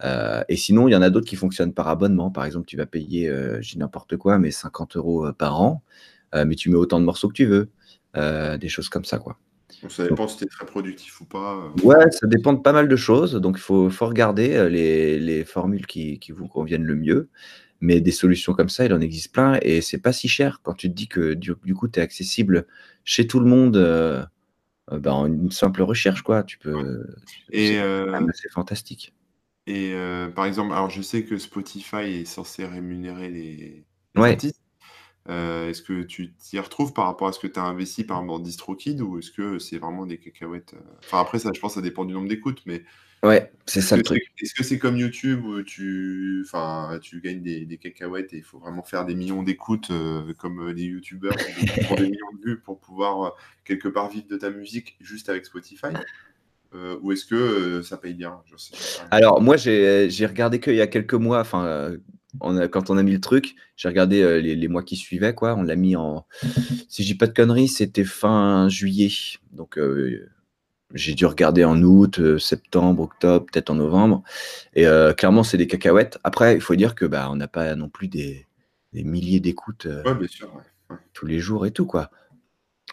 Euh, 0.02 0.42
et 0.48 0.56
sinon, 0.56 0.88
il 0.88 0.92
y 0.92 0.96
en 0.96 1.02
a 1.02 1.10
d'autres 1.10 1.28
qui 1.28 1.36
fonctionnent 1.36 1.72
par 1.72 1.86
abonnement. 1.88 2.30
Par 2.32 2.44
exemple, 2.44 2.66
tu 2.66 2.76
vas 2.76 2.86
payer, 2.86 3.32
j'ai 3.60 3.78
n'importe 3.78 4.16
quoi, 4.16 4.38
mais 4.38 4.50
50 4.50 4.96
euros 4.96 5.32
par 5.32 5.62
an, 5.62 5.82
mais 6.34 6.56
tu 6.56 6.70
mets 6.70 6.76
autant 6.76 7.00
de 7.00 7.04
morceaux 7.04 7.28
que 7.28 7.34
tu 7.34 7.46
veux. 7.46 7.70
des 8.14 8.68
choses 8.68 8.88
comme 8.88 9.04
ça, 9.04 9.18
quoi. 9.18 9.38
Ça 9.88 10.08
dépend 10.08 10.26
si 10.28 10.38
tu 10.38 10.44
es 10.44 10.46
très 10.48 10.66
productif 10.66 11.20
ou 11.20 11.24
pas. 11.24 11.72
Ouais, 11.82 12.10
ça 12.10 12.26
dépend 12.26 12.52
de 12.52 12.60
pas 12.60 12.72
mal 12.72 12.88
de 12.88 12.96
choses. 12.96 13.34
Donc, 13.34 13.56
il 13.58 13.62
faut, 13.62 13.90
faut, 13.90 14.06
regarder 14.06 14.68
les, 14.68 15.44
formules 15.44 15.86
qui, 15.86 16.18
qui, 16.18 16.32
vous 16.32 16.48
conviennent 16.48 16.84
le 16.84 16.96
mieux. 16.96 17.28
Mais 17.80 18.00
des 18.00 18.10
solutions 18.10 18.54
comme 18.54 18.68
ça, 18.68 18.84
il 18.84 18.92
en 18.92 19.00
existe 19.00 19.32
plein 19.32 19.58
et 19.62 19.80
c'est 19.80 19.98
pas 19.98 20.12
si 20.12 20.26
cher 20.26 20.60
quand 20.64 20.74
tu 20.74 20.88
te 20.88 20.94
dis 20.94 21.06
que 21.06 21.34
du, 21.34 21.54
coup, 21.54 21.88
tu 21.88 22.00
es 22.00 22.02
accessible 22.02 22.66
chez 23.04 23.26
tout 23.26 23.38
le 23.38 23.46
monde 23.46 23.76
euh, 23.76 24.24
euh, 24.90 24.98
ben, 24.98 25.12
en 25.12 25.26
une 25.26 25.52
simple 25.52 25.82
recherche, 25.82 26.22
quoi. 26.22 26.42
Tu 26.42 26.58
peux. 26.58 27.06
Et 27.50 27.78
euh, 27.78 28.26
c'est 28.34 28.50
fantastique. 28.50 29.14
Et 29.68 29.94
par 30.34 30.46
exemple, 30.46 30.72
alors 30.72 30.90
je 30.90 31.02
sais 31.02 31.24
que 31.24 31.36
Spotify 31.36 32.20
est 32.20 32.24
censé 32.24 32.64
rémunérer 32.64 33.28
les, 33.28 33.84
artistes. 34.16 34.60
Est-ce 35.28 35.82
que 35.82 36.02
tu 36.02 36.32
t'y 36.32 36.58
retrouves 36.58 36.92
par 36.92 37.04
rapport 37.06 37.28
à 37.28 37.32
ce 37.32 37.38
que 37.38 37.46
tu 37.46 37.58
as 37.58 37.64
investi 37.64 38.04
par 38.04 38.18
exemple 38.18 38.38
dans 38.38 38.44
DistroKid 38.44 39.00
ou 39.02 39.18
est-ce 39.18 39.30
que 39.30 39.58
c'est 39.58 39.78
vraiment 39.78 40.06
des 40.06 40.18
cacahuètes 40.18 40.74
Enfin 41.04 41.20
après 41.20 41.38
ça, 41.38 41.50
je 41.54 41.60
pense 41.60 41.72
que 41.72 41.80
ça 41.80 41.82
dépend 41.82 42.04
du 42.04 42.14
nombre 42.14 42.28
d'écoutes, 42.28 42.62
mais 42.66 42.82
Ouais, 43.24 43.50
c'est 43.66 43.80
ça 43.80 43.96
le 43.96 44.04
truc. 44.04 44.22
Est-ce 44.40 44.54
que 44.54 44.62
c'est 44.62 44.78
comme 44.78 44.96
YouTube 44.96 45.44
où 45.44 45.62
tu, 45.62 46.44
enfin, 46.46 46.98
tu 47.02 47.20
gagnes 47.20 47.42
des, 47.42 47.66
des 47.66 47.76
cacahuètes 47.76 48.32
et 48.32 48.36
il 48.36 48.44
faut 48.44 48.58
vraiment 48.58 48.84
faire 48.84 49.04
des 49.04 49.16
millions 49.16 49.42
d'écoutes 49.42 49.90
euh, 49.90 50.32
comme 50.34 50.70
les 50.70 50.84
YouTubeurs 50.84 51.34
font 51.88 51.96
des 51.96 52.10
millions 52.10 52.32
de 52.40 52.50
vues 52.50 52.60
pour 52.60 52.78
pouvoir 52.78 53.22
euh, 53.22 53.30
quelque 53.64 53.88
part 53.88 54.08
vivre 54.08 54.28
de 54.28 54.36
ta 54.36 54.50
musique 54.50 54.96
juste 55.00 55.28
avec 55.28 55.46
Spotify 55.46 55.88
euh, 56.74 56.96
Ou 57.02 57.10
est-ce 57.10 57.24
que 57.24 57.82
ça 57.82 57.96
paye 57.96 58.14
bien? 58.14 58.40
Alors 59.10 59.40
moi 59.40 59.56
j'ai 59.56 60.26
regardé 60.26 60.60
qu'il 60.60 60.76
y 60.76 60.80
a 60.80 60.86
quelques 60.86 61.14
mois, 61.14 61.40
enfin 61.40 61.90
on 62.40 62.68
quand 62.68 62.90
on 62.90 62.98
a 62.98 63.02
mis 63.02 63.12
le 63.12 63.20
truc, 63.20 63.56
j'ai 63.76 63.88
regardé 63.88 64.40
les, 64.40 64.54
les, 64.54 64.68
mois 64.68 64.82
qui 64.82 64.96
suivaient 64.96 65.34
quoi. 65.34 65.54
On 65.56 65.62
l'a 65.62 65.76
mis 65.76 65.96
en, 65.96 66.26
si 66.88 67.02
je 67.02 67.08
dis 67.08 67.14
pas 67.14 67.26
de 67.26 67.32
conneries, 67.32 67.68
c'était 67.68 68.04
fin 68.04 68.68
juillet, 68.68 69.10
donc 69.52 69.78
j'ai 70.94 71.14
dû 71.14 71.26
regarder 71.26 71.64
en 71.64 71.82
août, 71.82 72.18
euh, 72.18 72.38
septembre, 72.38 73.02
octobre, 73.02 73.46
peut-être 73.46 73.70
en 73.70 73.74
novembre. 73.74 74.22
Et 74.74 74.86
euh, 74.86 75.12
clairement, 75.12 75.42
c'est 75.42 75.58
des 75.58 75.66
cacahuètes. 75.66 76.18
Après, 76.24 76.54
il 76.54 76.60
faut 76.60 76.76
dire 76.76 76.94
que 76.94 77.04
bah, 77.04 77.28
on 77.30 77.36
n'a 77.36 77.48
pas 77.48 77.74
non 77.74 77.88
plus 77.88 78.08
des, 78.08 78.46
milliers 78.92 79.40
d'écoutes 79.40 79.86
euh, 79.86 80.02
tous 81.12 81.26
les 81.26 81.38
jours 81.38 81.66
et 81.66 81.70
tout 81.70 81.86
quoi. 81.86 82.10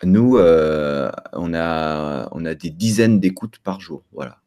Nous, 0.04 0.38
on 0.38 1.54
a 1.54 2.28
on 2.32 2.46
a 2.46 2.54
des 2.54 2.70
dizaines 2.70 3.22
d'écoutes 3.22 3.60
par 3.60 3.80
jour. 3.80 4.04
Voilà. 4.12 4.42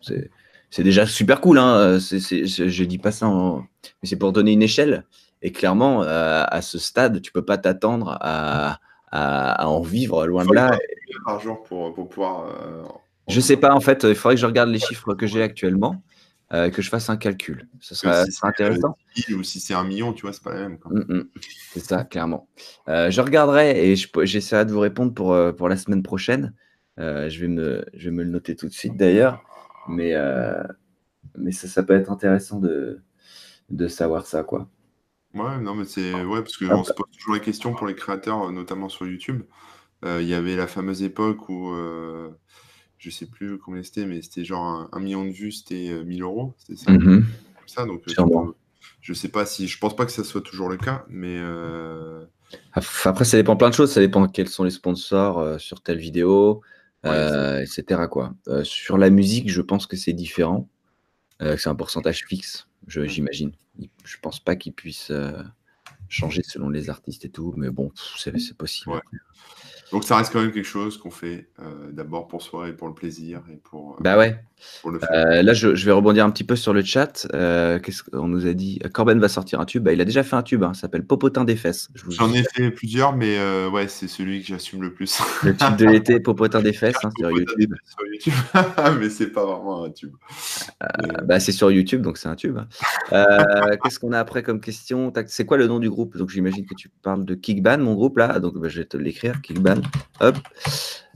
c'est 0.00 0.30
déjà 0.78 1.06
super 1.06 1.40
cool. 1.40 1.58
Hein. 1.58 1.98
je, 1.98 2.64
ne 2.64 2.84
dis 2.84 2.98
pas 2.98 3.12
ça, 3.12 3.28
mais 3.28 4.08
c'est 4.08 4.16
pour 4.16 4.32
donner 4.32 4.52
une 4.52 4.62
échelle. 4.62 5.04
Et 5.42 5.52
clairement, 5.52 6.02
à 6.02 6.60
ce 6.62 6.78
stade, 6.78 7.20
tu 7.22 7.32
peux 7.32 7.44
pas 7.44 7.58
t'attendre 7.58 8.18
à, 8.20 8.78
en 9.12 9.80
vivre 9.80 10.26
loin 10.26 10.44
de 10.44 10.52
là. 10.52 10.76
Par 11.24 11.40
jour 11.40 11.62
pour, 11.62 11.94
pour 11.94 12.08
pouvoir. 12.08 12.48
Euh, 12.48 12.84
je 13.28 13.40
sais 13.40 13.56
pas, 13.56 13.74
en 13.74 13.80
fait, 13.80 14.04
il 14.04 14.14
faudrait 14.14 14.36
que 14.36 14.40
je 14.40 14.46
regarde 14.46 14.68
les 14.68 14.78
chiffres 14.78 15.14
que 15.14 15.26
j'ai 15.26 15.42
actuellement. 15.42 16.02
Euh, 16.52 16.70
que 16.70 16.80
je 16.80 16.90
fasse 16.90 17.10
un 17.10 17.16
calcul. 17.16 17.66
Ce 17.80 17.96
serait, 17.96 18.22
intéressant. 18.42 18.96
Ou 19.36 19.42
si 19.42 19.58
c'est 19.58 19.74
un 19.74 19.82
million, 19.82 20.12
tu 20.12 20.22
vois, 20.22 20.32
c'est 20.32 20.44
pas 20.44 20.54
la 20.54 20.60
même. 20.60 20.78
Mm, 20.84 21.14
mm. 21.14 21.28
c'est 21.72 21.80
ça, 21.80 22.04
clairement. 22.04 22.48
Euh, 22.88 23.10
je 23.10 23.20
regarderai 23.20 23.90
et 23.90 23.96
j'essaierai 23.96 24.64
de 24.64 24.70
vous 24.70 24.78
répondre 24.78 25.12
pour, 25.12 25.32
euh, 25.32 25.50
pour 25.50 25.68
la 25.68 25.76
semaine 25.76 26.04
prochaine. 26.04 26.54
je, 26.98 27.40
vais 27.40 27.48
me, 27.48 27.84
je 27.94 28.10
vais 28.10 28.14
me 28.14 28.22
le 28.22 28.30
noter 28.30 28.54
tout 28.54 28.68
de 28.68 28.72
suite 28.72 28.96
d'ailleurs. 28.96 29.42
Mais, 29.88 30.14
mais 31.36 31.52
ça, 31.52 31.68
ça 31.68 31.82
peut 31.82 31.94
être 31.94 32.10
intéressant 32.10 32.58
de, 32.58 33.00
de 33.70 33.88
savoir 33.88 34.26
ça, 34.26 34.42
quoi. 34.42 34.68
Ouais, 35.34 35.58
non, 35.58 35.74
mais 35.74 35.84
c'est. 35.84 36.14
Ouais, 36.24 36.40
parce 36.40 36.56
qu'on 36.56 36.84
se 36.84 36.92
pose 36.92 37.06
toujours 37.16 37.34
la 37.34 37.40
question 37.40 37.74
pour 37.74 37.86
les 37.86 37.94
créateurs, 37.94 38.50
notamment 38.52 38.88
sur 38.88 39.06
YouTube. 39.06 39.42
Il 40.04 40.26
y 40.26 40.34
avait 40.34 40.56
la 40.56 40.66
fameuse 40.66 41.02
époque 41.02 41.48
où 41.48 41.74
je 42.98 43.10
sais 43.10 43.26
plus 43.26 43.58
combien 43.58 43.82
c'était, 43.82 44.06
mais 44.06 44.22
c'était 44.22 44.44
genre 44.44 44.88
un, 44.90 45.00
million 45.00 45.24
de 45.24 45.30
vues, 45.30 45.52
c'était 45.52 46.02
1000 46.04 46.22
euh, 46.22 46.26
euros, 46.26 46.54
ça, 46.74 46.92
mmh 46.92 47.24
ça 47.66 47.84
donc 47.84 48.02
euh, 48.06 48.52
je 49.00 49.12
sais 49.12 49.28
pas 49.28 49.44
si, 49.44 49.66
je 49.66 49.78
pense 49.78 49.96
pas 49.96 50.06
que 50.06 50.12
ça 50.12 50.22
soit 50.22 50.40
toujours 50.40 50.68
le 50.68 50.76
cas, 50.76 51.04
mais 51.08 51.36
euh, 51.38 52.24
après 53.04 53.24
ça 53.24 53.36
dépend 53.36 53.56
plein 53.56 53.70
de 53.70 53.74
choses, 53.74 53.92
ça 53.92 54.00
dépend 54.00 54.28
quels 54.28 54.48
sont 54.48 54.64
les 54.64 54.70
sponsors 54.70 55.60
sur 55.60 55.82
telle 55.82 55.98
vidéo, 55.98 56.62
etc. 57.06 58.02
quoi. 58.10 58.34
sur 58.64 58.98
la 58.98 59.10
musique, 59.10 59.50
je 59.50 59.62
pense 59.62 59.86
que 59.86 59.96
c'est 59.96 60.12
différent, 60.12 60.68
c'est 61.40 61.68
un 61.68 61.74
pourcentage 61.74 62.24
fixe, 62.24 62.68
j'imagine. 62.86 63.52
Je 64.04 64.16
pense 64.20 64.40
pas 64.40 64.56
qu'il 64.56 64.72
puisse 64.72 65.12
changer 66.08 66.42
selon 66.42 66.68
les 66.68 66.90
artistes 66.90 67.24
et 67.24 67.30
tout, 67.30 67.54
mais 67.56 67.70
bon, 67.70 67.90
c'est 68.16 68.56
possible. 68.56 69.00
Donc 69.92 70.04
ça 70.04 70.16
reste 70.16 70.32
quand 70.32 70.40
même 70.40 70.52
quelque 70.52 70.64
chose 70.64 70.98
qu'on 70.98 71.10
fait 71.10 71.48
euh, 71.60 71.92
d'abord 71.92 72.26
pour 72.26 72.42
soi 72.42 72.68
et 72.68 72.72
pour 72.72 72.88
le 72.88 72.94
plaisir 72.94 73.42
et 73.52 73.56
pour. 73.56 73.92
Euh, 73.92 73.96
bah 74.00 74.18
ouais. 74.18 74.40
Euh, 74.84 75.42
là, 75.42 75.52
je, 75.52 75.68
vais 75.68 75.92
rebondir 75.92 76.24
un 76.24 76.30
petit 76.30 76.44
peu 76.44 76.56
sur 76.56 76.72
le 76.72 76.82
chat. 76.82 77.26
Qu'est-ce 77.32 78.02
qu'on 78.02 78.28
nous 78.28 78.46
a 78.46 78.52
dit 78.52 78.78
Corben 78.92 79.18
va 79.18 79.28
sortir 79.28 79.60
un 79.60 79.64
tube. 79.64 79.84
Bah, 79.84 79.92
il 79.92 80.00
a 80.00 80.04
déjà 80.04 80.22
fait 80.22 80.36
un 80.36 80.42
tube. 80.42 80.62
Hein, 80.62 80.74
ça 80.74 80.82
s'appelle 80.82 81.04
Popotin 81.04 81.44
des 81.44 81.56
fesses. 81.56 81.88
J'en 82.08 82.32
ai 82.32 82.42
fait 82.42 82.70
plusieurs, 82.70 83.16
mais 83.16 83.38
ouais, 83.68 83.88
c'est 83.88 84.08
celui 84.08 84.40
que 84.40 84.46
j'assume 84.46 84.82
le 84.82 84.92
plus. 84.92 85.18
Le 85.42 85.56
tube 85.56 85.76
de 85.76 85.86
l'été, 85.86 86.20
Popotin 86.20 86.60
des 86.60 86.72
fesses 86.72 86.96
hein, 87.04 87.10
sur 87.18 87.30
YouTube. 87.30 87.74
Sur 87.84 88.06
YouTube. 88.06 88.34
mais 89.00 89.10
c'est 89.10 89.28
pas 89.28 89.44
vraiment 89.44 89.84
un 89.84 89.90
tube. 89.90 90.14
bah, 91.24 91.40
c'est 91.40 91.52
sur 91.52 91.70
YouTube, 91.70 92.02
donc 92.02 92.18
c'est 92.18 92.28
un 92.28 92.36
tube. 92.36 92.58
Hein. 92.58 92.68
Qu'est-ce 93.82 93.98
qu'on 93.98 94.12
a 94.12 94.18
après 94.18 94.42
comme 94.42 94.60
question? 94.60 95.12
C'est 95.26 95.46
quoi 95.46 95.56
le 95.56 95.66
nom 95.66 95.78
du 95.78 95.90
groupe? 95.90 96.16
Donc 96.16 96.30
j'imagine 96.30 96.66
que 96.66 96.74
tu 96.74 96.88
parles 97.02 97.24
de 97.24 97.34
Kickban, 97.34 97.78
mon 97.78 97.94
groupe 97.94 98.18
là. 98.18 98.40
Donc 98.40 98.58
bah, 98.58 98.68
je 98.68 98.78
vais 98.78 98.86
te 98.86 98.96
l'écrire, 98.96 99.40
Kickban. 99.42 99.80
Hop. 100.20 100.36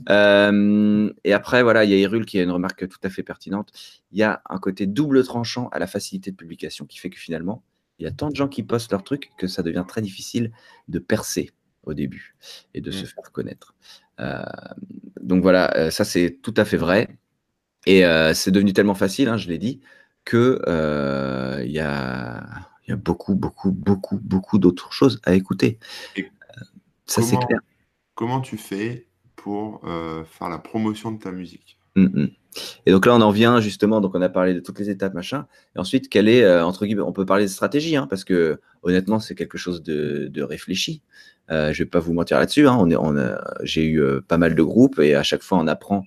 Euh, 0.09 1.11
et 1.23 1.33
après, 1.33 1.63
voilà, 1.63 1.83
il 1.83 1.91
y 1.91 1.93
a 1.93 1.97
Irul 1.97 2.25
qui 2.25 2.39
a 2.39 2.43
une 2.43 2.51
remarque 2.51 2.87
tout 2.87 2.99
à 3.03 3.09
fait 3.09 3.23
pertinente. 3.31 3.71
Il 4.11 4.19
y 4.19 4.23
a 4.23 4.41
un 4.49 4.57
côté 4.57 4.85
double 4.85 5.23
tranchant 5.23 5.69
à 5.69 5.79
la 5.79 5.87
facilité 5.87 6.31
de 6.31 6.35
publication 6.35 6.85
qui 6.85 6.97
fait 6.99 7.09
que 7.09 7.19
finalement, 7.19 7.63
il 7.99 8.03
y 8.03 8.07
a 8.07 8.11
tant 8.11 8.29
de 8.29 8.35
gens 8.35 8.47
qui 8.47 8.63
postent 8.63 8.91
leurs 8.91 9.03
trucs 9.03 9.31
que 9.37 9.47
ça 9.47 9.63
devient 9.63 9.85
très 9.87 10.01
difficile 10.01 10.51
de 10.87 10.99
percer 10.99 11.51
au 11.83 11.93
début 11.93 12.35
et 12.73 12.81
de 12.81 12.91
se 12.91 13.03
mm. 13.03 13.07
faire 13.07 13.31
connaître. 13.31 13.75
Euh, 14.19 14.43
donc 15.21 15.41
voilà, 15.41 15.75
euh, 15.77 15.91
ça 15.91 16.05
c'est 16.05 16.39
tout 16.41 16.53
à 16.57 16.65
fait 16.65 16.77
vrai. 16.77 17.17
Et 17.87 18.03
c'est 18.35 18.51
devenu 18.51 18.73
tellement 18.73 18.93
facile, 18.93 19.27
hein, 19.27 19.37
je 19.37 19.47
l'ai 19.47 19.57
dit, 19.57 19.81
que 20.23 20.61
il 21.65 21.71
y 21.71 21.79
a, 21.79 22.43
y, 22.87 22.91
a, 22.91 22.95
beaucoup, 22.95 23.33
beaucoup, 23.33 23.71
beaucoup, 23.71 24.19
beaucoup 24.19 24.59
d'autres 24.59 24.91
choses 24.93 25.19
à 25.23 25.33
écouter. 25.33 25.79
ça 27.07 27.23
c'est 27.23 27.37
clair. 27.37 27.59
Comment 28.21 28.41
tu 28.41 28.57
fais 28.57 29.07
pour 29.35 29.81
euh, 29.83 30.23
faire 30.25 30.49
la 30.49 30.59
promotion 30.59 31.11
de 31.11 31.17
ta 31.17 31.31
musique? 31.31 31.79
Mmh, 31.95 32.03
mmh. 32.03 32.27
Et 32.85 32.91
donc 32.91 33.05
là, 33.05 33.15
on 33.15 33.21
en 33.21 33.31
vient 33.31 33.59
justement, 33.61 34.01
donc 34.01 34.15
on 34.15 34.21
a 34.21 34.29
parlé 34.29 34.53
de 34.53 34.59
toutes 34.59 34.79
les 34.79 34.89
étapes, 34.89 35.13
machin. 35.13 35.47
Et 35.75 35.79
ensuite, 35.79 36.09
quelle 36.09 36.27
est, 36.27 36.43
euh, 36.43 36.65
entre 36.65 36.85
guillemets, 36.85 37.01
on 37.01 37.13
peut 37.13 37.25
parler 37.25 37.45
de 37.45 37.49
stratégie, 37.49 37.95
hein, 37.95 38.07
parce 38.09 38.23
que 38.23 38.59
honnêtement, 38.83 39.19
c'est 39.19 39.35
quelque 39.35 39.57
chose 39.57 39.81
de, 39.83 40.41
réfléchi. 40.41 41.01
Euh, 41.49 41.73
je 41.73 41.83
vais 41.83 41.89
pas 41.89 41.99
vous 41.99 42.13
mentir 42.13 42.39
là-dessus. 42.39 42.67
Hein, 42.67 42.77
on 42.79 42.91
on 42.91 43.35
j'ai 43.63 43.85
eu 43.85 44.01
euh, 44.01 44.21
pas 44.21 44.37
mal 44.37 44.55
de 44.55 44.63
groupes 44.63 44.99
et 44.99 45.15
à 45.15 45.23
chaque 45.23 45.43
fois, 45.43 45.57
on 45.59 45.67
apprend 45.67 46.05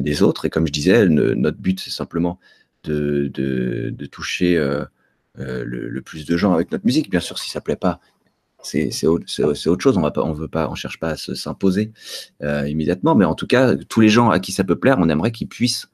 des 0.00 0.22
autres. 0.22 0.44
Et 0.44 0.50
comme 0.50 0.66
je 0.66 0.72
disais, 0.72 1.06
notre 1.08 1.58
but, 1.58 1.78
c'est 1.78 1.90
simplement 1.90 2.40
de, 2.82 3.30
toucher 4.10 4.56
le, 5.36 5.64
le, 5.64 6.02
plus 6.02 6.26
de 6.26 6.36
gens 6.36 6.52
avec 6.52 6.72
notre 6.72 6.84
musique. 6.84 7.10
Bien 7.10 7.20
sûr, 7.20 7.38
si 7.38 7.50
ça 7.50 7.60
plaît 7.60 7.76
pas, 7.76 8.00
c'est 8.62 9.06
autre, 9.06 9.26
chose. 9.28 9.96
On 9.96 10.00
va 10.00 10.12
veut 10.32 10.48
pas, 10.48 10.68
on 10.70 10.74
cherche 10.74 10.98
pas 10.98 11.10
à 11.10 11.16
s'imposer 11.16 11.92
euh, 12.42 12.68
immédiatement, 12.68 13.14
mais 13.14 13.24
en 13.24 13.34
tout 13.34 13.46
cas, 13.46 13.76
tous 13.76 14.00
les 14.00 14.08
gens 14.08 14.30
à 14.30 14.40
qui 14.40 14.52
ça 14.52 14.64
peut 14.64 14.76
plaire, 14.76 14.96
on 14.98 15.08
aimerait 15.08 15.32
qu'ils 15.32 15.48
puissent 15.48 15.88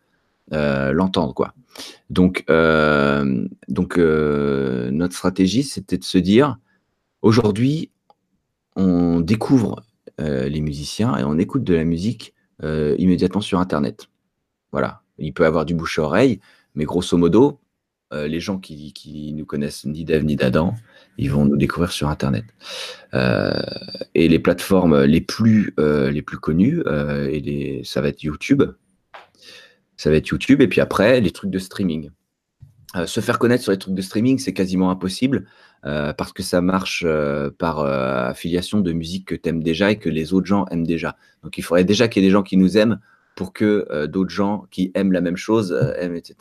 euh, 0.52 0.92
l'entendre, 0.92 1.34
quoi. 1.34 1.54
Donc, 2.10 2.44
euh, 2.50 3.46
donc 3.68 3.96
notre 3.96 5.14
stratégie, 5.14 5.62
c'était 5.62 5.98
de 5.98 6.04
se 6.04 6.18
dire, 6.18 6.56
aujourd'hui, 7.22 7.90
on 8.76 9.20
découvre 9.20 9.82
les 10.18 10.60
musiciens 10.60 11.16
et 11.16 11.24
on 11.24 11.36
écoute 11.38 11.64
de 11.64 11.74
la 11.74 11.84
musique 11.84 12.34
immédiatement 12.62 13.40
sur 13.40 13.58
Internet. 13.58 14.08
Voilà. 14.70 15.02
Il 15.18 15.34
peut 15.34 15.44
avoir 15.44 15.64
du 15.64 15.74
bouche 15.74 15.98
à 15.98 16.02
oreille, 16.02 16.40
mais 16.74 16.84
grosso 16.84 17.16
modo, 17.16 17.60
les 18.12 18.40
gens 18.40 18.58
qui, 18.58 18.92
qui 18.92 19.32
nous 19.32 19.46
connaissent 19.46 19.84
ni 19.84 20.04
d'Ève 20.04 20.24
ni 20.24 20.36
d'Adam, 20.36 20.74
ils 21.18 21.30
vont 21.30 21.44
nous 21.44 21.56
découvrir 21.56 21.92
sur 21.92 22.08
Internet. 22.08 22.44
Euh, 23.14 23.52
et 24.14 24.28
les 24.28 24.38
plateformes 24.38 25.02
les 25.02 25.20
plus, 25.20 25.74
euh, 25.78 26.10
les 26.10 26.22
plus 26.22 26.38
connues, 26.38 26.82
euh, 26.86 27.28
et 27.28 27.40
les, 27.40 27.82
ça 27.84 28.00
va 28.00 28.08
être 28.08 28.22
YouTube. 28.22 28.62
Ça 29.96 30.10
va 30.10 30.16
être 30.16 30.28
YouTube, 30.28 30.60
et 30.60 30.68
puis 30.68 30.80
après, 30.80 31.20
les 31.20 31.30
trucs 31.30 31.50
de 31.50 31.58
streaming. 31.58 32.10
se 33.06 33.20
faire 33.20 33.38
connaître 33.38 33.62
sur 33.62 33.72
les 33.72 33.78
trucs 33.78 33.94
de 33.94 34.02
streaming, 34.02 34.38
c'est 34.38 34.52
quasiment 34.52 34.90
impossible 34.90 35.46
parce 35.82 36.32
que 36.32 36.42
ça 36.42 36.60
marche 36.60 37.06
par 37.58 37.80
affiliation 37.80 38.80
de 38.80 38.92
musique 38.92 39.26
que 39.28 39.34
tu 39.34 39.48
aimes 39.48 39.62
déjà 39.62 39.90
et 39.90 39.98
que 39.98 40.08
les 40.08 40.32
autres 40.32 40.46
gens 40.46 40.64
aiment 40.70 40.86
déjà. 40.86 41.16
Donc 41.42 41.56
il 41.56 41.62
faudrait 41.62 41.84
déjà 41.84 42.08
qu'il 42.08 42.22
y 42.22 42.26
ait 42.26 42.28
des 42.28 42.32
gens 42.32 42.42
qui 42.42 42.56
nous 42.56 42.76
aiment 42.76 42.98
pour 43.36 43.52
que 43.52 44.06
d'autres 44.06 44.30
gens 44.30 44.66
qui 44.70 44.90
aiment 44.94 45.12
la 45.12 45.20
même 45.20 45.36
chose 45.36 45.72
aiment, 45.98 46.16
etc. 46.16 46.36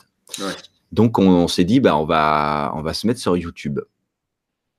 Donc 0.92 1.18
on, 1.18 1.48
s'est 1.48 1.64
dit, 1.64 1.80
bah, 1.80 1.96
on, 1.96 2.04
va, 2.04 2.92
se 2.92 3.06
mettre 3.06 3.18
sur 3.18 3.36
YouTube. 3.36 3.80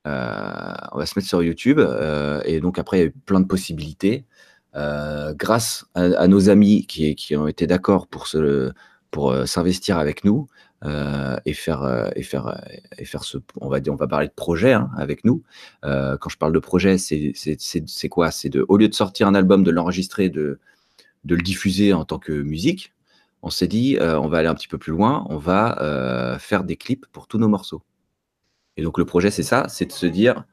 Euh, 0.05 0.73
on 0.91 0.97
va 0.97 1.05
se 1.05 1.17
mettre 1.17 1.27
sur 1.27 1.41
YouTube. 1.41 1.79
Euh, 1.79 2.41
et 2.45 2.59
donc 2.59 2.77
après, 2.77 2.97
il 2.97 2.99
y 3.01 3.03
a 3.03 3.07
eu 3.07 3.11
plein 3.11 3.39
de 3.39 3.47
possibilités. 3.47 4.25
Euh, 4.75 5.33
grâce 5.33 5.85
à, 5.95 6.27
nos 6.27 6.49
amis 6.49 6.85
qui, 6.87 7.35
ont 7.35 7.47
été 7.47 7.67
d'accord 7.67 8.07
pour 8.07 8.27
s'investir 8.27 9.97
avec 9.97 10.23
nous 10.23 10.47
et 10.83 11.53
faire 11.53 12.13
ce 13.21 13.37
on 13.61 13.69
va 13.69 13.79
dire 13.79 13.93
on 13.93 13.95
va 13.95 14.07
parler 14.07 14.27
de 14.27 14.33
projet 14.33 14.73
hein, 14.73 14.89
avec 14.97 15.23
nous 15.23 15.43
quand 15.83 16.29
je 16.29 16.37
parle 16.37 16.53
de 16.53 16.59
projet 16.59 16.97
c'est 16.97 18.09
quoi? 18.09 18.31
C'est 18.31 18.49
de 18.49 18.65
au 18.67 18.77
lieu 18.77 18.87
de 18.87 18.95
sortir 18.95 19.27
un 19.27 19.35
album 19.35 19.63
de 19.63 19.71
l'enregistrer 19.71 20.29
de 20.29 20.59
le 21.23 21.41
diffuser 21.41 21.93
en 21.93 22.05
tant 22.05 22.17
que 22.17 22.31
musique 22.33 22.92
on 23.43 23.49
s'est 23.49 23.67
dit 23.67 23.97
on 23.99 24.27
va 24.27 24.39
aller 24.39 24.47
un 24.47 24.55
petit 24.55 24.67
peu 24.67 24.77
plus 24.77 24.91
loin 24.91 25.25
on 25.29 25.37
va 25.37 26.37
faire 26.39 26.63
des 26.63 26.77
clips 26.77 27.05
pour 27.11 27.27
tous 27.27 27.37
nos 27.37 27.47
morceaux 27.47 27.83
et 28.77 28.83
donc 28.83 28.97
le 28.97 29.05
projet, 29.05 29.31
c'est 29.31 29.43
ça, 29.43 29.67
c'est 29.69 29.85
de 29.85 29.91
se 29.91 30.05
dire, 30.05 30.45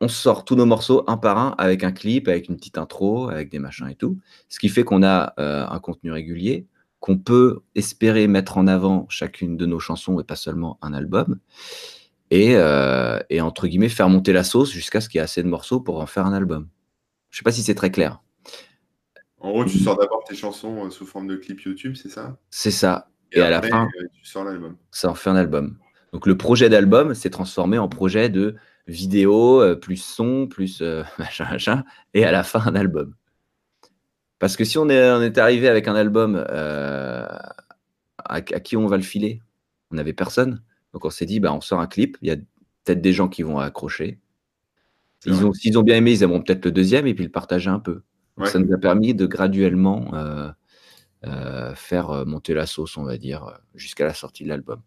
on 0.00 0.08
sort 0.08 0.44
tous 0.44 0.54
nos 0.54 0.66
morceaux 0.66 1.04
un 1.06 1.16
par 1.16 1.38
un 1.38 1.54
avec 1.58 1.82
un 1.84 1.92
clip, 1.92 2.28
avec 2.28 2.48
une 2.48 2.56
petite 2.56 2.78
intro, 2.78 3.28
avec 3.28 3.50
des 3.50 3.58
machins 3.58 3.88
et 3.88 3.94
tout. 3.94 4.18
Ce 4.48 4.58
qui 4.58 4.68
fait 4.68 4.84
qu'on 4.84 5.02
a 5.02 5.34
euh, 5.38 5.66
un 5.68 5.78
contenu 5.80 6.12
régulier, 6.12 6.66
qu'on 7.00 7.18
peut 7.18 7.60
espérer 7.74 8.26
mettre 8.26 8.58
en 8.58 8.66
avant 8.66 9.06
chacune 9.08 9.56
de 9.56 9.66
nos 9.66 9.80
chansons 9.80 10.20
et 10.20 10.24
pas 10.24 10.36
seulement 10.36 10.78
un 10.82 10.92
album. 10.92 11.38
Et, 12.30 12.56
euh, 12.56 13.18
et 13.30 13.40
entre 13.40 13.66
guillemets, 13.66 13.88
faire 13.88 14.08
monter 14.10 14.32
la 14.32 14.44
sauce 14.44 14.70
jusqu'à 14.70 15.00
ce 15.00 15.08
qu'il 15.08 15.18
y 15.18 15.20
ait 15.20 15.24
assez 15.24 15.42
de 15.42 15.48
morceaux 15.48 15.80
pour 15.80 16.00
en 16.00 16.06
faire 16.06 16.26
un 16.26 16.34
album. 16.34 16.68
Je 17.30 17.38
sais 17.38 17.44
pas 17.44 17.52
si 17.52 17.62
c'est 17.62 17.74
très 17.74 17.90
clair. 17.90 18.20
En 19.40 19.50
gros, 19.50 19.64
tu 19.64 19.78
sors 19.78 19.96
d'abord 19.96 20.24
tes 20.24 20.34
chansons 20.34 20.86
euh, 20.86 20.90
sous 20.90 21.06
forme 21.06 21.28
de 21.28 21.36
clip 21.36 21.60
YouTube, 21.60 21.94
c'est 21.94 22.08
ça? 22.08 22.36
C'est 22.50 22.70
ça. 22.70 23.08
Et, 23.32 23.40
à 23.40 23.50
la 23.50 23.62
fin, 23.62 23.88
tu 24.12 24.24
sors 24.24 24.44
l'album. 24.44 24.76
Ça 24.90 25.10
en 25.10 25.14
fait 25.14 25.30
un 25.30 25.36
album. 25.36 25.78
Donc 26.12 26.26
le 26.26 26.36
projet 26.36 26.68
d'album 26.68 27.14
s'est 27.14 27.30
transformé 27.30 27.78
en 27.78 27.88
projet 27.88 28.30
de 28.30 28.56
vidéo, 28.86 29.60
euh, 29.60 29.74
plus 29.74 29.98
son, 29.98 30.46
plus 30.46 30.80
euh, 30.80 31.02
machin, 31.18 31.44
machin, 31.44 31.84
et 32.14 32.24
à 32.24 32.32
la 32.32 32.42
fin 32.42 32.60
un 32.66 32.74
album. 32.74 33.14
Parce 34.38 34.56
que 34.56 34.64
si 34.64 34.78
on 34.78 34.88
est, 34.88 35.10
on 35.10 35.20
est 35.20 35.36
arrivé 35.38 35.68
avec 35.68 35.88
un 35.88 35.94
album, 35.94 36.42
euh, 36.48 37.26
à, 38.18 38.40
qui 38.40 38.76
on 38.76 38.86
va 38.86 38.96
le 38.96 39.02
filer? 39.02 39.42
On 39.90 39.96
n'avait 39.96 40.12
personne. 40.12 40.62
Donc 40.92 41.04
on 41.04 41.10
s'est 41.10 41.26
dit, 41.26 41.40
bah, 41.40 41.52
on 41.52 41.60
sort 41.60 41.80
un 41.80 41.86
clip, 41.86 42.16
il 42.22 42.28
y 42.28 42.30
a 42.30 42.36
peut-être 42.84 43.00
des 43.00 43.12
gens 43.12 43.28
qui 43.28 43.42
vont 43.42 43.58
accrocher. 43.58 44.20
S'ils 45.20 45.44
ont, 45.44 45.80
ont, 45.80 45.82
bien 45.82 45.96
aimé, 45.96 46.12
ils 46.12 46.22
aimeront 46.22 46.40
peut-être 46.40 46.64
le 46.64 46.70
deuxième 46.70 47.06
et 47.08 47.14
puis 47.14 47.24
le 47.24 47.30
partager 47.30 47.68
un 47.68 47.80
peu. 47.80 48.02
Ça 48.46 48.58
nous 48.58 48.72
a 48.72 48.78
permis 48.78 49.14
de 49.14 49.26
graduellement 49.26 50.12
faire 51.74 52.26
monter 52.26 52.54
la 52.54 52.66
sauce, 52.66 52.96
on 52.96 53.04
va 53.04 53.16
dire, 53.18 53.58
jusqu'à 53.74 54.06
la 54.06 54.14
sortie 54.14 54.44
de 54.44 54.48
l'album. 54.48 54.80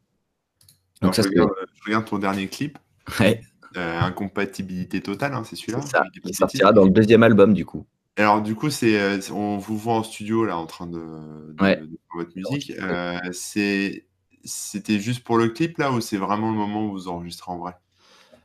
Donc 1.02 1.16
ça, 1.16 1.24
je, 1.24 1.30
regarde, 1.30 1.50
je, 1.74 1.84
regarde, 1.86 2.06
ton 2.06 2.20
dernier 2.20 2.48
clip. 2.48 2.78
Ouais. 3.20 3.42
incompatibilité 3.76 5.02
totale, 5.02 5.34
hein, 5.34 5.44
c'est 5.44 5.56
celui-là. 5.56 5.82
Ça. 5.82 6.04
Il 6.24 6.36
sortira 6.36 6.74
dans 6.74 6.84
le 6.84 6.92
deuxième 6.92 7.24
album, 7.24 7.54
du 7.54 7.66
coup. 7.66 7.86
Alors, 8.18 8.42
du 8.42 8.56
coup, 8.56 8.70
c'est, 8.70 9.32
on 9.32 9.58
vous 9.58 9.78
voit 9.78 9.96
en 9.96 10.04
studio, 10.04 10.46
là, 10.46 10.58
en 10.58 10.66
train 10.66 10.86
de, 10.86 11.00
de, 11.00 11.64
ouais. 11.64 11.78
de 11.78 11.90
votre 12.16 12.32
musique. 12.36 12.72
Euh, 12.80 13.18
c'est, 13.32 14.06
c'était 14.44 15.00
juste 15.00 15.24
pour 15.24 15.38
le 15.38 15.50
clip, 15.50 15.78
là, 15.78 15.92
ou 15.92 16.02
c'est 16.02 16.18
vraiment 16.18 16.52
le 16.52 16.58
moment 16.58 16.86
où 16.86 16.92
vous 16.92 17.08
enregistrez 17.08 17.52
en 17.52 17.58
vrai? 17.58 17.74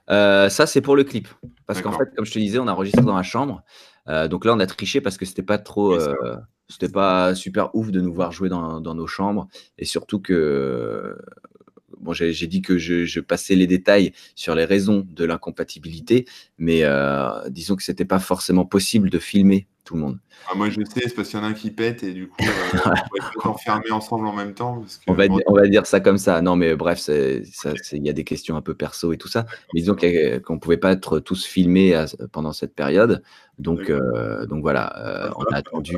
Euh, 0.09 0.49
ça, 0.49 0.67
c'est 0.67 0.81
pour 0.81 0.95
le 0.95 1.03
clip. 1.03 1.29
Parce 1.67 1.83
qu'en 1.83 1.93
fait, 1.93 2.15
comme 2.15 2.25
je 2.25 2.33
te 2.33 2.39
disais, 2.39 2.59
on 2.59 2.69
a 2.69 2.73
enregistré 2.73 3.03
dans 3.03 3.17
la 3.17 3.25
chambre. 3.25 3.63
Euh, 4.09 4.29
donc 4.29 4.45
là, 4.45 4.55
on 4.55 4.61
a 4.61 4.67
triché 4.67 5.01
parce 5.01 5.17
que 5.17 5.25
c'était 5.25 5.43
pas 5.43 5.59
trop. 5.59 5.95
Euh, 5.95 6.37
c'était 6.69 6.89
pas 6.89 7.35
super 7.35 7.75
ouf 7.75 7.91
de 7.91 8.01
nous 8.01 8.13
voir 8.13 8.33
jouer 8.33 8.49
dans, 8.49 8.81
dans 8.81 8.95
nos 8.95 9.07
chambres. 9.07 9.49
Et 9.79 9.85
surtout 9.85 10.21
que 10.21 11.17
bon, 12.01 12.13
j'ai 12.13 12.47
dit 12.47 12.63
que 12.63 12.79
je, 12.79 13.21
passais 13.21 13.55
les 13.55 13.67
détails 13.67 14.13
sur 14.35 14.55
les 14.55 14.65
raisons 14.65 15.07
de 15.09 15.25
l'incompatibilité, 15.25 16.27
mais 16.59 16.81
euh, 16.83 17.49
disons 17.49 17.77
que 17.77 17.83
c'était 17.83 18.05
pas 18.05 18.19
forcément 18.19 18.65
possible 18.65 19.11
de 19.11 19.19
filmer 19.19 19.67
tout 19.85 19.95
le 19.95 20.01
monde. 20.01 20.19
Ah, 20.51 20.57
moi, 20.57 20.69
je 20.69 20.81
sais, 20.83 21.03
c'est 21.09 21.15
parce 21.15 21.29
qu'il 21.29 21.39
y 21.39 21.43
en 21.43 21.45
a 21.45 21.49
un 21.49 21.55
qui 21.55 21.71
pète 21.71 22.03
et 22.03 22.13
du 22.13 22.29
coup, 22.29 22.43
euh, 22.43 22.47
on 22.85 22.89
va 22.89 22.95
être 22.97 23.47
enfermés 23.47 23.91
ensemble 23.93 24.27
en 24.27 24.33
même 24.33 24.53
temps. 24.53 24.85
on, 25.07 25.15
va, 25.15 25.25
on, 25.47 25.55
va, 25.55 25.69
dire 25.69 25.87
ça 25.87 26.01
comme 26.01 26.19
ça. 26.19 26.43
Non, 26.43 26.57
mais 26.57 26.75
bref, 26.75 27.09
il 27.09 28.05
y 28.05 28.11
a 28.11 28.13
des 28.13 28.25
questions 28.25 28.57
un 28.57 28.63
peu 28.63 28.75
perso 28.75 29.13
et 29.13 29.17
tout 29.17 29.29
ça. 29.29 29.47
Mais 29.73 29.81
disons 29.81 29.95
qu'on 29.95 30.55
ne 30.55 30.59
pouvait 30.59 30.77
pas 30.77 30.93
être 30.93 31.21
tous 31.21 31.45
filmés 31.47 32.05
pendant 32.33 32.53
cette 32.53 32.75
période. 32.75 33.23
Donc, 33.59 33.89
euh, 33.89 34.45
donc 34.47 34.63
voilà, 34.63 35.33
on 35.37 35.45
a 35.53 35.57
attendu. 35.57 35.97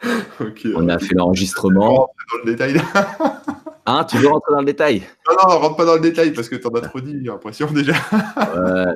on 0.74 0.88
a 0.88 0.98
fait 0.98 1.14
l'enregistrement. 1.14 2.10
Dans 2.32 2.44
le 2.44 2.52
détail. 2.52 2.80
Hein, 3.88 4.04
tu 4.04 4.16
veux 4.18 4.26
rentrer 4.26 4.52
dans 4.52 4.58
le 4.58 4.66
détail? 4.66 5.02
Non, 5.28 5.36
non, 5.40 5.58
rentre 5.60 5.76
pas 5.76 5.84
dans 5.84 5.94
le 5.94 6.00
détail 6.00 6.32
parce 6.32 6.48
que 6.48 6.56
tu 6.56 6.66
en 6.66 6.70
as 6.70 6.80
trop 6.80 7.00
dit, 7.00 7.18
j'ai 7.22 7.28
l'impression 7.28 7.70
déjà. 7.70 7.94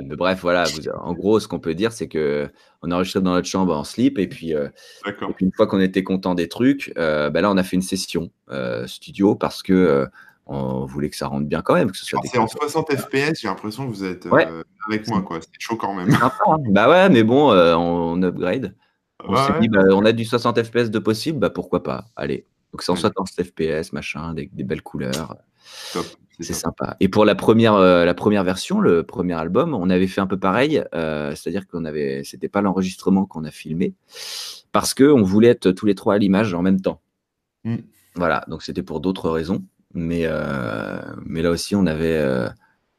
mais 0.05 0.17
bref, 0.17 0.41
voilà. 0.43 0.65
en 1.01 1.13
gros, 1.13 1.39
ce 1.39 1.47
qu'on 1.47 1.61
peut 1.61 1.75
dire, 1.75 1.93
c'est 1.93 2.09
que 2.09 2.49
on 2.83 2.91
a 2.91 2.97
enregistré 2.97 3.21
dans 3.21 3.35
notre 3.35 3.47
chambre 3.47 3.77
en 3.77 3.85
slip 3.85 4.19
et 4.19 4.27
puis, 4.27 4.53
euh, 4.53 4.69
une 5.39 5.53
fois 5.53 5.69
qu'on 5.69 5.81
était 5.81 6.03
content 6.03 6.35
des 6.35 6.49
trucs, 6.49 6.93
euh, 6.99 7.31
bah 7.31 7.41
là, 7.41 7.53
on 7.53 7.57
a 7.57 7.63
fait 7.63 7.77
une 7.77 7.83
session 7.83 8.31
euh, 8.51 8.85
studio 8.89 9.37
parce 9.37 9.63
que 9.63 10.09
on 10.47 10.85
voulait 10.87 11.09
que 11.09 11.17
ça 11.17 11.29
rentre 11.29 11.47
bien 11.47 11.63
quand 11.63 11.75
même. 11.75 11.93
C'est 11.95 12.39
en 12.39 12.49
60 12.49 12.93
FPS, 12.93 13.41
j'ai 13.41 13.47
l'impression 13.47 13.87
que 13.89 13.95
vous 13.95 14.03
êtes 14.03 14.27
avec 14.89 15.07
moi, 15.07 15.23
quoi. 15.23 15.39
C'est 15.41 15.61
chaud 15.61 15.77
quand 15.77 15.95
même. 15.95 16.13
Hein. 16.21 16.33
bah 16.71 16.89
ouais, 16.89 17.09
mais 17.09 17.23
bon, 17.23 17.53
on, 17.53 18.21
upgrade. 18.25 18.75
On 19.23 19.37
s'est 19.37 19.61
dit, 19.61 19.69
bah, 19.69 19.83
on 19.93 20.05
a 20.05 20.11
du 20.11 20.25
60 20.25 20.61
FPS 20.65 20.91
de 20.91 20.99
possible, 20.99 21.39
bah 21.39 21.51
pourquoi 21.51 21.85
pas 21.85 22.07
Allez, 22.17 22.47
donc 22.73 22.83
c'est 22.83 22.93
en 22.93 22.97
60 22.97 23.29
FPS, 23.29 23.93
machin, 23.93 24.35
des, 24.35 24.49
belles 24.65 24.83
couleurs. 24.83 25.37
C'est 26.39 26.55
sympa. 26.55 26.97
Et 27.01 27.09
pour 27.09 27.25
la 27.27 27.35
première, 27.35 27.75
euh, 27.75 28.05
la 28.05 28.15
première 28.15 28.45
version, 28.45 28.81
le 28.81 29.03
premier 29.03 29.35
album, 29.35 29.75
on 29.75 29.91
avait 29.91 30.07
fait 30.07 30.23
un 30.23 30.27
peu 30.27 30.39
pareil. 30.39 30.83
Euh, 30.95 31.35
c'est-à-dire 31.35 31.67
qu'on 31.67 31.85
avait, 31.85 32.23
c'était 32.25 32.49
pas 32.49 32.63
l'enregistrement 32.63 33.27
qu'on 33.27 33.45
a 33.45 33.51
filmé, 33.51 33.95
parce 34.73 34.95
que 34.95 35.05
on 35.05 35.23
voulait 35.23 35.49
être 35.49 35.71
tous 35.73 35.85
les 35.85 35.95
trois 35.95 36.15
à 36.15 36.19
l'image 36.19 36.55
en 36.55 36.63
même 36.63 36.81
temps. 36.81 37.03
Mm. 37.65 37.77
Voilà. 38.15 38.45
Donc 38.49 38.63
c'était 38.63 38.83
pour 38.83 39.01
d'autres 39.01 39.29
raisons, 39.29 39.63
mais 39.93 40.23
euh, 40.25 40.99
mais 41.27 41.43
là 41.43 41.51
aussi 41.51 41.77
on 41.77 41.87
avait 41.87 42.25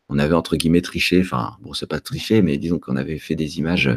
on 0.09 0.19
avait 0.19 0.35
entre 0.35 0.55
guillemets 0.55 0.81
triché. 0.81 1.21
Enfin 1.21 1.57
bon, 1.61 1.73
c'est 1.73 1.87
pas 1.89 1.99
triché, 1.99 2.43
mais 2.43 2.57
disons 2.57 2.77
qu'on 2.77 2.95
avait 2.95 3.17
fait 3.17 3.35
des 3.35 3.57
images 3.57 3.89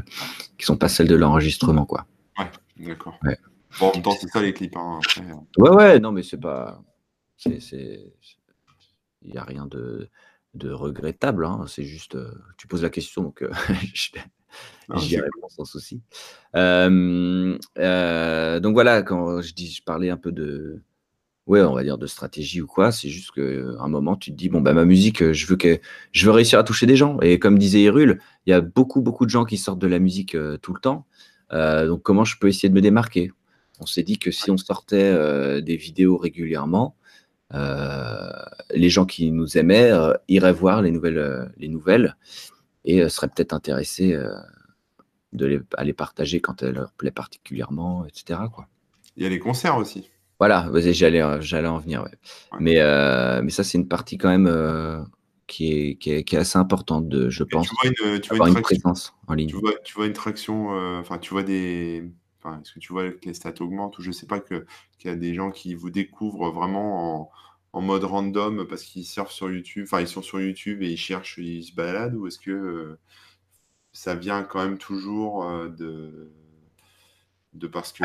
qui 0.56 0.64
sont 0.64 0.76
pas 0.76 0.88
celles 0.88 1.08
de 1.08 1.16
l'enregistrement, 1.16 1.84
quoi. 1.84 2.06
Ouais, 2.38 2.50
d'accord. 2.78 3.18
Ouais. 3.24 3.36
Bon, 3.78 3.88
en 3.88 3.94
même 3.94 4.02
temps, 4.02 4.16
c'est 4.20 4.28
ça 4.28 4.40
les 4.40 4.52
clips. 4.52 4.76
Hein, 4.76 5.00
euh. 5.18 5.62
Ouais, 5.62 5.70
ouais, 5.70 6.00
non, 6.00 6.12
mais 6.12 6.22
c'est 6.22 6.40
pas. 6.40 6.82
Il 7.46 7.58
n'y 9.22 9.36
a 9.36 9.44
rien 9.44 9.66
de, 9.66 10.08
de 10.54 10.70
regrettable. 10.70 11.44
Hein. 11.44 11.64
C'est 11.66 11.84
juste. 11.84 12.14
Euh, 12.14 12.32
tu 12.56 12.68
poses 12.68 12.82
la 12.82 12.90
question, 12.90 13.22
donc 13.22 13.42
euh, 13.42 13.50
j'y 14.96 15.18
réponds 15.18 15.48
sans 15.48 15.64
souci. 15.64 16.02
donc 16.54 17.60
voilà, 18.72 19.02
quand 19.02 19.42
je 19.42 19.54
dis, 19.54 19.72
je 19.72 19.82
parlais 19.82 20.10
un 20.10 20.16
peu 20.16 20.32
de. 20.32 20.82
Ouais, 21.46 21.60
on 21.60 21.74
va 21.74 21.82
dire 21.82 21.98
de 21.98 22.06
stratégie 22.06 22.62
ou 22.62 22.66
quoi. 22.66 22.90
C'est 22.90 23.10
juste 23.10 23.32
qu'à 23.32 23.42
un 23.42 23.88
moment, 23.88 24.16
tu 24.16 24.30
te 24.30 24.36
dis 24.36 24.48
bon 24.48 24.62
bah 24.62 24.72
ma 24.72 24.86
musique, 24.86 25.32
je 25.32 25.46
veux 25.46 25.56
que 25.56 25.78
je 26.10 26.24
veux 26.24 26.32
réussir 26.32 26.58
à 26.58 26.64
toucher 26.64 26.86
des 26.86 26.96
gens. 26.96 27.20
Et 27.20 27.38
comme 27.38 27.58
disait 27.58 27.82
Hyrule, 27.82 28.18
il 28.46 28.50
y 28.50 28.54
a 28.54 28.62
beaucoup 28.62 29.02
beaucoup 29.02 29.26
de 29.26 29.30
gens 29.30 29.44
qui 29.44 29.58
sortent 29.58 29.78
de 29.78 29.86
la 29.86 29.98
musique 29.98 30.34
tout 30.62 30.72
le 30.72 30.80
temps. 30.80 31.06
donc 31.50 32.02
comment 32.02 32.24
je 32.24 32.38
peux 32.38 32.48
essayer 32.48 32.70
de 32.70 32.74
me 32.74 32.80
démarquer? 32.80 33.30
On 33.84 33.86
s'est 33.86 34.02
dit 34.02 34.18
que 34.18 34.30
si 34.30 34.50
on 34.50 34.56
sortait 34.56 35.12
euh, 35.12 35.60
des 35.60 35.76
vidéos 35.76 36.16
régulièrement, 36.16 36.96
euh, 37.52 38.32
les 38.70 38.88
gens 38.88 39.04
qui 39.04 39.30
nous 39.30 39.58
aimaient 39.58 39.92
euh, 39.92 40.14
iraient 40.26 40.54
voir 40.54 40.80
les 40.80 40.90
nouvelles, 40.90 41.52
les 41.58 41.68
nouvelles 41.68 42.16
et 42.86 43.06
seraient 43.10 43.28
peut-être 43.28 43.52
intéressés 43.52 44.18
de 45.34 45.46
les, 45.46 45.60
à 45.76 45.84
les 45.84 45.92
partager 45.92 46.40
quand 46.40 46.62
elles 46.62 46.74
leur 46.74 46.92
plaît 46.92 47.10
particulièrement, 47.10 48.06
etc. 48.06 48.40
Quoi. 48.52 48.68
Il 49.16 49.22
y 49.22 49.26
a 49.26 49.28
les 49.28 49.38
concerts 49.38 49.76
aussi. 49.76 50.10
Voilà, 50.38 50.70
j'allais, 50.74 51.42
j'allais 51.42 51.68
en 51.68 51.78
venir. 51.78 52.06
Mais, 52.58 52.76
mais 53.42 53.50
ça, 53.50 53.64
c'est 53.64 53.78
une 53.78 53.88
partie 53.88 54.16
quand 54.16 54.30
même 54.30 55.06
qui, 55.46 55.72
est, 55.72 55.96
qui, 55.96 56.10
est, 56.10 56.34
assez 56.34 56.58
importante, 56.58 57.08
de, 57.08 57.28
je 57.28 57.44
pense, 57.44 57.68
tu 57.68 57.74
vois 57.74 57.90
une, 57.90 58.20
tu 58.20 58.34
vois 58.34 58.48
une, 58.48 58.60
présence 58.62 59.14
en 59.26 59.34
ligne. 59.34 59.48
Tu 59.48 59.56
vois, 59.56 59.74
tu 59.84 59.94
vois 59.94 60.06
une 60.06 60.12
traction, 60.12 60.68
enfin, 60.98 61.18
tu 61.18 61.30
vois 61.30 61.42
des, 61.42 62.04
est-ce 62.52 62.72
que 62.72 62.80
tu 62.80 62.92
vois 62.92 63.10
que 63.10 63.24
les 63.24 63.34
stats 63.34 63.54
augmentent 63.60 63.98
ou 63.98 64.02
je 64.02 64.08
ne 64.08 64.12
sais 64.12 64.26
pas 64.26 64.40
qu'il 64.40 64.64
y 65.04 65.08
a 65.08 65.16
des 65.16 65.34
gens 65.34 65.50
qui 65.50 65.74
vous 65.74 65.90
découvrent 65.90 66.50
vraiment 66.50 67.30
en, 67.72 67.80
mode 67.80 68.04
random 68.04 68.66
parce 68.68 68.84
qu'ils 68.84 69.04
surfent 69.04 69.32
sur 69.32 69.50
YouTube, 69.50 69.84
enfin 69.88 70.00
ils 70.00 70.06
sont 70.06 70.22
sur 70.22 70.40
YouTube 70.40 70.82
et 70.82 70.92
ils 70.92 70.96
cherchent, 70.96 71.38
ils 71.38 71.64
se 71.64 71.74
baladent 71.74 72.14
ou 72.14 72.28
est-ce 72.28 72.38
que 72.38 72.52
euh, 72.52 72.98
ça 73.92 74.14
vient 74.14 74.44
quand 74.44 74.62
même 74.62 74.78
toujours 74.78 75.44
euh, 75.44 75.68
de, 75.70 76.30
de 77.54 77.66
parce 77.66 77.92
que 77.92 78.04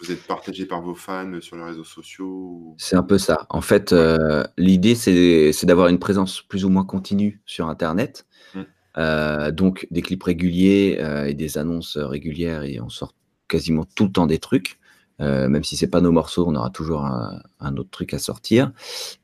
vous 0.00 0.12
êtes 0.12 0.24
partagé 0.24 0.66
par 0.66 0.82
vos 0.82 0.94
fans 0.94 1.40
sur 1.40 1.56
les 1.56 1.64
réseaux 1.64 1.82
sociaux 1.82 2.76
C'est 2.78 2.94
un 2.94 3.02
peu 3.02 3.18
ça. 3.18 3.46
En 3.50 3.60
fait, 3.60 3.92
euh, 3.92 4.44
l'idée 4.56 4.94
c'est 4.94 5.66
d'avoir 5.66 5.88
une 5.88 5.98
présence 5.98 6.40
plus 6.40 6.64
ou 6.64 6.68
moins 6.68 6.84
continue 6.84 7.40
sur 7.44 7.68
Internet. 7.68 8.26
Mmh. 8.54 9.50
donc 9.50 9.86
des 9.90 10.02
clips 10.02 10.22
réguliers 10.22 10.98
et 11.26 11.34
des 11.34 11.58
annonces 11.58 11.96
régulières 11.96 12.62
et 12.62 12.80
on 12.80 12.88
sort 12.88 13.14
quasiment 13.48 13.84
tout 13.94 14.04
le 14.04 14.12
temps 14.12 14.26
des 14.26 14.38
trucs. 14.38 14.78
Euh, 15.20 15.48
même 15.48 15.64
si 15.64 15.76
c'est 15.76 15.88
pas 15.88 16.00
nos 16.00 16.12
morceaux, 16.12 16.44
on 16.46 16.54
aura 16.54 16.70
toujours 16.70 17.04
un, 17.04 17.76
autre 17.76 17.90
truc 17.90 18.14
à 18.14 18.18
sortir. 18.18 18.72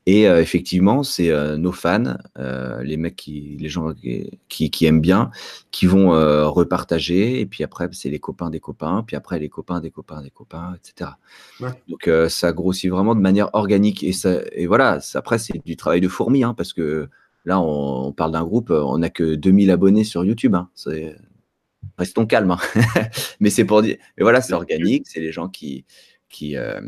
Et 0.05 0.27
euh, 0.27 0.41
effectivement, 0.41 1.03
c'est 1.03 1.29
euh, 1.29 1.55
nos 1.57 1.71
fans, 1.71 2.17
les 2.83 2.97
mecs 2.97 3.15
qui, 3.15 3.57
les 3.59 3.69
gens 3.69 3.93
qui, 4.49 4.69
qui 4.69 4.85
aiment 4.85 5.01
bien, 5.01 5.31
qui 5.71 5.85
vont 5.85 6.09
repartager. 6.51 7.39
Et 7.39 7.45
puis 7.45 7.63
après, 7.63 7.87
c'est 7.91 8.09
les 8.09 8.19
copains 8.19 8.49
des 8.49 8.59
copains. 8.59 9.03
Puis 9.05 9.15
après, 9.15 9.39
les 9.39 9.49
copains 9.49 9.79
des 9.79 9.91
copains 9.91 10.21
des 10.21 10.31
copains, 10.31 10.75
etc. 10.75 11.11
Donc 11.87 12.09
ça 12.29 12.51
grossit 12.51 12.89
vraiment 12.89 13.15
de 13.15 13.21
manière 13.21 13.49
organique. 13.53 14.03
Et, 14.03 14.13
ça, 14.13 14.41
et 14.51 14.67
voilà, 14.67 14.99
après, 15.13 15.37
c'est 15.37 15.63
du 15.65 15.77
travail 15.77 16.01
de 16.01 16.07
fourmi, 16.07 16.43
hein, 16.43 16.53
parce 16.53 16.73
que 16.73 17.09
là, 17.45 17.59
on, 17.59 18.11
parle 18.11 18.31
d'un 18.31 18.43
groupe, 18.43 18.69
on 18.71 18.97
n'a 18.97 19.09
que 19.09 19.35
2000 19.35 19.71
abonnés 19.71 20.03
sur 20.03 20.25
YouTube. 20.25 20.55
Hein. 20.55 20.69
C'est 20.75 21.15
restons 21.97 22.25
calmes. 22.25 22.51
Hein. 22.51 22.59
mais 23.39 23.49
c'est 23.49 23.65
pour 23.65 23.81
dire, 23.81 23.97
mais 24.17 24.23
voilà, 24.23 24.41
c'est 24.41 24.53
organique, 24.53 25.07
c'est 25.07 25.19
les 25.19 25.31
gens 25.31 25.49
qui, 25.49 25.85
qui, 26.29 26.57
euh, 26.57 26.81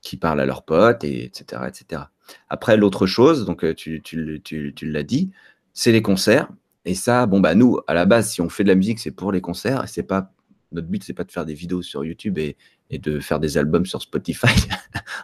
qui 0.00 0.16
parlent 0.16 0.40
à 0.40 0.46
leurs 0.46 0.64
potes, 0.64 1.04
et 1.04 1.24
etc., 1.24 1.62
etc. 1.68 2.02
Après, 2.48 2.76
l'autre 2.76 3.06
chose, 3.06 3.44
donc 3.44 3.64
euh, 3.64 3.74
tu, 3.74 4.02
tu, 4.02 4.40
tu, 4.44 4.72
tu 4.74 4.90
l'as 4.90 5.02
dit, 5.02 5.30
c'est 5.72 5.92
les 5.92 6.02
concerts. 6.02 6.48
Et 6.84 6.94
ça, 6.94 7.26
bon, 7.26 7.40
bah, 7.40 7.54
nous, 7.54 7.78
à 7.86 7.94
la 7.94 8.06
base, 8.06 8.30
si 8.30 8.40
on 8.40 8.48
fait 8.48 8.64
de 8.64 8.68
la 8.68 8.74
musique, 8.74 8.98
c'est 8.98 9.12
pour 9.12 9.32
les 9.32 9.40
concerts. 9.40 9.84
Et 9.84 9.86
c'est 9.86 10.02
pas, 10.02 10.32
notre 10.72 10.88
but, 10.88 11.04
c'est 11.04 11.12
pas 11.12 11.24
de 11.24 11.30
faire 11.30 11.44
des 11.44 11.54
vidéos 11.54 11.82
sur 11.82 12.04
YouTube 12.04 12.38
et, 12.38 12.56
et 12.90 12.98
de 12.98 13.20
faire 13.20 13.38
des 13.38 13.56
albums 13.56 13.86
sur 13.86 14.02
Spotify. 14.02 14.48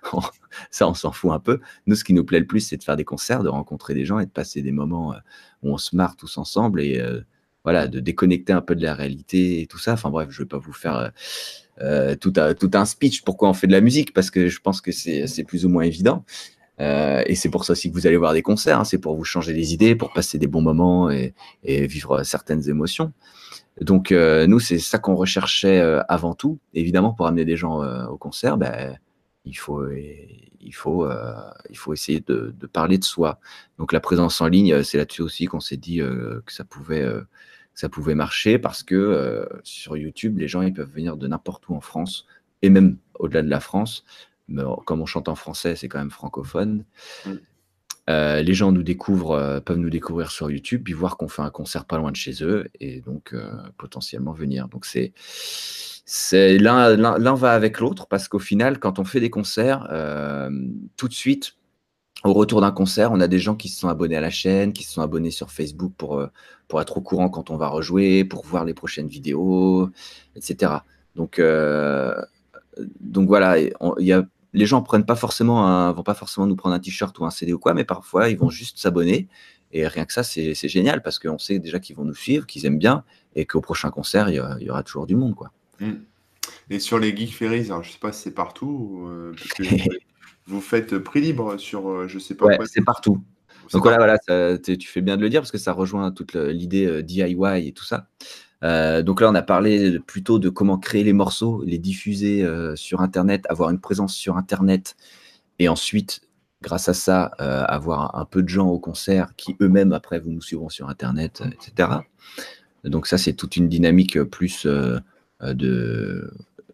ça, 0.71 0.89
on 0.89 0.95
s'en 0.95 1.13
fout 1.13 1.33
un 1.33 1.41
peu. 1.41 1.61
Nous, 1.87 1.97
ce 1.97 2.05
qui 2.05 2.15
nous 2.15 2.25
plaît 2.25 2.41
le 2.41 2.47
plus, 2.47 2.61
c'est 2.61 2.77
de 2.77 2.85
faire 2.85 2.97
des 2.97 3.05
concerts, 3.05 3.43
de 3.43 3.49
rencontrer 3.49 3.95
des 3.95 4.05
gens 4.05 4.21
et 4.21 4.27
de 4.27 4.31
passer 4.31 4.63
des 4.63 4.73
moments 4.73 5.13
euh, 5.13 5.19
où 5.63 5.73
on 5.73 5.79
se 5.79 5.97
marre 5.97 6.17
tous 6.17 6.39
ensemble 6.39 6.81
et 6.81 7.01
voilà, 7.65 7.89
de 7.89 8.01
déconnecter 8.01 8.53
un 8.53 8.61
peu 8.61 8.75
de 8.75 8.83
la 8.83 8.95
réalité 8.95 9.61
et 9.61 9.67
tout 9.67 9.79
ça. 9.79 9.93
Enfin 9.93 10.11
bref, 10.11 10.29
je 10.31 10.41
ne 10.41 10.45
vais 10.45 10.49
pas 10.49 10.59
vous 10.59 10.73
faire 10.73 10.97
euh, 10.97 11.09
euh, 11.81 12.17
tout, 12.17 12.33
un, 12.75 12.85
speech 12.85 13.23
pourquoi 13.23 13.49
on 13.49 13.53
fait 13.53 13.67
de 13.67 13.73
la 13.73 13.81
musique, 13.81 14.13
parce 14.13 14.31
que 14.31 14.49
je 14.49 14.61
pense 14.61 14.81
que 14.81 14.93
c'est 14.93 15.45
plus 15.47 15.65
ou 15.65 15.69
moins 15.69 15.83
évident. 15.83 16.25
Euh, 16.81 17.23
et 17.27 17.35
c'est 17.35 17.51
pour 17.51 17.65
ça 17.65 17.73
aussi 17.73 17.91
que 17.91 17.95
vous 17.95 18.07
allez 18.07 18.17
voir 18.17 18.33
des 18.33 18.43
concerts, 18.43 18.81
hein. 18.81 18.85
c'est 18.85 18.99
pour 18.99 19.17
vous 19.17 19.25
changer 19.25 19.53
les 19.53 19.75
idées, 19.75 19.97
pour 19.97 20.13
passer 20.13 20.39
des 20.39 20.47
bons 20.47 20.63
moments 20.63 21.11
et, 21.11 21.35
vivre 21.65 22.23
certaines 22.23 22.69
émotions. 22.69 23.13
Donc 23.81 24.11
nous, 24.13 24.61
c'est 24.61 24.79
ça 24.79 24.99
qu'on 24.99 25.15
recherchait 25.15 25.81
avant 26.09 26.35
tout. 26.35 26.59
Évidemment, 26.75 27.13
pour 27.13 27.27
amener 27.27 27.45
des 27.45 27.57
gens 27.57 27.83
au 28.07 28.17
concert, 28.17 28.57
ben, 28.57 28.97
il 29.49 29.55
faut, 29.55 29.89
il 29.91 30.73
faut, 30.73 31.09
il 31.71 31.77
faut 31.77 31.93
essayer 31.93 32.21
de, 32.21 32.55
parler 32.73 32.99
de 32.99 33.05
soi. 33.05 33.41
Donc 33.79 33.93
la 33.93 34.01
présence 34.01 34.41
en 34.41 34.47
ligne, 34.47 34.83
c'est 34.83 34.99
là-dessus 34.99 35.23
aussi 35.23 35.47
qu'on 35.47 35.61
s'est 35.61 35.77
dit 35.77 35.99
que 35.99 36.53
ça 36.53 36.65
pouvait 36.65 37.07
ça 37.79 37.89
pouvait 37.89 38.17
marcher 38.17 38.59
parce 38.59 38.83
que 38.83 38.97
euh, 38.97 39.47
sur 39.63 39.97
YouTube, 39.97 40.37
les 40.37 40.49
gens 40.49 40.63
ils 40.63 40.75
peuvent 40.75 40.91
venir 40.91 41.17
de 41.17 41.29
n'importe 41.29 41.69
où 41.69 41.77
en 41.77 41.81
France 41.81 42.27
et 42.61 42.71
même 42.71 42.97
au-delà 43.21 43.41
de 43.41 43.49
la 43.49 43.61
France 43.61 44.05
comme 44.85 45.01
on 45.01 45.07
chante 45.07 45.29
en 45.29 45.35
français, 45.35 45.77
c'est 45.77 45.89
quand 45.89 45.99
même 45.99 46.11
francophone. 46.11 46.85
Euh, 48.09 48.43
les 48.43 48.55
gens 48.55 48.73
nous 48.73 48.83
découvrent, 48.83 49.33
euh, 49.33 49.61
peuvent 49.61 49.79
nous 49.79 49.91
découvrir 49.91 50.31
sur 50.31 50.51
YouTube, 50.51 50.83
puis 50.85 50.95
voir 50.95 51.17
qu'on 51.17 51.29
fait 51.29 51.43
un 51.43 51.51
concert 51.51 51.85
pas 51.85 51.99
loin 51.99 52.11
de 52.11 52.17
chez 52.17 52.43
eux, 52.43 52.69
et 52.81 53.01
donc 53.01 53.35
euh, 53.35 53.51
potentiellement 53.77 54.33
venir. 54.33 54.69
Donc 54.69 54.87
c'est, 54.87 55.13
c'est 56.07 56.57
l'un, 56.59 56.97
l'un, 56.97 57.35
va 57.35 57.53
avec 57.53 57.81
l'autre, 57.81 58.07
parce 58.07 58.29
qu'au 58.29 58.39
final, 58.39 58.79
quand 58.79 58.99
on 58.99 59.05
fait 59.05 59.21
des 59.21 59.31
concerts, 59.31 59.87
tout 60.97 61.09
de 61.09 61.13
suite, 61.13 61.57
au 62.25 62.33
retour 62.33 62.63
d'un 62.63 62.73
concert, 62.73 63.13
on 63.13 63.21
a 63.21 63.29
des 63.29 63.39
gens 63.39 63.55
qui 63.55 63.69
se 63.69 63.79
sont 63.79 63.89
abonnés 63.89 64.17
à 64.17 64.21
la 64.21 64.31
chaîne, 64.31 64.73
qui 64.73 64.85
se 64.85 64.93
sont 64.93 65.03
abonnés 65.03 65.31
sur 65.31 65.51
Facebook 65.51 65.93
pour, 65.99 66.27
pour 66.67 66.81
être 66.81 66.97
au 66.97 67.01
courant 67.03 67.29
quand 67.29 67.51
on 67.51 67.59
va 67.59 67.69
rejouer, 67.69 68.25
pour 68.25 68.45
voir 68.47 68.65
les 68.65 68.75
prochaines 68.75 69.07
vidéos, 69.07 69.91
etc. 70.35 70.73
Donc, 71.15 71.43
donc 73.01 73.29
voilà, 73.29 73.59
il 73.59 73.73
y 73.99 74.13
a 74.13 74.25
les 74.53 74.67
gens 74.67 74.83
prennent 74.83 75.07
pas 75.07 75.17
forcément 75.17 75.93
vont 75.93 76.03
pas 76.03 76.15
forcément 76.15 76.47
nous 76.47 76.57
prendre 76.57 76.75
un 76.75 76.79
t-shirt 76.79 77.19
ou 77.19 77.25
un 77.25 77.31
CD 77.31 77.53
ou 77.53 77.59
quoi, 77.59 77.75
mais 77.75 77.85
parfois 77.85 78.29
ils 78.29 78.39
vont 78.39 78.51
juste 78.51 78.79
s'abonner. 78.79 79.29
Et 79.71 79.87
rien 79.87 80.07
que 80.07 80.13
ça, 80.13 80.23
c'est 80.23 80.55
génial 80.69 81.03
parce 81.03 81.19
qu'on 81.19 81.39
sait 81.39 81.59
déjà 81.59 81.79
qu'ils 81.79 81.95
vont 81.97 82.05
nous 82.05 82.15
suivre, 82.15 82.47
qu'ils 82.47 82.65
aiment 82.65 82.79
bien 82.79 83.05
et 83.35 83.45
qu'au 83.45 83.61
prochain 83.61 83.91
concert, 83.91 84.31
il 84.31 84.37
y, 84.37 84.71
aura, 84.71 84.83
toujours 84.83 85.07
du 85.07 85.15
monde. 85.15 85.35
Quoi. 85.35 85.53
Mm. 85.81 85.93
Et 86.71 86.79
sur 86.79 86.99
les 86.99 87.15
Geek 87.15 87.35
Ferries, 87.35 87.65
je 87.65 87.83
je 87.83 87.93
sais 87.93 87.99
pas 87.99 88.13
si 88.13 88.23
c'est 88.23 88.35
partout, 88.35 89.07
euh, 89.07 89.35
vous 90.47 90.61
faites 90.61 90.99
prix 90.99 91.21
libre 91.21 91.59
sur, 91.59 91.89
euh, 91.89 92.09
je 92.09 92.19
sais 92.19 92.35
pas. 92.35 92.47
Ouais, 92.47 92.59
c'est 92.65 92.85
partout. 92.85 93.23
Donc 93.73 93.83
voilà, 93.83 93.99
voilà 93.99 94.59
tu 94.59 94.89
fais 94.89 95.03
bien 95.03 95.19
de 95.19 95.23
le 95.23 95.29
dire 95.29 95.43
parce 95.43 95.53
que 95.53 95.59
ça 95.59 95.73
rejoint 95.73 96.11
toute 96.11 96.35
l'idée 96.35 96.87
euh, 96.87 97.03
DIY 97.03 97.69
et 97.69 97.73
tout 97.73 97.85
ça. 97.85 98.09
Euh, 98.65 99.03
donc 99.03 99.21
là, 99.21 99.31
on 99.31 99.35
a 99.35 99.43
parlé 99.43 100.01
plutôt 100.01 100.39
de 100.39 100.49
comment 100.49 100.79
créer 100.79 101.05
les 101.05 101.13
morceaux, 101.13 101.63
les 101.65 101.79
diffuser 101.79 102.43
euh, 102.43 102.75
sur 102.77 103.01
Internet, 103.01 103.47
avoir 103.49 103.71
une 103.71 103.81
présence 103.81 104.15
sur 104.15 104.37
Internet, 104.37 104.97
et 105.59 105.69
ensuite, 105.69 106.23
grâce 106.63 106.89
à 106.89 106.95
ça, 106.95 107.33
euh, 107.41 107.65
avoir 107.65 108.17
un, 108.17 108.25
peu 108.25 108.43
de 108.43 108.49
gens 108.49 108.69
au 108.69 108.79
concert 108.79 109.35
qui 109.37 109.57
eux-mêmes, 109.61 109.93
après, 109.93 110.19
vous 110.19 110.31
nous 110.31 110.43
suivront 110.43 110.69
sur 110.69 110.89
Internet, 110.89 111.43
etc. 111.53 111.91
Donc 112.85 113.07
ça, 113.07 113.19
c'est 113.19 113.33
toute 113.33 113.57
une 113.57 113.69
dynamique 113.69 114.21
plus 114.23 114.67
de, 114.67 115.03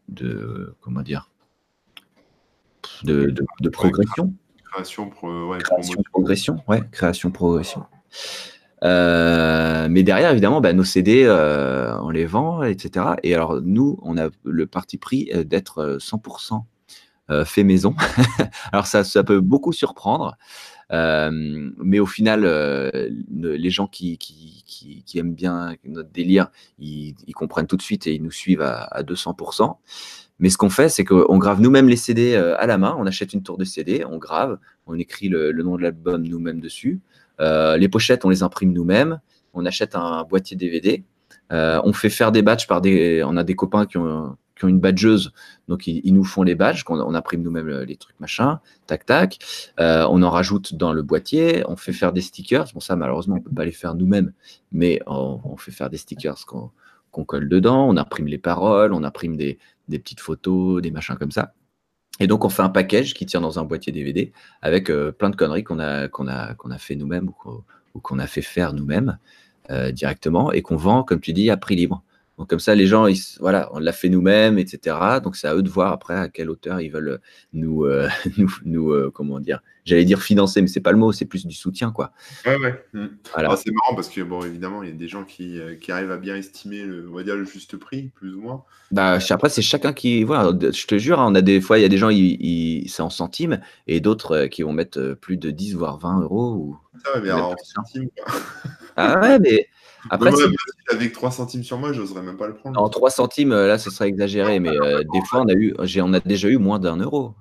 de, 0.08 0.74
comment 0.80 1.02
dire, 1.02 1.30
de, 3.02 3.68
progression. 3.70 4.34
Création, 4.72 5.10
création 5.60 6.02
progression, 6.10 6.64
ouais, 6.66 6.82
création, 6.90 7.30
progression. 7.30 7.84
Euh, 8.84 9.88
mais 9.90 10.02
derrière, 10.02 10.30
évidemment, 10.30 10.60
bah, 10.60 10.72
nos 10.72 10.84
CD, 10.84 11.24
euh, 11.24 11.96
on 12.00 12.10
les 12.10 12.26
vend, 12.26 12.62
etc. 12.62 13.06
Et 13.22 13.34
alors, 13.34 13.60
nous, 13.62 13.98
on 14.02 14.18
a 14.18 14.28
le 14.44 14.66
parti 14.66 14.98
pris 14.98 15.30
euh, 15.34 15.44
d'être 15.44 15.98
100% 16.00 16.64
fait 17.46 17.64
maison. 17.64 17.94
alors, 18.72 18.86
ça, 18.86 19.02
ça 19.02 19.24
peut 19.24 19.40
beaucoup 19.40 19.72
surprendre. 19.72 20.36
mais 20.90 21.98
au 21.98 22.04
final, 22.04 22.42
les 23.30 23.70
gens 23.70 23.86
qui, 23.86 24.18
aiment 25.14 25.34
bien 25.34 25.74
notre 25.84 26.10
délire, 26.10 26.50
ils, 26.78 27.14
comprennent 27.34 27.66
tout 27.66 27.78
de 27.78 27.82
suite 27.82 28.06
et 28.06 28.14
ils 28.14 28.22
nous 28.22 28.30
suivent 28.30 28.60
à, 28.60 29.02
200%. 29.02 29.74
Mais 30.38 30.50
ce 30.50 30.58
qu'on 30.58 30.68
fait, 30.68 30.90
c'est 30.90 31.04
qu'on 31.06 31.38
grave 31.38 31.62
nous-mêmes 31.62 31.88
les 31.88 31.96
CD 31.96 32.36
à 32.36 32.66
la 32.66 32.76
main. 32.76 32.94
On 32.98 33.06
achète 33.06 33.32
une 33.32 33.42
tour 33.42 33.56
de 33.56 33.64
CD, 33.64 34.04
on 34.04 34.18
grave, 34.18 34.58
on 34.86 34.98
écrit 34.98 35.30
le 35.30 35.52
nom 35.62 35.76
de 35.76 35.82
l'album 35.82 36.24
nous-mêmes 36.24 36.60
dessus. 36.60 37.00
Euh, 37.40 37.76
les 37.76 37.88
pochettes, 37.88 38.24
on 38.24 38.30
les 38.30 38.42
imprime 38.42 38.72
nous-mêmes. 38.72 39.20
On 39.52 39.66
achète 39.66 39.94
un 39.94 40.24
boîtier 40.24 40.56
DVD. 40.56 41.04
Euh, 41.52 41.80
on 41.84 41.92
fait 41.92 42.10
faire 42.10 42.32
des 42.32 42.42
badges 42.42 42.66
par 42.66 42.80
des. 42.80 43.22
On 43.24 43.36
a 43.36 43.44
des 43.44 43.54
copains 43.54 43.86
qui 43.86 43.98
ont, 43.98 44.36
une 44.62 44.80
badgeuse, 44.80 45.32
donc 45.68 45.86
ils, 45.86 46.14
nous 46.14 46.24
font 46.24 46.42
les 46.42 46.54
badges, 46.54 46.84
on 46.88 47.14
imprime 47.14 47.42
nous-mêmes 47.42 47.68
les 47.68 47.96
trucs 47.96 48.18
machin, 48.18 48.60
tac 48.86 49.04
tac. 49.04 49.38
Euh, 49.78 50.06
on 50.08 50.22
en 50.22 50.30
rajoute 50.30 50.74
dans 50.74 50.94
le 50.94 51.02
boîtier, 51.02 51.62
on 51.68 51.76
fait 51.76 51.92
faire 51.92 52.14
des 52.14 52.22
stickers. 52.22 52.64
Bon 52.72 52.80
ça 52.80 52.96
malheureusement 52.96 53.36
on 53.36 53.40
peut 53.40 53.50
pas 53.54 53.66
les 53.66 53.72
faire 53.72 53.94
nous-mêmes, 53.94 54.32
mais 54.72 55.00
on, 55.06 55.56
fait 55.58 55.70
faire 55.70 55.90
des 55.90 55.98
stickers 55.98 56.46
qu'on 56.46 57.24
colle 57.24 57.50
dedans. 57.50 57.86
On 57.86 57.98
imprime 57.98 58.26
les 58.26 58.38
paroles, 58.38 58.94
on 58.94 59.04
imprime 59.04 59.36
des 59.36 59.58
petites 59.90 60.20
photos, 60.20 60.80
des 60.80 60.90
machins 60.90 61.16
comme 61.16 61.32
ça. 61.32 61.52
Et 62.20 62.26
donc, 62.26 62.44
on 62.44 62.48
fait 62.48 62.62
un 62.62 62.68
package 62.68 63.14
qui 63.14 63.26
tient 63.26 63.40
dans 63.40 63.58
un 63.58 63.64
boîtier 63.64 63.92
DVD 63.92 64.32
avec 64.62 64.90
euh, 64.90 65.10
plein 65.10 65.30
de 65.30 65.36
conneries 65.36 65.64
qu'on 65.64 65.80
a, 65.80 66.08
qu'on 66.08 66.28
a, 66.28 66.78
fait 66.78 66.94
nous-mêmes 66.94 67.28
ou 67.94 68.00
qu'on 68.00 68.18
a 68.18 68.26
fait 68.26 68.42
faire 68.42 68.72
nous-mêmes 68.72 69.18
euh, 69.70 69.90
directement 69.90 70.52
et 70.52 70.62
qu'on 70.62 70.76
vend, 70.76 71.02
comme 71.02 71.20
tu 71.20 71.32
dis, 71.32 71.50
à 71.50 71.56
prix 71.56 71.74
libre. 71.74 72.02
Donc 72.38 72.50
comme 72.50 72.58
ça, 72.58 72.74
les 72.74 72.86
gens, 72.86 73.06
voilà, 73.40 73.70
on 73.72 73.78
l'a 73.78 73.92
fait 73.92 74.08
nous-mêmes, 74.08 74.58
etc. 74.58 74.96
Donc 75.22 75.36
c'est 75.36 75.46
à 75.46 75.54
eux 75.54 75.62
de 75.62 75.68
voir 75.68 75.92
après 75.92 76.14
à 76.14 76.28
quelle 76.28 76.50
hauteur 76.50 76.80
ils 76.80 76.90
veulent 76.90 77.20
nous, 77.52 77.84
euh, 77.84 78.08
nous, 78.64 78.90
euh, 78.90 79.10
comment 79.14 79.40
dire, 79.40 79.60
j'allais 79.84 80.04
dire 80.04 80.22
financer, 80.22 80.62
mais 80.62 80.68
c'est 80.68 80.80
pas 80.80 80.92
le 80.92 80.98
mot, 80.98 81.12
c'est 81.12 81.24
plus 81.24 81.46
du 81.46 81.54
soutien, 81.54 81.90
quoi. 81.90 82.12
Ouais, 82.46 82.56
ouais. 82.56 82.84
Mmh. 82.92 83.06
Ah, 83.34 83.56
c'est 83.56 83.70
marrant 83.70 83.94
parce 83.94 84.08
que 84.08 84.20
bon, 84.22 84.42
évidemment, 84.42 84.82
il 84.82 84.88
y 84.88 84.92
a 84.92 84.94
des 84.94 85.08
gens 85.08 85.24
qui, 85.24 85.58
euh, 85.58 85.76
qui, 85.76 85.92
arrivent 85.92 86.10
à 86.10 86.16
bien 86.16 86.36
estimer, 86.36 86.82
le, 86.82 87.08
on 87.10 87.14
va 87.14 87.22
dire 87.22 87.36
le 87.36 87.44
juste 87.44 87.76
prix, 87.76 88.10
plus 88.14 88.34
ou 88.34 88.40
moins. 88.40 88.64
Bah 88.90 89.18
après, 89.30 89.48
c'est 89.48 89.62
chacun 89.62 89.92
qui, 89.92 90.24
voilà, 90.24 90.52
je 90.58 90.86
te 90.86 90.98
jure, 90.98 91.20
hein, 91.20 91.26
on 91.30 91.34
a 91.34 91.42
des 91.42 91.60
fois, 91.60 91.78
il 91.78 91.82
y 91.82 91.86
a 91.86 91.88
des 91.88 91.98
gens, 91.98 92.10
ils, 92.10 92.88
c'est 92.88 93.02
en 93.02 93.10
centimes, 93.10 93.60
et 93.86 94.00
d'autres 94.00 94.46
qui 94.46 94.62
vont 94.62 94.72
mettre 94.72 95.16
plus 95.20 95.36
de 95.36 95.50
10 95.50 95.74
voire 95.74 95.98
20 95.98 96.20
euros. 96.20 96.54
Ou... 96.54 96.78
Ça, 97.04 97.20
mais 97.20 97.32
en 97.32 97.54
centimes. 97.56 98.08
Quoi. 98.16 98.34
Ah 98.96 99.20
ouais, 99.20 99.38
mais 99.40 99.68
après, 100.10 100.30
avec 100.90 101.12
3 101.12 101.30
centimes 101.30 101.64
sur 101.64 101.78
moi, 101.78 101.92
j'oserais 101.92 102.22
même 102.22 102.36
pas 102.36 102.46
le 102.46 102.54
prendre. 102.54 102.80
En 102.80 102.88
3 102.88 103.10
centimes, 103.10 103.52
euh, 103.52 103.66
là, 103.66 103.78
ce 103.78 103.90
serait 103.90 104.08
exagéré, 104.08 104.60
mais 104.60 104.76
euh, 104.76 105.02
des 105.12 105.20
fois, 105.28 105.42
on 105.42 105.48
a, 105.48 105.54
eu, 105.54 105.74
on 105.78 106.12
a 106.12 106.20
déjà 106.20 106.48
eu 106.48 106.58
moins 106.58 106.78
d'un 106.78 106.96
euro. 106.96 107.34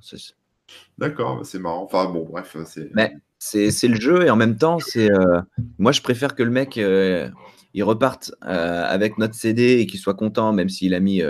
D'accord, 0.97 1.45
c'est 1.45 1.59
marrant. 1.59 1.83
Enfin, 1.83 2.05
bon, 2.05 2.25
bref. 2.25 2.55
Mais 2.93 3.13
c'est 3.39 3.87
le 3.87 3.95
jeu, 3.95 4.25
et 4.25 4.29
en 4.29 4.35
même 4.35 4.57
temps, 4.57 4.79
c'est 4.79 5.11
euh, 5.11 5.41
moi, 5.77 5.91
je 5.91 6.01
préfère 6.01 6.35
que 6.35 6.43
le 6.43 6.51
mec 6.51 6.79
il 7.75 7.83
reparte 7.83 8.33
avec 8.41 9.17
notre 9.17 9.33
CD 9.33 9.79
et 9.79 9.87
qu'il 9.87 9.99
soit 9.99 10.13
content, 10.13 10.53
même 10.53 10.69
s'il 10.69 10.93
a 10.93 10.99
mis, 10.99 11.21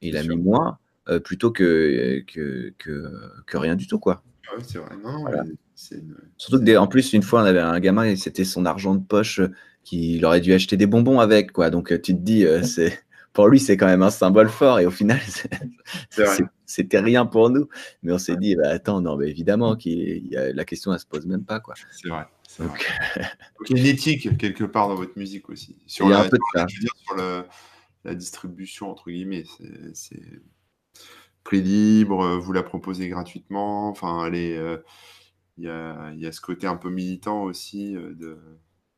il 0.00 0.16
a 0.16 0.22
mis 0.22 0.36
moins, 0.36 0.78
plutôt 1.22 1.50
que 1.50 2.22
que, 2.26 2.74
que, 2.78 3.56
rien 3.56 3.76
du 3.76 3.86
tout, 3.86 3.98
quoi. 3.98 4.22
c'est 4.64 4.78
vrai. 4.78 4.90
Surtout 6.36 6.64
que, 6.64 6.76
en 6.76 6.86
plus, 6.86 7.12
une 7.12 7.22
fois, 7.22 7.42
on 7.42 7.44
avait 7.44 7.60
un 7.60 7.80
gamin 7.80 8.04
et 8.04 8.16
c'était 8.16 8.44
son 8.44 8.66
argent 8.66 8.94
de 8.94 9.04
poche 9.04 9.40
qu'il 9.84 10.24
aurait 10.24 10.40
dû 10.40 10.52
acheter 10.52 10.76
des 10.76 10.86
bonbons 10.86 11.20
avec, 11.20 11.52
quoi. 11.52 11.70
Donc 11.70 11.92
euh, 11.92 12.00
tu 12.00 12.14
te 12.14 12.20
dis, 12.20 12.44
euh, 12.44 12.62
c'est 12.62 13.03
pour 13.34 13.48
lui, 13.48 13.58
c'est 13.60 13.76
quand 13.76 13.86
même 13.86 14.02
un 14.02 14.10
symbole 14.10 14.48
fort. 14.48 14.78
Et 14.78 14.86
au 14.86 14.90
final, 14.90 15.20
c'était 16.66 17.00
rien 17.00 17.26
pour 17.26 17.50
nous. 17.50 17.68
Mais 18.02 18.12
on 18.12 18.18
s'est 18.18 18.36
dit, 18.36 18.54
bah, 18.54 18.70
attends, 18.70 19.00
non, 19.02 19.16
mais 19.16 19.28
évidemment, 19.28 19.76
qu'il 19.76 20.26
y 20.28 20.36
a, 20.36 20.52
la 20.52 20.64
question, 20.64 20.92
elle 20.94 21.00
se 21.00 21.06
pose 21.06 21.26
même 21.26 21.44
pas. 21.44 21.60
quoi. 21.60 21.74
C'est 21.90 22.08
vrai. 22.08 22.26
Donc, 22.58 22.78
il 23.68 23.76
y 23.76 23.80
a 23.80 23.82
une 23.82 23.88
éthique 23.88 24.38
quelque 24.38 24.62
part 24.62 24.88
dans 24.88 24.94
votre 24.94 25.18
musique 25.18 25.50
aussi. 25.50 25.76
Sur, 25.86 26.08
la, 26.08 26.20
un 26.20 26.28
peu 26.28 26.38
de 26.38 26.68
sur 26.86 27.16
la 28.04 28.14
distribution, 28.14 28.90
entre 28.90 29.10
guillemets. 29.10 29.44
C'est 29.92 30.22
prix 31.42 31.60
libre, 31.60 32.38
vous 32.38 32.52
la 32.52 32.62
proposez 32.62 33.08
gratuitement. 33.08 33.88
Enfin, 33.88 34.30
il 34.32 34.82
y, 35.58 35.68
a, 35.68 36.12
y, 36.14 36.26
a, 36.26 36.32
ce 36.32 36.40
côté 36.40 36.68
un 36.68 36.76
peu 36.76 36.90
militant 36.90 37.42
aussi 37.42 37.96
euh, 37.96 38.14
de 38.14 38.38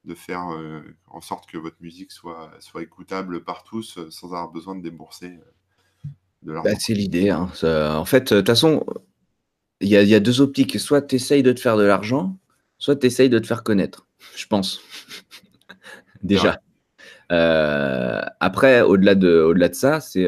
de 0.06 0.14
faire 0.14 0.48
euh, 0.52 0.80
en 1.08 1.20
sorte 1.20 1.50
que 1.50 1.58
votre 1.58 1.76
musique 1.80 2.12
soit, 2.12 2.50
soit 2.60 2.82
écoutable 2.82 3.42
par 3.42 3.64
tous 3.64 3.98
euh, 3.98 4.10
sans 4.10 4.28
avoir 4.28 4.50
besoin 4.50 4.76
de 4.76 4.82
débourser 4.82 5.26
euh, 5.26 6.08
de 6.42 6.52
l'argent. 6.52 6.70
Bah, 6.70 6.78
c'est 6.78 6.94
l'idée. 6.94 7.30
Hein. 7.30 7.50
en 7.62 8.04
fait, 8.04 8.32
de 8.32 8.38
toute 8.38 8.46
façon, 8.46 8.86
il 9.80 9.88
y, 9.88 10.14
a 10.14 10.20
deux 10.20 10.40
optiques. 10.40 10.78
Soit 10.78 11.02
tu 11.02 11.16
essayes 11.16 11.42
de 11.42 11.52
te 11.52 11.60
faire 11.60 11.76
de 11.76 11.82
l'argent, 11.82 12.38
soit 12.78 12.96
tu 12.96 13.06
essayes 13.06 13.28
de 13.28 13.38
te 13.38 13.46
faire 13.46 13.64
connaître, 13.64 14.06
je 14.36 14.46
pense. 14.46 14.80
Déjà. 16.22 16.60
après, 17.28 18.80
au-delà 18.80 19.14
de, 19.14 19.40
au 19.40 19.54
-delà 19.54 19.68
de 19.68 19.74
ça, 19.74 20.00
c'est 20.00 20.26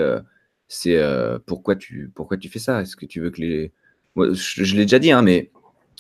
c'est 0.67 1.01
pourquoi, 1.47 1.77
tu, 1.77 2.11
pourquoi 2.15 2.37
tu 2.37 2.49
fais 2.49 2.59
ça? 2.59 2.83
Est-ce 2.83 2.97
que 2.97 3.07
tu 3.07 3.21
veux 3.21 3.31
que 3.31 3.41
les. 3.41 3.73
je, 4.17 4.77
l'ai 4.77 4.85
déjà 4.85 4.99
dit, 4.99 5.13
hein, 5.13 5.23
mais 5.23 5.51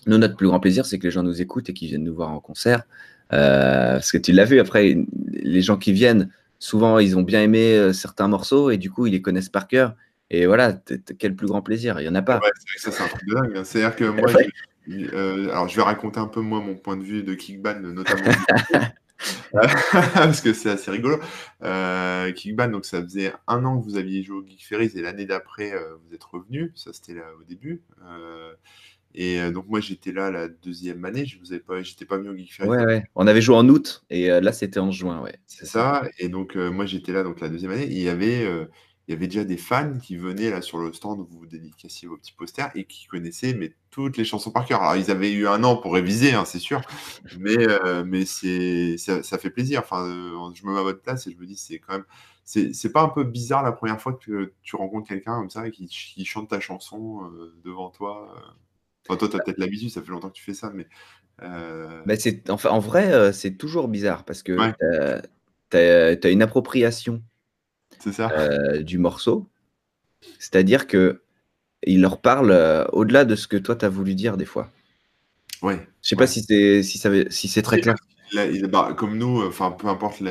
nous, 0.07 0.19
notre 0.19 0.37
plus 0.37 0.47
grand 0.49 0.61
plaisir, 0.61 0.85
c'est 0.85 0.99
que 0.99 1.05
les 1.05 1.11
gens 1.11 1.23
nous 1.23 1.41
écoutent 1.41 1.71
et 1.71 1.75
qu'ils 1.75 1.89
viennent 1.89 2.05
nous 2.05 2.15
voir 2.15 2.31
en 2.31 2.41
concert. 2.41 2.85
Euh, 3.33 3.93
parce 3.95 4.13
que 4.13 4.19
tu 4.19 4.33
l'as 4.33 4.45
vu, 4.45 4.61
après, 4.61 4.97
les 5.33 5.63
gens 5.63 5.77
qui 5.77 5.93
viennent, 5.93 6.31
souvent, 6.59 6.99
ils 6.99 7.17
ont 7.17 7.23
bien 7.23 7.43
aimé 7.43 7.75
euh, 7.75 7.93
certains 7.93 8.29
morceaux 8.29 8.71
et 8.71 8.79
du 8.79 8.91
coup, 8.91 9.07
ils 9.07 9.13
les 9.13 9.23
connaissent 9.23 9.49
par 9.49 9.69
cœur. 9.69 9.95
Et 10.31 10.47
voilà, 10.47 10.79
quel 11.19 11.35
plus 11.35 11.47
grand 11.47 11.63
plaisir, 11.63 12.01
il 12.01 12.03
n'y 12.03 12.09
en 12.09 12.15
a 12.15 12.23
pas. 12.23 12.41
ça, 12.77 12.93
c'est 12.93 13.03
un 13.03 13.09
truc 13.09 13.27
de 13.27 13.35
dingue. 13.35 13.57
Hein. 13.57 13.65
C'est-à-dire 13.65 13.97
que 13.97 14.05
moi, 14.05 14.31
euh, 14.91 15.49
alors 15.51 15.69
je 15.69 15.77
vais 15.77 15.83
raconter 15.83 16.21
un 16.21 16.27
peu 16.27 16.41
moi 16.41 16.61
mon 16.61 16.75
point 16.75 16.97
de 16.97 17.03
vue 17.03 17.23
de 17.23 17.35
Kickban, 17.35 17.81
notamment. 17.81 18.25
parce 19.53 20.43
que 20.43 20.53
c'est 20.53 20.71
assez 20.71 20.91
rigolo. 20.91 21.19
Euh, 21.63 22.31
Kickban, 22.33 22.69
donc 22.69 22.85
ça 22.85 23.03
faisait 23.03 23.33
un 23.47 23.65
an 23.65 23.81
que 23.81 23.85
vous 23.85 23.97
aviez 23.97 24.23
joué 24.23 24.37
au 24.37 24.47
Geek 24.47 24.65
Ferries 24.67 24.93
et 24.95 25.01
l'année 25.01 25.25
d'après, 25.25 25.73
vous 26.07 26.15
êtes 26.15 26.25
revenu. 26.25 26.73
Ça, 26.75 26.93
c'était 26.93 27.15
là 27.15 27.25
au 27.41 27.45
début. 27.45 27.81
Et 29.15 29.41
euh, 29.41 29.51
donc 29.51 29.67
moi 29.69 29.81
j'étais 29.81 30.13
là 30.13 30.31
la 30.31 30.49
deuxième 30.49 31.05
année, 31.05 31.25
je 31.25 31.39
vous 31.39 31.53
avais 31.53 31.61
pas, 31.61 31.83
j'étais 31.83 32.05
pas 32.05 32.19
venu 32.19 32.29
au 32.29 32.37
Geek 32.37 32.61
Ouais, 32.61 32.85
ouais. 32.85 33.05
On 33.15 33.27
avait 33.27 33.41
joué 33.41 33.57
en 33.57 33.69
août 33.69 34.05
et 34.11 34.31
euh, 34.31 34.41
là 34.41 34.53
c'était 34.53 34.81
en 34.81 34.91
juin, 34.91 35.21
ouais. 35.23 35.39
C'est 35.47 35.67
ça. 35.67 36.03
Et 36.19 36.29
donc 36.29 36.57
euh, 36.57 36.71
moi 36.71 36.87
j'étais 36.87 37.13
là 37.13 37.23
donc 37.23 37.41
la 37.41 37.49
deuxième 37.49 37.73
année. 37.73 37.87
il 37.87 37.99
y 37.99 38.09
avait 38.09 38.47
il 39.07 39.13
y 39.13 39.15
avait 39.15 39.27
déjà 39.27 39.45
des 39.45 39.57
fans 39.57 39.99
qui 39.99 40.19
venaient 40.19 40.51
là 40.51 40.61
sur 40.61 40.77
le 40.79 40.93
stand 40.93 41.21
où 41.21 41.27
vous 41.31 41.47
dédicaciez 41.47 42.07
vos 42.07 42.19
petits 42.19 42.35
posters 42.35 42.71
et 42.75 42.85
qui 42.85 43.07
connaissaient 43.07 43.55
mais, 43.55 43.75
toutes 43.91 44.19
les 44.19 44.25
chansons 44.25 44.51
par 44.51 44.67
cœur. 44.67 44.83
Alors, 44.83 45.03
ils 45.03 45.11
avaient 45.11 45.33
eu 45.33 45.49
un 45.49 45.65
an 45.65 45.79
pour 45.79 45.95
réviser, 45.95 46.35
hein, 46.35 46.45
c'est 46.45 46.59
sûr, 46.59 46.83
mais, 47.39 47.57
mais 48.05 48.27
c'est, 48.27 48.99
ça, 48.99 49.39
fait 49.39 49.49
plaisir. 49.49 49.81
Enfin, 49.81 50.05
je 50.55 50.67
me 50.67 50.75
mets 50.75 50.79
à 50.79 50.83
votre 50.83 51.01
place 51.01 51.27
et 51.27 51.33
je 51.33 51.39
me 51.39 51.47
dis, 51.47 51.57
c'est 51.57 51.79
quand 51.79 51.95
même. 51.95 52.05
C'est, 52.45 52.93
pas 52.93 53.01
un 53.01 53.09
peu 53.09 53.25
bizarre 53.25 53.63
la 53.63 53.73
première 53.73 53.99
fois 53.99 54.13
que 54.13 54.53
tu 54.63 54.77
rencontres 54.77 55.09
quelqu'un 55.09 55.39
comme 55.39 55.49
ça 55.49 55.67
et 55.67 55.71
qui, 55.71 56.25
chante 56.27 56.51
ta 56.51 56.61
chanson 56.61 57.23
devant 57.65 57.89
toi 57.89 58.29
Enfin, 59.09 59.17
toi, 59.17 59.29
tu 59.29 59.37
as 59.37 59.41
peut-être 59.41 59.59
l'habitude, 59.59 59.91
ça 59.91 60.03
fait 60.03 60.11
longtemps 60.11 60.29
que 60.29 60.37
tu 60.37 60.45
fais 60.45 60.55
ça, 60.55 60.71
mais. 60.75 60.87
Bah, 61.41 62.17
c'est, 62.19 62.51
enfin, 62.51 62.71
en 62.71 62.81
vrai, 62.81 63.33
c'est 63.33 63.57
toujours 63.57 63.89
bizarre 63.89 64.25
parce 64.25 64.43
que 64.43 64.57
tu 65.71 65.77
as, 65.77 66.31
une 66.31 66.43
appropriation 66.43 67.23
euh, 68.07 68.83
du 68.83 68.99
morceau. 68.99 69.49
C'est-à-dire 70.39 70.87
que 70.87 71.23
il 71.85 72.01
leur 72.01 72.21
parle 72.21 72.51
euh, 72.51 72.85
au-delà 72.93 73.25
de 73.25 73.37
ce 73.37 73.47
que 73.47 73.57
toi, 73.57 73.77
tu 73.77 73.85
as 73.85 73.89
voulu 73.89 74.15
dire 74.15 74.37
des 74.37 74.45
fois. 74.45 74.71
Ouais. 75.63 75.87
Je 76.03 76.09
sais 76.09 76.17
pas 76.17 76.27
si 76.27 76.43
c'est 76.43 76.83
si 76.83 76.99
si 77.31 77.49
c'est 77.49 77.63
très 77.63 77.81
clair. 77.81 77.97
Bah, 78.69 78.95
comme 78.97 79.17
nous, 79.17 79.43
enfin 79.47 79.71
peu 79.71 79.89
importe, 79.89 80.23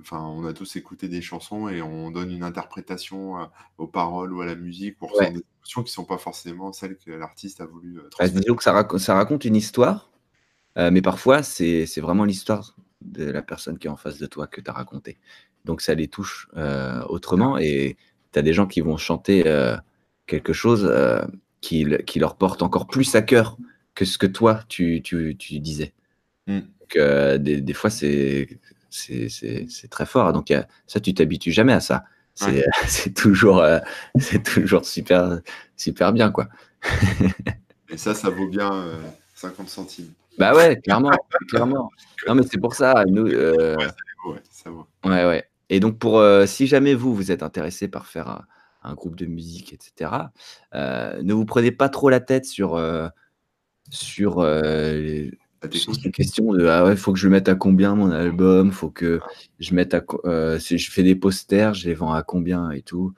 enfin 0.00 0.20
on 0.20 0.44
a 0.44 0.52
tous 0.52 0.76
écouté 0.76 1.08
des 1.08 1.22
chansons 1.22 1.68
et 1.68 1.82
on 1.82 2.10
donne 2.10 2.30
une 2.30 2.42
interprétation 2.42 3.40
euh, 3.40 3.44
aux 3.78 3.86
paroles 3.86 4.32
ou 4.32 4.40
à 4.40 4.46
la 4.46 4.54
musique 4.54 4.96
pour 4.98 5.12
des 5.18 5.26
émotions 5.26 5.82
qui 5.82 5.92
sont 5.92 6.04
pas 6.04 6.18
forcément 6.18 6.72
celles 6.72 6.96
que 6.96 7.10
l'artiste 7.10 7.60
a 7.60 7.66
voulu 7.66 7.94
bah, 7.94 8.02
transmettre. 8.10 8.56
que 8.56 8.62
ça, 8.62 8.86
ça 8.98 9.14
raconte 9.14 9.44
une 9.44 9.56
histoire, 9.56 10.10
mais 10.76 11.02
parfois 11.02 11.42
c'est 11.42 12.00
vraiment 12.00 12.24
l'histoire 12.24 12.76
de 13.00 13.24
la 13.24 13.42
personne 13.42 13.78
qui 13.78 13.88
est 13.88 13.90
en 13.90 13.96
face 13.96 14.18
de 14.18 14.26
toi 14.26 14.46
que 14.46 14.60
tu 14.60 14.70
as 14.70 14.74
raconté 14.74 15.18
donc 15.64 15.80
ça 15.80 15.94
les 15.94 16.08
touche 16.08 16.48
euh, 16.56 17.02
autrement. 17.04 17.58
Et 17.58 17.96
tu 18.32 18.38
as 18.38 18.42
des 18.42 18.52
gens 18.52 18.66
qui 18.66 18.80
vont 18.80 18.96
chanter 18.96 19.44
euh, 19.46 19.76
quelque 20.26 20.52
chose 20.52 20.88
euh, 20.90 21.24
qui, 21.60 21.86
qui, 22.06 22.18
leur 22.18 22.36
porte 22.36 22.62
encore 22.62 22.86
plus 22.86 23.14
à 23.14 23.22
cœur 23.22 23.56
que 23.94 24.04
ce 24.04 24.18
que 24.18 24.26
toi, 24.26 24.60
tu, 24.68 25.02
tu, 25.02 25.36
tu 25.36 25.60
disais. 25.60 25.92
Mm. 26.46 26.60
Donc, 26.94 27.42
des, 27.42 27.60
des, 27.60 27.72
fois, 27.72 27.90
c'est 27.90 28.58
très 29.90 30.06
fort. 30.06 30.32
Donc 30.32 30.52
ça, 30.86 31.00
tu 31.00 31.14
t'habitues 31.14 31.52
jamais 31.52 31.72
à 31.72 31.80
ça. 31.80 32.04
C'est 32.34 33.14
toujours, 33.14 33.64
c'est 34.18 34.42
toujours 34.42 34.84
super, 34.84 35.40
super 35.76 36.12
bien. 36.12 36.30
quoi. 36.30 36.48
Et 37.88 37.96
ça, 37.96 38.14
ça 38.14 38.30
vaut 38.30 38.48
bien 38.48 38.70
50 39.34 39.68
centimes. 39.68 40.12
Bah 40.38 40.54
ouais, 40.54 40.80
clairement. 40.80 41.10
clairement. 41.48 41.90
Non, 42.26 42.34
mais 42.34 42.42
c'est 42.50 42.58
pour 42.58 42.74
ça. 42.74 43.04
Nous, 43.06 43.26
ouais, 43.26 43.76
ça 44.50 44.70
vaut. 44.70 44.86
Ouais, 45.04 45.26
ouais. 45.26 45.44
Et 45.72 45.80
donc, 45.80 45.98
pour, 45.98 46.18
euh, 46.18 46.44
si 46.44 46.66
jamais 46.66 46.92
vous, 46.92 47.14
vous 47.14 47.32
êtes 47.32 47.42
intéressé 47.42 47.88
par 47.88 48.06
faire 48.06 48.44
un, 48.82 48.92
groupe 48.92 49.16
de 49.16 49.24
musique, 49.24 49.72
etc., 49.72 50.10
euh, 50.74 51.22
ne 51.22 51.32
vous 51.32 51.46
prenez 51.46 51.72
pas 51.72 51.88
trop 51.88 52.10
la 52.10 52.20
tête 52.20 52.44
sur, 52.44 52.74
euh, 52.74 53.08
sur, 55.70 55.92
les, 56.04 56.10
questions 56.10 56.52
de 56.52 56.66
ah 56.66 56.84
ouais, 56.84 56.96
faut 56.96 57.12
que 57.12 57.18
je 57.18 57.28
mette 57.28 57.48
à 57.48 57.54
combien 57.54 57.94
mon 57.94 58.10
album, 58.10 58.72
faut 58.72 58.90
que 58.90 59.20
je 59.60 59.74
mette 59.74 59.94
à 59.94 60.02
si 60.58 60.78
je 60.78 60.90
fais 60.90 61.02
des 61.02 61.14
posters, 61.14 61.74
je 61.74 61.88
les 61.88 61.94
vends 61.94 62.12
à 62.12 62.22
combien 62.22 62.70
et 62.70 62.82
tout. 62.82 63.12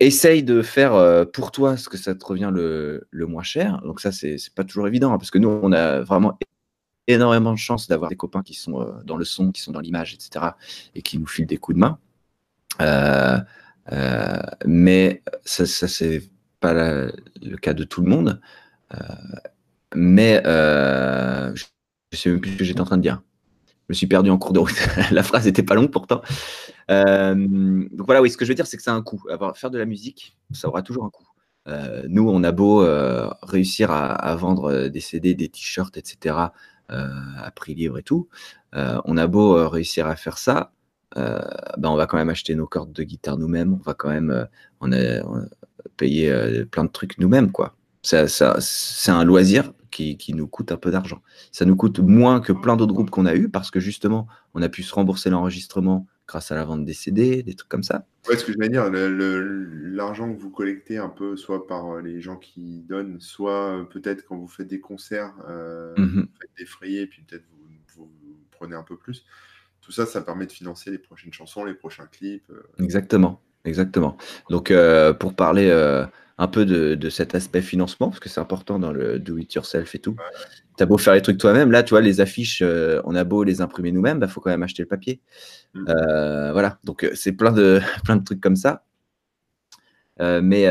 Essaye 0.00 0.42
de 0.42 0.60
faire 0.62 1.26
pour 1.32 1.52
toi 1.52 1.76
ce 1.76 1.88
que 1.88 1.96
ça 1.96 2.14
te 2.14 2.24
revient 2.24 2.50
le, 2.52 3.06
le 3.10 3.26
moins 3.26 3.42
cher. 3.42 3.80
Donc 3.84 4.00
ça, 4.00 4.12
c'est 4.12 4.36
pas 4.54 4.64
toujours 4.64 4.88
évident 4.88 5.12
hein, 5.12 5.18
parce 5.18 5.30
que 5.30 5.38
nous, 5.38 5.48
on 5.48 5.72
a 5.72 6.00
vraiment 6.00 6.36
énormément 7.06 7.52
de 7.52 7.58
chance 7.58 7.88
d'avoir 7.88 8.10
des 8.10 8.16
copains 8.16 8.42
qui 8.42 8.54
sont 8.54 8.80
euh, 8.80 9.02
dans 9.04 9.16
le 9.16 9.24
son, 9.24 9.52
qui 9.52 9.60
sont 9.60 9.72
dans 9.72 9.80
l'image, 9.80 10.14
etc., 10.14 10.46
et 10.94 11.02
qui 11.02 11.18
nous 11.18 11.26
filent 11.26 11.46
des 11.46 11.58
coups 11.58 11.76
de 11.76 11.80
main. 11.80 11.98
Euh, 12.80 13.38
euh, 13.92 14.38
mais 14.66 15.22
ça, 15.44 15.66
ça 15.66 15.88
c'est 15.88 16.22
pas 16.60 16.72
le 16.72 17.56
cas 17.60 17.74
de 17.74 17.84
tout 17.84 18.02
le 18.02 18.08
monde. 18.08 18.40
Mais 19.94 20.40
je 20.44 21.64
sais 22.12 22.30
même 22.30 22.40
plus 22.40 22.52
ce 22.52 22.56
que 22.56 22.64
j'étais 22.64 22.80
en 22.80 22.84
train 22.84 22.96
de 22.96 23.02
dire. 23.02 23.22
Je 23.66 23.92
me 23.92 23.94
suis 23.94 24.06
perdu 24.06 24.30
en 24.30 24.38
cours 24.38 24.52
de 24.52 24.60
route. 24.60 24.88
la 25.10 25.22
phrase 25.22 25.46
était 25.46 25.62
pas 25.62 25.74
longue 25.74 25.90
pourtant. 25.90 26.22
donc 26.88 28.06
voilà, 28.06 28.22
oui, 28.22 28.30
ce 28.30 28.36
que 28.36 28.44
je 28.44 28.50
veux 28.50 28.54
dire, 28.54 28.66
c'est 28.66 28.76
que 28.76 28.82
c'est 28.82 28.90
un 28.90 29.02
coût. 29.02 29.22
Faire 29.54 29.70
de 29.70 29.78
la 29.78 29.84
musique, 29.86 30.36
ça 30.52 30.68
aura 30.68 30.82
toujours 30.82 31.04
un 31.04 31.10
coût. 31.10 31.26
nous, 32.08 32.28
on 32.28 32.42
a 32.44 32.52
beau 32.52 32.86
réussir 33.42 33.90
à, 33.90 34.34
vendre 34.36 34.88
des 34.88 35.00
CD, 35.00 35.34
des 35.34 35.48
t-shirts, 35.48 35.96
etc., 35.96 36.50
euh, 36.92 37.08
à 37.38 37.50
prix 37.50 37.74
libre 37.74 37.96
et 37.96 38.02
tout. 38.02 38.28
Euh, 38.74 39.00
on 39.06 39.16
a 39.16 39.26
beau 39.26 39.56
euh, 39.56 39.68
réussir 39.68 40.06
à 40.06 40.16
faire 40.16 40.36
ça, 40.36 40.70
ben 41.16 41.88
on 41.88 41.96
va 41.96 42.06
quand 42.06 42.18
même 42.18 42.28
acheter 42.28 42.54
nos 42.54 42.66
cordes 42.66 42.92
de 42.92 43.02
guitare 43.04 43.38
nous-mêmes, 43.38 43.72
on 43.72 43.82
va 43.82 43.94
quand 43.94 44.10
même 44.10 44.48
on 44.80 44.92
a, 44.92 45.22
payer 45.96 46.64
plein 46.66 46.84
de 46.84 46.90
trucs 46.90 47.16
nous-mêmes, 47.18 47.52
quoi. 47.52 47.74
Ça, 48.04 48.28
ça, 48.28 48.56
c'est 48.60 49.10
un 49.10 49.24
loisir 49.24 49.72
qui, 49.90 50.18
qui, 50.18 50.34
nous 50.34 50.46
coûte 50.46 50.70
un 50.72 50.76
peu 50.76 50.90
d'argent. 50.90 51.22
Ça 51.52 51.64
nous 51.64 51.74
coûte 51.74 52.00
moins 52.00 52.40
que 52.40 52.52
plein 52.52 52.76
d'autres 52.76 52.92
groupes 52.92 53.10
qu'on 53.10 53.24
a 53.24 53.34
eu 53.34 53.48
parce 53.48 53.70
que 53.70 53.80
justement, 53.80 54.28
on 54.52 54.60
a 54.60 54.68
pu 54.68 54.82
se 54.82 54.94
rembourser 54.94 55.30
l'enregistrement 55.30 56.06
grâce 56.26 56.52
à 56.52 56.54
la 56.54 56.64
vente 56.64 56.84
des 56.84 56.92
CD, 56.92 57.42
des 57.42 57.54
trucs 57.54 57.70
comme 57.70 57.82
ça. 57.82 58.06
Ouais, 58.28 58.36
ce 58.36 58.44
que 58.44 58.52
je 58.52 58.58
veux 58.58 58.68
dire, 58.68 58.90
l'argent 58.90 60.32
que 60.32 60.38
vous 60.38 60.50
collectez 60.50 60.98
un 60.98 61.08
peu, 61.08 61.36
soit 61.36 61.66
par 61.66 61.90
euh, 61.90 62.02
les 62.02 62.20
gens 62.20 62.36
qui 62.36 62.82
donnent, 62.82 63.20
soit 63.20 63.80
euh, 63.80 63.84
peut-être 63.84 64.24
quand 64.26 64.36
vous 64.36 64.48
faites 64.48 64.68
des 64.68 64.80
concerts, 64.80 65.34
euh, 65.48 65.94
mmh 65.96 66.20
vous 66.20 66.38
faites 66.40 66.50
des 66.58 66.66
frayés, 66.66 67.06
puis 67.06 67.22
peut-être 67.22 67.44
vous, 67.96 68.10
prenez 68.50 68.74
un 68.74 68.82
peu 68.82 68.96
plus. 68.96 69.24
Tout 69.80 69.92
ça, 69.92 70.06
ça 70.06 70.22
permet 70.22 70.46
de 70.46 70.52
financer 70.52 70.90
les 70.90 70.98
prochaines 70.98 71.32
chansons, 71.32 71.64
les 71.64 71.74
prochains 71.74 72.06
clips. 72.06 72.50
Exactement, 72.78 73.42
exactement. 73.64 74.16
Donc, 74.50 74.72
pour 75.18 75.34
parler 75.34 75.70
un 76.38 76.48
peu 76.48 76.64
de, 76.66 77.10
cet 77.10 77.34
aspect 77.34 77.62
financement, 77.62 78.08
parce 78.08 78.20
que 78.20 78.28
c'est 78.28 78.40
important 78.40 78.78
dans 78.78 78.92
le 78.92 79.18
do 79.18 79.38
it 79.38 79.52
yourself 79.54 79.94
et 79.94 79.98
tout. 79.98 80.16
Tu 80.76 80.82
as 80.82 80.86
beau 80.86 80.98
faire 80.98 81.14
les 81.14 81.22
trucs 81.22 81.38
toi-même, 81.38 81.70
là, 81.70 81.84
tu 81.84 81.90
vois, 81.90 82.00
les 82.00 82.20
affiches, 82.20 82.60
euh, 82.62 83.00
on 83.04 83.14
a 83.14 83.22
beau 83.22 83.44
les 83.44 83.60
imprimer 83.60 83.92
nous-mêmes, 83.92 84.16
il 84.16 84.20
bah, 84.20 84.28
faut 84.28 84.40
quand 84.40 84.50
même 84.50 84.64
acheter 84.64 84.82
le 84.82 84.88
papier. 84.88 85.20
Mm. 85.74 85.84
Euh, 85.88 86.52
voilà, 86.52 86.78
donc 86.82 87.04
euh, 87.04 87.12
c'est 87.14 87.32
plein 87.32 87.52
de, 87.52 87.80
plein 88.04 88.16
de 88.16 88.24
trucs 88.24 88.40
comme 88.40 88.56
ça. 88.56 88.84
mais 90.18 90.66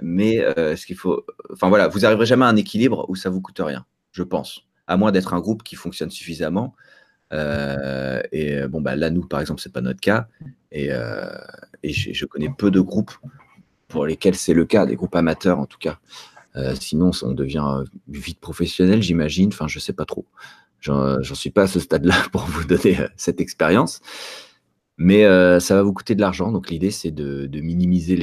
mais 0.00 0.36
ce 0.76 0.86
qu'il 0.86 0.96
faut. 0.96 1.26
Enfin 1.52 1.68
voilà, 1.68 1.88
vous 1.88 2.00
n'arriverez 2.00 2.26
jamais 2.26 2.44
à 2.44 2.48
un 2.48 2.56
équilibre 2.56 3.06
où 3.08 3.16
ça 3.16 3.30
vous 3.30 3.40
coûte 3.40 3.60
rien, 3.60 3.84
je 4.12 4.22
pense. 4.22 4.62
À 4.86 4.96
moins 4.96 5.10
d'être 5.10 5.34
un 5.34 5.40
groupe 5.40 5.64
qui 5.64 5.74
fonctionne 5.74 6.10
suffisamment. 6.10 6.74
Et 7.32 8.66
bon, 8.68 8.80
bah, 8.80 8.96
là, 8.96 9.10
nous, 9.10 9.26
par 9.26 9.40
exemple, 9.40 9.60
c'est 9.60 9.72
pas 9.72 9.80
notre 9.80 10.00
cas. 10.00 10.28
Et, 10.72 10.90
et 11.82 11.92
je 11.92 12.26
connais 12.26 12.50
peu 12.56 12.70
de 12.70 12.80
groupes 12.80 13.12
pour 13.88 14.06
lesquels 14.06 14.34
c'est 14.34 14.54
le 14.54 14.66
cas, 14.66 14.86
des 14.86 14.96
groupes 14.96 15.16
amateurs 15.16 15.58
en 15.58 15.66
tout 15.66 15.78
cas. 15.78 15.98
Euh, 16.56 16.74
sinon, 16.74 17.10
on 17.22 17.32
devient 17.32 17.64
euh, 17.66 17.84
vite 18.08 18.40
professionnel, 18.40 19.02
j'imagine. 19.02 19.48
Enfin, 19.48 19.68
je 19.68 19.78
sais 19.78 19.92
pas 19.92 20.04
trop. 20.04 20.26
J'en 20.80 21.22
suis 21.34 21.50
pas 21.50 21.62
à 21.62 21.66
ce 21.66 21.80
stade-là 21.80 22.14
pour 22.32 22.42
vous 22.42 22.64
donner 22.64 23.00
euh, 23.00 23.08
cette 23.16 23.40
expérience. 23.40 24.00
Mais 25.00 25.22
ça 25.60 25.76
va 25.76 25.82
vous 25.84 25.92
coûter 25.92 26.16
de 26.16 26.20
l'argent. 26.20 26.50
Donc, 26.50 26.70
l'idée, 26.70 26.90
c'est 26.90 27.12
de, 27.12 27.60
minimiser 27.60 28.16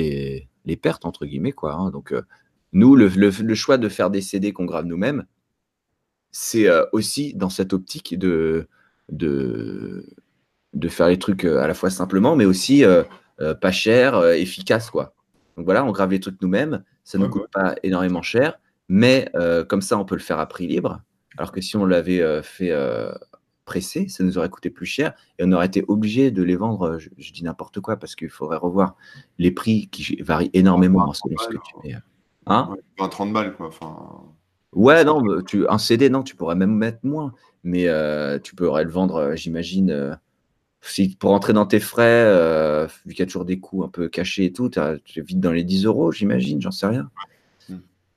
les, 0.65 0.75
pertes, 0.75 1.05
entre 1.05 1.25
guillemets. 1.25 1.53
Quoi, 1.53 1.73
hein. 1.73 1.89
Donc, 1.89 2.13
nous, 2.73 2.97
le, 2.97 3.55
choix 3.55 3.77
de 3.77 3.87
faire 3.87 4.09
des 4.09 4.19
CD 4.19 4.51
qu'on 4.51 4.65
grave 4.65 4.85
nous-mêmes, 4.85 5.25
c'est 6.31 6.67
aussi 6.91 7.33
dans 7.33 7.49
cette 7.49 7.71
optique 7.71 8.19
de, 8.19 8.67
de, 9.09 10.05
de, 10.73 10.87
faire 10.89 11.07
les 11.07 11.19
trucs 11.19 11.45
à 11.45 11.67
la 11.67 11.73
fois 11.73 11.89
simplement, 11.89 12.35
mais 12.35 12.45
aussi 12.45 12.83
pas 13.61 13.71
cher, 13.71 14.23
efficace. 14.33 14.89
Quoi. 14.89 15.15
Donc 15.57 15.65
voilà, 15.65 15.85
on 15.85 15.91
grave 15.91 16.11
les 16.11 16.19
trucs 16.19 16.41
nous-mêmes, 16.41 16.83
ça 17.03 17.17
ne 17.17 17.25
nous 17.25 17.29
coûte 17.29 17.49
pas 17.51 17.75
énormément 17.83 18.21
cher, 18.21 18.59
mais 18.89 19.29
euh, 19.35 19.63
comme 19.63 19.81
ça, 19.81 19.97
on 19.97 20.05
peut 20.05 20.15
le 20.15 20.21
faire 20.21 20.39
à 20.39 20.47
prix 20.47 20.67
libre. 20.67 21.01
Alors 21.37 21.51
que 21.51 21.61
si 21.61 21.77
on 21.77 21.85
l'avait 21.85 22.21
euh, 22.21 22.41
fait 22.41 22.71
euh, 22.71 23.11
pressé, 23.65 24.07
ça 24.07 24.23
nous 24.23 24.37
aurait 24.37 24.49
coûté 24.49 24.69
plus 24.69 24.85
cher 24.85 25.13
et 25.39 25.43
on 25.45 25.51
aurait 25.51 25.65
été 25.65 25.83
obligé 25.87 26.31
de 26.31 26.43
les 26.43 26.55
vendre, 26.55 26.97
je, 26.97 27.09
dis 27.31 27.43
n'importe 27.43 27.79
quoi, 27.79 27.97
parce 27.97 28.15
qu'il 28.15 28.29
faudrait 28.29 28.57
revoir 28.57 28.95
les 29.37 29.51
prix 29.51 29.87
qui 29.87 30.21
varient 30.21 30.51
énormément 30.53 31.11
selon 31.13 31.37
ce 31.37 31.47
que 31.47 31.57
tu 31.57 31.87
mets. 31.87 31.95
Hein? 32.47 32.75
30 32.97 33.33
balles, 33.33 33.55
quoi. 33.55 33.67
Enfin... 33.67 34.23
Ouais, 34.73 35.03
non, 35.05 35.41
tu, 35.41 35.67
un 35.69 35.77
CD, 35.77 36.09
non, 36.09 36.21
tu 36.21 36.35
pourrais 36.35 36.55
même 36.55 36.75
mettre 36.75 36.99
moins, 37.03 37.33
mais 37.65 37.87
tu 38.41 38.55
pourrais 38.55 38.85
le 38.85 38.91
vendre, 38.91 39.35
j'imagine 39.35 40.17
si 40.89 41.15
pour 41.15 41.31
rentrer 41.31 41.53
dans 41.53 41.65
tes 41.65 41.79
frais, 41.79 42.03
euh, 42.03 42.87
vu 43.05 43.13
qu'il 43.13 43.19
y 43.19 43.23
a 43.23 43.25
toujours 43.25 43.45
des 43.45 43.59
coûts 43.59 43.83
un 43.83 43.89
peu 43.89 44.07
cachés 44.07 44.45
et 44.45 44.53
tout, 44.53 44.69
tu 44.69 44.79
es 44.79 45.21
vite 45.21 45.39
dans 45.39 45.51
les 45.51 45.63
10 45.63 45.85
euros, 45.85 46.11
j'imagine, 46.11 46.61
j'en 46.61 46.71
sais 46.71 46.87
rien. 46.87 47.09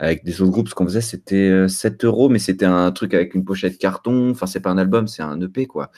Avec 0.01 0.25
des 0.25 0.41
autres 0.41 0.53
groupes, 0.53 0.69
ce 0.69 0.77
qu'on 0.77 0.85
faisait, 0.85 1.01
c'était 1.01 1.69
7 1.69 2.05
euh, 2.05 2.07
euros, 2.07 2.29
mais 2.29 2.39
c'était 2.39 2.67
un 2.67 2.93
truc 2.93 3.15
avec 3.15 3.35
une 3.35 3.45
pochette 3.45 3.79
carton. 3.79 4.31
Enfin, 4.31 4.47
c'est 4.47 4.61
pas 4.61 4.71
un 4.71 4.79
album, 4.79 5.09
c'est 5.09 5.23
un 5.23 5.41
EP, 5.41 5.67
quoi. 5.67 5.91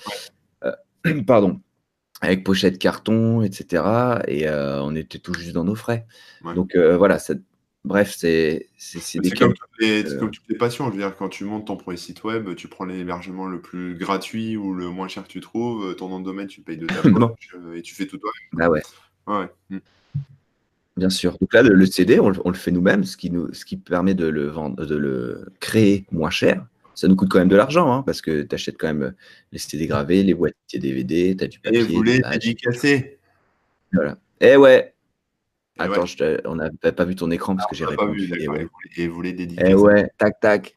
Euh, 0.65 0.73
pardon. 1.27 1.61
Avec 2.23 2.43
pochette 2.43 2.79
carton, 2.79 3.43
etc. 3.43 3.83
Et 4.27 4.49
on 4.49 4.95
était 4.95 5.19
tout 5.19 5.35
juste 5.35 5.53
dans 5.53 5.65
nos 5.65 5.75
frais. 5.75 6.07
Donc 6.55 6.77
voilà, 6.77 7.19
bref, 7.85 8.15
c'est 8.17 8.67
des 9.15 9.31
comme, 9.31 9.55
comme, 9.55 10.31
toutes 10.31 10.49
les 10.49 10.57
passions. 10.57 10.87
Je 10.87 10.93
veux 10.93 10.99
dire, 10.99 11.17
quand 11.17 11.29
tu 11.29 11.45
montes 11.45 11.67
ton 11.67 11.77
premier 11.77 11.97
site 11.97 12.25
web, 12.25 12.55
tu 12.55 12.69
prends 12.69 12.85
l'hébergement 12.85 13.47
le 13.47 13.61
plus 13.61 13.97
gratuit 13.97 14.57
ou 14.57 14.75
le 14.75 14.89
moins 14.91 15.09
cher 15.09 15.25
que 15.25 15.29
tu 15.29 15.41
trouves. 15.41 15.95
Ton 15.97 16.09
nom 16.09 16.21
de 16.21 16.25
domaine, 16.25 16.47
tu 16.47 16.61
payes 16.61 16.79
de 16.79 16.87
ta 16.87 17.03
poche 17.03 17.57
et 17.75 17.83
tu 17.83 17.95
fais 17.95 18.07
tout 18.07 18.19
toi-même. 18.19 18.49
Bah 18.53 18.69
ouais. 18.69 18.83
ouais. 19.27 19.49
Hmm. 19.71 19.79
Bien 20.97 21.11
sûr. 21.11 21.39
Donc 21.39 21.55
là, 21.55 21.63
le, 21.63 21.87
CD, 21.87 22.21
on, 22.21 22.29
le 22.29 22.55
fait 22.55 22.71
nous-mêmes, 22.71 23.05
ce 23.05 23.17
qui 23.17 23.31
nous, 23.31 23.53
ce 23.55 23.65
qui 23.65 23.79
permet 23.79 24.15
de 24.15 24.27
le 24.27 24.49
vendre, 24.49 24.85
de 24.85 24.97
le 24.97 25.47
créer 25.59 26.05
moins 26.13 26.29
cher. 26.29 26.67
Ça 26.95 27.09
nous 27.09 27.17
coûte 27.17 27.31
quand 27.31 27.39
même 27.39 27.49
de 27.49 27.57
l'argent, 27.57 27.91
hein, 27.91 28.03
parce 28.03 28.21
que 28.21 28.43
tu 28.43 28.55
achètes 28.55 28.77
quand 28.79 28.89
même 28.89 29.15
les 29.53 29.59
CD 29.59 29.87
gravés, 29.87 30.23
les 30.23 30.35
boîtiers 30.35 30.79
DVD, 30.79 31.35
tu 31.35 31.45
as 31.45 31.47
du 31.47 31.59
papier. 31.59 31.81
Et 31.81 31.83
vous 31.85 31.95
voulez 31.95 32.21
dédicacer 32.33 33.19
Voilà. 33.95 34.19
Eh 34.41 34.57
ouais. 34.57 34.93
Attends, 35.81 36.05
on 36.45 36.57
n'a 36.57 36.71
pas 36.71 37.05
vu 37.05 37.15
ton 37.15 37.31
écran 37.31 37.57
parce 37.57 37.69
que 37.69 37.75
j'ai 37.75 37.85
répondu. 37.85 38.27
Vu, 38.27 38.43
et 38.43 38.49
ouais. 38.49 38.69
Et 38.97 39.09
vous 39.09 39.15
voulez 39.15 39.33
dédicacer. 39.33 39.71
Eh 39.71 39.75
ouais, 39.75 40.11
tac, 40.19 40.39
tac. 40.41 40.77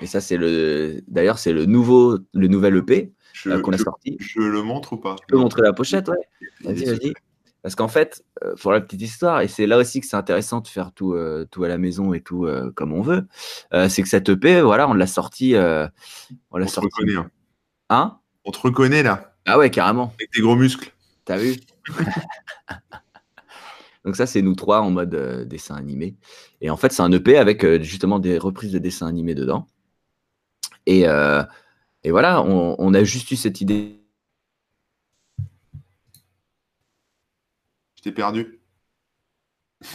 Et 0.00 0.06
ça, 0.06 0.20
c'est 0.20 0.36
le. 0.36 1.00
D'ailleurs, 1.08 1.38
c'est 1.38 1.52
le 1.52 1.64
nouveau, 1.64 2.18
le 2.32 2.48
nouvel 2.48 2.76
EP 2.76 3.12
euh, 3.46 3.60
qu'on 3.60 3.72
a 3.72 3.78
sorti. 3.78 4.16
Je 4.20 4.40
le 4.40 4.62
montre 4.62 4.94
ou 4.94 4.96
pas? 4.96 5.16
Tu 5.20 5.26
peux 5.28 5.38
montrer 5.38 5.62
la 5.62 5.72
pochette, 5.72 6.08
ouais. 6.08 6.16
Vas-y, 6.64 6.84
vas-y. 6.84 7.14
Parce 7.62 7.76
qu'en 7.76 7.88
fait, 7.88 8.24
euh, 8.42 8.54
pour 8.60 8.72
la 8.72 8.80
petite 8.80 9.02
histoire, 9.02 9.40
et 9.40 9.46
c'est 9.46 9.66
là 9.66 9.78
aussi 9.78 10.00
que 10.00 10.06
c'est 10.06 10.16
intéressant 10.16 10.60
de 10.60 10.66
faire 10.66 10.92
tout, 10.92 11.14
euh, 11.14 11.46
tout 11.48 11.62
à 11.62 11.68
la 11.68 11.78
maison 11.78 12.12
et 12.12 12.20
tout 12.20 12.48
comme 12.74 12.92
on 12.92 13.02
veut, 13.02 13.26
c'est 13.88 14.02
que 14.02 14.08
cette 14.08 14.28
EP, 14.28 14.60
voilà, 14.60 14.88
on 14.88 14.94
l'a 14.94 15.06
sorti. 15.06 15.54
on 15.56 16.56
l'a 16.56 16.66
sorti. 16.66 16.88
Te 16.88 16.96
reconnaît, 16.96 17.16
hein. 17.16 17.30
hein? 17.90 18.18
On 18.44 18.50
te 18.50 18.58
reconnaît 18.58 19.02
là. 19.04 19.36
Ah 19.46 19.58
ouais, 19.58 19.70
carrément. 19.70 20.12
Avec 20.18 20.30
tes 20.32 20.40
gros 20.40 20.56
muscles. 20.56 20.92
T'as 21.24 21.36
vu? 21.36 21.54
Donc 24.04 24.16
ça, 24.16 24.26
c'est 24.26 24.42
nous 24.42 24.54
trois 24.54 24.80
en 24.80 24.90
mode 24.90 25.46
dessin 25.48 25.76
animé. 25.76 26.16
Et 26.60 26.70
en 26.70 26.76
fait, 26.76 26.92
c'est 26.92 27.02
un 27.02 27.12
EP 27.12 27.36
avec 27.38 27.64
justement 27.82 28.18
des 28.18 28.38
reprises 28.38 28.72
de 28.72 28.78
dessins 28.78 29.06
animés 29.06 29.34
dedans. 29.34 29.68
Et, 30.86 31.02
et 31.02 32.10
voilà, 32.10 32.42
on, 32.42 32.74
on 32.78 32.94
a 32.94 33.04
juste 33.04 33.30
eu 33.30 33.36
cette 33.36 33.60
idée 33.60 34.02
t'ai 38.02 38.12
perdu. 38.12 38.60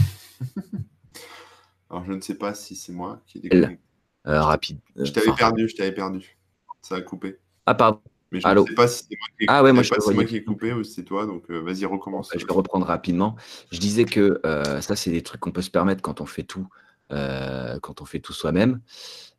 Alors, 1.90 2.06
je 2.06 2.14
ne 2.14 2.22
sais 2.22 2.36
pas 2.36 2.54
si 2.54 2.76
c'est 2.76 2.92
moi 2.92 3.22
qui 3.28 3.38
ai 3.38 3.42
déconnecté. 3.42 3.80
Euh, 4.26 4.42
rapide. 4.42 4.80
Euh, 4.98 5.06
je 5.06 5.14
t'avais 5.14 5.32
perdu, 5.34 5.70
je 5.70 5.76
t'avais 5.76 5.94
perdu. 5.94 6.38
Ça 6.82 6.96
a 6.96 7.02
coupé. 7.02 7.40
Ah, 7.66 7.76
pardon. 7.76 8.02
Mais 8.32 8.40
je 8.40 8.48
ne 8.48 8.66
sais 8.66 8.74
pas 8.74 8.88
si 8.88 9.06
c'est 9.10 9.18
moi, 9.18 9.28
qui 9.38 9.44
ai... 9.44 9.48
ah, 9.48 9.64
ouais, 9.64 9.74
moi, 9.74 9.84
moi 10.14 10.26
qui 10.26 10.36
ai 10.36 10.44
coupé 10.44 10.74
ou 10.74 10.84
si 10.84 10.94
c'est 10.94 11.04
toi. 11.04 11.26
Donc, 11.26 11.50
euh, 11.50 11.60
vas-y, 11.60 11.86
recommence. 11.86 12.30
je 12.36 12.46
vais 12.46 12.54
reprendre 12.54 12.86
rapidement. 12.86 13.36
Je 13.72 13.80
disais 13.80 14.06
que 14.06 14.42
ça, 14.82 14.96
c'est 14.96 15.12
des 15.12 15.22
trucs 15.22 15.42
qu'on 15.42 15.52
peut 15.52 15.62
se 15.62 15.72
permettre 15.72 16.02
quand 16.02 16.22
on 16.22 16.26
fait 16.26 16.44
tout. 16.44 16.68
quand 17.10 18.02
on 18.02 18.06
fait 18.06 18.20
tout 18.20 18.34
soi-même. 18.34 18.82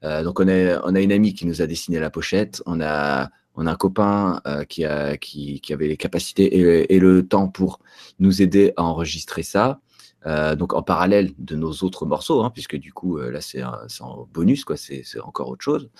donc 0.02 0.40
on 0.40 0.48
a, 0.48 0.80
on 0.84 0.94
a 0.94 1.00
une 1.00 1.12
amie 1.12 1.34
qui 1.34 1.46
nous 1.46 1.62
a 1.62 1.66
dessiné 1.66 1.98
la 1.98 2.10
pochette, 2.10 2.62
on 2.66 2.80
a 2.80 3.30
on 3.58 3.66
a 3.66 3.72
un 3.72 3.76
copain 3.76 4.40
euh, 4.46 4.64
qui, 4.64 4.84
a, 4.84 5.16
qui, 5.16 5.60
avait 5.72 5.88
les 5.88 5.96
capacités 5.96 6.94
et, 6.94 6.98
le 7.00 7.26
temps 7.26 7.48
pour 7.48 7.80
nous 8.20 8.40
aider 8.40 8.72
à 8.76 8.84
enregistrer 8.84 9.42
ça. 9.42 9.80
Euh, 10.26 10.54
donc 10.54 10.74
en 10.74 10.82
parallèle 10.82 11.32
de 11.38 11.56
nos 11.56 11.72
autres 11.72 12.06
morceaux, 12.06 12.42
hein, 12.42 12.50
puisque 12.50 12.76
du 12.76 12.92
coup 12.92 13.18
euh, 13.18 13.30
là 13.30 13.40
c'est 13.40 13.62
en 13.62 14.28
bonus, 14.32 14.64
quoi, 14.64 14.76
c'est 14.76 15.02
encore 15.20 15.48
autre 15.48 15.64
chose. 15.64 15.90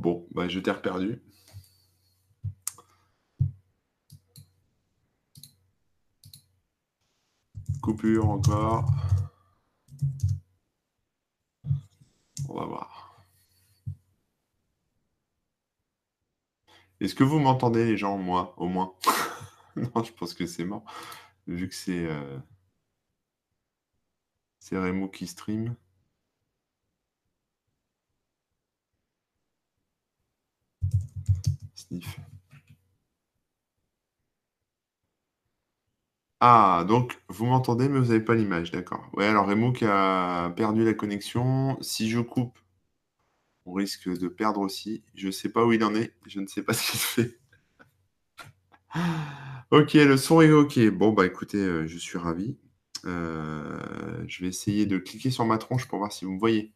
Bon, 0.00 0.26
bah, 0.32 0.48
je 0.48 0.58
t'ai 0.60 0.70
reperdu. 0.70 1.20
Coupure 7.82 8.30
encore. 8.30 8.88
On 12.48 12.54
va 12.54 12.64
voir. 12.64 13.26
Est-ce 17.00 17.14
que 17.14 17.22
vous 17.22 17.38
m'entendez 17.38 17.84
les 17.84 17.98
gens, 17.98 18.16
moi, 18.16 18.54
au 18.56 18.68
moins? 18.68 18.94
Non, 19.76 20.02
je 20.02 20.12
pense 20.12 20.34
que 20.34 20.46
c'est 20.46 20.64
mort. 20.64 20.84
Vu 21.46 21.68
que 21.68 21.74
c'est 21.74 22.06
euh... 22.06 22.38
c'est 24.60 24.78
Remo 24.78 25.08
qui 25.08 25.26
stream. 25.26 25.76
Sniff. 31.74 32.20
Ah, 36.40 36.84
donc 36.88 37.18
vous 37.28 37.46
m'entendez, 37.46 37.88
mais 37.88 37.98
vous 37.98 38.06
n'avez 38.06 38.20
pas 38.24 38.34
l'image, 38.34 38.70
d'accord. 38.70 39.08
Ouais, 39.14 39.26
alors 39.26 39.46
Remo 39.46 39.72
qui 39.72 39.84
a 39.86 40.50
perdu 40.56 40.84
la 40.84 40.94
connexion. 40.94 41.76
Si 41.82 42.08
je 42.10 42.20
coupe, 42.20 42.58
on 43.64 43.72
risque 43.72 44.06
de 44.06 44.28
perdre 44.28 44.60
aussi. 44.60 45.02
Je 45.14 45.28
ne 45.28 45.30
sais 45.32 45.48
pas 45.48 45.64
où 45.64 45.72
il 45.72 45.82
en 45.82 45.94
est. 45.94 46.14
Je 46.26 46.40
ne 46.40 46.46
sais 46.46 46.62
pas 46.62 46.72
ce 46.74 46.90
qu'il 46.90 47.00
fait. 47.00 47.38
ok, 49.70 49.94
le 49.94 50.16
son 50.16 50.40
est 50.40 50.50
ok. 50.52 50.88
Bon, 50.90 51.12
bah 51.12 51.26
écoutez, 51.26 51.58
euh, 51.58 51.86
je 51.86 51.98
suis 51.98 52.18
ravi. 52.18 52.56
Euh, 53.06 54.24
je 54.28 54.42
vais 54.42 54.48
essayer 54.48 54.86
de 54.86 54.98
cliquer 54.98 55.30
sur 55.30 55.44
ma 55.46 55.58
tronche 55.58 55.88
pour 55.88 55.98
voir 55.98 56.12
si 56.12 56.24
vous 56.24 56.32
me 56.32 56.38
voyez. 56.38 56.72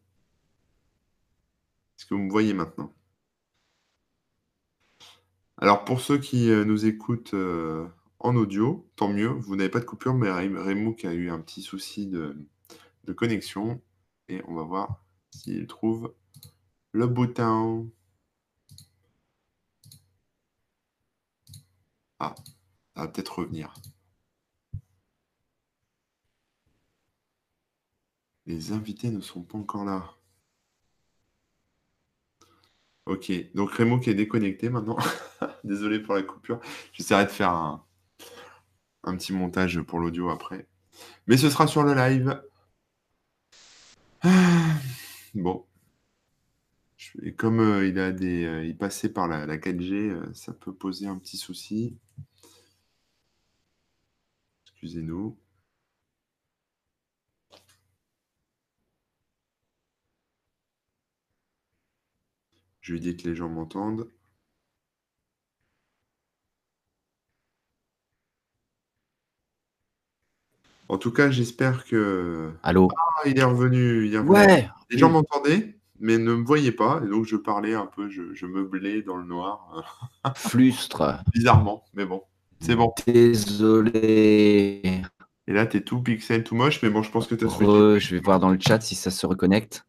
Est-ce 1.97 2.05
que 2.05 2.13
vous 2.13 2.21
me 2.21 2.31
voyez 2.31 2.53
maintenant? 2.53 2.93
Alors, 5.57 5.85
pour 5.85 6.01
ceux 6.01 6.17
qui 6.17 6.49
euh, 6.49 6.65
nous 6.65 6.85
écoutent 6.85 7.33
en 8.19 8.35
audio, 8.35 8.89
tant 8.95 9.07
mieux, 9.09 9.27
vous 9.27 9.55
n'avez 9.55 9.69
pas 9.69 9.79
de 9.79 9.85
coupure, 9.85 10.13
mais 10.13 10.29
qui 10.93 11.07
a 11.07 11.13
eu 11.13 11.29
un 11.29 11.39
petit 11.39 11.61
souci 11.61 12.07
de, 12.07 12.35
connexion. 13.15 13.81
Et 14.29 14.41
on 14.47 14.55
va 14.55 14.63
voir 14.63 15.03
s'il 15.31 15.67
trouve 15.67 16.13
le 16.91 17.07
bouton. 17.07 17.91
Ah, 22.19 22.35
ça 22.95 23.01
va 23.01 23.07
peut-être 23.07 23.39
revenir. 23.39 23.73
Les 28.47 28.71
invités 28.71 29.11
ne 29.11 29.21
sont 29.21 29.43
pas 29.43 29.57
encore 29.59 29.85
là. 29.85 30.15
Ok, 33.05 33.31
donc 33.53 33.71
Rémo 33.71 33.99
qui 33.99 34.09
est 34.09 34.15
déconnecté 34.15 34.69
maintenant. 34.69 34.97
Désolé 35.63 35.99
pour 35.99 36.15
la 36.15 36.23
coupure. 36.23 36.59
J'essaierai 36.91 37.25
de 37.25 37.29
faire 37.29 37.51
un, 37.51 37.85
un 39.03 39.15
petit 39.15 39.33
montage 39.33 39.79
pour 39.81 39.99
l'audio 39.99 40.29
après. 40.29 40.67
Mais 41.27 41.37
ce 41.37 41.49
sera 41.49 41.67
sur 41.67 41.83
le 41.83 41.93
live. 41.93 42.41
Bon. 45.35 45.65
Et 47.21 47.33
comme 47.33 47.59
euh, 47.59 47.87
il 47.87 47.99
a 47.99 48.11
des, 48.11 48.45
euh, 48.45 48.65
il 48.65 48.77
passait 48.77 49.09
par 49.09 49.27
la, 49.27 49.45
4G, 49.57 50.11
euh, 50.11 50.33
ça 50.33 50.53
peut 50.53 50.73
poser 50.73 51.07
un 51.07 51.17
petit 51.17 51.37
souci. 51.37 51.97
Excusez-nous. 54.65 55.37
Je 62.85 62.93
lui 62.93 62.99
dis 62.99 63.17
que 63.17 63.27
les 63.27 63.33
gens 63.33 63.49
m'entendent. 63.49 64.07
En 70.87 70.99
tout 70.99 71.09
cas, 71.11 71.31
j'espère 71.31 71.85
que. 71.85 72.51
Allô? 72.61 72.89
Ah, 72.95 73.27
il 73.27 73.39
est 73.39 73.43
revenu. 73.43 74.05
Il 74.05 74.15
Ouais 74.19 74.69
Les 74.91 74.99
gens 74.99 75.09
m'entendaient, 75.09 75.79
mais 75.99 76.19
ne 76.19 76.35
me 76.35 76.45
voyaient 76.45 76.71
pas. 76.71 77.01
Et 77.03 77.07
donc, 77.09 77.25
je 77.25 77.37
parlais 77.37 77.73
un 77.73 77.87
peu, 77.87 78.07
je, 78.07 78.35
je 78.35 78.45
meublais 78.45 79.01
dans 79.01 79.17
le 79.17 79.25
noir. 79.25 80.11
Flustre. 80.35 81.23
Bizarrement, 81.33 81.85
mais 81.95 82.05
bon. 82.05 82.21
C'est 82.59 82.75
bon. 82.75 82.93
Désolé. 83.07 84.03
Et 85.47 85.53
là, 85.53 85.65
tu 85.65 85.77
es 85.77 85.81
tout 85.81 86.03
pixel, 86.03 86.43
tout 86.43 86.53
moche, 86.53 86.83
mais 86.83 86.91
bon, 86.91 87.01
je 87.01 87.09
pense 87.09 87.25
que 87.25 87.33
tu 87.33 87.45
as 87.45 87.49
switché. 87.49 87.99
Je 87.99 88.13
vais 88.13 88.21
voir 88.21 88.39
dans 88.39 88.51
le 88.51 88.59
chat 88.59 88.79
si 88.79 88.93
ça 88.93 89.09
se 89.09 89.25
reconnecte. 89.25 89.87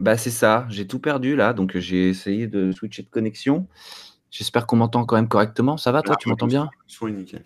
Bah, 0.00 0.16
c'est 0.16 0.30
ça. 0.30 0.66
J'ai 0.70 0.86
tout 0.86 1.00
perdu 1.00 1.36
là. 1.36 1.52
Donc, 1.52 1.76
j'ai 1.76 2.08
essayé 2.08 2.46
de 2.46 2.72
switcher 2.72 3.02
de 3.02 3.10
connexion. 3.10 3.66
J'espère 4.30 4.66
qu'on 4.66 4.76
m'entend 4.76 5.04
quand 5.04 5.16
même 5.16 5.28
correctement. 5.28 5.76
Ça 5.76 5.92
va, 5.92 6.02
toi 6.02 6.16
Tu 6.16 6.28
m'entends 6.28 6.46
bien? 6.46 6.68
Son 6.86 7.08
nickel. 7.08 7.44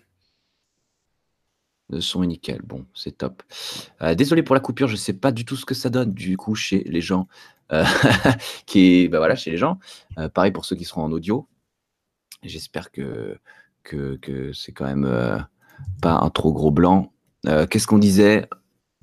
Le 1.89 2.01
son 2.01 2.23
est 2.23 2.27
nickel. 2.27 2.61
Bon, 2.63 2.85
c'est 2.93 3.17
top. 3.17 3.43
Euh, 4.01 4.15
désolé 4.15 4.43
pour 4.43 4.55
la 4.55 4.61
coupure, 4.61 4.87
je 4.87 4.93
ne 4.93 4.97
sais 4.97 5.13
pas 5.13 5.31
du 5.31 5.45
tout 5.45 5.55
ce 5.55 5.65
que 5.65 5.75
ça 5.75 5.89
donne 5.89 6.13
du 6.13 6.37
coup 6.37 6.55
chez 6.55 6.83
les 6.85 7.01
gens. 7.01 7.27
Euh, 7.71 7.83
qui 8.65 9.07
bah 9.07 9.19
voilà, 9.19 9.35
chez 9.35 9.51
les 9.51 9.57
gens. 9.57 9.79
Euh, 10.17 10.29
pareil 10.29 10.51
pour 10.51 10.65
ceux 10.65 10.75
qui 10.75 10.85
seront 10.85 11.03
en 11.03 11.11
audio. 11.11 11.47
J'espère 12.43 12.91
que, 12.91 13.37
que, 13.83 14.51
c'est 14.53 14.73
quand 14.73 14.85
même 14.85 15.47
pas 16.01 16.19
un 16.19 16.29
trop 16.29 16.51
gros 16.51 16.71
blanc. 16.71 17.13
Qu'est-ce 17.69 17.87
qu'on 17.87 17.99
disait? 17.99 18.49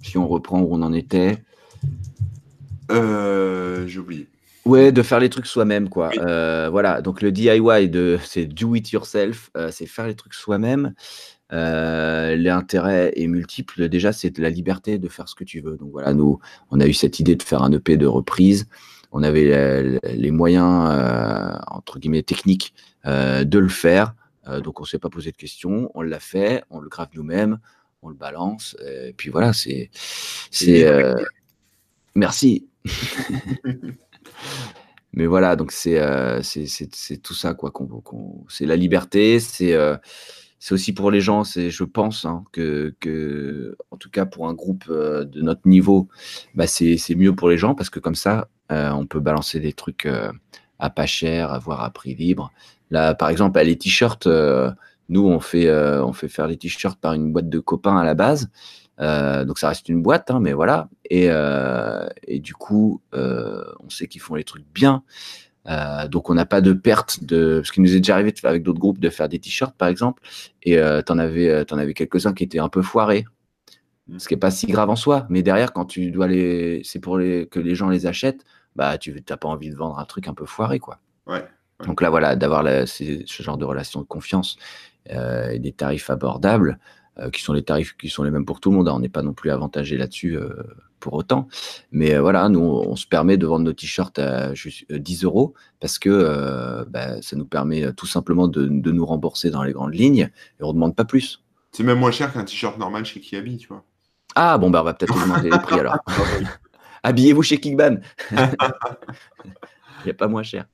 Si 0.03 0.19
on 0.19 0.29
reprend 0.29 0.61
où 0.61 0.75
on 0.75 0.83
en 0.83 0.93
était. 0.93 1.43
J'ai 2.91 3.99
oublié. 3.99 4.27
Ouais, 4.67 4.93
de 4.93 5.03
faire 5.03 5.21
les 5.21 5.31
trucs 5.31 5.47
soi-même, 5.47 5.89
quoi. 5.89 6.11
Euh, 6.19 6.69
voilà, 6.71 7.01
donc 7.01 7.23
le 7.23 7.33
DIY, 7.33 7.89
de, 7.89 8.19
c'est 8.25 8.47
do 8.47 8.75
it 8.75 8.91
yourself, 8.91 9.51
euh, 9.57 9.71
c'est 9.73 9.87
faire 9.87 10.07
les 10.07 10.15
trucs 10.15 10.35
soi-même. 10.35 10.95
Euh, 11.53 12.37
L'intérêt 12.37 13.13
est 13.17 13.27
multiple. 13.27 13.89
Déjà, 13.89 14.13
c'est 14.13 14.39
la 14.39 14.51
liberté 14.51 14.99
de 14.99 15.09
faire 15.09 15.29
ce 15.29 15.35
que 15.35 15.45
tu 15.45 15.61
veux. 15.61 15.77
Donc 15.77 15.91
voilà, 15.91 16.13
nous, 16.13 16.39
on 16.71 16.79
a 16.79 16.87
eu 16.87 16.93
cette 16.93 17.19
idée 17.21 17.37
de 17.37 17.43
faire 17.43 17.63
un 17.63 17.73
EP 17.73 17.97
de 17.97 18.07
reprise. 18.07 18.69
On 19.13 19.25
avait 19.25 19.99
les 20.05 20.31
moyens, 20.31 20.89
entre 21.67 21.99
guillemets, 21.99 22.23
techniques 22.23 22.73
de 23.05 23.59
le 23.59 23.69
faire. 23.69 24.15
donc 24.63 24.79
on 24.79 24.85
ne 24.85 24.89
s'est 24.89 25.01
pas 25.01 25.09
posé 25.09 25.33
de 25.33 25.37
questions. 25.37 25.91
On 25.97 26.03
l'a 26.03 26.21
fait, 26.21 26.63
on 26.71 26.79
le 26.79 26.89
grave 26.89 27.09
nous-mêmes, 27.15 27.59
on 28.03 28.09
le 28.09 28.15
balance. 28.15 28.77
Et 28.87 29.13
puis 29.17 29.31
voilà, 29.31 29.53
c'est. 29.53 29.91
c'est 30.53 30.87
merci. 32.15 32.70
Mais 35.13 35.27
voilà, 35.27 35.57
donc 35.57 35.73
c'est 35.73 35.99
euh, 35.99 36.41
tout 37.23 37.35
ça, 37.35 37.55
quoi. 37.55 37.73
c'est 38.49 38.67
la 38.67 38.77
liberté, 38.77 39.41
c'est 39.41 39.73
euh, 39.73 39.97
aussi 40.71 40.93
pour 40.93 41.11
les 41.11 41.21
gens, 41.21 41.43
je 41.43 41.85
pense, 41.85 42.25
hein, 42.25 42.45
que, 42.53 42.95
que, 43.01 43.77
en 43.91 43.97
tout 43.97 44.11
cas 44.11 44.25
pour 44.25 44.47
un 44.49 44.55
groupe 44.55 44.85
euh, 44.89 45.25
de 45.25 45.43
notre 45.43 45.67
niveau, 45.67 46.09
bah 46.55 46.69
c'est 46.69 46.97
mieux 47.17 47.35
pour 47.35 47.49
les 47.49 47.59
gens 47.59 47.75
parce 47.75 47.91
que 47.91 47.99
comme 47.99 48.15
ça, 48.15 48.49
euh, 48.71 48.91
on 48.91 49.05
peut 49.07 49.19
balancer 49.19 49.59
des 49.59 49.73
trucs 49.73 50.09
à 50.79 50.91
pas 50.91 51.07
cher, 51.07 51.59
voire 51.61 51.83
à 51.83 51.91
prix 51.91 52.15
libre. 52.15 52.53
Là, 52.91 53.15
par 53.15 53.31
exemple, 53.31 53.61
les 53.61 53.77
t-shirts, 53.77 54.29
nous, 55.09 55.27
on 55.27 55.41
fait, 55.41 55.71
on 55.73 56.13
fait 56.13 56.29
faire 56.29 56.47
les 56.47 56.57
t-shirts 56.57 57.01
par 57.01 57.15
une 57.15 57.33
boîte 57.33 57.49
de 57.49 57.59
copains 57.59 57.97
à 57.97 58.05
la 58.05 58.15
base. 58.15 58.49
Euh, 59.01 59.45
donc 59.45 59.59
ça 59.59 59.69
reste 59.69 59.89
une 59.89 60.03
boîte, 60.03 60.31
hein, 60.31 60.41
mais 60.41 60.53
voilà. 60.53 60.89
Et, 61.09 61.27
euh, 61.29 62.07
et 62.27 62.39
du 62.39 62.55
coup, 62.55 63.01
euh, 63.15 63.65
on 63.85 63.91
sait 63.91 64.07
qu'ils 64.07 64.21
font 64.21 64.35
les 64.35 64.45
trucs 64.45 64.67
bien. 64.75 65.03
donc 66.09 66.31
on 66.31 66.35
n'a 66.35 66.47
pas 66.47 66.61
de 66.61 66.73
perte 66.73 67.25
de. 67.25 67.61
Parce 67.61 67.71
qu'il 67.71 67.83
nous 67.83 67.95
est 67.95 68.01
déjà 68.01 68.15
arrivé 68.15 68.33
de, 68.33 68.47
avec 68.47 68.63
d'autres 68.63 68.79
groupes 68.79 69.01
de 69.01 69.11
faire 69.11 69.29
des 69.29 69.39
t-shirts, 69.39 69.77
par 69.77 69.89
exemple, 69.89 70.23
et 70.63 70.79
t'en 71.07 71.19
avais, 71.19 71.65
en 71.73 71.79
avais 71.79 71.95
quelques-uns 71.95 72.35
qui 72.35 72.45
étaient 72.45 72.59
un 72.59 72.69
peu 72.69 72.83
foirés. 72.83 73.25
Mmh. 74.09 74.19
Ce 74.19 74.29
qui 74.29 74.35
n'est 74.35 74.41
pas 74.41 74.51
si 74.51 74.67
grave 74.67 74.91
en 74.91 74.97
soi, 74.97 75.27
mais 75.31 75.43
derrière, 75.43 75.73
quand 75.73 75.87
tu 75.87 76.11
dois 76.11 76.27
les. 76.27 76.83
C'est 76.85 77.01
pour 77.01 77.19
les, 77.19 77.47
que 77.47 77.61
les 77.61 77.75
gens 77.75 77.89
les 77.89 78.07
achètent, 78.07 78.45
bah 78.77 78.99
tu 78.99 79.23
n'as 79.29 79.37
pas 79.37 79.49
envie 79.49 79.71
de 79.71 79.77
vendre 79.77 79.99
un 79.99 80.05
truc 80.05 80.29
un 80.29 80.35
peu 80.35 80.45
foiré, 80.45 80.79
quoi. 80.79 80.99
Ouais. 81.27 81.45
Donc 81.87 82.03
là, 82.03 82.11
voilà, 82.11 82.37
d'avoir 82.37 82.63
ce 82.87 83.43
genre 83.43 83.57
de 83.57 83.65
relation 83.65 84.01
de 84.01 84.07
confiance 84.07 84.59
et 85.09 85.59
des 85.59 85.73
tarifs 85.73 86.11
abordables, 86.11 86.79
qui 87.29 87.43
sont 87.43 87.53
les 87.53 87.63
tarifs 87.63 87.97
qui 87.97 88.09
sont 88.09 88.23
les 88.23 88.31
mêmes 88.31 88.45
pour 88.45 88.61
tout 88.61 88.71
le 88.71 88.77
monde. 88.77 88.89
Hein. 88.89 88.95
On 88.95 89.01
n'est 89.01 89.09
pas 89.09 89.23
non 89.23 89.33
plus 89.33 89.51
avantagé 89.51 89.97
là-dessus 89.97 90.37
euh, 90.37 90.51
pour 90.99 91.15
autant. 91.15 91.49
Mais 91.93 92.15
euh, 92.15 92.21
voilà, 92.21 92.49
nous, 92.49 92.61
on 92.61 92.97
se 92.97 93.07
permet 93.07 93.37
de 93.37 93.47
vendre 93.47 93.65
nos 93.65 93.73
t-shirts 93.73 94.19
à 94.19 94.55
juste 94.55 94.91
10 94.91 95.25
euros 95.25 95.55
parce 95.81 95.99
que 95.99 96.85
bah, 96.89 97.21
ça 97.23 97.37
nous 97.37 97.47
permet 97.47 97.93
tout 97.93 98.07
simplement 98.07 98.49
de, 98.49 98.67
nous 98.67 99.07
rembourser 99.07 99.51
dans 99.51 99.63
les 99.63 99.73
grandes 99.73 99.95
lignes 99.95 100.31
et 100.61 100.63
on 100.63 100.69
ne 100.69 100.75
demande 100.75 100.97
pas 100.97 101.05
plus. 101.05 101.43
C'est 101.73 101.85
même 101.85 101.99
moins 101.99 102.11
cher 102.11 102.33
qu'un 102.33 102.45
t-shirt 102.45 102.79
normal 102.79 103.05
chez 103.05 103.21
Kiabi, 103.21 103.59
tu 103.59 103.69
vois. 103.69 103.85
Ah 104.35 104.59
bon, 104.59 104.71
bah, 104.71 104.81
on 104.83 104.85
va 104.85 104.95
peut-être 104.95 105.17
augmenter 105.23 105.51
les 105.51 105.59
prix 105.59 105.79
alors. 105.79 105.99
Habillez-vous 107.03 107.43
chez 107.43 107.59
Kickban. 107.59 107.97
Il 110.05 110.07
n'y 110.07 110.11
a 110.11 110.15
pas 110.15 110.29
moins 110.29 110.43
cher. 110.43 110.67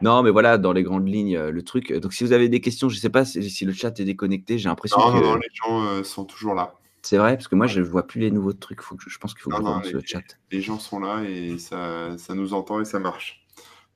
Non, 0.00 0.22
mais 0.22 0.30
voilà, 0.30 0.58
dans 0.58 0.72
les 0.72 0.82
grandes 0.82 1.08
lignes, 1.08 1.36
euh, 1.36 1.50
le 1.50 1.62
truc. 1.62 1.92
Donc, 1.92 2.12
si 2.12 2.24
vous 2.24 2.32
avez 2.32 2.48
des 2.48 2.60
questions, 2.60 2.88
je 2.88 2.96
ne 2.96 3.00
sais 3.00 3.10
pas 3.10 3.24
si, 3.24 3.64
le 3.64 3.72
chat 3.72 3.98
est 3.98 4.04
déconnecté. 4.04 4.58
J'ai 4.58 4.68
l'impression 4.68 4.98
que. 4.98 5.16
Non, 5.16 5.20
non, 5.20 5.34
les 5.34 5.48
gens 5.52 5.82
euh, 5.82 6.04
sont 6.04 6.24
toujours 6.24 6.54
là. 6.54 6.74
C'est 7.02 7.16
vrai, 7.16 7.36
parce 7.36 7.48
que 7.48 7.54
moi, 7.54 7.66
je 7.66 7.80
ne 7.80 7.84
vois 7.84 8.06
plus 8.06 8.20
les 8.20 8.30
nouveaux 8.30 8.52
trucs. 8.52 8.82
Faut 8.82 8.96
que 8.96 9.08
je, 9.08 9.18
pense 9.18 9.32
qu'il 9.34 9.42
faut 9.42 9.50
que 9.50 9.56
je 9.56 9.92
le 9.92 10.02
chat. 10.04 10.22
Les 10.50 10.60
gens 10.60 10.78
sont 10.78 11.00
là 11.00 11.22
et 11.22 11.58
ça, 11.58 12.16
ça 12.18 12.34
nous 12.34 12.54
entend 12.54 12.80
et 12.80 12.84
ça 12.84 12.98
marche. 12.98 13.44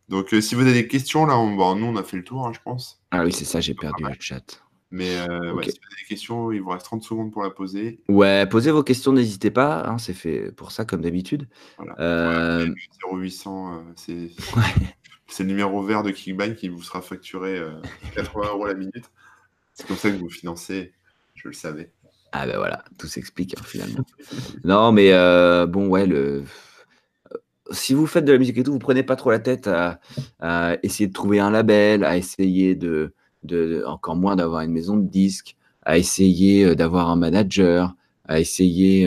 Donc, 0.08 0.34
euh, 0.34 0.40
si 0.40 0.54
vous 0.54 0.62
avez 0.62 0.72
des 0.72 0.88
questions, 0.88 1.26
là, 1.26 1.38
on, 1.38 1.74
nous, 1.74 1.86
on 1.86 1.96
a 1.96 2.02
fait 2.02 2.16
le 2.16 2.24
tour, 2.24 2.46
hein, 2.46 2.52
je 2.52 2.60
pense. 2.62 3.00
Ah 3.10 3.24
oui, 3.24 3.32
c'est 3.32 3.44
ça, 3.44 3.60
j'ai 3.60 3.74
perdu 3.74 4.04
le 4.04 4.14
chat. 4.18 4.61
Mais 4.92 5.16
si 5.16 5.26
vous 5.26 5.58
avez 5.58 5.62
des 5.64 6.06
questions, 6.08 6.52
il 6.52 6.60
vous 6.60 6.70
reste 6.70 6.84
30 6.84 7.02
secondes 7.02 7.32
pour 7.32 7.42
la 7.42 7.50
poser. 7.50 8.00
Ouais, 8.08 8.46
posez 8.46 8.70
vos 8.70 8.82
questions, 8.82 9.12
n'hésitez 9.12 9.50
pas. 9.50 9.88
Hein, 9.88 9.98
c'est 9.98 10.12
fait 10.12 10.52
pour 10.52 10.70
ça, 10.70 10.84
comme 10.84 11.00
d'habitude. 11.00 11.48
Voilà. 11.78 12.66
0800, 13.10 13.84
c'est. 13.96 14.30
Ouais. 14.56 14.92
C'est 15.32 15.44
le 15.44 15.48
numéro 15.48 15.82
vert 15.82 16.02
de 16.02 16.10
Kickbank 16.10 16.56
qui 16.56 16.68
vous 16.68 16.82
sera 16.82 17.00
facturé 17.00 17.58
80 18.14 18.44
euh, 18.44 18.50
euros 18.50 18.66
la 18.66 18.74
minute. 18.74 19.10
C'est 19.72 19.86
comme 19.86 19.96
ça 19.96 20.10
que 20.10 20.16
vous 20.16 20.28
financez, 20.28 20.92
je 21.34 21.48
le 21.48 21.54
savais. 21.54 21.90
Ah 22.32 22.46
ben 22.46 22.58
voilà, 22.58 22.84
tout 22.98 23.06
s'explique 23.06 23.54
hein, 23.58 23.62
finalement. 23.64 24.04
non, 24.64 24.92
mais 24.92 25.12
euh, 25.12 25.66
bon, 25.66 25.88
ouais, 25.88 26.06
le... 26.06 26.44
Euh, 27.32 27.38
si 27.70 27.94
vous 27.94 28.06
faites 28.06 28.26
de 28.26 28.32
la 28.32 28.38
musique 28.38 28.58
et 28.58 28.62
tout, 28.62 28.72
vous 28.72 28.78
prenez 28.78 29.02
pas 29.02 29.16
trop 29.16 29.30
la 29.30 29.38
tête 29.38 29.68
à, 29.68 30.00
essayer 30.82 31.06
de 31.06 31.14
trouver 31.14 31.40
un 31.40 31.50
label, 31.50 32.04
à 32.04 32.18
essayer 32.18 32.74
de, 32.74 33.14
de 33.44 33.84
encore 33.86 34.16
moins 34.16 34.36
d'avoir 34.36 34.62
une 34.62 34.72
maison 34.72 34.96
de 34.96 35.08
disques, 35.08 35.56
à 35.82 35.98
essayer 35.98 36.74
d'avoir 36.76 37.10
un 37.10 37.16
manager, 37.16 37.94
à 38.26 38.40
essayer 38.40 39.06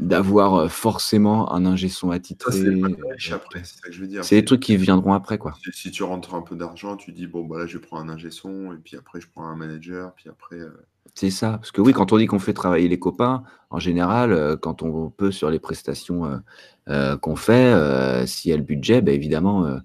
d'avoir 0.00 0.54
euh, 0.54 0.68
forcément 0.68 1.52
un 1.52 1.64
ingé 1.64 1.88
son 1.88 2.10
attitré. 2.10 2.52
C'est. 2.52 4.22
C'est 4.22 4.36
des 4.36 4.44
trucs 4.44 4.60
qui 4.60 4.76
viendront 4.76 5.12
après, 5.12 5.38
quoi. 5.38 5.54
Si, 5.72 5.90
tu 5.90 6.02
rentres 6.02 6.34
un 6.34 6.42
peu 6.42 6.56
d'argent, 6.56 6.96
tu 6.96 7.12
dis, 7.12 7.26
bon, 7.26 7.44
bah 7.44 7.58
là, 7.58 7.66
je 7.66 7.78
prends 7.78 7.98
un 7.98 8.08
ingé 8.08 8.30
son, 8.30 8.72
et 8.72 8.76
puis 8.76 8.96
après, 8.96 9.20
je 9.20 9.26
prends 9.28 9.46
un 9.46 9.56
manager, 9.56 10.12
puis 10.14 10.28
après. 10.28 10.56
Euh, 10.56 10.70
c'est 11.14 11.30
ça. 11.30 11.52
Parce 11.52 11.72
que 11.72 11.80
oui, 11.80 11.92
quand 11.92 12.12
on 12.12 12.18
dit 12.18 12.26
qu'on 12.26 12.38
fait 12.38 12.52
travailler 12.52 12.88
les 12.88 12.98
copains, 12.98 13.42
en 13.70 13.78
général, 13.78 14.32
euh, 14.32 14.56
quand 14.56 14.82
on 14.82 15.08
peut 15.08 15.30
sur 15.30 15.50
les 15.50 15.58
prestations 15.58 16.42
qu'on 16.86 17.36
fait, 17.36 18.26
s'il 18.26 18.50
y 18.50 18.54
a 18.54 18.56
le 18.56 18.62
budget, 18.62 19.00
bah, 19.00 19.12
évidemment, 19.12 19.80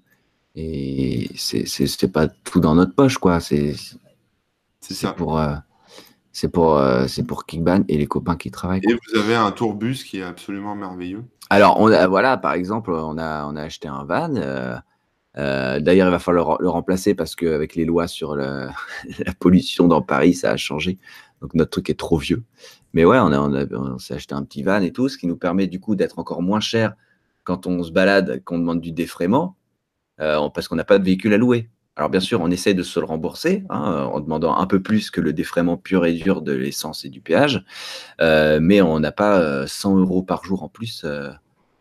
et 0.54 1.30
c'est 1.36 2.12
pas 2.12 2.28
tout 2.28 2.60
dans 2.60 2.74
notre 2.74 2.94
poche, 2.94 3.18
quoi. 3.18 3.40
C'est 3.40 3.74
ça. 4.80 5.12
Pour, 5.12 5.40
c'est 6.32 6.48
pour, 6.48 6.78
euh, 6.78 7.06
c'est 7.08 7.24
pour 7.24 7.44
Kickban 7.44 7.84
et 7.88 7.98
les 7.98 8.06
copains 8.06 8.36
qui 8.36 8.50
travaillent. 8.50 8.80
Et 8.88 8.94
vous 8.94 9.18
avez 9.18 9.34
un 9.34 9.50
tourbus 9.52 10.02
qui 10.02 10.18
est 10.18 10.22
absolument 10.22 10.74
merveilleux. 10.74 11.24
Alors, 11.50 11.78
on 11.78 11.92
a, 11.92 12.06
voilà, 12.06 12.38
par 12.38 12.54
exemple, 12.54 12.90
on 12.90 13.18
a, 13.18 13.44
on 13.46 13.54
a 13.54 13.62
acheté 13.62 13.86
un 13.86 14.04
van. 14.04 14.34
Euh, 14.36 14.76
euh, 15.36 15.80
d'ailleurs, 15.80 16.08
il 16.08 16.10
va 16.10 16.18
falloir 16.18 16.56
le, 16.60 16.68
remplacer 16.70 17.14
parce 17.14 17.36
qu'avec 17.36 17.74
les 17.74 17.84
lois 17.84 18.06
sur 18.06 18.34
la 18.36 18.72
pollution 19.38 19.88
dans 19.88 20.00
Paris, 20.00 20.32
ça 20.32 20.52
a 20.52 20.56
changé. 20.56 20.98
Donc, 21.42 21.52
notre 21.54 21.70
truc 21.70 21.90
est 21.90 21.98
trop 21.98 22.16
vieux. 22.16 22.44
Mais 22.94 23.04
ouais, 23.04 23.18
on, 23.18 23.32
a, 23.32 23.38
on, 23.38 23.52
on 23.70 23.98
s'est 23.98 24.14
acheté 24.14 24.34
un 24.34 24.44
petit 24.44 24.62
van 24.62 24.80
et 24.80 24.92
tout, 24.92 25.10
ce 25.10 25.18
qui 25.18 25.26
nous 25.26 25.36
permet 25.36 25.66
du 25.66 25.80
coup 25.80 25.96
d'être 25.96 26.18
encore 26.18 26.40
moins 26.40 26.60
cher 26.60 26.94
quand 27.44 27.66
on 27.66 27.82
se 27.82 27.90
balade, 27.90 28.42
qu'on 28.44 28.58
demande 28.58 28.80
du 28.80 28.92
défraiement, 28.92 29.56
parce 30.18 30.68
qu'on 30.68 30.76
n'a 30.76 30.84
pas 30.84 30.98
de 30.98 31.04
véhicule 31.04 31.34
à 31.34 31.38
louer. 31.38 31.68
Alors 31.96 32.08
bien 32.08 32.20
sûr, 32.20 32.40
on 32.40 32.50
essaie 32.50 32.72
de 32.72 32.82
se 32.82 32.98
le 32.98 33.06
rembourser 33.06 33.64
hein, 33.68 34.08
en 34.10 34.20
demandant 34.20 34.56
un 34.56 34.66
peu 34.66 34.80
plus 34.80 35.10
que 35.10 35.20
le 35.20 35.34
défraiement 35.34 35.76
pur 35.76 36.06
et 36.06 36.14
dur 36.14 36.40
de 36.40 36.52
l'essence 36.52 37.04
et 37.04 37.10
du 37.10 37.20
péage, 37.20 37.64
euh, 38.20 38.60
mais 38.62 38.80
on 38.80 38.98
n'a 38.98 39.12
pas 39.12 39.66
100 39.66 39.96
euh, 39.96 40.00
euros 40.00 40.22
par 40.22 40.44
jour 40.44 40.62
en 40.62 40.68
plus 40.68 41.02
euh, 41.04 41.30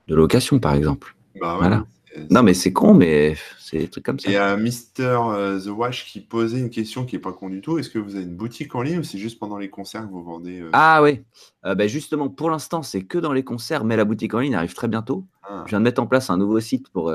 de 0.08 0.16
location, 0.16 0.60
par 0.60 0.74
exemple. 0.74 1.16
Bah 1.40 1.56
voilà. 1.58 1.86
Non, 2.30 2.44
mais 2.44 2.54
c'est 2.54 2.74
con, 2.74 2.94
mais 2.94 3.38
c'est 3.58 3.78
des 3.78 3.88
trucs 3.88 4.04
comme 4.04 4.20
ça. 4.20 4.30
Il 4.30 4.34
y 4.34 4.38
a 4.38 4.58
Mister 4.58 5.18
The 5.64 5.70
Wash 5.70 6.06
qui 6.06 6.20
posait 6.20 6.60
une 6.60 6.70
question 6.70 7.06
qui 7.06 7.16
n'est 7.16 7.22
pas 7.22 7.32
con 7.32 7.48
du 7.48 7.62
tout. 7.62 7.78
Est-ce 7.78 7.90
que 7.90 8.00
vous 8.00 8.18
avez 8.18 8.26
une 8.26 8.36
boutique 8.36 8.76
en 8.76 8.82
ligne 8.82 9.00
ou 9.00 9.04
c'est 9.04 9.18
juste 9.18 9.40
pendant 9.40 9.58
les 9.58 9.70
concerts 9.70 10.02
que 10.02 10.12
vous 10.12 10.22
vendez 10.22 10.62
Ah 10.74 11.02
oui, 11.02 11.22
bah, 11.64 11.88
justement, 11.88 12.28
pour 12.28 12.50
l'instant, 12.50 12.84
c'est 12.84 13.04
que 13.04 13.18
dans 13.18 13.32
les 13.32 13.46
concerts, 13.46 13.86
mais 13.86 13.96
la 13.96 14.04
boutique 14.04 14.34
en 14.34 14.40
ligne 14.40 14.56
arrive 14.56 14.74
très 14.74 14.90
bientôt. 14.90 15.24
Ah. 15.44 15.64
Je 15.66 15.70
viens 15.70 15.80
de 15.80 15.86
mettre 15.86 16.02
en 16.02 16.06
place 16.06 16.30
un 16.30 16.38
nouveau 16.38 16.60
site 16.60 16.90
pour 16.90 17.14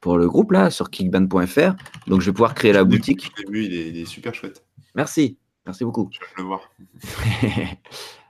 pour 0.00 0.18
le 0.18 0.28
groupe 0.28 0.52
là 0.52 0.70
sur 0.70 0.90
kickban.fr. 0.90 1.74
Donc 2.06 2.20
je 2.20 2.26
vais 2.26 2.32
pouvoir 2.32 2.54
créer 2.54 2.72
la 2.72 2.84
boutique. 2.84 3.30
Je 3.36 3.50
vu, 3.50 3.64
il 3.64 3.98
est, 3.98 4.04
super 4.04 4.34
chouette. 4.34 4.64
Merci, 4.94 5.38
merci 5.66 5.84
beaucoup. 5.84 6.08
Je 6.12 6.20
vais 6.20 6.26
le 6.38 6.44
voir. 6.44 6.70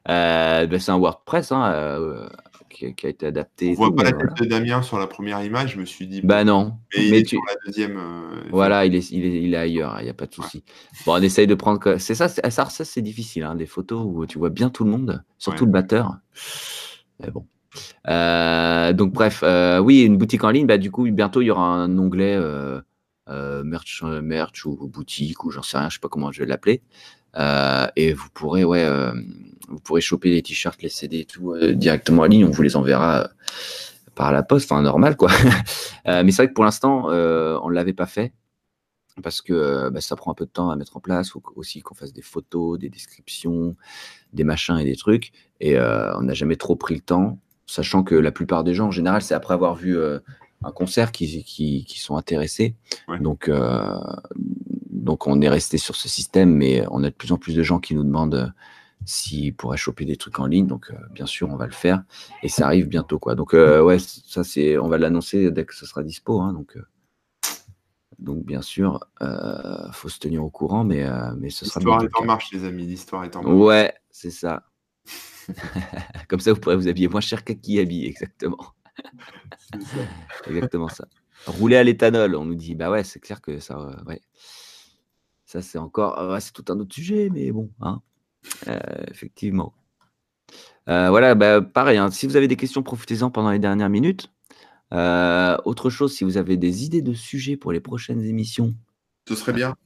Euh, 0.08 0.66
ben, 0.66 0.80
c'est 0.80 0.90
un 0.90 0.98
WordPress 0.98 1.52
hein, 1.52 1.72
euh, 1.72 2.28
qui, 2.70 2.86
a 2.86 3.08
été 3.10 3.26
adapté. 3.26 3.72
On 3.72 3.74
voit 3.74 3.94
pas 3.94 4.04
la 4.04 4.12
tête 4.12 4.34
de 4.40 4.46
Damien 4.46 4.80
sur 4.80 4.98
la 4.98 5.06
première 5.06 5.44
image, 5.44 5.74
je 5.74 5.78
me 5.78 5.84
suis 5.84 6.06
dit. 6.06 6.22
Bah 6.22 6.42
non. 6.42 6.78
Mais, 6.96 7.22
tu... 7.22 7.36
sur 7.36 7.42
la 7.46 7.54
deuxième. 7.66 7.98
Euh, 7.98 8.40
voilà, 8.50 8.86
il 8.86 8.94
est, 8.94 9.10
il 9.10 9.26
est, 9.26 9.42
il 9.42 9.52
est 9.52 9.58
ailleurs, 9.58 9.96
il 10.00 10.04
n'y 10.04 10.10
a 10.10 10.14
pas 10.14 10.24
de 10.24 10.32
souci. 10.34 10.64
Bon, 11.04 11.12
on 11.12 11.22
essaye 11.22 11.46
de 11.46 11.54
prendre. 11.54 11.98
C'est 11.98 12.14
ça, 12.14 12.28
ça, 12.28 12.50
ça 12.50 12.84
c'est 12.84 13.02
difficile, 13.02 13.42
hein, 13.42 13.54
des 13.54 13.66
photos 13.66 14.02
où 14.04 14.24
tu 14.24 14.38
vois 14.38 14.50
bien 14.50 14.70
tout 14.70 14.84
le 14.84 14.90
monde, 14.90 15.22
surtout 15.36 15.66
le 15.66 15.72
batteur. 15.72 16.16
Mais 17.20 17.30
bon. 17.30 17.46
Euh, 18.08 18.92
donc 18.92 19.12
bref, 19.12 19.40
euh, 19.42 19.78
oui, 19.78 20.02
une 20.02 20.16
boutique 20.16 20.44
en 20.44 20.50
ligne, 20.50 20.66
bah, 20.66 20.78
du 20.78 20.90
coup, 20.90 21.10
bientôt, 21.10 21.42
il 21.42 21.46
y 21.46 21.50
aura 21.50 21.66
un 21.66 21.98
onglet 21.98 22.36
euh, 22.36 22.80
merch, 23.64 24.02
merch 24.02 24.64
ou 24.66 24.88
boutique 24.88 25.44
ou 25.44 25.50
j'en 25.50 25.62
sais 25.62 25.78
rien, 25.78 25.88
je 25.88 25.94
sais 25.94 26.00
pas 26.00 26.08
comment 26.08 26.32
je 26.32 26.40
vais 26.40 26.46
l'appeler. 26.46 26.82
et 27.96 28.12
vous 28.12 28.28
pourrez, 28.34 28.64
ouais, 28.64 28.86
vous 29.68 29.80
pourrez 29.80 30.00
choper 30.00 30.30
les 30.30 30.42
t-shirts, 30.42 30.82
les 30.82 30.88
CD 30.88 31.20
et 31.20 31.24
tout 31.24 31.56
directement 31.74 32.22
en 32.22 32.26
ligne. 32.26 32.44
On 32.44 32.50
vous 32.50 32.62
les 32.62 32.76
enverra 32.76 33.30
par 34.14 34.32
la 34.32 34.42
poste, 34.42 34.70
enfin 34.70 34.82
normal 34.82 35.16
quoi. 35.16 35.30
mais 36.06 36.30
c'est 36.30 36.42
vrai 36.42 36.48
que 36.48 36.54
pour 36.54 36.64
l'instant, 36.64 37.06
on 37.06 37.68
ne 37.68 37.74
l'avait 37.74 37.92
pas 37.92 38.06
fait 38.06 38.32
parce 39.22 39.42
que 39.42 39.90
bah, 39.90 40.00
ça 40.00 40.16
prend 40.16 40.30
un 40.32 40.34
peu 40.34 40.46
de 40.46 40.50
temps 40.50 40.70
à 40.70 40.76
mettre 40.76 40.96
en 40.96 41.00
place. 41.00 41.28
Il 41.28 41.30
faut 41.30 41.42
aussi 41.54 41.82
qu'on 41.82 41.94
fasse 41.94 42.12
des 42.12 42.22
photos, 42.22 42.78
des 42.78 42.88
descriptions, 42.88 43.76
des 44.32 44.44
machins 44.44 44.78
et 44.78 44.84
des 44.84 44.96
trucs. 44.96 45.30
Et 45.60 45.78
on 45.78 46.22
n'a 46.22 46.34
jamais 46.34 46.56
trop 46.56 46.74
pris 46.74 46.96
le 46.96 47.00
temps 47.00 47.38
sachant 47.70 48.02
que 48.02 48.14
la 48.14 48.32
plupart 48.32 48.64
des 48.64 48.74
gens, 48.74 48.88
en 48.88 48.90
général, 48.90 49.22
c'est 49.22 49.34
après 49.34 49.54
avoir 49.54 49.74
vu 49.74 49.96
euh, 49.96 50.18
un 50.62 50.72
concert 50.72 51.12
qui, 51.12 51.44
qui, 51.44 51.84
qui, 51.84 52.00
sont 52.00 52.16
intéressés. 52.16 52.74
Donc, 53.20 53.48
euh, 53.48 53.96
donc, 54.90 55.26
on 55.26 55.40
est 55.40 55.48
resté 55.48 55.78
sur 55.78 55.94
ce 55.94 56.08
système, 56.08 56.52
mais 56.52 56.84
on 56.90 57.04
a 57.04 57.10
de 57.10 57.14
plus 57.14 57.32
en 57.32 57.38
plus 57.38 57.54
de 57.54 57.62
gens 57.62 57.78
qui 57.78 57.94
nous 57.94 58.04
demandent 58.04 58.52
s'ils 59.06 59.54
pourraient 59.54 59.78
choper 59.78 60.04
des 60.04 60.16
trucs 60.16 60.38
en 60.40 60.46
ligne. 60.46 60.66
Donc, 60.66 60.92
bien 61.12 61.26
sûr, 61.26 61.48
on 61.48 61.56
va 61.56 61.66
le 61.66 61.72
faire. 61.72 62.02
Et 62.42 62.48
ça 62.48 62.66
arrive 62.66 62.88
bientôt. 62.88 63.18
Quoi. 63.18 63.34
Donc, 63.36 63.52
ouais, 63.52 63.98
ça, 63.98 64.42
c'est, 64.44 64.76
on 64.76 64.88
va 64.88 64.98
l'annoncer 64.98 65.50
dès 65.52 65.64
que 65.64 65.74
ce 65.74 65.86
sera 65.86 66.02
dispo. 66.02 66.40
Hein, 66.40 66.52
donc, 66.52 66.76
donc, 68.18 68.44
bien 68.44 68.62
sûr, 68.62 69.00
il 69.20 69.92
faut 69.92 70.08
se 70.08 70.18
tenir 70.18 70.44
au 70.44 70.50
courant, 70.50 70.84
mais, 70.84 71.06
mais 71.38 71.50
ce 71.50 71.64
sera 71.64 71.80
L'histoire 71.80 72.02
est 72.02 72.16
en 72.20 72.24
marche, 72.24 72.52
les 72.52 72.64
amis. 72.64 72.86
L'histoire 72.86 73.24
est 73.24 73.36
en 73.36 73.42
marche. 73.42 73.54
Ouais, 73.54 73.94
c'est 74.10 74.30
ça. 74.30 74.69
Comme 76.28 76.40
ça, 76.40 76.52
vous 76.52 76.60
pourrez 76.60 76.76
vous 76.76 76.88
habiller 76.88 77.08
moins 77.08 77.20
cher 77.20 77.44
qu'à 77.44 77.54
qui 77.54 77.78
habille, 77.78 78.06
exactement. 78.06 78.74
exactement 80.46 80.88
ça. 80.88 81.06
Rouler 81.46 81.76
à 81.76 81.84
l'éthanol, 81.84 82.34
on 82.36 82.44
nous 82.44 82.54
dit, 82.54 82.74
bah 82.74 82.90
ouais, 82.90 83.04
c'est 83.04 83.20
clair 83.20 83.40
que 83.40 83.58
ça, 83.60 83.78
euh, 83.78 84.04
ouais. 84.04 84.20
Ça, 85.46 85.62
c'est 85.62 85.78
encore, 85.78 86.18
euh, 86.18 86.38
c'est 86.40 86.52
tout 86.52 86.64
un 86.68 86.78
autre 86.78 86.94
sujet, 86.94 87.28
mais 87.32 87.50
bon, 87.50 87.70
hein. 87.80 88.00
Euh, 88.68 88.78
effectivement. 89.10 89.74
voilà, 90.86 91.34
bah, 91.34 91.60
pareil, 91.60 91.98
hein, 91.98 92.10
si 92.10 92.26
vous 92.26 92.36
avez 92.36 92.48
des 92.48 92.56
questions, 92.56 92.82
profitez-en 92.82 93.30
pendant 93.30 93.50
les 93.50 93.58
dernières 93.58 93.90
minutes. 93.90 94.30
autre 94.92 95.90
chose, 95.90 96.14
si 96.14 96.24
vous 96.24 96.36
avez 96.36 96.56
des 96.56 96.84
idées 96.84 97.02
de 97.02 97.14
sujets 97.14 97.56
pour 97.56 97.72
les 97.72 97.80
prochaines 97.80 98.22
émissions, 98.22 98.74
ce 99.28 99.34
serait 99.34 99.52
bien. 99.52 99.76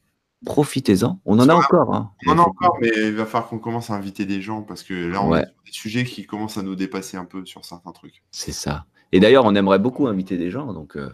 Profitez-en. 0.44 1.20
On 1.24 1.38
en 1.38 1.48
a 1.48 1.54
encore. 1.54 1.94
Hein. 1.94 2.10
On 2.26 2.32
en 2.32 2.38
a 2.38 2.42
encore, 2.42 2.76
mais 2.80 2.90
il 2.96 3.14
va 3.14 3.26
falloir 3.26 3.48
qu'on 3.48 3.58
commence 3.58 3.90
à 3.90 3.94
inviter 3.94 4.26
des 4.26 4.40
gens 4.40 4.62
parce 4.62 4.82
que 4.82 4.94
là, 4.94 5.22
on 5.22 5.32
a 5.32 5.42
des 5.42 5.72
sujets 5.72 6.04
qui 6.04 6.26
commencent 6.26 6.58
à 6.58 6.62
nous 6.62 6.74
dépasser 6.74 7.16
un 7.16 7.24
peu 7.24 7.44
sur 7.46 7.64
certains 7.64 7.92
trucs. 7.92 8.22
C'est 8.30 8.52
ça. 8.52 8.86
Et 9.12 9.20
d'ailleurs, 9.20 9.44
on 9.44 9.54
aimerait 9.54 9.78
beaucoup 9.78 10.06
inviter 10.06 10.36
des 10.36 10.50
gens, 10.50 10.72
donc, 10.72 10.96
euh, 10.96 11.10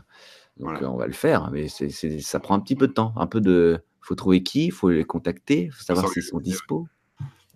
donc 0.58 0.80
euh, 0.82 0.86
on 0.86 0.96
va 0.96 1.06
le 1.06 1.12
faire. 1.12 1.50
Mais 1.50 1.68
ça 1.68 2.40
prend 2.40 2.54
un 2.54 2.60
petit 2.60 2.76
peu 2.76 2.88
de 2.88 2.92
temps. 2.92 3.12
Un 3.16 3.26
peu 3.26 3.40
de. 3.40 3.82
faut 4.00 4.14
trouver 4.14 4.42
qui, 4.42 4.66
il 4.66 4.72
faut 4.72 4.90
les 4.90 5.04
contacter, 5.04 5.64
il 5.64 5.72
faut 5.72 5.82
savoir 5.82 6.08
s'ils 6.08 6.22
sont 6.22 6.40
dispo. 6.40 6.88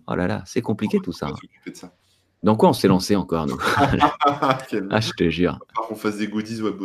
Oh 0.06 0.14
là 0.14 0.26
là, 0.26 0.42
c'est 0.46 0.60
compliqué 0.60 0.98
tout 1.02 1.12
ça. 1.12 1.28
Hein. 1.28 1.88
Dans 2.42 2.56
quoi 2.56 2.68
on 2.68 2.74
s'est 2.74 2.88
lancé 2.88 3.16
encore, 3.16 3.46
nous? 3.46 3.58
Ah, 4.90 5.00
je 5.00 5.10
te 5.12 5.30
jure. 5.30 5.58
On 5.90 5.94
fasse 5.94 6.18
des 6.18 6.28
goodies 6.28 6.60
web 6.60 6.76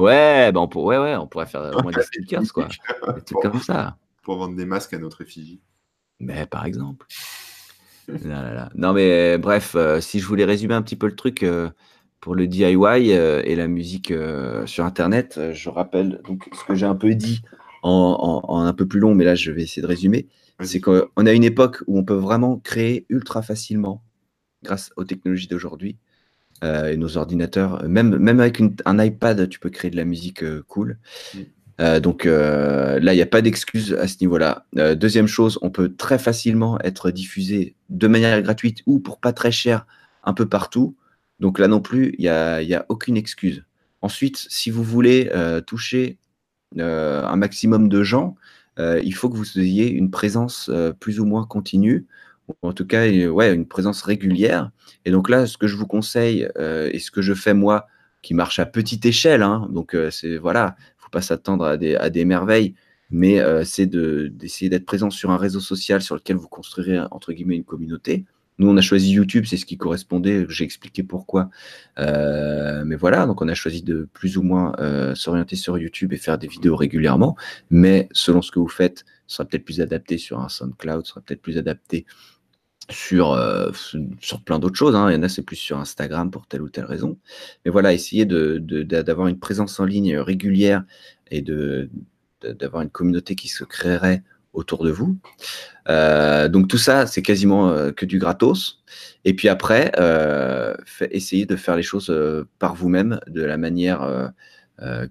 Ouais, 0.00 0.50
ben 0.52 0.60
on, 0.60 0.68
pour, 0.68 0.84
ouais, 0.84 0.98
ouais, 0.98 1.16
on 1.16 1.26
pourrait 1.26 1.46
faire 1.46 1.70
au 1.74 1.82
moins 1.82 1.92
des 1.92 2.02
stickers, 2.02 2.52
quoi. 2.52 2.68
Des 3.14 3.22
trucs 3.22 3.42
comme 3.42 3.60
ça. 3.60 3.96
Pour 4.22 4.36
vendre 4.36 4.56
des 4.56 4.64
masques 4.64 4.94
à 4.94 4.98
notre 4.98 5.22
effigie. 5.22 5.60
Mais 6.18 6.46
par 6.46 6.66
exemple. 6.66 7.06
Non, 8.74 8.92
mais 8.92 9.38
bref, 9.38 9.74
euh, 9.74 10.00
si 10.00 10.20
je 10.20 10.26
voulais 10.26 10.44
résumer 10.44 10.74
un 10.74 10.82
petit 10.82 10.96
peu 10.96 11.06
le 11.06 11.14
truc 11.14 11.42
euh, 11.42 11.70
pour 12.20 12.34
le 12.34 12.46
DIY 12.46 12.74
euh, 13.12 13.42
et 13.44 13.56
la 13.56 13.68
musique 13.68 14.12
sur 14.66 14.84
Internet, 14.84 15.40
je 15.52 15.68
rappelle 15.68 16.20
donc 16.24 16.48
ce 16.52 16.64
que 16.64 16.74
j'ai 16.74 16.86
un 16.86 16.94
peu 16.94 17.14
dit 17.14 17.42
en, 17.82 18.42
en, 18.46 18.60
un 18.60 18.72
peu 18.72 18.86
plus 18.86 19.00
long, 19.00 19.14
mais 19.14 19.24
là 19.24 19.34
je 19.34 19.50
vais 19.50 19.62
essayer 19.62 19.82
de 19.82 19.86
résumer. 19.86 20.28
C'est 20.62 20.80
qu'on 20.80 21.26
a 21.26 21.32
une 21.32 21.44
époque 21.44 21.82
où 21.86 21.98
on 21.98 22.04
peut 22.04 22.14
vraiment 22.14 22.58
créer 22.58 23.06
ultra 23.08 23.40
facilement 23.40 24.02
grâce 24.62 24.92
aux 24.96 25.04
technologies 25.04 25.48
d'aujourd'hui 25.48 25.96
et 26.62 26.96
nos 26.96 27.16
ordinateurs. 27.16 27.82
Même, 27.88 28.16
même 28.18 28.40
avec 28.40 28.60
un 28.84 29.04
iPad, 29.04 29.48
tu 29.48 29.58
peux 29.58 29.70
créer 29.70 29.90
de 29.90 29.96
la 29.96 30.04
musique 30.04 30.42
euh, 30.42 30.62
cool. 30.68 30.98
Mm. 31.34 31.38
Euh, 31.80 32.00
donc 32.00 32.24
là, 32.26 32.98
il 32.98 33.16
n'y 33.16 33.22
a 33.22 33.26
pas 33.26 33.40
d'excuse 33.40 33.94
à 33.94 34.06
ce 34.06 34.16
niveau-là. 34.20 34.66
deuxième 34.96 35.26
chose, 35.26 35.58
on 35.62 35.70
peut 35.70 35.94
très 35.96 36.18
facilement 36.18 36.78
être 36.82 37.10
diffusé 37.10 37.74
de 37.88 38.06
manière 38.06 38.42
gratuite 38.42 38.82
ou 38.84 38.98
pour 38.98 39.18
pas 39.18 39.32
très 39.32 39.50
cher 39.50 39.86
un 40.22 40.34
peu 40.34 40.46
partout. 40.46 40.94
Donc 41.38 41.58
là 41.58 41.68
non 41.68 41.80
plus, 41.80 42.14
il 42.18 42.20
n'y 42.20 42.28
a, 42.28 42.60
y 42.60 42.74
a, 42.74 42.84
aucune 42.90 43.16
excuse. 43.16 43.64
Ensuite, 44.02 44.46
si 44.50 44.70
vous 44.70 44.84
voulez 44.84 45.30
toucher 45.66 46.18
un 46.78 47.36
maximum 47.36 47.88
de 47.88 48.02
gens, 48.02 48.34
il 48.78 49.14
faut 49.14 49.30
que 49.30 49.36
vous 49.38 49.58
ayez 49.58 49.90
une 49.90 50.10
présence 50.10 50.70
plus 51.00 51.18
ou 51.18 51.24
moins 51.24 51.46
continue 51.46 52.06
en 52.62 52.72
tout 52.72 52.86
cas 52.86 53.08
ouais, 53.08 53.54
une 53.54 53.66
présence 53.66 54.02
régulière. 54.02 54.70
Et 55.04 55.10
donc 55.10 55.28
là, 55.28 55.46
ce 55.46 55.58
que 55.58 55.66
je 55.66 55.76
vous 55.76 55.86
conseille 55.86 56.48
euh, 56.58 56.90
et 56.92 56.98
ce 56.98 57.10
que 57.10 57.22
je 57.22 57.34
fais 57.34 57.54
moi, 57.54 57.86
qui 58.22 58.34
marche 58.34 58.58
à 58.58 58.66
petite 58.66 59.06
échelle, 59.06 59.42
hein, 59.42 59.68
donc 59.72 59.94
euh, 59.94 60.10
c'est 60.10 60.36
voilà, 60.36 60.76
faut 60.98 61.10
pas 61.10 61.22
s'attendre 61.22 61.64
à 61.64 61.76
des, 61.76 62.24
merveilles, 62.24 62.74
mais 63.10 63.40
euh, 63.40 63.64
c'est 63.64 63.86
d'essayer 63.86 64.68
d'être 64.68 64.84
présent 64.84 65.10
sur 65.10 65.30
un 65.30 65.38
réseau 65.38 65.60
social 65.60 66.02
sur 66.02 66.16
lequel 66.16 66.36
vous 66.36 66.48
construirez 66.48 67.00
entre 67.10 67.32
guillemets 67.32 67.56
une 67.56 67.64
communauté. 67.64 68.24
Nous, 68.58 68.68
on 68.68 68.76
a 68.76 68.82
choisi 68.82 69.12
YouTube, 69.12 69.46
c'est 69.46 69.56
ce 69.56 69.64
qui 69.64 69.78
correspondait. 69.78 70.44
J'ai 70.50 70.64
expliqué 70.64 71.02
pourquoi. 71.02 71.48
mais 71.96 72.96
voilà, 72.96 73.24
donc 73.24 73.40
on 73.40 73.48
a 73.48 73.54
choisi 73.54 73.82
de 73.82 74.06
plus 74.12 74.36
ou 74.36 74.42
moins 74.42 74.74
s'orienter 75.14 75.56
sur 75.56 75.78
YouTube 75.78 76.12
et 76.12 76.18
faire 76.18 76.36
des 76.36 76.46
vidéos 76.46 76.76
régulièrement. 76.76 77.36
Mais 77.70 78.10
selon 78.12 78.42
ce 78.42 78.52
que 78.52 78.58
vous 78.58 78.68
faites, 78.68 79.06
ce 79.26 79.36
sera 79.36 79.48
peut-être 79.48 79.64
plus 79.64 79.80
adapté 79.80 80.18
sur 80.18 80.40
un 80.40 80.50
SoundCloud, 80.50 81.06
ce 81.06 81.12
sera 81.12 81.20
peut-être 81.22 81.40
plus 81.40 81.56
adapté 81.56 82.04
sur, 82.90 83.32
euh, 83.32 83.70
sur 84.20 84.42
plein 84.42 84.58
d'autres 84.58 84.76
choses. 84.76 84.94
Hein. 84.94 85.10
Il 85.10 85.14
y 85.14 85.16
en 85.16 85.22
a, 85.22 85.28
c'est 85.28 85.42
plus 85.42 85.56
sur 85.56 85.78
Instagram 85.78 86.30
pour 86.30 86.46
telle 86.46 86.62
ou 86.62 86.68
telle 86.68 86.84
raison. 86.84 87.18
Mais 87.64 87.70
voilà, 87.70 87.92
essayer 87.92 88.24
d'avoir 88.24 89.28
une 89.28 89.38
présence 89.38 89.80
en 89.80 89.84
ligne 89.84 90.18
régulière 90.18 90.84
et 91.30 91.42
d'avoir 92.42 92.82
une 92.82 92.90
communauté 92.90 93.34
qui 93.34 93.48
se 93.48 93.64
créerait 93.64 94.22
autour 94.52 94.84
de 94.84 94.90
vous. 94.90 95.16
Euh, 95.88 96.48
donc 96.48 96.68
tout 96.68 96.78
ça, 96.78 97.06
c'est 97.06 97.22
quasiment 97.22 97.70
euh, 97.70 97.92
que 97.92 98.04
du 98.04 98.18
gratos. 98.18 98.82
Et 99.24 99.34
puis 99.34 99.48
après, 99.48 99.92
essayez 101.10 101.46
de 101.46 101.56
faire 101.56 101.76
les 101.76 101.82
choses 101.82 102.12
par 102.58 102.74
vous-même 102.74 103.20
de 103.26 103.42
la 103.42 103.56
manière 103.56 104.32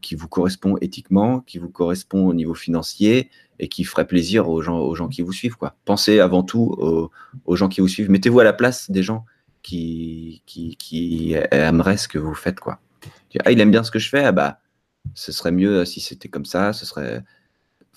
qui 0.01 0.15
vous 0.15 0.27
correspond 0.27 0.77
éthiquement, 0.81 1.41
qui 1.41 1.59
vous 1.59 1.69
correspond 1.69 2.27
au 2.27 2.33
niveau 2.33 2.55
financier, 2.55 3.29
et 3.59 3.67
qui 3.67 3.83
ferait 3.83 4.07
plaisir 4.07 4.49
aux 4.49 4.61
gens, 4.61 4.79
aux 4.79 4.95
gens 4.95 5.07
qui 5.07 5.21
vous 5.21 5.33
suivent. 5.33 5.57
Quoi. 5.57 5.75
Pensez 5.85 6.19
avant 6.19 6.43
tout 6.43 6.75
aux, 7.45 7.55
gens 7.55 7.67
qui 7.67 7.81
vous 7.81 7.87
suivent. 7.87 8.09
Mettez-vous 8.09 8.39
à 8.39 8.43
la 8.43 8.53
place 8.53 8.89
des 8.89 9.03
gens 9.03 9.25
qui, 9.61 10.41
qui, 10.45 10.77
qui, 10.77 11.35
aimeraient 11.51 11.97
ce 11.97 12.07
que 12.07 12.17
vous 12.17 12.33
faites. 12.33 12.59
Quoi. 12.59 12.79
Ah, 13.43 13.51
il 13.51 13.59
aime 13.59 13.71
bien 13.71 13.83
ce 13.83 13.91
que 13.91 13.99
je 13.99 14.09
fais, 14.09 14.23
ah 14.23 14.31
bah, 14.31 14.59
ce 15.13 15.31
serait 15.31 15.51
mieux 15.51 15.85
si 15.85 15.99
c'était 15.99 16.29
comme 16.29 16.45
ça, 16.45 16.73
ce 16.73 16.85
serait. 16.85 17.23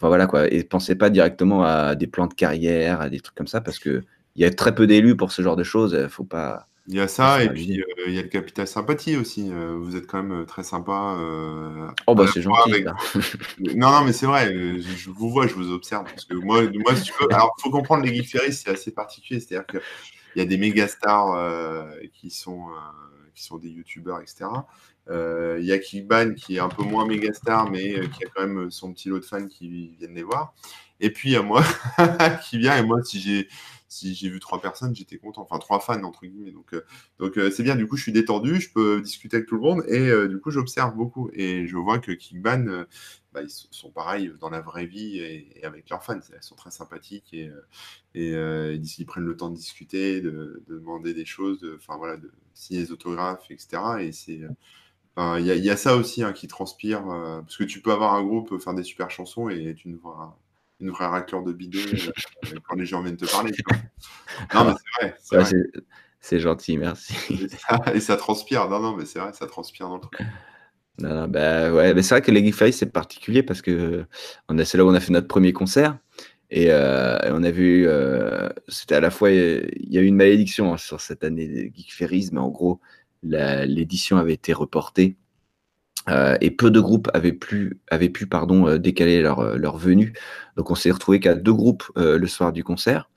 Voilà 0.01 0.27
quoi. 0.27 0.53
Et 0.53 0.65
pensez 0.65 0.97
pas 0.97 1.11
directement 1.11 1.65
à 1.65 1.95
des 1.95 2.09
plans 2.09 2.27
de 2.27 2.35
carrière, 2.35 3.01
à 3.01 3.09
des 3.09 3.21
trucs 3.21 3.37
comme 3.37 3.47
ça, 3.47 3.61
parce 3.61 3.79
qu'il 3.79 4.03
y 4.35 4.45
a 4.45 4.51
très 4.51 4.75
peu 4.75 4.89
d'élus 4.89 5.17
pour 5.17 5.31
ce 5.31 5.43
genre 5.43 5.55
de 5.55 5.63
choses. 5.63 6.09
Faut 6.09 6.25
pas 6.25 6.67
il 6.89 6.97
y 6.97 7.01
a 7.01 7.07
ça, 7.07 7.45
et 7.45 7.49
puis 7.49 7.81
euh, 7.81 7.85
il 8.09 8.15
y 8.15 8.19
a 8.19 8.23
le 8.23 8.29
capital 8.29 8.67
sympathie 8.67 9.17
aussi. 9.17 9.49
Euh, 9.53 9.77
vous 9.81 9.95
êtes 9.95 10.09
quand 10.09 10.21
même 10.21 10.41
euh, 10.41 10.45
très 10.45 10.65
sympa. 10.65 11.17
oh, 12.09 12.15
bah 12.15 12.27
c'est 12.33 12.43
gentil. 12.43 12.85
non, 13.77 13.93
non, 13.93 14.05
mais 14.05 14.13
c'est 14.13 14.27
vrai, 14.27 14.53
je, 14.53 15.11
vous 15.11 15.31
vois, 15.31 15.47
je 15.47 15.55
vous 15.55 15.71
observe. 15.71 16.05
Parce 16.05 16.25
que 16.25 16.35
moi, 16.35 16.63
moi 16.63 16.97
si 16.97 17.05
tu 17.05 17.13
veux... 17.21 17.33
Alors, 17.33 17.55
il 17.59 17.63
faut 17.63 17.71
comprendre 17.71 18.05
les 18.05 18.13
Geek 18.13 18.29
Ferries, 18.29 18.53
c'est 18.53 18.71
assez 18.71 18.91
particulier. 18.91 19.39
C'est-à-dire 19.39 19.67
qu'il 19.67 19.81
y 20.37 20.41
a 20.41 20.45
des 20.45 20.59
méga 20.59 20.89
stars 20.89 21.89
qui, 22.15 22.31
sont, 22.31 22.67
qui 23.33 23.45
sont 23.45 23.59
des 23.59 23.71
youtubeurs, 23.71 24.21
etc. 24.21 24.47
Il 25.09 25.65
y 25.65 25.73
a 25.73 25.79
Kickban 25.79 26.35
qui 26.35 26.57
est 26.57 26.61
un 26.61 26.69
peu 26.69 26.83
moins 26.83 27.07
méga 27.07 27.33
star, 27.33 27.71
mais 27.71 27.93
qui 28.09 28.25
a 28.25 28.29
quand 28.35 28.45
même 28.45 28.73
son 28.73 28.93
petit 28.93 29.09
lot 29.09 29.21
de 29.21 29.25
fans 29.25 29.47
qui 29.47 29.95
viennent 29.99 30.15
les 30.15 30.25
voir. 30.25 30.53
Et 30.99 31.13
puis 31.13 31.31
il 31.31 31.33
y 31.33 31.37
a 31.37 31.43
moi 31.43 31.63
qui 32.49 32.59
vient, 32.59 32.77
et 32.77 32.83
moi, 32.83 33.03
si 33.05 33.21
j'ai 33.21 33.49
si 33.93 34.15
j'ai 34.15 34.31
vu 34.31 34.41
trois 34.41 34.61
personnes, 34.61 34.97
j'étais 34.97 35.19
content. 35.19 35.43
Enfin, 35.43 35.59
trois 35.59 35.79
fans, 35.79 36.03
entre 36.03 36.23
guillemets. 36.23 36.51
Donc, 36.51 36.73
euh, 36.73 36.85
donc 37.19 37.37
euh, 37.37 37.51
c'est 37.51 37.63
bien. 37.63 37.77
Du 37.77 37.87
coup, 37.87 37.97
je 37.97 38.03
suis 38.03 38.13
détendu, 38.13 38.61
je 38.61 38.73
peux 38.73 39.03
discuter 39.03 39.37
avec 39.37 39.49
tout 39.49 39.57
le 39.57 39.61
monde 39.61 39.85
et 39.87 40.09
euh, 40.09 40.29
du 40.29 40.41
coup, 40.41 40.51
j'observe 40.51 40.97
beaucoup. 40.97 41.31
Et 41.35 41.67
je 41.67 41.77
vois 41.77 41.99
que 41.99 42.11
Kickban, 42.13 42.87
bah, 43.33 43.43
ils 43.43 43.51
sont 43.51 43.91
pareils 43.91 44.33
dans 44.41 44.49
la 44.49 44.61
vraie 44.63 44.87
vie 44.87 45.19
et, 45.19 45.65
avec 45.65 45.91
leurs 45.91 46.03
fans. 46.03 46.19
Ils 46.35 46.43
sont 46.43 46.55
très 46.55 46.71
sympathiques 46.71 47.35
et, 47.35 47.51
ils 48.15 49.07
prennent 49.07 49.25
le 49.25 49.37
temps 49.37 49.51
de 49.51 49.57
discuter, 49.57 50.21
de, 50.23 50.63
demander 50.69 51.13
des 51.13 51.27
choses, 51.27 51.67
enfin 51.77 51.97
voilà, 51.99 52.17
de 52.17 52.33
signer 52.55 52.83
des 52.83 52.93
autographes, 52.93 53.51
etc. 53.51 53.83
Et 54.01 54.13
c'est. 54.13 54.41
Il 55.19 55.45
y, 55.45 55.71
a 55.71 55.77
ça 55.77 55.95
aussi 55.97 56.23
hein, 56.23 56.33
qui 56.33 56.49
transpire, 56.49 57.05
parce 57.05 57.59
que 57.59 57.65
tu 57.65 57.83
peux 57.83 57.93
avoir 57.93 58.15
un 58.15 58.25
groupe, 58.25 58.59
faire 58.59 58.73
des 58.73 58.83
super 58.83 59.11
chansons 59.11 59.51
et 59.51 59.75
tu 59.75 59.91
ne 59.91 59.97
vois 59.97 60.39
une 60.83 60.91
vraie 60.91 61.07
racleur 61.07 61.43
de 61.43 61.53
bidon 61.53 61.79
euh, 61.79 62.59
quand 62.69 62.75
les 62.75 62.85
gens 62.85 63.03
viennent 63.03 63.17
te 63.17 63.31
parler. 63.31 63.53
Non, 64.55 64.65
mais 64.65 65.13
c'est 65.21 65.37
vrai. 65.37 65.55
C'est 66.21 66.39
gentil, 66.39 66.79
merci. 66.79 67.15
Et 67.95 68.01
ça, 68.01 68.17
transpire. 68.17 68.69
Non, 68.69 68.81
non, 68.81 68.97
mais 68.97 69.07
c'est 69.07 69.19
vrai, 69.19 69.33
ça 69.33 69.47
transpire 69.47 69.89
dans 69.89 69.97
le 69.97 70.01
truc. 70.03 70.21
Non, 70.99 71.27
bah, 71.27 71.73
ouais, 71.73 72.01
c'est 72.03 72.15
vrai 72.15 72.23
que 72.23 72.31
les 72.31 72.45
Geek 72.45 72.73
c'est 72.73 72.93
particulier 72.93 73.43
parce 73.43 73.63
que 73.63 74.05
c'est 74.65 74.77
là 74.77 74.85
où 74.85 74.89
on 74.89 74.95
a 74.95 75.01
fait 75.01 75.13
notre 75.13 75.27
premier 75.27 75.53
concert. 75.53 75.99
Et 76.51 76.67
euh, 76.71 77.19
on 77.33 77.43
a 77.45 77.51
vu, 77.51 77.89
euh, 77.89 78.51
c'était 78.69 78.95
à 78.95 79.01
la 79.01 79.11
fois, 79.11 79.31
il 79.31 79.89
y 79.89 79.97
a 79.97 80.03
eu 80.03 80.07
une 80.07 80.17
malédiction 80.17 80.75
hein, 80.75 80.77
sur 80.77 81.01
cette 81.01 81.25
année 81.25 81.49
des 81.49 81.73
Geek 81.75 82.31
mais 82.33 82.39
en 82.39 82.51
gros, 82.51 82.81
l'édition 83.23 84.19
avait 84.19 84.35
été 84.35 84.53
reportée 84.53 85.17
euh, 86.09 86.37
et 86.41 86.51
peu 86.51 86.71
de 86.71 86.81
groupes 86.81 87.09
avaient, 87.15 87.33
pu, 87.33 87.79
avaient 87.91 88.09
pu 88.09 88.27
pardon, 88.27 88.67
euh, 88.67 88.79
décaler 88.79 89.23
leur, 89.23 89.41
euh, 89.41 89.57
leur 89.57 89.77
venue. 89.77 90.13
Donc 90.57 90.71
on 90.71 90.75
s'est 90.75 90.91
retrouvé 90.91 91.21
qu'à 91.21 91.35
deux 91.35 91.53
groupes 91.53 91.85
le 91.97 92.27
soir 92.27 92.53
du 92.53 92.65
concert. 92.65 93.09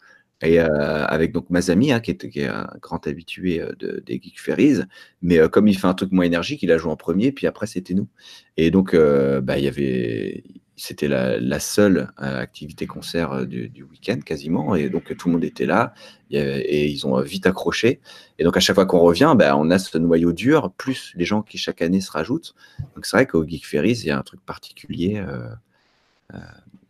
Et 0.41 0.59
avec 0.59 1.31
donc 1.31 1.49
Mazami, 1.49 1.91
hein, 1.93 2.01
qui, 2.01 2.11
est, 2.11 2.45
un 2.45 2.67
grand 2.81 3.07
habitué 3.07 3.63
de, 3.79 4.03
des 4.05 4.19
Geek 4.21 4.39
Ferries, 4.39 4.81
mais 5.21 5.39
comme 5.49 5.67
il 5.67 5.77
fait 5.77 5.87
un 5.87 5.93
truc 5.93 6.11
moins 6.11 6.25
énergique, 6.25 6.61
il 6.61 6.71
a 6.71 6.77
joué 6.77 6.91
en 6.91 6.97
premier, 6.97 7.31
puis 7.31 7.47
après 7.47 7.67
c'était 7.67 7.93
nous. 7.93 8.09
Et 8.57 8.69
donc, 8.69 8.95
bah, 8.95 9.57
il 9.57 9.63
y 9.63 9.67
avait, 9.67 10.43
c'était 10.77 11.07
la, 11.07 11.59
seule 11.59 12.11
activité 12.17 12.85
concert 12.87 13.45
du, 13.45 13.69
du 13.69 13.83
week-end 13.83 14.19
quasiment, 14.19 14.75
et 14.75 14.89
donc 14.89 15.15
tout 15.17 15.29
le 15.29 15.33
monde 15.33 15.43
était 15.43 15.65
là, 15.65 15.93
et 16.31 16.87
ils 16.87 17.07
ont 17.07 17.21
vite 17.21 17.47
accroché. 17.47 18.01
Et 18.39 18.43
donc 18.43 18.57
à 18.57 18.59
chaque 18.59 18.75
fois 18.75 18.85
qu'on 18.85 18.99
revient, 18.99 19.35
bah, 19.37 19.55
on 19.57 19.71
a 19.71 19.79
ce 19.79 19.97
noyau 19.97 20.33
dur, 20.33 20.71
plus 20.73 21.13
les 21.15 21.25
gens 21.25 21.41
qui 21.41 21.57
chaque 21.57 21.81
année 21.81 22.01
se 22.01 22.11
rajoutent. 22.11 22.55
Donc 22.95 23.05
c'est 23.05 23.17
vrai 23.17 23.25
qu'au 23.25 23.47
Geek 23.47 23.65
Ferries, 23.65 23.99
il 24.01 24.07
y 24.07 24.11
a 24.11 24.17
un 24.17 24.23
truc 24.23 24.41
particulier 24.45 25.23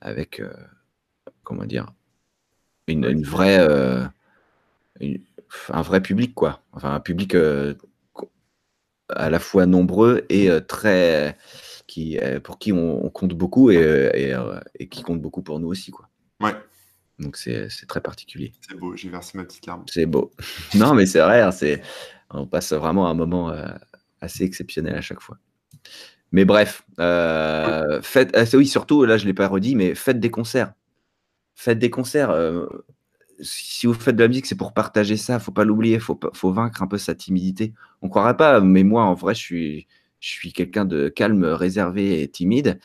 avec, 0.02 0.42
comment 1.44 1.66
dire, 1.66 1.94
une, 2.88 3.06
une 3.06 3.24
vraie, 3.24 3.60
euh, 3.60 4.06
un 5.70 5.82
vrai 5.82 6.02
public, 6.02 6.34
quoi. 6.34 6.62
Enfin, 6.74 6.94
un 6.94 7.00
public 7.00 7.36
euh, 7.36 7.74
à 9.10 9.30
la 9.30 9.40
fois 9.40 9.66
nombreux 9.66 10.26
et 10.30 10.50
euh, 10.50 10.60
très. 10.60 11.38
Qui, 11.88 12.18
pour 12.44 12.58
qui 12.58 12.74
on, 12.74 13.06
on 13.06 13.10
compte 13.12 13.34
beaucoup 13.36 13.70
et, 13.70 13.76
et, 13.76 14.36
et, 14.80 14.90
qui 14.90 15.04
compte 15.04 15.22
beaucoup 15.22 15.44
pour 15.44 15.60
nous 15.60 15.68
aussi, 15.68 15.92
quoi. 15.92 16.10
Ouais. 16.42 16.56
Donc 17.20 17.38
c'est 17.38 17.70
très 17.88 18.02
particulier. 18.02 18.54
C'est 18.68 18.76
beau, 18.76 18.96
j'ai 18.96 19.10
versé 19.10 19.38
ma 19.38 19.46
petite 19.46 19.68
larme. 19.68 19.84
C'est 19.88 20.08
beau. 20.08 20.32
non, 20.76 20.96
mais 20.96 21.06
c'est 21.06 21.20
vrai, 21.20 21.42
hein, 21.42 21.52
c'est 21.52 21.82
on 22.32 22.48
passe 22.48 22.74
vraiment 22.74 23.08
un 23.08 23.14
moment 23.14 23.54
assez 24.20 24.44
exceptionnel 24.44 24.96
à 24.96 25.02
chaque 25.02 25.22
fois. 25.22 25.38
Mais 26.32 26.44
bref, 26.44 26.84
euh, 27.00 28.02
faites, 28.02 28.36
oui, 28.54 28.66
surtout, 28.66 29.06
là 29.06 29.18
je 29.18 29.24
ne 29.24 29.28
l'ai 29.28 29.34
pas 29.36 29.48
redit, 29.48 29.76
mais 29.76 29.94
faites 29.94 30.20
des 30.20 30.32
concerts 30.32 30.74
faites 31.56 31.80
des 31.80 31.90
concerts. 31.90 32.30
Euh, 32.30 32.68
si 33.42 33.88
vous 33.88 33.94
faites 33.94 34.16
de 34.16 34.22
la 34.22 34.28
musique, 34.28 34.46
c'est 34.46 34.56
pour 34.56 34.74
partager 34.74 35.18
ça. 35.18 35.40
Faut 35.40 35.52
pas 35.52 35.66
l'oublier. 35.66 36.00
Faut, 36.00 36.20
faut 36.34 36.54
vaincre 36.54 36.84
un 36.84 36.88
peu 36.88 36.98
sa 36.98 37.16
timidité. 37.16 37.74
On 38.02 38.10
croirait 38.10 38.38
pas, 38.38 38.62
mais 38.62 38.84
moi, 38.84 39.04
en 39.04 39.14
vrai, 39.14 39.34
je 39.34 39.40
suis, 39.40 39.88
je 40.20 40.30
suis 40.30 40.54
quelqu'un 40.54 40.86
de 40.86 41.10
calme, 41.10 41.46
réservé 41.46 42.22
et 42.22 42.28
timide. 42.28 42.80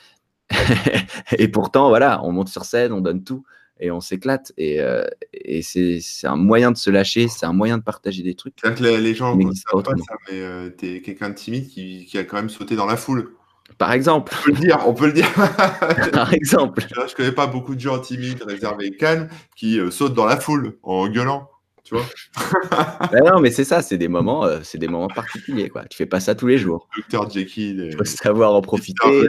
et 1.39 1.48
pourtant, 1.48 1.89
voilà, 1.89 2.20
on 2.24 2.32
monte 2.32 2.48
sur 2.48 2.65
scène, 2.65 2.93
on 2.93 3.01
donne 3.01 3.23
tout 3.24 3.44
et 3.81 3.90
on 3.90 4.01
s'éclate. 4.01 4.52
Et, 4.57 4.81
euh, 4.81 5.05
et 5.32 5.62
c'est 5.62 6.01
un 6.24 6.36
moyen 6.36 6.70
de 6.70 6.77
se 6.77 6.90
lâcher, 6.90 7.28
c'est 7.28 7.47
un 7.47 7.52
moyen 7.52 7.78
de 7.78 7.82
partager 7.82 8.23
des 8.23 8.35
trucs. 8.35 8.57
Que 8.57 8.82
les, 8.82 9.01
les 9.01 9.15
gens 9.15 9.35
ne 9.35 9.52
savent 9.52 9.82
pas 9.82 9.93
ça, 9.97 10.15
mais 10.28 10.40
euh, 10.40 10.70
tu 10.77 10.97
es 10.97 11.01
quelqu'un 11.01 11.31
de 11.31 11.35
timide 11.35 11.69
qui, 11.69 12.07
qui, 12.07 12.19
a 12.19 12.24
quand 12.24 12.36
même 12.36 12.51
sauté 12.51 12.77
dans 12.77 12.86
la 12.86 12.97
foule. 12.97 13.35
Par 13.78 13.93
exemple. 13.93 14.32
On 14.39 14.44
peut 14.44 14.52
le 14.52 14.59
dire, 14.59 14.78
on 14.86 14.94
peut 14.94 15.07
le 15.07 15.12
dire. 15.12 15.32
Par 16.12 16.32
exemple. 16.35 16.82
Je 16.94 17.01
ne 17.01 17.15
connais 17.15 17.32
pas 17.32 17.47
beaucoup 17.47 17.74
de 17.74 17.81
gens 17.81 17.98
timides, 17.98 18.43
réservés 18.43 18.86
et 18.86 18.97
calmes 18.97 19.28
qui 19.57 19.81
euh, 19.81 19.90
sautent 19.90 20.15
dans 20.15 20.27
la 20.27 20.36
foule 20.36 20.77
en 20.82 21.09
gueulant. 21.09 21.48
Tu 21.85 21.94
vois 21.94 22.05
ben 23.12 23.24
Non, 23.24 23.40
mais 23.40 23.51
c'est 23.51 23.65
ça, 23.65 23.82
c'est 23.82 23.98
des 23.98 24.09
moments, 24.09 24.44
euh, 24.44 24.61
c'est 24.62 24.78
des 24.78 24.89
moments 24.89 25.09
particuliers. 25.09 25.69
Quoi. 25.69 25.85
Tu 25.86 25.97
fais 25.97 26.07
pas 26.07 26.20
ça 26.20 26.35
tous 26.35 26.47
les 26.47 26.59
jours. 26.59 26.89
Docteur 26.97 27.31
Jekyll. 27.31 27.89
Il 27.93 27.97
faut 27.97 28.05
savoir 28.05 28.55
en 28.55 28.61
profiter. 28.61 29.28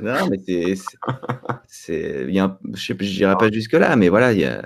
Non, 0.00 0.28
mais 0.30 0.38
c'est. 0.46 0.74
c'est 1.66 2.26
je 2.26 2.92
n'irai 2.92 3.36
pas 3.36 3.50
jusque-là, 3.50 3.96
mais 3.96 4.08
voilà, 4.08 4.32
il 4.32 4.40
y 4.40 4.44
a, 4.44 4.62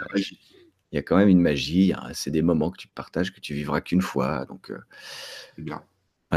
y 0.93 0.99
a 0.99 1.03
quand 1.03 1.17
même 1.17 1.29
une 1.29 1.41
magie. 1.41 1.93
C'est 2.13 2.31
des 2.31 2.43
moments 2.43 2.71
que 2.71 2.79
tu 2.79 2.89
partages, 2.89 3.33
que 3.33 3.41
tu 3.41 3.55
vivras 3.55 3.81
qu'une 3.81 4.03
fois. 4.03 4.47
Donc, 4.47 4.71
euh, 4.71 4.79
c'est 5.57 5.63
bien. 5.63 5.83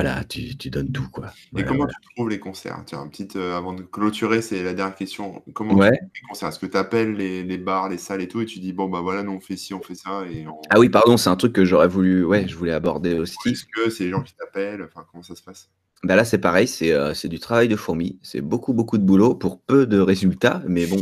Voilà, 0.02 0.24
tu, 0.24 0.56
tu, 0.56 0.70
donnes 0.70 0.92
tout, 0.92 1.08
quoi. 1.12 1.34
Et 1.58 1.64
comment 1.64 1.80
voilà. 1.80 1.94
tu 2.02 2.16
trouves 2.16 2.30
les 2.30 2.40
concerts? 2.40 2.82
Tiens, 2.86 3.06
petite, 3.08 3.36
euh, 3.36 3.58
avant 3.58 3.74
de 3.74 3.82
clôturer, 3.82 4.42
c'est 4.42 4.64
la 4.64 4.74
dernière 4.74 4.96
question. 4.96 5.44
Comment 5.54 5.74
ouais. 5.74 5.92
tu 5.92 5.98
trouves 5.98 6.10
les 6.14 6.28
concerts? 6.30 6.50
Est-ce 6.50 6.60
que 6.60 6.66
tu 6.68 6.78
appelles 6.78 7.16
les, 7.16 7.44
les, 7.44 7.58
bars, 7.58 7.90
les 7.90 7.98
salles 7.98 8.22
et 8.22 8.30
tout, 8.30 8.40
et 8.40 8.46
tu 8.46 8.60
dis, 8.60 8.72
bon, 8.72 8.88
bah 8.88 9.02
voilà, 9.02 9.24
nous 9.24 9.34
on 9.34 9.42
fait 9.42 9.58
ci, 9.58 9.74
on 9.74 9.82
fait 9.82 9.96
ça 9.96 10.24
et 10.32 10.48
on... 10.48 10.62
Ah 10.70 10.80
oui, 10.80 10.88
pardon, 10.88 11.18
c'est 11.18 11.30
un 11.30 11.36
truc 11.36 11.52
que 11.52 11.66
j'aurais 11.66 11.90
voulu, 11.90 12.24
ouais, 12.24 12.48
je 12.48 12.56
voulais 12.56 12.72
aborder 12.72 13.16
aussi. 13.16 13.36
Est-ce 13.46 13.66
que 13.66 13.90
c'est 13.90 14.06
les 14.06 14.12
gens 14.12 14.22
qui 14.22 14.34
t'appellent? 14.36 14.84
Enfin, 14.84 15.06
comment 15.12 15.24
ça 15.24 15.36
se 15.36 15.44
passe? 15.44 15.70
Bah 16.04 16.16
Là, 16.16 16.24
c'est 16.24 16.38
pareil, 16.38 16.68
c'est 16.68 16.94
euh, 16.94 17.14
du 17.26 17.40
travail 17.40 17.68
de 17.68 17.76
fourmi. 17.76 18.20
C'est 18.22 18.42
beaucoup, 18.42 18.74
beaucoup 18.74 18.98
de 18.98 19.04
boulot 19.04 19.36
pour 19.36 19.60
peu 19.60 19.86
de 19.86 20.00
résultats, 20.00 20.64
mais 20.66 20.86
bon, 20.86 21.02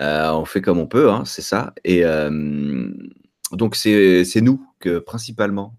euh, 0.00 0.32
on 0.32 0.46
fait 0.46 0.62
comme 0.62 0.78
on 0.78 0.86
peut, 0.86 1.10
hein, 1.10 1.24
c'est 1.26 1.42
ça. 1.42 1.74
Et 1.84 2.06
euh, 2.06 2.90
donc, 3.52 3.76
c'est 3.76 4.40
nous 4.40 4.66
que 4.78 4.98
principalement 4.98 5.76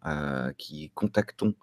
qui 0.57 0.91
contactons 0.93 1.55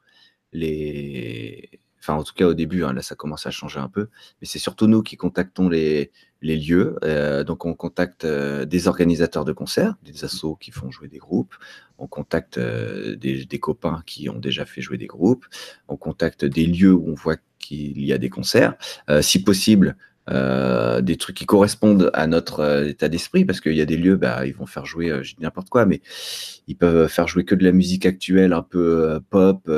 les. 0.52 1.81
Enfin, 2.01 2.14
en 2.14 2.23
tout 2.23 2.35
cas, 2.35 2.47
au 2.47 2.55
début, 2.55 2.85
hein, 2.85 2.93
là, 2.93 3.02
ça 3.02 3.16
commence 3.16 3.47
à 3.47 3.51
changer 3.51 3.81
un 3.81 3.89
peu, 3.89 4.09
mais 4.40 4.47
c'est 4.47 4.60
surtout 4.60 4.86
nous 4.86 5.02
qui 5.02 5.16
contactons 5.16 5.68
les, 5.68 6.12
les 6.40 6.56
lieux. 6.56 6.97
Euh, 7.05 7.44
donc, 7.44 7.64
on 7.64 7.74
contacte 7.74 8.24
euh, 8.24 8.64
des 8.64 8.89
organisateurs 8.89 9.44
de 9.44 9.52
concerts, 9.52 9.94
des 10.02 10.24
assos 10.24 10.56
qui 10.56 10.70
font 10.70 10.90
jouer 10.90 11.09
des 11.09 11.18
groupes. 11.18 11.55
On 11.98 12.06
contacte 12.06 12.59
euh, 12.59 13.16
des, 13.16 13.44
des, 13.44 13.59
copains 13.59 14.02
qui 14.06 14.28
ont 14.28 14.39
déjà 14.39 14.64
fait 14.64 14.81
jouer 14.81 14.98
des 14.98 15.06
groupes. 15.06 15.47
On 15.89 15.97
contacte 15.97 16.44
des 16.44 16.66
lieux 16.66 16.93
où 16.93 17.09
on 17.09 17.14
voit 17.14 17.36
qu'il 17.59 18.05
y 18.05 18.12
a 18.12 18.18
des 18.18 18.31
concerts. 18.31 18.74
Si 19.20 19.43
possible, 19.43 19.97
des 20.28 21.16
trucs 21.18 21.36
qui 21.36 21.47
correspondent 21.47 22.10
à 22.12 22.27
notre 22.27 22.86
état 22.86 23.09
d'esprit, 23.09 23.44
parce 23.44 23.60
qu'il 23.60 23.74
y 23.74 23.81
a 23.81 23.86
des 23.86 23.97
lieux, 23.97 24.16
bah, 24.16 24.47
ils 24.47 24.55
vont 24.55 24.66
faire 24.66 24.86
jouer, 24.86 25.09
je 25.23 25.35
dis 25.35 25.43
n'importe 25.43 25.70
quoi, 25.70 25.86
mais 25.86 26.01
ils 26.68 26.77
peuvent 26.77 27.09
faire 27.09 27.27
jouer 27.27 27.44
que 27.44 27.55
de 27.55 27.64
la 27.64 27.73
musique 27.73 28.06
actuelle, 28.06 28.52
un 28.52 28.62
peu 28.62 29.20
pop, 29.31 29.68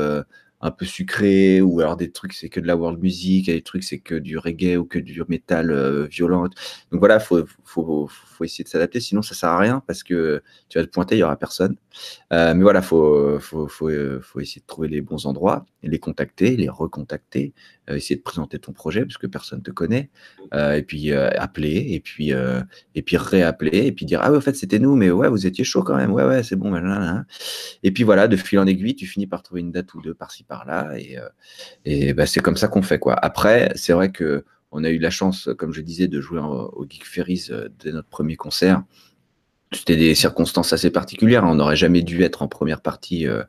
un 0.61 0.71
peu 0.71 0.85
sucré, 0.85 1.61
ou 1.61 1.81
alors 1.81 1.97
des 1.97 2.11
trucs, 2.11 2.33
c'est 2.33 2.49
que 2.49 2.61
de 2.61 2.67
la 2.67 2.77
world 2.77 3.01
music, 3.01 3.49
et 3.49 3.55
des 3.55 3.63
trucs, 3.63 3.85
c'est 3.85 4.01
que 4.01 4.15
du 4.15 4.39
reggae 4.39 4.77
ou 4.77 4.85
que 4.85 4.99
du 4.99 5.23
métal 5.29 5.71
euh, 5.71 6.07
violent. 6.07 6.45
Donc 6.91 7.01
voilà, 7.01 7.21
faut, 7.21 7.45
faut, 7.65 8.09
faut 8.09 8.45
essayer 8.45 8.65
de 8.65 8.69
s'adapter, 8.69 9.01
sinon 9.01 9.23
ça 9.23 9.35
sert 9.35 9.51
à 9.51 9.59
rien 9.59 9.83
parce 9.87 10.03
que 10.03 10.43
tu 10.69 10.79
vas 10.79 10.85
te 10.85 10.91
pointer, 10.91 11.17
il 11.17 11.21
y 11.21 11.23
aura 11.23 11.37
personne. 11.37 11.77
Euh, 12.33 12.55
mais 12.55 12.63
voilà, 12.63 12.83
faut, 12.83 13.39
faut, 13.41 13.69
faut, 13.69 13.91
faut, 14.21 14.41
essayer 14.41 14.61
de 14.61 14.67
trouver 14.67 14.89
les 14.89 15.01
bons 15.01 15.27
endroits, 15.27 15.65
les 15.83 15.99
contacter, 15.99 16.57
les 16.57 16.69
recontacter, 16.69 17.53
euh, 17.53 17.78
essayer 17.97 18.17
de 18.17 18.23
présenter 18.23 18.59
ton 18.59 18.73
projet 18.73 19.03
parce 19.03 19.19
que 19.19 19.27
personne 19.27 19.63
te 19.63 19.71
connaît, 19.71 20.11
euh, 20.55 20.75
et 20.75 20.83
puis 20.83 21.13
appeler, 21.13 21.87
et 21.91 22.01
puis, 22.01 22.33
et 22.95 23.03
puis 23.03 23.17
réappeler, 23.17 23.87
et 23.87 23.93
puis 23.93 24.07
dire 24.07 24.21
ah 24.23 24.31
ouais, 24.31 24.39
en 24.39 24.41
fait 24.41 24.55
c'était 24.55 24.79
nous, 24.79 24.97
mais 24.97 25.11
ouais, 25.11 25.29
vous 25.29 25.47
étiez 25.47 25.65
chaud 25.65 25.83
quand 25.83 25.97
même, 25.97 26.13
ouais 26.13 26.25
ouais, 26.25 26.43
c'est 26.43 26.57
bon, 26.57 26.75
et 27.83 27.91
puis 27.91 28.05
voilà, 28.05 28.29
de 28.29 28.37
fil 28.37 28.59
en 28.59 28.67
aiguille, 28.67 28.95
tu 28.95 29.07
finis 29.07 29.27
par 29.27 29.43
trouver 29.43 29.61
une 29.61 29.73
date 29.73 29.95
ou 29.95 30.01
deux 30.01 30.15
par-ci 30.15 30.45
par-là, 30.45 30.99
et, 30.99 31.17
et 31.85 32.15
bah, 32.15 32.27
c'est 32.27 32.41
comme 32.41 32.57
ça 32.57 32.69
qu'on 32.69 32.83
fait 32.83 32.99
quoi. 32.99 33.15
Après, 33.15 33.73
c'est 33.75 33.93
vrai 33.93 34.11
que 34.11 34.45
on 34.71 34.85
a 34.85 34.91
eu 34.91 34.99
la 34.99 35.11
chance, 35.11 35.49
comme 35.57 35.73
je 35.73 35.81
disais, 35.81 36.09
de 36.09 36.21
jouer 36.21 36.41
au 36.41 36.87
Geek 36.89 37.07
Ferries 37.07 37.49
dès 37.83 37.93
notre 37.93 38.09
premier 38.09 38.37
concert. 38.37 38.83
C'était 39.73 39.97
des 39.97 40.15
circonstances 40.15 40.73
assez 40.73 40.91
particulières. 40.91 41.45
On 41.45 41.57
n'aurait 41.57 41.77
jamais 41.77 42.03
dû 42.03 42.23
être 42.23 42.43
en 42.43 42.49
première 42.49 42.81
partie 42.81 43.27
euh, 43.27 43.43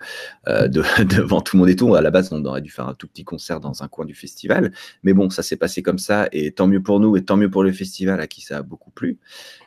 de, 0.48 0.84
devant 1.04 1.40
tout 1.40 1.56
le 1.56 1.62
monde 1.62 1.70
et 1.70 1.76
tout. 1.76 1.96
À 1.96 2.02
la 2.02 2.12
base, 2.12 2.30
on 2.34 2.44
aurait 2.44 2.62
dû 2.62 2.70
faire 2.70 2.88
un 2.88 2.94
tout 2.94 3.08
petit 3.08 3.24
concert 3.24 3.60
dans 3.60 3.84
un 3.84 3.88
coin 3.88 4.06
du 4.06 4.14
festival. 4.14 4.74
Mais 5.04 5.14
bon, 5.14 5.30
ça 5.30 5.44
s'est 5.44 5.56
passé 5.56 5.82
comme 5.82 6.00
ça. 6.00 6.28
Et 6.32 6.52
tant 6.52 6.68
mieux 6.68 6.82
pour 6.82 7.00
nous 7.00 7.16
et 7.16 7.24
tant 7.24 7.38
mieux 7.38 7.50
pour 7.50 7.64
le 7.64 7.72
festival 7.72 8.20
à 8.20 8.28
qui 8.28 8.41
ça 8.41 8.58
a 8.58 8.62
beaucoup 8.64 8.91
plu. 8.91 9.18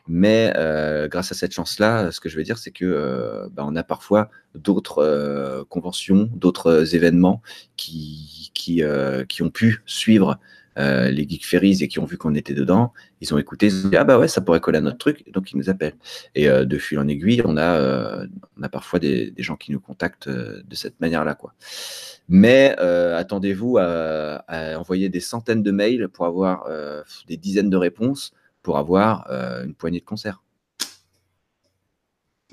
Mais 0.08 0.52
euh, 0.56 1.08
grâce 1.08 1.30
à 1.32 1.34
cette 1.34 1.52
chance-là, 1.52 2.10
ce 2.10 2.20
que 2.20 2.28
je 2.28 2.36
veux 2.36 2.42
dire, 2.42 2.58
c'est 2.58 2.72
que 2.72 2.84
euh, 2.84 3.48
bah, 3.52 3.64
on 3.66 3.76
a 3.76 3.84
parfois 3.84 4.30
d'autres 4.54 4.98
euh, 4.98 5.64
conventions, 5.68 6.28
d'autres 6.34 6.94
événements 6.94 7.40
qui 7.76 8.82
ont 9.40 9.50
pu 9.50 9.82
suivre 9.86 10.38
euh, 10.78 11.10
les 11.10 11.28
Geek 11.28 11.46
Ferries 11.46 11.82
et 11.82 11.88
qui 11.88 11.98
ont 11.98 12.04
vu 12.04 12.16
qu'on 12.16 12.34
était 12.34 12.54
dedans, 12.54 12.92
ils 13.20 13.34
ont 13.34 13.38
écouté, 13.38 13.66
ils 13.66 13.86
ont 13.86 13.90
dit 13.90 13.96
ah 13.96 14.04
bah 14.04 14.18
ouais 14.18 14.28
ça 14.28 14.40
pourrait 14.40 14.60
coller 14.60 14.78
à 14.78 14.80
notre 14.80 14.98
truc, 14.98 15.30
donc 15.32 15.52
ils 15.52 15.56
nous 15.56 15.68
appellent. 15.68 15.96
Et 16.34 16.48
euh, 16.48 16.64
de 16.64 16.78
fil 16.78 16.98
en 16.98 17.08
aiguille, 17.08 17.42
on 17.44 17.56
a, 17.56 17.76
euh, 17.76 18.26
on 18.58 18.62
a 18.62 18.68
parfois 18.68 18.98
des, 18.98 19.30
des, 19.30 19.42
gens 19.42 19.56
qui 19.56 19.72
nous 19.72 19.80
contactent 19.80 20.28
de 20.28 20.74
cette 20.74 21.00
manière-là 21.00 21.34
quoi. 21.34 21.54
Mais 22.28 22.76
attendez-vous 22.78 23.78
à, 23.78 24.44
à, 24.48 24.78
envoyer 24.78 25.08
des 25.08 25.20
centaines 25.20 25.62
de 25.62 25.70
mails 25.70 26.08
pour 26.08 26.24
avoir 26.24 26.68
des 27.26 27.36
dizaines 27.36 27.70
de 27.70 27.76
réponses 27.76 28.32
pour 28.62 28.78
avoir 28.78 29.28
une 29.64 29.74
poignée 29.74 30.00
de 30.00 30.04
concerts. 30.04 30.42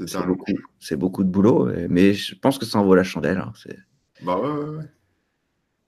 C'est 0.05 0.25
beaucoup, 0.25 0.45
beaucoup, 0.97 1.23
de 1.23 1.29
boulot, 1.29 1.69
mais 1.89 2.13
je 2.13 2.33
pense 2.35 2.57
que 2.57 2.65
ça 2.65 2.79
en 2.79 2.85
vaut 2.85 2.95
la 2.95 3.03
chandelle. 3.03 3.37
Hein, 3.37 3.53
bah 4.23 4.37
ouais 4.37 4.49
ouais 4.49 4.69
ouais. 4.77 4.85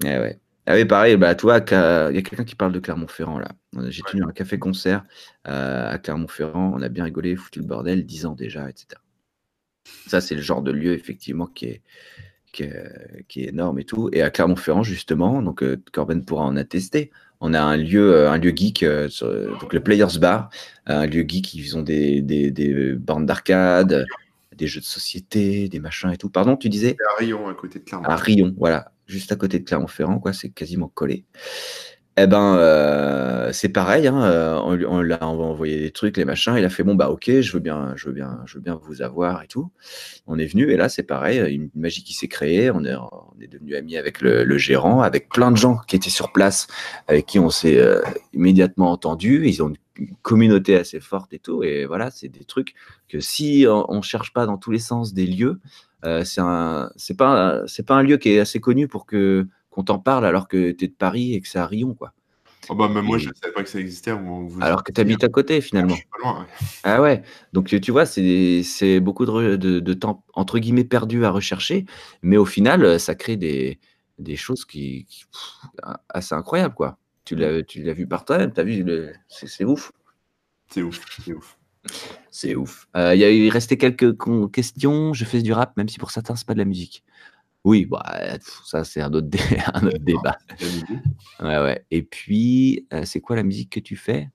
Eh 0.03 0.19
ouais. 0.19 0.39
Ah 0.71 0.75
oui, 0.75 0.85
pareil, 0.85 1.17
bah, 1.17 1.35
tu 1.35 1.41
vois, 1.41 1.57
il 1.57 2.15
y 2.15 2.19
a 2.19 2.21
quelqu'un 2.21 2.45
qui 2.45 2.55
parle 2.55 2.71
de 2.71 2.79
Clermont-Ferrand, 2.79 3.39
là. 3.39 3.49
J'ai 3.89 4.03
tenu 4.03 4.23
un 4.23 4.31
café-concert 4.31 5.03
euh, 5.49 5.91
à 5.91 5.97
Clermont-Ferrand, 5.97 6.71
on 6.73 6.81
a 6.81 6.87
bien 6.87 7.03
rigolé, 7.03 7.35
foutu 7.35 7.59
le 7.59 7.65
bordel, 7.65 8.05
10 8.05 8.25
ans 8.25 8.35
déjà, 8.35 8.69
etc. 8.69 9.01
Ça, 10.07 10.21
c'est 10.21 10.33
le 10.33 10.41
genre 10.41 10.61
de 10.61 10.71
lieu, 10.71 10.93
effectivement, 10.93 11.45
qui 11.45 11.65
est, 11.65 11.81
qui 12.53 12.63
est, 12.63 13.25
qui 13.27 13.43
est 13.43 13.49
énorme 13.49 13.79
et 13.79 13.83
tout. 13.83 14.09
Et 14.13 14.21
à 14.21 14.29
Clermont-Ferrand, 14.29 14.83
justement, 14.83 15.41
donc 15.41 15.61
euh, 15.61 15.75
Corben 15.91 16.23
pourra 16.23 16.45
en 16.45 16.55
attester, 16.55 17.11
on 17.41 17.53
a 17.53 17.61
un 17.61 17.75
lieu, 17.75 18.13
euh, 18.13 18.31
un 18.31 18.37
lieu 18.37 18.53
geek, 18.55 18.83
euh, 18.83 19.09
sur, 19.09 19.27
donc 19.59 19.73
le 19.73 19.81
Players 19.81 20.19
Bar, 20.21 20.51
un 20.85 21.05
lieu 21.05 21.25
geek, 21.27 21.53
ils 21.53 21.75
ont 21.75 21.81
des, 21.81 22.21
des, 22.21 22.49
des 22.49 22.93
bornes 22.93 23.25
d'arcade, 23.25 24.05
des 24.55 24.67
jeux 24.67 24.79
de 24.79 24.85
société, 24.85 25.67
des 25.67 25.79
machins 25.81 26.11
et 26.11 26.17
tout. 26.17 26.29
Pardon, 26.29 26.55
tu 26.55 26.69
disais? 26.69 26.95
À 27.13 27.19
Rion, 27.19 27.49
à 27.49 27.55
côté 27.55 27.79
de 27.79 27.83
Clermont. 27.83 28.05
À 28.05 28.15
Rion, 28.15 28.55
voilà 28.57 28.93
juste 29.11 29.31
à 29.31 29.35
côté 29.35 29.59
de 29.59 29.65
Clermont-Ferrand, 29.65 30.19
quoi, 30.19 30.33
c'est 30.33 30.49
quasiment 30.49 30.87
collé. 30.87 31.25
Eh 32.17 32.27
ben, 32.27 32.57
euh, 32.57 33.53
c'est 33.53 33.69
pareil, 33.69 34.05
hein, 34.05 34.21
euh, 34.21 34.59
on, 34.61 34.73
lui- 34.73 34.85
on 34.85 35.01
l'a 35.01 35.25
envoyé 35.25 35.79
des 35.79 35.91
trucs, 35.91 36.17
les 36.17 36.25
machins. 36.25 36.55
Il 36.57 36.65
a 36.65 36.69
fait 36.69 36.83
bon 36.83 36.93
bah 36.93 37.09
ok, 37.09 37.39
je 37.39 37.53
veux 37.53 37.61
bien, 37.61 37.93
je 37.95 38.07
veux 38.07 38.11
bien, 38.13 38.41
je 38.45 38.59
veux 38.59 38.63
vous 38.81 39.01
avoir 39.01 39.41
et 39.43 39.47
tout. 39.47 39.71
On 40.27 40.37
est 40.37 40.45
venu 40.45 40.69
et 40.71 40.75
là 40.75 40.89
c'est 40.89 41.03
pareil, 41.03 41.39
une 41.55 41.69
magie 41.73 42.03
qui 42.03 42.13
s'est 42.13 42.27
créée. 42.27 42.69
On 42.69 42.83
est, 42.83 42.93
on 42.95 43.41
est 43.41 43.47
devenu 43.47 43.75
amis 43.75 43.95
avec 43.95 44.19
le, 44.19 44.43
le 44.43 44.57
gérant, 44.57 45.01
avec 45.01 45.29
plein 45.29 45.51
de 45.51 45.57
gens 45.57 45.77
qui 45.87 45.95
étaient 45.95 46.09
sur 46.09 46.33
place, 46.33 46.67
avec 47.07 47.27
qui 47.27 47.39
on 47.39 47.49
s'est 47.49 47.79
euh, 47.79 48.01
immédiatement 48.33 48.91
entendu. 48.91 49.47
Ils 49.47 49.63
ont 49.63 49.71
une 49.95 50.13
communauté 50.21 50.75
assez 50.75 50.99
forte 50.99 51.31
et 51.31 51.39
tout. 51.39 51.63
Et 51.63 51.85
voilà, 51.85 52.11
c'est 52.11 52.27
des 52.27 52.43
trucs 52.43 52.73
que 53.07 53.21
si 53.21 53.65
on, 53.69 53.85
on 53.89 54.01
cherche 54.01 54.33
pas 54.33 54.45
dans 54.45 54.57
tous 54.57 54.71
les 54.71 54.79
sens 54.79 55.13
des 55.13 55.25
lieux, 55.25 55.61
euh, 56.05 56.23
c'est 56.23 56.41
un, 56.41 56.91
c'est 56.95 57.17
pas, 57.17 57.61
un- 57.61 57.67
c'est 57.67 57.85
pas 57.85 57.95
un 57.95 58.03
lieu 58.03 58.17
qui 58.17 58.29
est 58.29 58.39
assez 58.39 58.59
connu 58.59 58.87
pour 58.87 59.05
que 59.05 59.47
qu'on 59.69 59.83
t'en 59.83 59.99
parle 59.99 60.25
alors 60.25 60.47
que 60.49 60.71
tu 60.71 60.85
es 60.85 60.87
de 60.89 60.93
Paris 60.93 61.33
et 61.33 61.41
que 61.41 61.47
c'est 61.47 61.59
à 61.59 61.65
Rion, 61.65 61.93
quoi. 61.93 62.13
Oh, 62.69 62.75
bah, 62.75 62.87
même 62.89 63.05
moi, 63.05 63.17
Et- 63.17 63.21
je 63.21 63.29
ne 63.29 63.33
savais 63.33 63.53
pas 63.53 63.63
que 63.63 63.69
ça 63.69 63.79
existait 63.79 64.11
vous 64.11 64.59
Alors 64.61 64.83
que 64.83 64.91
tu 64.91 64.99
habites 65.01 65.23
à 65.23 65.29
côté, 65.29 65.57
Ah, 65.57 65.61
finalement. 65.61 65.89
je 65.89 65.95
suis 65.99 66.07
pas 66.11 66.17
loin, 66.19 66.41
ouais. 66.41 66.47
Ah 66.83 67.01
ouais, 67.01 67.21
donc 67.53 67.67
tu 67.67 67.79
tu 67.79 67.91
vois, 67.91 68.05
c'est 68.05 68.99
beaucoup 68.99 69.25
de, 69.25 69.55
de, 69.55 69.79
de 69.79 69.93
temps, 69.93 70.23
entre 70.33 70.59
guillemets, 70.59 70.83
perdu 70.83 71.23
à 71.25 71.29
rechercher, 71.31 71.85
mais 72.21 72.37
au 72.37 72.45
final, 72.45 72.99
ça 72.99 73.15
crée 73.15 73.37
des, 73.37 73.79
des 74.19 74.35
choses 74.35 74.65
qui, 74.65 75.05
qui- 75.05 75.23
pff, 75.31 75.93
assez 76.09 76.35
incroyables, 76.35 76.75
quoi. 76.75 76.97
Tu 77.23 77.35
l'as 77.35 77.63
tu 77.63 77.81
l'as 77.83 77.93
vu 77.93 78.07
par 78.07 78.25
toi-même, 78.25 78.51
tu 78.53 78.59
as 78.59 78.63
vu, 78.63 78.83
le- 78.83 79.13
c'est 79.27 79.63
ouf. 79.63 79.91
C'est 80.69 80.81
ouf, 80.81 80.99
c'est 81.23 81.33
ouf. 81.33 81.57
C'est 82.29 82.55
ouf. 82.55 82.87
Euh, 82.95 83.13
Il 83.15 83.19
y 83.19 83.23
a 83.25 83.31
eu 83.31 83.49
quelques 83.51 84.15
questions. 84.51 85.13
Je 85.13 85.25
fais 85.25 85.41
du 85.41 85.53
rap, 85.53 85.75
même 85.77 85.89
si 85.89 85.97
pour 85.99 86.11
certains, 86.11 86.35
c'est 86.35 86.47
pas 86.47 86.53
de 86.53 86.59
la 86.59 86.65
musique. 86.65 87.03
Oui, 87.63 87.85
bah, 87.85 88.03
ça, 88.65 88.83
c'est 88.83 89.01
un 89.01 89.13
autre, 89.13 89.27
dé- 89.27 89.37
un 89.73 89.85
autre 89.85 89.99
débat. 89.99 90.37
Ouais, 91.39 91.57
ouais. 91.59 91.85
Et 91.91 92.01
puis, 92.01 92.87
euh, 92.93 93.03
c'est 93.05 93.21
quoi 93.21 93.35
la 93.35 93.43
musique 93.43 93.69
que 93.69 93.79
tu 93.79 93.95
fais? 93.95 94.29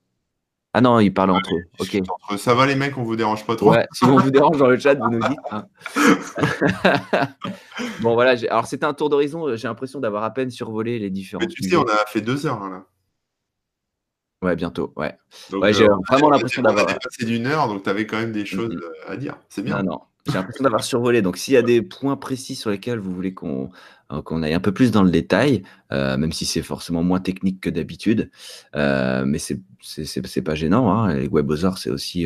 Ah 0.73 0.81
non, 0.81 0.99
ils 0.99 1.11
parlent 1.13 1.31
entre 1.31 1.55
eux. 1.55 1.63
Ok. 1.79 1.95
Entre- 2.29 2.37
Ça 2.39 2.53
va 2.53 2.65
les 2.67 2.75
mecs, 2.75 2.97
on 2.97 3.03
vous 3.03 3.15
dérange 3.15 3.45
pas 3.45 3.55
trop? 3.55 3.71
Ouais, 3.71 3.87
si 3.93 4.03
on 4.05 4.17
vous 4.17 4.29
dérange 4.31 4.57
dans 4.57 4.67
le 4.67 4.77
chat, 4.77 4.93
vous 4.95 5.09
nous 5.09 5.27
dites. 5.27 5.39
hein. 5.51 5.65
bon, 8.01 8.13
voilà. 8.13 8.35
Alors, 8.49 8.67
c'était 8.67 8.85
un 8.85 8.93
tour 8.93 9.09
d'horizon. 9.09 9.55
J'ai 9.55 9.67
l'impression 9.67 9.99
d'avoir 9.99 10.23
à 10.23 10.31
peine 10.33 10.49
survolé 10.51 10.99
les 10.99 11.09
différents. 11.09 11.41
Mais 11.41 11.47
tu 11.47 11.63
sais, 11.63 11.75
on 11.75 11.83
a 11.87 12.05
fait 12.07 12.21
deux 12.21 12.45
heures 12.45 12.61
hein, 12.61 12.69
là. 12.69 12.85
Ouais, 14.43 14.55
bientôt. 14.55 14.93
Ouais. 14.95 15.15
Donc, 15.51 15.63
Ouais, 15.63 15.73
j'ai 15.73 15.85
euh, 15.89 15.95
vraiment 16.07 16.29
l'impression 16.31 16.61
d'avoir- 16.61 16.85
dépassé 16.85 17.25
d'une 17.25 17.47
heure, 17.47 17.67
donc 17.67 17.83
tu 17.83 17.89
avais 17.89 18.05
quand 18.05 18.17
même 18.17 18.31
des 18.31 18.45
choses 18.45 18.69
Mhm. 18.69 18.81
euh, 18.83 19.11
à 19.11 19.17
dire. 19.17 19.37
C'est 19.49 19.63
bien. 19.63 19.81
Non, 19.81 19.91
non. 19.93 19.99
J'ai 20.27 20.33
l'impression 20.33 20.63
d'avoir 20.63 20.83
survolé. 20.83 21.21
Donc, 21.21 21.37
s'il 21.37 21.53
y 21.53 21.57
a 21.57 21.61
des 21.61 21.81
points 21.81 22.17
précis 22.17 22.55
sur 22.55 22.69
lesquels 22.69 22.99
vous 22.99 23.13
voulez 23.13 23.33
qu'on 23.33 23.69
euh, 24.11 24.21
qu'on 24.21 24.41
aille 24.43 24.53
un 24.53 24.59
peu 24.61 24.71
plus 24.73 24.91
dans 24.91 25.03
le 25.03 25.09
détail, 25.11 25.63
euh, 25.91 26.15
même 26.17 26.31
si 26.31 26.45
c'est 26.45 26.61
forcément 26.61 27.03
moins 27.03 27.19
technique 27.19 27.59
que 27.59 27.69
d'habitude, 27.69 28.29
euh, 28.75 29.25
mais 29.25 29.37
c'est 29.39 29.59
c'est- 29.81 30.05
c'est 30.05 30.25
c'est 30.27 30.41
pas 30.41 30.55
gênant. 30.55 30.89
Hein. 30.93 31.13
Les 31.15 31.27
webosaures, 31.27 31.77
c'est 31.77 31.89
aussi. 31.89 32.25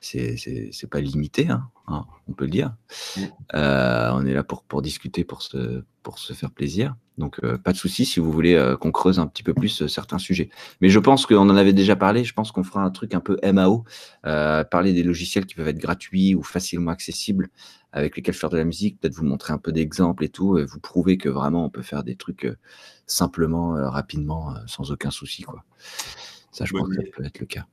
C'est 0.00 0.90
pas 0.90 1.00
limité, 1.00 1.48
hein, 1.48 1.68
hein, 1.88 2.06
on 2.28 2.32
peut 2.32 2.44
le 2.44 2.50
dire. 2.50 2.74
Mm. 3.16 3.20
Euh, 3.54 4.10
on 4.12 4.24
est 4.26 4.32
là 4.32 4.44
pour, 4.44 4.62
pour 4.62 4.80
discuter, 4.80 5.24
pour 5.24 5.42
se, 5.42 5.82
pour 6.02 6.18
se 6.18 6.32
faire 6.32 6.50
plaisir. 6.50 6.94
Donc, 7.16 7.40
euh, 7.42 7.58
pas 7.58 7.72
de 7.72 7.76
souci 7.76 8.04
si 8.04 8.20
vous 8.20 8.30
voulez 8.30 8.54
euh, 8.54 8.76
qu'on 8.76 8.92
creuse 8.92 9.18
un 9.18 9.26
petit 9.26 9.42
peu 9.42 9.54
plus 9.54 9.86
certains 9.88 10.18
sujets. 10.18 10.50
Mais 10.80 10.88
je 10.88 11.00
pense 11.00 11.26
qu'on 11.26 11.50
en 11.50 11.56
avait 11.56 11.72
déjà 11.72 11.96
parlé. 11.96 12.22
Je 12.22 12.32
pense 12.32 12.52
qu'on 12.52 12.62
fera 12.62 12.82
un 12.82 12.90
truc 12.90 13.12
un 13.14 13.20
peu 13.20 13.38
MAO, 13.42 13.84
parler 14.22 14.92
des 14.92 15.02
logiciels 15.02 15.46
qui 15.46 15.54
peuvent 15.54 15.68
être 15.68 15.78
gratuits 15.78 16.34
ou 16.34 16.42
facilement 16.42 16.92
accessibles 16.92 17.48
avec 17.92 18.16
lesquels 18.16 18.34
faire 18.34 18.50
de 18.50 18.58
la 18.58 18.64
musique, 18.64 19.00
peut-être 19.00 19.14
vous 19.14 19.24
montrer 19.24 19.52
un 19.54 19.58
peu 19.58 19.72
d'exemples 19.72 20.22
et 20.22 20.28
tout, 20.28 20.58
et 20.58 20.64
vous 20.64 20.78
prouver 20.78 21.16
que 21.16 21.30
vraiment 21.30 21.64
on 21.64 21.70
peut 21.70 21.82
faire 21.82 22.04
des 22.04 22.16
trucs 22.16 22.46
simplement, 23.06 23.72
rapidement, 23.90 24.54
sans 24.66 24.92
aucun 24.92 25.10
souci. 25.10 25.42
Quoi. 25.42 25.64
Ça, 26.52 26.66
je 26.66 26.72
pense 26.72 26.88
que 26.88 26.96
ça 26.96 27.02
peut 27.16 27.24
être 27.24 27.40
le 27.40 27.46
cas. 27.46 27.66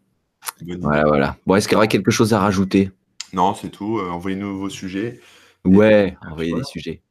Voilà, 0.80 1.05
voilà. 1.05 1.38
Bon, 1.45 1.55
est-ce 1.55 1.67
qu'il 1.67 1.76
y 1.76 1.77
aurait 1.77 1.88
quelque 1.88 2.11
chose 2.11 2.34
à 2.34 2.39
rajouter? 2.39 2.91
Non, 3.34 3.53
c'est 3.53 3.69
tout. 3.69 3.99
euh, 3.99 4.09
Envoyez-nous 4.09 4.57
vos 4.57 4.69
sujets. 4.69 5.19
Ouais, 5.65 6.15
envoyez 6.30 6.51
voilà. 6.51 6.63
des 6.63 6.69
sujets. 6.69 7.01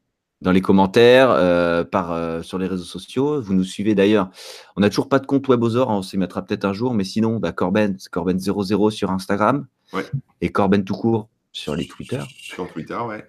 Dans 0.41 0.53
les 0.53 0.61
commentaires, 0.61 1.31
euh, 1.31 1.85
par, 1.85 2.13
euh, 2.13 2.43
sur 2.43 2.59
les 2.59 2.67
réseaux 2.67 2.85
sociaux. 2.85 3.41
Vous 3.41 3.55
nous 3.55 3.65
suivez 3.65 3.95
d'ailleurs. 3.95 4.31
On 4.77 4.81
n'a 4.81 4.89
toujours 4.91 5.09
pas 5.09 5.19
de 5.19 5.27
compte 5.27 5.49
Webosaur, 5.49 5.89
on 5.89 6.03
s'y 6.03 6.19
mettra 6.19 6.43
peut-être 6.45 6.65
un 6.65 6.73
jour, 6.73 6.95
mais 6.95 7.05
sinon, 7.05 7.39
bah, 7.39 7.53
Corben, 7.53 7.97
c'est 7.99 8.11
Corben00 8.11 8.91
sur 8.91 9.11
Instagram. 9.11 9.67
Ouais. 9.93 10.05
Et 10.41 10.51
Corben 10.51 10.85
tout 10.85 10.95
court 10.97 11.29
sur 11.53 11.75
les 11.77 11.87
Twitter. 11.87 12.21
Sur 12.37 12.71
Twitter, 12.73 12.99
ouais. 13.07 13.29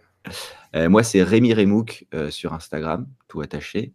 Moi, 0.89 1.03
c'est 1.03 1.21
Rémi 1.23 1.53
Remouk 1.53 2.05
sur 2.29 2.53
Instagram, 2.53 3.07
tout 3.27 3.41
attaché. 3.41 3.93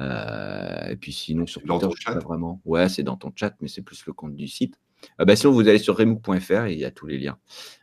Et 0.00 0.96
puis 1.00 1.12
sinon, 1.12 1.46
sur 1.46 1.62
Dans 1.62 1.78
Twitter, 1.78 1.86
ton 1.88 1.96
je 1.96 2.02
sais 2.02 2.04
chat? 2.12 2.14
pas 2.14 2.24
vraiment. 2.26 2.60
Ouais, 2.64 2.88
c'est 2.88 3.02
dans 3.02 3.16
ton 3.16 3.32
chat, 3.34 3.54
mais 3.60 3.68
c'est 3.68 3.82
plus 3.82 4.04
le 4.06 4.12
compte 4.12 4.34
du 4.36 4.46
site. 4.48 4.78
Euh, 5.20 5.24
bah, 5.24 5.36
sinon, 5.36 5.52
vous 5.52 5.68
allez 5.68 5.78
sur 5.78 5.96
remouk.fr 5.96 6.64
et 6.66 6.72
il 6.74 6.78
y 6.78 6.84
a 6.84 6.90
tous 6.90 7.06
les 7.06 7.18
liens. 7.18 7.38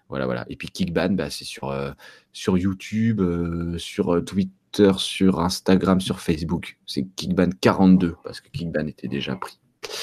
Voilà, 0.10 0.26
voilà. 0.26 0.46
Et 0.50 0.56
puis 0.56 0.70
Kickban, 0.70 1.10
bah, 1.12 1.30
c'est 1.30 1.44
sur, 1.46 1.70
euh, 1.70 1.92
sur 2.32 2.58
YouTube, 2.58 3.20
euh, 3.22 3.78
sur 3.78 4.16
euh, 4.16 4.22
Twitter, 4.22 4.92
sur 4.98 5.40
Instagram, 5.42 6.00
sur 6.00 6.20
Facebook. 6.20 6.78
C'est 6.86 7.02
Kickban42 7.18 8.14
parce 8.24 8.42
que 8.42 8.50
Kickban 8.50 8.88
était 8.88 9.08
déjà 9.08 9.36
pris. 9.36 9.60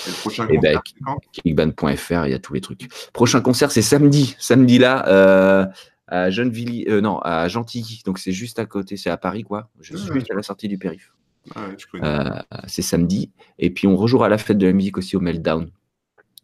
Et 0.07 0.11
le 0.11 0.15
prochain 0.17 0.47
Eh 0.51 0.59
ben, 0.59 0.79
concert, 0.79 1.17
Kickban.fr, 1.33 2.27
il 2.27 2.31
y 2.31 2.35
a 2.35 2.39
tous 2.39 2.55
les 2.55 2.61
trucs. 2.61 2.89
Prochain 3.13 3.41
concert, 3.41 3.71
c'est 3.71 3.83
samedi. 3.83 4.35
Samedi 4.39 4.79
là, 4.79 5.09
euh, 5.09 5.67
à 6.07 6.29
non, 6.31 7.19
à 7.21 7.49
Gentilly. 7.49 8.03
Donc 8.05 8.19
c'est 8.19 8.33
juste 8.33 8.59
à 8.59 8.67
côté, 8.67 8.97
c'est 8.97 9.11
à 9.11 9.17
Paris, 9.17 9.43
quoi. 9.43 9.71
Je 9.81 9.97
suis 9.97 10.11
Ouais. 10.11 10.19
juste 10.21 10.31
à 10.31 10.35
la 10.35 10.43
sortie 10.43 10.69
du 10.69 10.79
périph. 10.79 11.13
Ah 11.55 11.69
ouais, 11.69 12.61
c'est 12.67 12.83
samedi. 12.83 13.31
Et 13.59 13.71
puis 13.71 13.87
on 13.87 13.97
rejouera 13.97 14.29
la 14.29 14.39
fête 14.39 14.59
de 14.59 14.67
la 14.67 14.73
musique 14.73 14.97
aussi 14.97 15.17
au 15.17 15.21
Meltdown, 15.21 15.71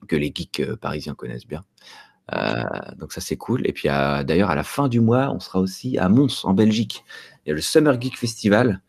que 0.09 0.17
les 0.17 0.33
geeks 0.35 0.61
euh, 0.61 0.77
parisiens 0.77 1.15
connaissent 1.15 1.47
bien. 1.47 1.65
Euh, 2.33 2.63
donc 2.97 3.13
ça 3.13 3.21
c'est 3.21 3.37
cool. 3.37 3.67
Et 3.67 3.73
puis 3.73 3.89
d'ailleurs 3.89 4.51
à 4.51 4.55
la 4.55 4.63
fin 4.63 4.89
du 4.89 5.01
mois, 5.01 5.31
on 5.31 5.41
sera 5.41 5.59
aussi 5.59 5.99
à 5.99 6.09
Mons 6.09 6.45
en 6.45 6.55
Belgique. 6.55 7.05
Il 7.45 7.51
y 7.51 7.53
a 7.53 7.55
le 7.55 7.61
Summer 7.61 8.01
Geek 8.01 8.17
Festival 8.17 8.81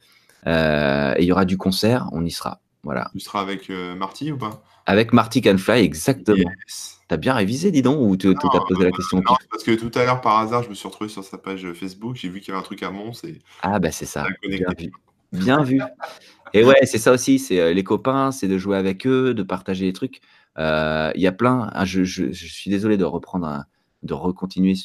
euh, 0.48 1.14
et 1.18 1.24
il 1.24 1.26
y 1.26 1.32
aura 1.32 1.46
du 1.46 1.58
concert. 1.58 2.08
On 2.12 2.24
y 2.24 2.32
sera. 2.32 2.62
Voilà. 2.84 3.10
Tu 3.14 3.20
seras 3.20 3.42
avec 3.42 3.70
Marty 3.70 4.32
ou 4.32 4.38
pas? 4.38 4.64
Avec 4.88 5.14
Marty 5.14 5.42
Can 5.42 5.58
Fly, 5.58 5.84
exactement. 5.84 6.38
Yes. 6.38 6.98
T'as 7.08 7.18
bien 7.18 7.34
révisé, 7.34 7.72
dis 7.72 7.82
donc, 7.82 8.00
ou 8.00 8.16
tu 8.16 8.34
t'as 8.34 8.60
posé 8.68 8.86
la 8.86 8.92
question 8.92 9.18
Non, 9.18 9.36
parce 9.52 9.64
que 9.64 9.72
tout 9.76 9.92
à 10.00 10.06
l'heure, 10.06 10.22
par 10.22 10.40
hasard, 10.40 10.64
je 10.64 10.70
me 10.70 10.74
suis 10.74 10.88
retrouvé 10.88 11.10
sur 11.10 11.24
sa 11.24 11.38
page 11.38 11.72
Facebook. 11.74 12.16
J'ai 12.16 12.30
vu 12.30 12.40
qu'il 12.40 12.50
y 12.50 12.52
avait 12.52 12.62
un 12.62 12.64
truc 12.64 12.82
à 12.84 12.90
Mons 12.90 13.24
et 13.24 13.40
Ah 13.62 13.80
bah 13.80 13.92
c'est 13.92 14.06
ça. 14.06 14.26
Bien 14.48 14.70
vu. 14.78 14.92
Bien 15.32 15.64
vu. 15.64 15.82
Et 16.54 16.64
ouais, 16.64 16.80
c'est 16.84 16.98
ça 16.98 17.12
aussi. 17.12 17.38
C'est 17.38 17.74
les 17.74 17.84
copains, 17.84 18.32
c'est 18.32 18.48
de 18.48 18.58
jouer 18.58 18.78
avec 18.78 19.06
eux, 19.06 19.34
de 19.34 19.44
partager 19.44 19.86
les 19.86 19.94
trucs. 19.94 20.22
Euh, 20.58 21.12
Il 21.16 21.22
y 21.22 21.28
a 21.28 21.32
plein. 21.32 21.70
ah, 21.74 21.86
je, 21.86 22.04
je- 22.04 22.32
je 22.32 22.48
suis 22.48 22.70
désolé 22.72 22.98
de 22.98 23.06
reprendre, 23.06 23.66
de 24.04 24.14
recontinuer 24.14 24.76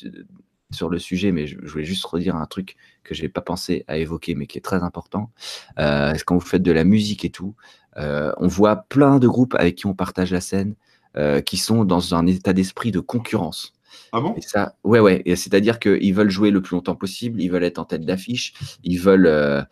sur, 0.71 0.91
le 0.91 0.99
sujet, 0.99 1.33
mais 1.33 1.47
je, 1.47 1.57
je 1.63 1.71
voulais 1.73 1.85
juste 1.85 2.05
redire 2.07 2.37
un 2.37 2.47
truc 2.47 2.77
que 3.05 3.15
j'ai 3.15 3.29
pas 3.29 3.41
pensé 3.41 3.85
à 3.89 3.99
évoquer, 3.99 4.35
mais 4.35 4.47
qui 4.47 4.59
est 4.59 4.63
très 4.63 4.83
important. 4.83 5.31
Euh, 5.79 6.15
quand 6.27 6.35
vous 6.37 6.41
faites 6.47 6.63
de 6.63 6.73
la 6.73 6.85
musique 6.85 7.25
et 7.25 7.31
tout, 7.31 7.55
euh, 7.99 8.33
on 8.39 8.49
voit 8.49 8.77
plein 8.77 9.19
de 9.19 9.29
groupes 9.29 9.55
avec 9.55 9.77
qui 9.77 9.87
on 9.87 9.95
partage 9.95 10.33
la 10.33 10.41
scène, 10.41 10.75
qui 11.47 11.57
sont 11.57 11.87
dans 11.87 12.15
un 12.15 12.27
état 12.27 12.53
d'esprit 12.53 12.91
de 12.93 13.01
concurrence. 13.01 13.76
Ah 14.13 14.21
bon? 14.21 14.35
Ça, 14.41 14.77
ouais, 14.85 15.01
ouais. 15.01 15.23
C'est-à-dire 15.27 15.79
qu'ils 15.79 16.15
veulent 16.15 16.31
jouer 16.31 16.51
le 16.51 16.63
plus 16.63 16.75
longtemps 16.75 16.95
possible, 16.95 17.41
ils 17.41 17.51
veulent 17.51 17.65
être 17.65 17.79
en 17.79 17.85
tête 17.85 18.05
d'affiche, 18.05 18.55
ils 18.83 18.99
veulent, 18.99 19.27
euh, 19.27 19.63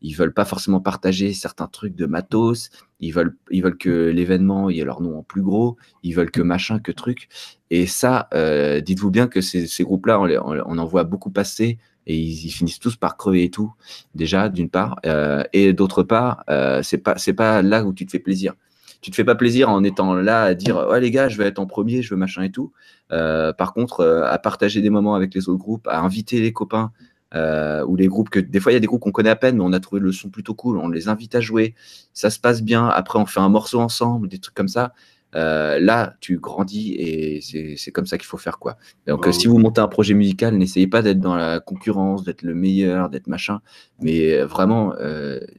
ils 0.00 0.14
veulent 0.14 0.34
pas 0.34 0.44
forcément 0.44 0.80
partager 0.80 1.32
certains 1.32 1.66
trucs 1.66 1.94
de 1.94 2.06
matos, 2.06 2.70
ils 3.00 3.12
veulent, 3.12 3.36
ils 3.50 3.62
veulent 3.62 3.78
que 3.78 4.08
l'événement 4.08 4.70
ait 4.70 4.84
leur 4.84 5.00
nom 5.00 5.18
en 5.18 5.22
plus 5.22 5.42
gros, 5.42 5.76
ils 6.02 6.14
veulent 6.14 6.30
que 6.30 6.42
machin, 6.42 6.78
que 6.78 6.92
truc. 6.92 7.28
Et 7.70 7.86
ça, 7.86 8.28
euh, 8.34 8.80
dites-vous 8.80 9.10
bien 9.10 9.28
que 9.28 9.40
ces, 9.40 9.84
groupes-là, 9.84 10.20
on, 10.20 10.78
en 10.78 10.86
voit 10.86 11.04
beaucoup 11.04 11.30
passer 11.30 11.78
et 12.06 12.16
ils, 12.16 12.50
finissent 12.50 12.80
tous 12.80 12.96
par 12.96 13.16
crever 13.16 13.44
et 13.44 13.50
tout. 13.50 13.72
Déjà, 14.14 14.48
d'une 14.48 14.68
part, 14.68 14.96
euh, 15.06 15.44
et 15.52 15.72
d'autre 15.72 16.02
part, 16.02 16.44
c'est 16.82 16.98
pas, 16.98 17.16
pas 17.36 17.62
là 17.62 17.84
où 17.84 17.92
tu 17.92 18.06
te 18.06 18.10
fais 18.10 18.18
plaisir. 18.18 18.54
Tu 19.02 19.10
te 19.10 19.16
fais 19.16 19.24
pas 19.24 19.34
plaisir 19.34 19.68
en 19.68 19.84
étant 19.84 20.14
là 20.14 20.44
à 20.44 20.54
dire 20.54 20.86
ouais 20.88 21.00
les 21.00 21.10
gars, 21.10 21.28
je 21.28 21.36
vais 21.36 21.46
être 21.46 21.58
en 21.58 21.66
premier, 21.66 22.02
je 22.02 22.10
veux 22.10 22.16
machin 22.16 22.42
et 22.42 22.50
tout. 22.50 22.72
Euh, 23.12 23.52
par 23.52 23.74
contre, 23.74 24.00
euh, 24.00 24.24
à 24.24 24.38
partager 24.38 24.80
des 24.80 24.90
moments 24.90 25.14
avec 25.14 25.34
les 25.34 25.48
autres 25.48 25.58
groupes, 25.58 25.86
à 25.88 26.00
inviter 26.00 26.40
les 26.40 26.52
copains 26.52 26.92
euh, 27.34 27.84
ou 27.84 27.96
les 27.96 28.06
groupes 28.06 28.30
que 28.30 28.40
des 28.40 28.60
fois 28.60 28.72
il 28.72 28.74
y 28.74 28.76
a 28.76 28.80
des 28.80 28.86
groupes 28.86 29.02
qu'on 29.02 29.12
connaît 29.12 29.30
à 29.30 29.36
peine, 29.36 29.56
mais 29.56 29.64
on 29.64 29.72
a 29.72 29.80
trouvé 29.80 30.00
le 30.00 30.12
son 30.12 30.30
plutôt 30.30 30.54
cool, 30.54 30.78
on 30.78 30.88
les 30.88 31.08
invite 31.08 31.34
à 31.34 31.40
jouer, 31.40 31.74
ça 32.14 32.30
se 32.30 32.38
passe 32.38 32.62
bien. 32.62 32.86
Après, 32.86 33.18
on 33.18 33.26
fait 33.26 33.40
un 33.40 33.48
morceau 33.48 33.80
ensemble, 33.80 34.28
des 34.28 34.38
trucs 34.38 34.54
comme 34.54 34.68
ça. 34.68 34.92
Là, 35.34 36.14
tu 36.20 36.38
grandis 36.38 36.92
et 36.92 37.40
c'est 37.76 37.90
comme 37.90 38.04
ça 38.04 38.18
qu'il 38.18 38.26
faut 38.26 38.36
faire 38.36 38.58
quoi. 38.58 38.76
Donc, 39.06 39.26
si 39.32 39.46
vous 39.46 39.56
montez 39.58 39.80
un 39.80 39.88
projet 39.88 40.12
musical, 40.12 40.54
n'essayez 40.56 40.86
pas 40.86 41.00
d'être 41.00 41.20
dans 41.20 41.34
la 41.34 41.58
concurrence, 41.58 42.22
d'être 42.22 42.42
le 42.42 42.54
meilleur, 42.54 43.08
d'être 43.08 43.28
machin, 43.28 43.60
mais 44.00 44.42
vraiment 44.42 44.94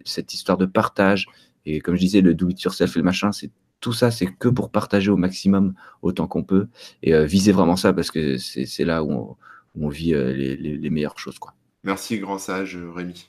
cette 0.05 0.33
histoire 0.33 0.59
de 0.59 0.67
partage 0.67 1.27
et 1.65 1.79
comme 1.81 1.95
je 1.95 2.01
disais, 2.01 2.21
le 2.21 2.33
do 2.33 2.49
it 2.49 2.61
yourself 2.61 2.95
et 2.95 2.99
le 2.99 3.05
machin, 3.05 3.31
c'est 3.31 3.51
tout 3.79 3.93
ça, 3.93 4.11
c'est 4.11 4.27
que 4.27 4.47
pour 4.47 4.69
partager 4.71 5.11
au 5.11 5.17
maximum 5.17 5.73
autant 6.01 6.27
qu'on 6.27 6.43
peut 6.43 6.67
et 7.01 7.13
euh, 7.13 7.25
viser 7.25 7.51
vraiment 7.51 7.75
ça 7.75 7.91
parce 7.93 8.11
que 8.11 8.37
c'est 8.37 8.85
là 8.85 9.03
où 9.03 9.11
on, 9.11 9.35
où 9.75 9.85
on 9.87 9.89
vit 9.89 10.13
euh, 10.13 10.31
les, 10.33 10.55
les- 10.55 10.77
les 10.77 10.89
meilleures 10.89 11.19
choses 11.19 11.37
quoi. 11.39 11.53
Merci, 11.83 12.19
grand 12.19 12.37
sage 12.37 12.77
euh, 12.77 12.89
Rémi. 12.91 13.27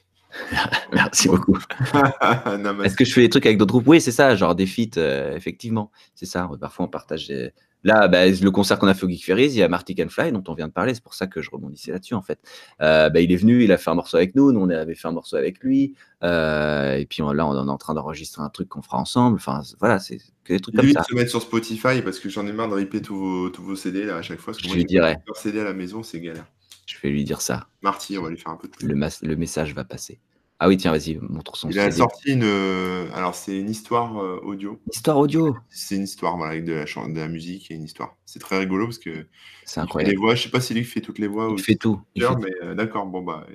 Merci 0.92 1.28
beaucoup. 1.28 1.58
Est-ce 2.84 2.96
que 2.96 3.04
je 3.04 3.12
fais 3.12 3.22
des 3.22 3.28
trucs 3.28 3.46
avec 3.46 3.58
d'autres 3.58 3.72
groupes? 3.72 3.86
Oui, 3.88 4.00
c'est 4.00 4.12
ça, 4.12 4.34
genre 4.36 4.54
des 4.54 4.66
feats, 4.66 4.96
euh, 4.98 5.34
effectivement. 5.36 5.90
C'est 6.14 6.26
ça. 6.26 6.48
Parfois, 6.60 6.86
on 6.86 6.88
partage 6.88 7.28
des... 7.28 7.52
Là, 7.84 8.08
bah, 8.08 8.26
le 8.26 8.50
concert 8.50 8.78
qu'on 8.78 8.88
a 8.88 8.94
fait 8.94 9.04
au 9.04 9.08
Geek 9.08 9.24
Ferries, 9.24 9.46
il 9.46 9.56
y 9.56 9.62
a 9.62 9.68
Marty 9.68 9.94
Can 9.94 10.08
Fly, 10.08 10.32
dont 10.32 10.42
on 10.48 10.54
vient 10.54 10.68
de 10.68 10.72
parler. 10.72 10.94
C'est 10.94 11.02
pour 11.02 11.14
ça 11.14 11.26
que 11.26 11.42
je 11.42 11.50
rebondissais 11.50 11.92
là-dessus, 11.92 12.14
en 12.14 12.22
fait. 12.22 12.40
Euh, 12.80 13.10
bah, 13.10 13.20
il 13.20 13.30
est 13.30 13.36
venu, 13.36 13.62
il 13.62 13.70
a 13.72 13.76
fait 13.76 13.90
un 13.90 13.94
morceau 13.94 14.16
avec 14.16 14.34
nous. 14.34 14.52
Nous, 14.52 14.60
on 14.60 14.70
avait 14.70 14.94
fait 14.94 15.06
un 15.06 15.12
morceau 15.12 15.36
avec 15.36 15.62
lui. 15.62 15.94
Euh, 16.22 16.96
et 16.96 17.04
puis 17.04 17.22
là, 17.22 17.46
on 17.46 17.66
est 17.66 17.70
en 17.70 17.78
train 17.78 17.94
d'enregistrer 17.94 18.42
un 18.42 18.48
truc 18.48 18.68
qu'on 18.70 18.82
fera 18.82 18.98
ensemble. 18.98 19.36
Enfin, 19.36 19.62
voilà, 19.80 19.98
c'est 19.98 20.18
des 20.48 20.60
trucs 20.60 20.74
comme 20.74 20.90
ça. 20.92 21.02
se 21.02 21.14
mettre 21.14 21.30
sur 21.30 21.42
Spotify 21.42 22.00
parce 22.02 22.18
que 22.18 22.30
j'en 22.30 22.46
ai 22.46 22.52
marre 22.52 22.68
de 22.68 22.74
ripper 22.74 23.02
tous 23.02 23.16
vos, 23.16 23.50
tous 23.50 23.62
vos 23.62 23.76
CD 23.76 24.04
là, 24.06 24.16
à 24.16 24.22
chaque 24.22 24.40
fois. 24.40 24.52
Parce 24.52 24.58
que 24.58 24.64
je 24.64 24.68
moi, 24.68 24.76
lui 24.76 24.84
dirais. 24.86 25.18
CD 25.34 25.60
à 25.60 25.64
la 25.64 25.74
maison, 25.74 26.02
c'est 26.02 26.20
galère. 26.20 26.46
Je 26.86 26.96
vais 27.02 27.10
lui 27.10 27.24
dire 27.24 27.40
ça. 27.40 27.68
Marty, 27.82 28.16
on 28.18 28.22
va 28.22 28.30
lui 28.30 28.38
faire 28.38 28.52
un 28.52 28.56
peu 28.56 28.68
de 28.68 28.86
le, 28.86 28.94
le 28.94 29.36
message 29.36 29.74
va 29.74 29.84
passer. 29.84 30.20
Ah 30.60 30.68
oui, 30.68 30.76
tiens, 30.76 30.92
vas-y, 30.92 31.18
montre 31.20 31.56
son 31.56 31.68
Il 31.68 31.78
a 31.80 31.90
sorti 31.90 32.32
une. 32.32 32.44
Euh, 32.44 33.08
alors, 33.12 33.34
c'est 33.34 33.58
une 33.58 33.68
histoire 33.68 34.22
euh, 34.22 34.40
audio. 34.44 34.80
Histoire 34.92 35.18
audio 35.18 35.56
C'est 35.68 35.96
une 35.96 36.04
histoire, 36.04 36.36
voilà, 36.36 36.52
avec 36.52 36.64
de 36.64 36.72
la, 36.72 36.84
de 36.84 37.18
la 37.18 37.28
musique 37.28 37.70
et 37.70 37.74
une 37.74 37.82
histoire. 37.82 38.16
C'est 38.24 38.38
très 38.38 38.58
rigolo 38.58 38.86
parce 38.86 38.98
que. 38.98 39.26
C'est 39.64 39.80
incroyable. 39.80 40.12
Les 40.12 40.16
voix, 40.16 40.34
je 40.36 40.44
sais 40.44 40.50
pas 40.50 40.60
si 40.60 40.72
lui 40.72 40.84
fait 40.84 41.00
toutes 41.00 41.18
les 41.18 41.26
voix. 41.26 41.48
Il 41.50 41.60
fait 41.60 41.74
tout. 41.74 42.00
mais 42.14 42.24
euh, 42.62 42.74
d'accord, 42.74 43.06
bon, 43.06 43.22
bah. 43.22 43.46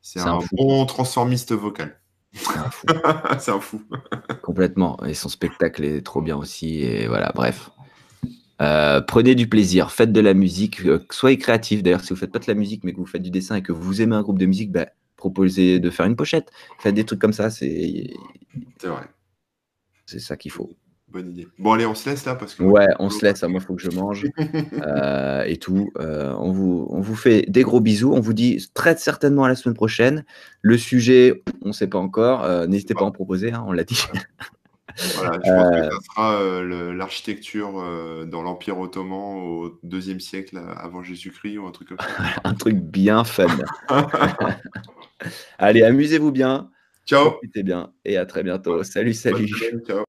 C'est 0.00 0.20
un, 0.20 0.38
bon 0.52 0.86
transformiste 0.86 1.52
vocal. 1.52 2.00
C'est 2.32 2.56
un 2.56 2.70
fou. 2.70 2.86
c'est 3.40 3.50
un 3.50 3.60
fou. 3.60 3.82
Complètement. 4.42 5.04
Et 5.04 5.14
son 5.14 5.28
spectacle 5.28 5.84
est 5.84 6.00
trop 6.00 6.22
bien 6.22 6.36
aussi. 6.36 6.82
Et 6.82 7.08
voilà, 7.08 7.32
bref. 7.34 7.70
prenez 9.06 9.34
du 9.34 9.48
plaisir, 9.48 9.90
faites 9.90 10.12
de 10.12 10.20
la 10.20 10.34
musique, 10.34 10.80
soyez 11.10 11.36
créatif. 11.36 11.82
D'ailleurs, 11.82 12.02
si 12.02 12.10
vous 12.10 12.18
faites 12.18 12.32
pas 12.32 12.38
de 12.38 12.46
la 12.46 12.54
musique, 12.54 12.84
mais 12.84 12.92
que 12.92 12.98
vous 12.98 13.06
faites 13.06 13.22
du 13.22 13.30
dessin 13.30 13.56
et 13.56 13.62
que 13.62 13.72
vous 13.72 14.00
aimez 14.00 14.14
un 14.14 14.22
groupe 14.22 14.38
de 14.38 14.46
musique, 14.46 14.72
bah, 14.72 14.86
proposer 15.20 15.78
de 15.78 15.90
faire 15.90 16.06
une 16.06 16.16
pochette. 16.16 16.50
Faites 16.80 16.94
des 16.94 17.04
trucs 17.04 17.20
comme 17.20 17.32
ça, 17.32 17.50
c'est. 17.50 18.10
C'est 18.80 18.88
vrai. 18.88 19.04
C'est 20.06 20.18
ça 20.18 20.36
qu'il 20.36 20.50
faut. 20.50 20.74
Bonne 21.12 21.30
idée. 21.30 21.48
Bon, 21.58 21.72
allez, 21.72 21.86
on 21.86 21.94
se 21.94 22.08
laisse 22.08 22.24
là 22.24 22.36
parce 22.36 22.54
que. 22.54 22.62
Ouais, 22.62 22.86
on 23.00 23.10
se 23.10 23.24
laisse. 23.24 23.42
Moi, 23.42 23.60
il 23.60 23.60
faut 23.60 23.74
que 23.74 23.82
je 23.82 23.90
mange 23.90 24.26
euh, 24.86 25.42
et 25.44 25.56
tout. 25.56 25.90
Euh, 25.98 26.32
on, 26.38 26.52
vous, 26.52 26.86
on 26.90 27.00
vous 27.00 27.16
fait 27.16 27.44
des 27.48 27.62
gros 27.62 27.80
bisous. 27.80 28.12
On 28.12 28.20
vous 28.20 28.32
dit 28.32 28.64
très 28.74 28.96
certainement 28.96 29.44
à 29.44 29.48
la 29.48 29.56
semaine 29.56 29.74
prochaine. 29.74 30.24
Le 30.62 30.78
sujet, 30.78 31.42
on 31.62 31.68
ne 31.68 31.72
sait 31.72 31.88
pas 31.88 31.98
encore. 31.98 32.44
Euh, 32.44 32.66
n'hésitez 32.66 32.94
pas 32.94 33.00
à 33.00 33.04
en 33.04 33.10
proposer, 33.10 33.52
hein, 33.52 33.64
on 33.66 33.72
l'a 33.72 33.82
dit. 33.84 34.04
Voilà, 35.16 35.38
je 35.44 35.50
pense 35.50 35.70
que 35.70 35.94
ça 35.94 36.14
sera 36.14 36.94
l'architecture 36.94 37.72
dans 38.26 38.42
l'Empire 38.42 38.78
ottoman 38.78 39.38
au 39.38 39.78
deuxième 39.82 40.20
siècle 40.20 40.60
avant 40.76 41.02
Jésus-Christ 41.02 41.58
ou 41.58 41.66
un 41.66 41.70
truc 41.70 41.88
comme 41.88 41.98
ça. 41.98 42.06
un 42.44 42.54
truc 42.54 42.76
bien 42.76 43.24
fun. 43.24 43.46
Allez, 45.58 45.82
amusez-vous 45.82 46.32
bien. 46.32 46.70
Ciao. 47.06 47.30
Profitez 47.30 47.62
bien 47.62 47.92
et 48.04 48.16
à 48.16 48.26
très 48.26 48.42
bientôt. 48.42 48.82
Salut, 48.84 49.14
salut. 49.14 49.48
Ciao. 49.86 50.04